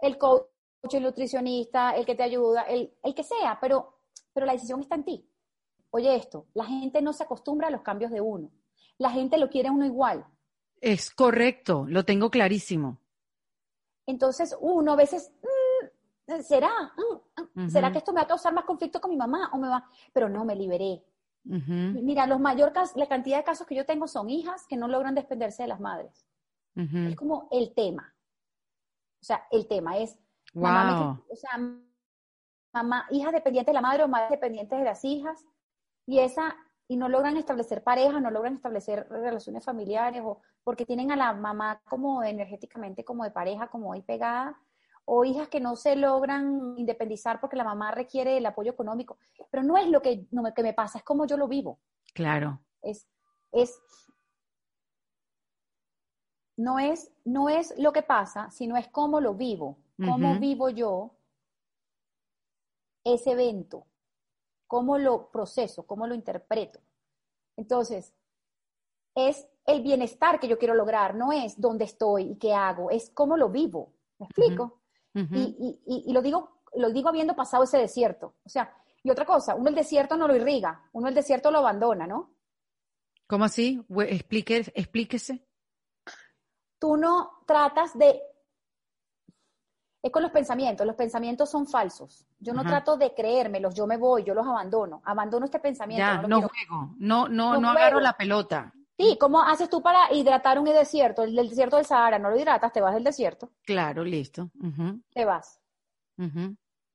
El 0.00 0.18
coach 0.18 0.42
el 0.92 1.02
nutricionista, 1.02 1.92
el 1.92 2.04
que 2.04 2.14
te 2.14 2.22
ayuda, 2.22 2.62
el, 2.62 2.92
el 3.02 3.14
que 3.14 3.22
sea, 3.22 3.58
pero, 3.60 4.00
pero 4.32 4.46
la 4.46 4.52
decisión 4.52 4.80
está 4.80 4.96
en 4.96 5.04
ti. 5.04 5.30
Oye 5.90 6.14
esto, 6.14 6.46
la 6.54 6.64
gente 6.64 7.02
no 7.02 7.12
se 7.12 7.24
acostumbra 7.24 7.68
a 7.68 7.70
los 7.70 7.82
cambios 7.82 8.10
de 8.10 8.20
uno. 8.20 8.50
La 8.98 9.10
gente 9.10 9.38
lo 9.38 9.50
quiere 9.50 9.70
uno 9.70 9.84
igual. 9.84 10.26
Es 10.80 11.10
correcto, 11.10 11.84
lo 11.88 12.04
tengo 12.04 12.30
clarísimo. 12.30 12.98
Entonces 14.06 14.56
uno 14.60 14.92
a 14.92 14.96
veces, 14.96 15.32
mm, 16.26 16.40
¿será? 16.40 16.70
Mm, 16.96 17.16
mm, 17.54 17.68
¿Será 17.68 17.92
que 17.92 17.98
esto 17.98 18.12
me 18.12 18.20
va 18.20 18.24
a 18.24 18.28
causar 18.28 18.52
más 18.52 18.64
conflicto 18.64 19.00
con 19.00 19.10
mi 19.10 19.16
mamá? 19.16 19.50
O 19.52 19.58
me 19.58 19.68
va? 19.68 19.84
Pero 20.12 20.28
no, 20.28 20.44
me 20.44 20.56
liberé. 20.56 21.04
Mira, 21.42 22.26
los 22.26 22.38
mayor, 22.38 22.72
la 22.96 23.08
cantidad 23.08 23.38
de 23.38 23.44
casos 23.44 23.66
que 23.66 23.74
yo 23.74 23.86
tengo 23.86 24.06
son 24.06 24.28
hijas 24.28 24.66
que 24.66 24.76
no 24.76 24.88
logran 24.88 25.14
desprenderse 25.14 25.62
de 25.62 25.68
las 25.68 25.80
madres. 25.80 26.26
Es 26.74 27.16
como 27.16 27.48
el 27.50 27.72
tema. 27.74 28.14
O 29.22 29.24
sea, 29.24 29.46
el 29.50 29.66
tema 29.66 29.98
es, 29.98 30.18
Mamá, 30.54 31.22
o 31.28 31.36
sea, 31.36 31.50
mamá, 32.72 33.06
hijas 33.10 33.32
dependientes 33.32 33.72
de 33.72 33.74
la 33.74 33.80
madre 33.80 34.02
o 34.02 34.08
madres 34.08 34.30
dependientes 34.30 34.78
de 34.78 34.84
las 34.84 35.04
hijas, 35.04 35.44
y 36.06 36.18
esa, 36.18 36.56
y 36.88 36.96
no 36.96 37.08
logran 37.08 37.36
establecer 37.36 37.84
pareja, 37.84 38.20
no 38.20 38.30
logran 38.30 38.54
establecer 38.54 39.06
relaciones 39.08 39.64
familiares, 39.64 40.22
o 40.24 40.40
porque 40.64 40.86
tienen 40.86 41.12
a 41.12 41.16
la 41.16 41.32
mamá 41.32 41.80
como 41.88 42.22
energéticamente 42.22 43.04
como 43.04 43.24
de 43.24 43.30
pareja, 43.30 43.68
como 43.68 43.92
ahí 43.92 44.02
pegada, 44.02 44.58
o 45.12 45.24
hijas 45.24 45.48
que 45.48 45.58
no 45.58 45.74
se 45.74 45.96
logran 45.96 46.74
independizar 46.76 47.40
porque 47.40 47.56
la 47.56 47.64
mamá 47.64 47.90
requiere 47.90 48.36
el 48.36 48.46
apoyo 48.46 48.70
económico. 48.70 49.18
Pero 49.50 49.64
no 49.64 49.76
es 49.76 49.88
lo 49.88 50.00
que, 50.00 50.26
no, 50.30 50.44
que 50.54 50.62
me 50.62 50.72
pasa, 50.72 50.98
es 50.98 51.04
como 51.04 51.26
yo 51.26 51.36
lo 51.36 51.48
vivo. 51.48 51.80
Claro. 52.14 52.60
Es, 52.80 53.08
es, 53.50 53.76
no 56.56 56.78
es, 56.78 57.10
no 57.24 57.48
es 57.48 57.76
lo 57.76 57.92
que 57.92 58.02
pasa, 58.02 58.50
sino 58.50 58.76
es 58.76 58.86
cómo 58.88 59.20
lo 59.20 59.34
vivo 59.34 59.78
cómo 60.06 60.38
vivo 60.38 60.70
yo 60.70 61.14
ese 63.04 63.32
evento, 63.32 63.86
cómo 64.66 64.98
lo 64.98 65.30
proceso, 65.30 65.86
cómo 65.86 66.06
lo 66.06 66.14
interpreto. 66.14 66.80
Entonces, 67.56 68.14
es 69.14 69.46
el 69.66 69.82
bienestar 69.82 70.40
que 70.40 70.48
yo 70.48 70.58
quiero 70.58 70.74
lograr, 70.74 71.14
no 71.14 71.32
es 71.32 71.60
dónde 71.60 71.84
estoy 71.84 72.32
y 72.32 72.36
qué 72.36 72.54
hago, 72.54 72.90
es 72.90 73.10
cómo 73.10 73.36
lo 73.36 73.48
vivo. 73.48 73.92
¿Me 74.18 74.26
explico? 74.26 74.79
Y, 75.14 76.12
lo, 76.12 76.22
digo, 76.22 76.62
lo 76.74 76.90
digo 76.90 77.08
habiendo 77.08 77.34
pasado 77.34 77.64
ese 77.64 77.78
desierto. 77.78 78.36
O 78.44 78.48
sea, 78.48 78.72
y 79.02 79.10
otra 79.10 79.24
cosa, 79.24 79.54
uno 79.54 79.68
el 79.68 79.74
desierto 79.74 80.16
no 80.16 80.28
lo 80.28 80.36
irriga, 80.36 80.88
uno 80.92 81.08
el 81.08 81.14
desierto 81.14 81.50
lo 81.50 81.58
abandona, 81.58 82.06
¿no? 82.06 82.34
¿Cómo 83.26 83.44
así? 83.44 83.84
Explique, 83.88 84.56
explíquese. 84.74 85.46
Tú 86.78 86.96
no 86.96 87.42
tratas 87.46 87.96
de 87.96 88.20
es 90.02 90.10
con 90.10 90.22
los 90.22 90.32
pensamientos. 90.32 90.86
Los 90.86 90.96
pensamientos 90.96 91.50
son 91.50 91.66
falsos. 91.66 92.26
Yo 92.38 92.54
no 92.54 92.64
trato 92.64 92.96
de 92.96 93.14
creérmelos, 93.14 93.74
yo 93.74 93.86
me 93.86 93.98
voy, 93.98 94.24
yo 94.24 94.34
los 94.34 94.46
abandono. 94.46 95.02
Abandono 95.04 95.44
este 95.44 95.58
pensamiento. 95.58 96.04
Ya, 96.04 96.22
no, 96.22 96.40
juego, 96.40 96.94
no, 96.98 97.28
no, 97.28 97.60
no, 97.60 97.70
agarro 97.70 98.00
la 98.00 98.14
pelota. 98.14 98.72
Sí, 99.00 99.16
¿cómo 99.18 99.40
haces 99.40 99.70
tú 99.70 99.80
para 99.80 100.12
hidratar 100.12 100.58
un 100.58 100.66
desierto? 100.66 101.22
El 101.22 101.34
desierto 101.34 101.76
del 101.76 101.86
Sahara, 101.86 102.18
no 102.18 102.28
lo 102.28 102.38
hidratas, 102.38 102.70
te 102.70 102.82
vas 102.82 102.92
del 102.92 103.02
desierto. 103.02 103.50
Claro, 103.62 104.04
listo. 104.04 104.50
Te 105.14 105.24
vas. 105.24 105.58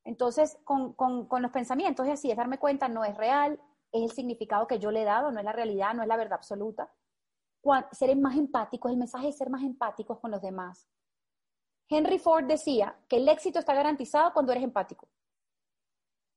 Entonces, 0.03 0.60
con, 0.64 0.94
con, 0.94 1.26
con 1.26 1.41
los 1.41 1.49
pensamientos 1.49 2.06
es 2.06 2.14
así, 2.14 2.30
es 2.30 2.38
darme 2.38 2.60
cuenta, 2.60 2.88
no 2.88 3.03
es 3.03 3.18
real, 3.18 3.60
es 3.91 4.03
el 4.03 4.11
significado 4.11 4.68
que 4.68 4.77
yo 4.77 4.91
le 4.91 5.02
he 5.02 5.06
dado, 5.06 5.32
no 5.32 5.40
es 5.40 5.45
la 5.45 5.52
realidad, 5.52 5.95
no 5.95 6.03
es 6.03 6.07
la 6.07 6.15
verdad 6.15 6.34
absoluta. 6.34 6.94
Ser 7.91 8.15
más 8.18 8.38
empáticos, 8.38 8.91
el 8.91 8.98
mensaje 8.98 9.30
es 9.30 9.38
ser 9.38 9.49
más 9.49 9.64
empáticos 9.64 10.19
con 10.19 10.30
los 10.30 10.44
demás. 10.44 10.88
Henry 11.90 12.19
Ford 12.19 12.45
decía 12.45 12.95
que 13.07 13.18
el 13.18 13.27
éxito 13.27 13.57
está 13.57 13.73
garantizado 13.73 14.32
cuando 14.32 14.52
eres 14.52 14.64
empático. 14.64 15.07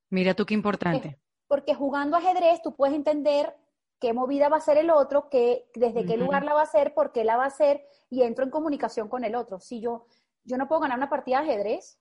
Mira 0.08 0.32
tú 0.32 0.46
qué 0.46 0.54
importante. 0.54 1.20
Porque 1.46 1.74
jugando 1.74 2.16
ajedrez 2.16 2.62
tú 2.62 2.74
puedes 2.74 2.96
entender 2.96 3.54
qué 3.98 4.12
movida 4.12 4.48
va 4.48 4.58
a 4.58 4.60
ser 4.60 4.78
el 4.78 4.90
otro, 4.90 5.28
que, 5.28 5.70
desde 5.74 6.06
qué 6.06 6.16
lugar 6.16 6.44
la 6.44 6.54
va 6.54 6.60
a 6.60 6.64
hacer, 6.64 6.94
por 6.94 7.12
qué 7.12 7.24
la 7.24 7.36
va 7.36 7.44
a 7.44 7.48
hacer, 7.48 7.84
y 8.10 8.22
entro 8.22 8.44
en 8.44 8.50
comunicación 8.50 9.08
con 9.08 9.24
el 9.24 9.34
otro. 9.34 9.60
Si 9.60 9.80
yo, 9.80 10.06
yo 10.44 10.56
no 10.56 10.68
puedo 10.68 10.82
ganar 10.82 10.98
una 10.98 11.10
partida 11.10 11.42
de 11.42 11.50
ajedrez 11.50 11.98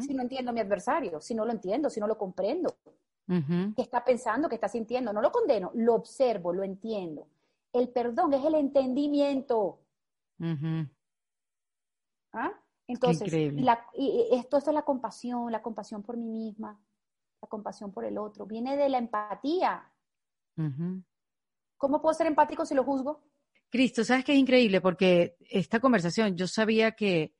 si 0.00 0.14
no 0.14 0.22
entiendo 0.22 0.50
a 0.50 0.54
mi 0.54 0.60
adversario, 0.60 1.20
si 1.20 1.34
no 1.34 1.44
lo 1.44 1.50
entiendo, 1.50 1.90
si 1.90 1.98
no 1.98 2.06
lo 2.06 2.16
comprendo. 2.16 2.76
¿Qué 3.26 3.82
está 3.82 4.04
pensando, 4.04 4.48
qué 4.48 4.54
está 4.54 4.68
sintiendo? 4.68 5.12
No 5.12 5.20
lo 5.20 5.32
condeno, 5.32 5.72
lo 5.74 5.94
observo, 5.94 6.52
lo 6.52 6.62
entiendo. 6.62 7.26
El 7.72 7.88
perdón 7.88 8.32
es 8.34 8.44
el 8.44 8.54
entendimiento. 8.54 9.80
¿Ah? 12.32 12.52
Entonces, 12.86 13.32
y 13.32 14.28
esto, 14.30 14.58
es 14.58 14.66
la 14.68 14.82
compasión, 14.82 15.50
la 15.50 15.62
compasión 15.62 16.04
por 16.04 16.16
mí 16.16 16.28
misma, 16.28 16.78
la 17.42 17.48
compasión 17.48 17.90
por 17.90 18.04
el 18.04 18.18
otro, 18.18 18.46
viene 18.46 18.76
de 18.76 18.88
la 18.88 18.98
empatía. 18.98 19.90
¿Cómo 21.76 22.00
puedo 22.00 22.14
ser 22.14 22.26
empático 22.26 22.64
si 22.64 22.74
lo 22.74 22.84
juzgo? 22.84 23.22
Cristo, 23.70 24.04
¿sabes 24.04 24.24
qué 24.24 24.32
es 24.32 24.38
increíble? 24.38 24.80
Porque 24.80 25.36
esta 25.40 25.80
conversación 25.80 26.36
yo 26.36 26.46
sabía 26.46 26.92
que 26.92 27.34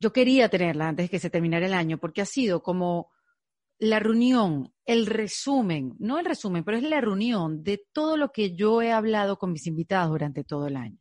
yo 0.00 0.12
quería 0.12 0.48
tenerla 0.48 0.88
antes 0.88 1.06
de 1.06 1.10
que 1.10 1.18
se 1.18 1.30
terminara 1.30 1.66
el 1.66 1.74
año, 1.74 1.98
porque 1.98 2.20
ha 2.20 2.26
sido 2.26 2.62
como 2.62 3.10
la 3.78 4.00
reunión, 4.00 4.72
el 4.84 5.06
resumen, 5.06 5.94
no 5.98 6.18
el 6.18 6.24
resumen, 6.24 6.64
pero 6.64 6.76
es 6.76 6.82
la 6.82 7.00
reunión 7.00 7.62
de 7.62 7.84
todo 7.92 8.16
lo 8.16 8.32
que 8.32 8.54
yo 8.54 8.82
he 8.82 8.92
hablado 8.92 9.38
con 9.38 9.52
mis 9.52 9.66
invitados 9.66 10.10
durante 10.10 10.44
todo 10.44 10.66
el 10.66 10.76
año. 10.76 10.98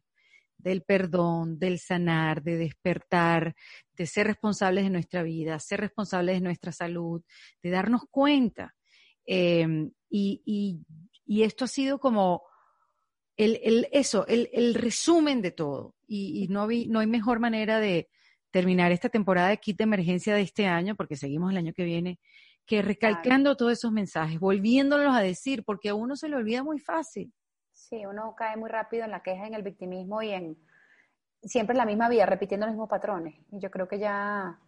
Del 0.57 0.84
perdón, 0.84 1.57
del 1.60 1.80
sanar, 1.80 2.44
de 2.44 2.57
despertar, 2.57 3.56
de 3.94 4.06
ser 4.06 4.27
responsables 4.27 4.84
de 4.84 4.89
nuestra 4.89 5.23
vida, 5.23 5.60
ser 5.60 5.80
responsables 5.80 6.35
de 6.35 6.41
nuestra 6.41 6.72
salud, 6.72 7.23
de 7.61 7.69
darnos 7.69 8.03
cuenta. 8.11 8.76
Em, 9.26 9.91
y, 10.10 10.80
esto 11.28 11.66
ha 11.66 11.68
sido 11.68 11.99
como 11.99 12.44
el, 13.38 13.88
eso, 13.91 14.26
el, 14.28 14.74
resumen 14.74 15.41
de 15.41 15.52
todo. 15.52 15.95
Y, 16.08 16.48
no, 16.49 16.68
no 16.88 16.99
hay 16.99 17.08
mejor 17.08 17.40
manera 17.40 17.80
de 17.80 18.10
terminar 18.52 18.91
esta 18.91 19.10
temporada 19.10 19.49
de 19.49 19.58
kit 19.58 19.78
de 19.78 19.84
emergencia 19.84 20.34
de 20.34 20.41
este 20.41 20.66
año, 20.66 20.95
porque 20.95 21.16
seguimos 21.16 21.52
el 21.52 21.58
año 21.58 21.74
que 21.74 21.84
viene, 21.84 22.20
que 22.66 22.82
recalcando 22.82 23.56
todos 23.56 23.74
esos 23.74 23.91
mensajes, 23.91 24.40
volviéndolos 24.40 25.16
a 25.16 25.22
decir, 25.22 25.64
porque 25.64 25.90
a 25.90 25.95
uno 25.95 26.16
se 26.16 26.30
le 26.30 26.36
olvida 26.36 26.64
muy 26.64 26.80
fácil. 26.80 27.32
Sí, 27.72 28.06
uno 28.06 28.34
cae 28.36 28.58
muy 28.58 28.70
rápido 28.70 29.06
en 29.06 29.12
la 29.12 29.22
queja, 29.22 29.48
en 29.48 29.54
el 29.54 29.64
victimismo 29.64 30.22
y 30.22 30.32
en 30.32 30.58
siempre 31.44 31.74
en 31.74 31.78
la 31.78 31.86
misma 31.86 32.10
vía, 32.10 32.26
repitiendo 32.26 32.66
los 32.66 32.74
mismos 32.74 32.90
patrones. 32.90 33.36
Y 33.52 33.60
yo 33.60 33.70
creo 33.70 33.88
que 33.88 33.99
ya, 33.99 34.60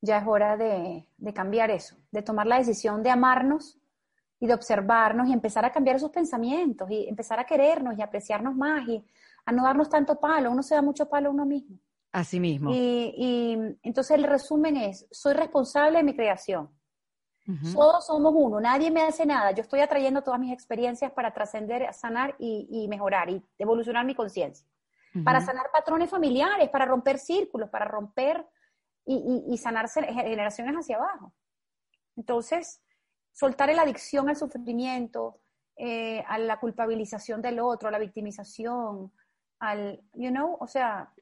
ya 0.00 0.18
es 0.18 0.24
hora 0.26 0.56
de, 0.56 1.08
de 1.16 1.32
cambiar 1.32 1.70
eso, 1.70 1.96
de 2.10 2.22
tomar 2.22 2.46
la 2.46 2.58
decisión 2.58 3.02
de 3.02 3.10
amarnos 3.10 3.81
y 4.42 4.46
de 4.48 4.54
observarnos 4.54 5.28
y 5.28 5.32
empezar 5.32 5.64
a 5.64 5.70
cambiar 5.70 5.94
esos 5.94 6.10
pensamientos 6.10 6.90
y 6.90 7.06
empezar 7.08 7.38
a 7.38 7.44
querernos 7.44 7.96
y 7.96 8.02
apreciarnos 8.02 8.56
más 8.56 8.88
y 8.88 9.00
a 9.46 9.52
no 9.52 9.62
darnos 9.62 9.88
tanto 9.88 10.18
palo. 10.18 10.50
Uno 10.50 10.64
se 10.64 10.74
da 10.74 10.82
mucho 10.82 11.08
palo 11.08 11.28
a 11.28 11.32
uno 11.32 11.46
mismo. 11.46 11.78
Así 12.10 12.40
mismo. 12.40 12.72
Y, 12.72 13.14
y 13.16 13.78
entonces 13.84 14.18
el 14.18 14.24
resumen 14.24 14.76
es, 14.76 15.06
soy 15.12 15.34
responsable 15.34 15.98
de 15.98 16.02
mi 16.02 16.16
creación. 16.16 16.68
Todos 17.72 18.06
somos 18.06 18.32
uno, 18.36 18.60
nadie 18.60 18.90
me 18.90 19.02
hace 19.02 19.24
nada. 19.24 19.52
Yo 19.52 19.62
estoy 19.62 19.78
atrayendo 19.78 20.22
todas 20.22 20.40
mis 20.40 20.52
experiencias 20.52 21.12
para 21.12 21.32
trascender, 21.32 21.92
sanar 21.94 22.34
y, 22.40 22.86
mejorar 22.88 23.30
y 23.30 23.44
evolucionar 23.58 24.04
mi 24.04 24.16
conciencia. 24.16 24.66
Para 25.24 25.40
sanar 25.40 25.66
patrones 25.72 26.10
familiares, 26.10 26.68
para 26.68 26.84
romper 26.84 27.18
círculos, 27.18 27.70
para 27.70 27.84
romper 27.84 28.44
y, 29.06 29.44
y, 29.48 29.56
sanar 29.58 29.88
generaciones 29.88 30.74
hacia 30.74 30.96
abajo. 30.96 31.32
Entonces, 32.16 32.82
soltar 33.32 33.74
la 33.74 33.82
adicción 33.82 34.28
al 34.28 34.36
sufrimiento, 34.36 35.40
eh, 35.76 36.22
a 36.28 36.38
la 36.38 36.60
culpabilización 36.60 37.42
del 37.42 37.60
otro, 37.60 37.88
a 37.88 37.92
la 37.92 37.98
victimización, 37.98 39.12
al, 39.58 40.00
you 40.14 40.30
know, 40.30 40.56
o 40.60 40.66
sea, 40.66 41.12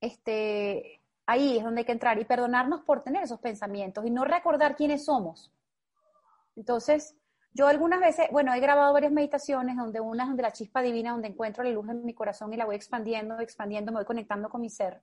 este, 0.00 1.00
Ahí 1.26 1.58
es 1.58 1.64
donde 1.64 1.80
hay 1.80 1.84
que 1.84 1.92
entrar 1.92 2.18
y 2.20 2.24
perdonarnos 2.24 2.82
por 2.82 3.02
tener 3.02 3.24
esos 3.24 3.40
pensamientos 3.40 4.06
y 4.06 4.10
no 4.10 4.24
recordar 4.24 4.76
quiénes 4.76 5.04
somos. 5.04 5.52
Entonces, 6.54 7.16
yo 7.52 7.66
algunas 7.66 7.98
veces, 7.98 8.28
bueno, 8.30 8.54
he 8.54 8.60
grabado 8.60 8.92
varias 8.92 9.10
meditaciones 9.10 9.76
donde 9.76 9.98
una 10.00 10.22
es 10.22 10.28
donde 10.28 10.44
la 10.44 10.52
chispa 10.52 10.82
divina, 10.82 11.10
donde 11.10 11.28
encuentro 11.28 11.64
la 11.64 11.70
luz 11.70 11.88
en 11.88 12.04
mi 12.04 12.14
corazón 12.14 12.52
y 12.52 12.56
la 12.56 12.64
voy 12.64 12.76
expandiendo, 12.76 13.40
expandiendo, 13.40 13.90
me 13.90 13.98
voy 13.98 14.04
conectando 14.04 14.48
con 14.48 14.60
mi 14.60 14.70
ser. 14.70 15.02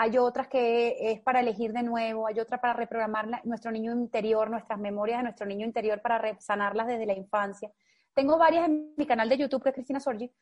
Hay 0.00 0.16
otras 0.16 0.46
que 0.46 1.10
es 1.10 1.20
para 1.22 1.40
elegir 1.40 1.72
de 1.72 1.82
nuevo, 1.82 2.28
hay 2.28 2.38
otra 2.38 2.60
para 2.60 2.72
reprogramar 2.72 3.44
nuestro 3.44 3.72
niño 3.72 3.90
interior, 3.90 4.48
nuestras 4.48 4.78
memorias 4.78 5.18
de 5.18 5.24
nuestro 5.24 5.44
niño 5.44 5.66
interior 5.66 6.00
para 6.00 6.38
sanarlas 6.40 6.86
desde 6.86 7.04
la 7.04 7.14
infancia. 7.14 7.68
Tengo 8.14 8.38
varias 8.38 8.66
en 8.68 8.94
mi 8.96 9.06
canal 9.08 9.28
de 9.28 9.38
YouTube, 9.38 9.60
que 9.60 9.70
es 9.70 9.74
Cristina 9.74 9.98
Sorgi, 9.98 10.32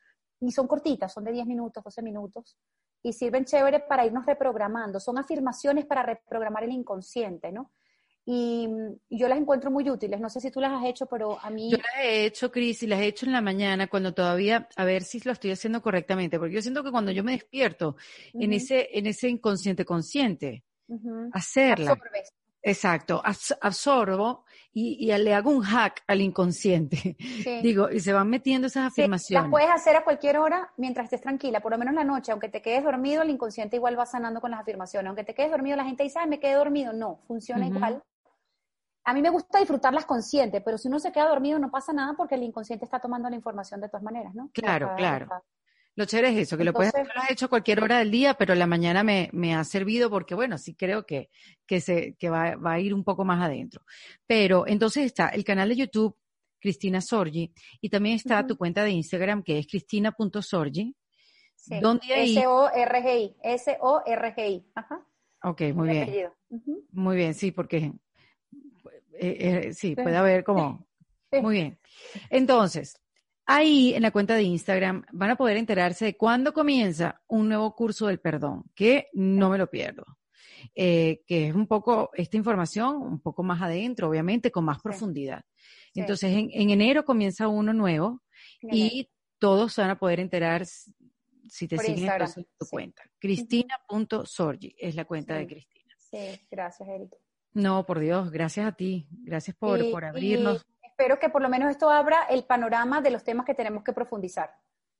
y 0.41 0.51
son 0.51 0.67
cortitas, 0.67 1.11
son 1.11 1.23
de 1.23 1.31
10 1.31 1.47
minutos, 1.47 1.83
12 1.83 2.03
minutos, 2.03 2.55
y 3.01 3.13
sirven 3.13 3.45
chévere 3.45 3.79
para 3.79 4.05
irnos 4.05 4.27
reprogramando. 4.27 4.99
Son 4.99 5.17
afirmaciones 5.17 5.87
para 5.87 6.03
reprogramar 6.03 6.63
el 6.63 6.73
inconsciente, 6.73 7.51
¿no? 7.51 7.71
Y, 8.29 8.67
yo 9.09 9.29
las 9.29 9.37
encuentro 9.37 9.71
muy 9.71 9.89
útiles. 9.89 10.19
No 10.19 10.29
sé 10.29 10.41
si 10.41 10.51
tú 10.51 10.59
las 10.59 10.73
has 10.73 10.83
hecho, 10.83 11.05
pero 11.05 11.39
a 11.39 11.49
mí... 11.49 11.71
Yo 11.71 11.77
las 11.77 12.03
he 12.03 12.25
hecho, 12.25 12.51
Cris, 12.51 12.83
y 12.83 12.87
las 12.87 12.99
he 12.99 13.05
hecho 13.05 13.25
en 13.25 13.31
la 13.31 13.39
mañana 13.39 13.87
cuando 13.87 14.13
todavía, 14.13 14.67
a 14.75 14.83
ver 14.83 15.03
si 15.03 15.21
lo 15.21 15.31
estoy 15.31 15.51
haciendo 15.51 15.81
correctamente, 15.81 16.37
porque 16.37 16.55
yo 16.55 16.61
siento 16.61 16.83
que 16.83 16.91
cuando 16.91 17.11
yo 17.11 17.23
me 17.23 17.31
despierto 17.31 17.95
en, 18.33 18.51
ese, 18.51 18.89
en 18.91 19.07
ese 19.07 19.29
inconsciente 19.29 19.85
consciente, 19.85 20.65
hacerla. 21.31 21.97
Exacto, 22.61 23.21
absorbo 23.61 24.43
y, 24.73 25.09
le 25.17 25.33
hago 25.33 25.51
un 25.51 25.61
hack 25.61 26.03
al 26.05 26.19
inconsciente. 26.19 27.15
Digo, 27.63 27.89
y 27.89 28.01
se 28.01 28.11
van 28.11 28.29
metiendo 28.29 28.67
esas 28.67 28.87
afirmaciones. 28.87 29.43
las 29.43 29.49
puedes 29.49 29.69
hacer 29.69 29.95
a 29.95 30.03
cualquier 30.03 30.37
hora 30.37 30.73
mientras 30.75 31.05
estés 31.05 31.21
tranquila, 31.21 31.61
por 31.61 31.71
lo 31.71 31.77
menos 31.77 31.93
la 31.93 32.03
noche, 32.03 32.33
aunque 32.33 32.49
te 32.49 32.61
quedes 32.61 32.83
dormido, 32.83 33.21
el 33.21 33.29
inconsciente 33.29 33.77
igual 33.77 33.97
va 33.97 34.05
sanando 34.05 34.41
con 34.41 34.51
las 34.51 34.59
afirmaciones. 34.59 35.07
Aunque 35.07 35.23
te 35.23 35.33
quedes 35.33 35.51
dormido, 35.51 35.77
la 35.77 35.85
gente 35.85 36.03
dice, 36.03 36.19
ay, 36.19 36.27
me 36.27 36.41
quedé 36.41 36.55
dormido. 36.55 36.91
No, 36.91 37.21
funciona 37.25 37.67
igual. 37.67 38.03
A 39.07 39.13
mí 39.13 39.21
me 39.21 39.29
gusta 39.29 39.59
disfrutarlas 39.59 40.05
consciente, 40.05 40.59
pero 40.59 40.77
si 40.77 40.89
uno 40.89 40.99
se 40.99 41.13
queda 41.13 41.29
dormido 41.29 41.57
no 41.59 41.71
pasa 41.71 41.93
nada 41.93 42.13
porque 42.17 42.35
el 42.35 42.43
inconsciente 42.43 42.83
está 42.83 42.99
tomando 42.99 43.29
la 43.29 43.37
información 43.37 43.79
de 43.79 43.87
todas 43.87 44.03
maneras, 44.03 44.35
¿no? 44.35 44.51
Claro, 44.53 44.91
claro. 44.97 45.29
Lo 45.95 46.03
chévere 46.03 46.33
es 46.33 46.39
eso, 46.39 46.57
que 46.57 46.65
lo 46.65 46.73
puedes 46.73 46.93
hacer, 46.93 47.07
lo 47.15 47.21
has 47.21 47.31
hecho 47.31 47.47
cualquier 47.47 47.81
hora 47.81 47.99
del 47.99 48.11
día, 48.11 48.33
pero 48.33 48.53
la 48.53 48.67
mañana 48.67 49.03
me, 49.03 49.55
ha 49.55 49.63
servido 49.63 50.09
porque, 50.09 50.35
bueno, 50.35 50.57
sí 50.57 50.75
creo 50.75 51.05
que, 51.05 51.29
que, 51.65 51.79
se, 51.79 52.15
que 52.15 52.29
va, 52.29 52.57
a 52.61 52.79
ir 52.81 52.93
un 52.93 53.05
poco 53.05 53.23
más 53.23 53.41
adentro. 53.41 53.81
Pero 54.25 54.67
entonces 54.67 55.05
está 55.05 55.29
el 55.29 55.45
canal 55.45 55.69
de 55.69 55.77
YouTube, 55.77 56.17
Cristina 56.59 56.99
Sorgi, 56.99 57.53
y 57.79 57.89
también 57.89 58.17
está 58.17 58.45
tu 58.45 58.57
cuenta 58.57 58.83
de 58.83 58.91
Instagram, 58.91 59.41
que 59.41 59.57
es 59.57 59.67
cristina.sorgi. 59.67 60.93
Sí. 61.55 61.75
S-O-R-G-I, 61.75 63.37
S-O-R-G-I. 63.41 64.71
Ajá. 64.75 65.07
Ok, 65.43 65.61
muy 65.73 65.89
bien. 65.91 66.29
Muy 66.91 67.15
bien, 67.15 67.33
sí, 67.33 67.51
porque 67.51 67.93
eh, 69.19 69.67
eh, 69.67 69.73
sí, 69.73 69.95
puede 69.95 70.15
haber 70.15 70.43
como... 70.43 70.87
Muy 71.41 71.55
bien. 71.55 71.79
Entonces, 72.29 73.01
Ahí 73.49 73.93
en 73.93 74.01
la 74.01 74.11
cuenta 74.11 74.35
de 74.35 74.43
Instagram 74.43 75.05
van 75.13 75.29
a 75.29 75.37
poder 75.37 75.55
enterarse 75.55 76.03
de 76.03 76.17
cuándo 76.17 76.51
comienza 76.51 77.21
un 77.27 77.47
nuevo 77.47 77.73
curso 77.73 78.07
del 78.07 78.19
perdón, 78.19 78.65
que 78.75 79.07
no 79.13 79.49
me 79.49 79.57
lo 79.57 79.69
pierdo. 79.69 80.03
Eh, 80.75 81.23
que 81.25 81.47
es 81.47 81.55
un 81.55 81.65
poco 81.65 82.09
esta 82.13 82.35
información, 82.35 82.97
un 82.97 83.21
poco 83.21 83.43
más 83.43 83.61
adentro, 83.61 84.09
obviamente, 84.09 84.51
con 84.51 84.65
más 84.65 84.81
profundidad. 84.81 85.45
Entonces, 85.95 86.29
en, 86.35 86.69
enero 86.69 87.05
comienza 87.05 87.47
uno 87.47 87.71
nuevo 87.71 88.21
y 88.61 89.09
todos 89.39 89.77
van 89.77 89.91
a 89.91 89.97
poder 89.97 90.19
enterar 90.19 90.65
si 90.65 91.69
te 91.69 91.77
siguen 91.77 92.09
en 92.09 92.47
tu 92.59 92.65
cuenta. 92.69 93.03
Cristina.sorgi 93.17 94.75
es 94.77 94.93
la 94.95 95.05
cuenta 95.05 95.35
de 95.35 95.47
Cristina. 95.47 95.95
Sí, 95.97 96.47
gracias, 96.51 96.89
Erika. 96.89 97.17
No, 97.57 97.85
por 97.85 97.99
Dios, 97.99 98.31
gracias 98.31 98.67
a 98.67 98.71
ti. 98.71 99.07
Gracias 99.23 99.55
por, 99.55 99.79
por 99.91 100.05
abrirnos 100.05 100.65
espero 100.97 101.19
que 101.19 101.29
por 101.29 101.43
lo 101.43 101.49
menos 101.49 101.69
esto 101.69 101.91
abra 101.91 102.23
el 102.27 102.43
panorama 102.45 103.01
de 103.01 103.11
los 103.11 103.23
temas 103.23 103.45
que 103.45 103.53
tenemos 103.53 103.83
que 103.83 103.93
profundizar. 103.93 104.51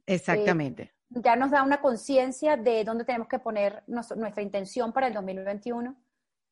Exactamente. 0.05 0.83
Eh, 0.83 1.21
ya 1.23 1.35
nos 1.35 1.49
da 1.49 1.63
una 1.63 1.81
conciencia 1.81 2.55
de 2.55 2.83
dónde 2.83 3.03
tenemos 3.03 3.27
que 3.27 3.39
poner 3.39 3.83
nuestra 3.87 4.43
intención 4.43 4.93
para 4.93 5.07
el 5.07 5.13
2021, 5.13 5.95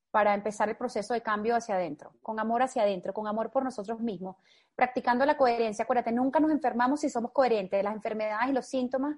para 0.10 0.34
empezar 0.34 0.68
el 0.70 0.76
proceso 0.76 1.14
de 1.14 1.22
cambio 1.22 1.56
hacia 1.56 1.76
adentro, 1.76 2.14
con 2.24 2.40
amor 2.40 2.64
hacia 2.64 2.82
adentro, 2.82 3.14
con 3.14 3.28
amor 3.28 3.52
por 3.52 3.64
nosotros 3.64 4.00
mismos, 4.00 4.38
practicando 4.74 5.24
la 5.28 5.38
coherencia. 5.38 5.84
Acuérdate, 5.84 6.12
nunca 6.12 6.40
nos 6.40 6.50
enfermamos 6.50 7.02
si 7.02 7.10
somos 7.12 7.32
coherentes. 7.32 7.84
Las 7.84 7.94
enfermedades 7.94 8.50
y 8.50 8.54
los 8.54 8.66
síntomas 8.66 9.16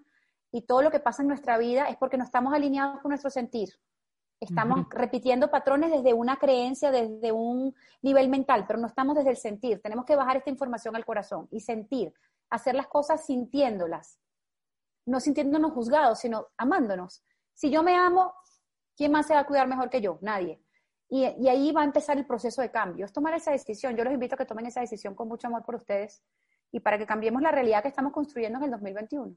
y 0.52 0.64
todo 0.64 0.82
lo 0.82 0.92
que 0.92 1.00
pasa 1.00 1.22
en 1.22 1.30
nuestra 1.30 1.58
vida 1.58 1.86
es 1.88 1.96
porque 1.96 2.18
no 2.18 2.26
estamos 2.26 2.54
alineados 2.54 3.00
con 3.00 3.10
nuestro 3.10 3.30
sentir. 3.30 3.70
Estamos 4.40 4.86
repitiendo 4.92 5.50
patrones 5.50 5.92
desde 5.92 6.14
una 6.14 6.38
creencia, 6.38 6.92
desde 6.92 7.32
un 7.32 7.74
nivel 8.04 8.30
mental, 8.30 8.66
pero 8.68 8.78
no 8.80 8.88
estamos 8.88 9.16
desde 9.16 9.32
el 9.32 9.38
sentir. 9.38 9.82
Tenemos 9.82 10.06
que 10.06 10.16
bajar 10.16 10.38
esta 10.38 10.52
información 10.52 10.96
al 10.96 11.06
corazón 11.06 11.48
y 11.50 11.62
sentir, 11.62 12.14
hacer 12.52 12.76
las 12.76 12.88
cosas 12.88 13.26
sintiéndolas, 13.26 14.20
no 15.08 15.20
sintiéndonos 15.20 15.72
juzgados, 15.72 16.20
sino 16.20 16.50
amándonos. 16.58 17.24
Si 17.54 17.72
yo 17.72 17.82
me 17.82 17.96
amo, 17.96 18.34
¿quién 18.96 19.12
más 19.12 19.26
se 19.26 19.34
va 19.34 19.40
a 19.40 19.48
cuidar 19.48 19.68
mejor 19.68 19.90
que 19.90 20.02
yo? 20.02 20.20
Nadie. 20.22 20.62
Y, 21.10 21.24
ahí 21.24 21.72
va 21.72 21.82
a 21.82 21.86
empezar 21.86 22.18
el 22.18 22.26
proceso 22.26 22.62
de 22.62 22.70
cambio. 22.70 23.06
Es 23.06 23.14
tomar 23.14 23.34
esa 23.34 23.52
decisión. 23.52 23.96
Yo 23.96 24.04
los 24.04 24.14
invito 24.14 24.36
a 24.36 24.38
que 24.38 24.46
tomen 24.46 24.66
esa 24.66 24.82
decisión 24.82 25.16
con 25.16 25.28
mucho 25.28 25.48
amor 25.48 25.64
por 25.64 25.76
ustedes 25.76 26.22
y 26.72 26.82
para 26.82 26.98
que 26.98 27.06
cambiemos 27.06 27.42
la 27.42 27.52
realidad 27.52 27.82
que 27.82 27.88
estamos 27.88 28.12
construyendo 28.12 28.60
en 28.60 28.66
el 28.66 28.72
2021. 28.72 29.36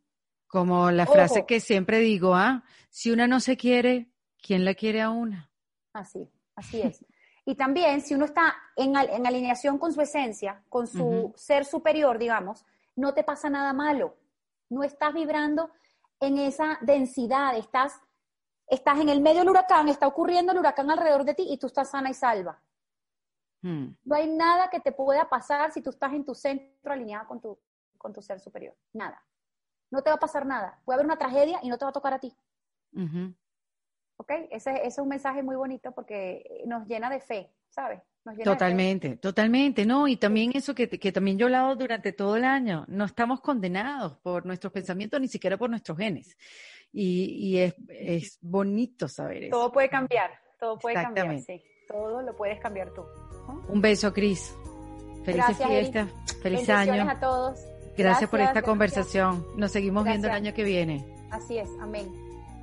Como 0.48 0.90
la 0.90 1.06
frase 1.06 1.46
que 1.46 1.60
siempre 1.60 2.00
digo, 2.00 2.34
¿ah? 2.34 2.64
Si 2.88 3.12
una 3.12 3.28
no 3.28 3.38
se 3.38 3.56
quiere, 3.56 4.10
¿Quién 4.42 4.64
la 4.64 4.74
quiere 4.74 5.00
a 5.00 5.10
una? 5.10 5.50
Así, 5.92 6.30
así 6.54 6.80
es. 6.82 7.04
Y 7.44 7.54
también, 7.54 8.00
si 8.00 8.14
uno 8.14 8.26
está 8.26 8.54
en, 8.76 8.96
alineación 8.96 9.78
con 9.78 9.92
su 9.92 10.00
esencia, 10.00 10.62
con 10.68 10.86
su 10.86 11.32
ser 11.36 11.64
superior, 11.64 12.18
digamos, 12.18 12.64
no 12.96 13.14
te 13.14 13.24
pasa 13.24 13.48
nada 13.48 13.72
malo. 13.72 14.16
No 14.68 14.84
estás 14.84 15.12
vibrando 15.14 15.70
en 16.20 16.38
esa 16.38 16.78
densidad, 16.82 17.56
estás, 17.56 18.00
estás 18.66 19.00
en 19.00 19.08
el 19.08 19.20
medio 19.20 19.40
del 19.40 19.48
huracán, 19.48 19.88
está 19.88 20.06
ocurriendo 20.06 20.52
el 20.52 20.58
huracán 20.58 20.90
alrededor 20.90 21.24
de 21.24 21.34
ti 21.34 21.46
y 21.48 21.58
tú 21.58 21.66
estás 21.66 21.90
sana 21.90 22.10
y 22.10 22.14
salva. 22.14 22.62
Hmm. 23.62 23.88
No 24.04 24.16
hay 24.16 24.28
nada 24.28 24.70
que 24.70 24.80
te 24.80 24.92
pueda 24.92 25.28
pasar 25.28 25.72
si 25.72 25.82
tú 25.82 25.90
estás 25.90 26.12
en 26.12 26.24
tu 26.24 26.34
centro 26.34 26.92
alineado 26.92 27.26
con 27.26 27.40
tu, 27.40 27.58
con 27.98 28.12
tu 28.12 28.22
ser 28.22 28.38
superior. 28.38 28.76
Nada. 28.92 29.24
No 29.90 30.02
te 30.02 30.10
va 30.10 30.16
a 30.16 30.20
pasar 30.20 30.46
nada. 30.46 30.80
Puede 30.84 30.96
haber 30.96 31.06
una 31.06 31.18
tragedia 31.18 31.58
y 31.62 31.68
no 31.68 31.78
te 31.78 31.84
va 31.84 31.90
a 31.90 31.94
tocar 31.94 32.14
a 32.14 32.20
ti. 32.20 32.32
¿Ok? 34.20 34.32
Ese, 34.50 34.86
es 34.86 34.98
un 34.98 35.08
mensaje 35.08 35.42
muy 35.42 35.56
bonito 35.56 35.92
porque 35.92 36.62
nos 36.66 36.86
llena 36.86 37.08
de 37.08 37.20
fe, 37.20 37.48
¿sabes? 37.70 38.02
totalmente, 38.44 39.16
totalmente, 39.16 39.86
¿no? 39.86 40.06
Y 40.06 40.18
también 40.18 40.50
eso 40.52 40.74
que, 40.74 40.90
que 40.90 41.10
también 41.10 41.38
yo 41.38 41.46
he 41.46 41.48
hablado 41.48 41.74
durante 41.74 42.12
todo 42.12 42.36
el 42.36 42.44
año, 42.44 42.84
no 42.88 43.06
estamos 43.06 43.40
condenados 43.40 44.18
por 44.18 44.44
nuestros 44.44 44.74
pensamientos, 44.74 45.18
ni 45.22 45.28
siquiera 45.28 45.56
por 45.56 45.70
nuestros 45.70 45.96
genes. 45.96 46.36
Y, 46.92 47.32
y 47.38 47.58
es, 47.60 47.74
es, 47.88 48.38
bonito 48.42 49.08
saber 49.08 49.44
eso. 49.44 49.56
Todo 49.56 49.72
puede 49.72 49.88
cambiar, 49.88 50.30
todo 50.58 50.78
puede 50.78 50.96
cambiar, 50.96 51.40
sí. 51.40 51.62
Todo 51.88 52.20
lo 52.20 52.36
puedes 52.36 52.60
cambiar 52.60 52.92
tú. 52.92 53.02
Un 53.68 53.80
beso, 53.80 54.12
Cris. 54.12 54.54
Felices 55.24 55.56
fiestas, 55.56 56.10
feliz 56.42 56.68
año. 56.68 57.08
a 57.08 57.18
todos. 57.18 57.58
Gracias, 57.96 58.28
por 58.28 58.42
esta 58.42 58.60
conversación. 58.60 59.46
Nos 59.56 59.72
seguimos 59.72 60.04
viendo 60.04 60.28
el 60.28 60.34
año 60.34 60.52
que 60.52 60.62
viene. 60.62 61.06
Así 61.30 61.56
es, 61.56 61.70
amén. 61.80 62.29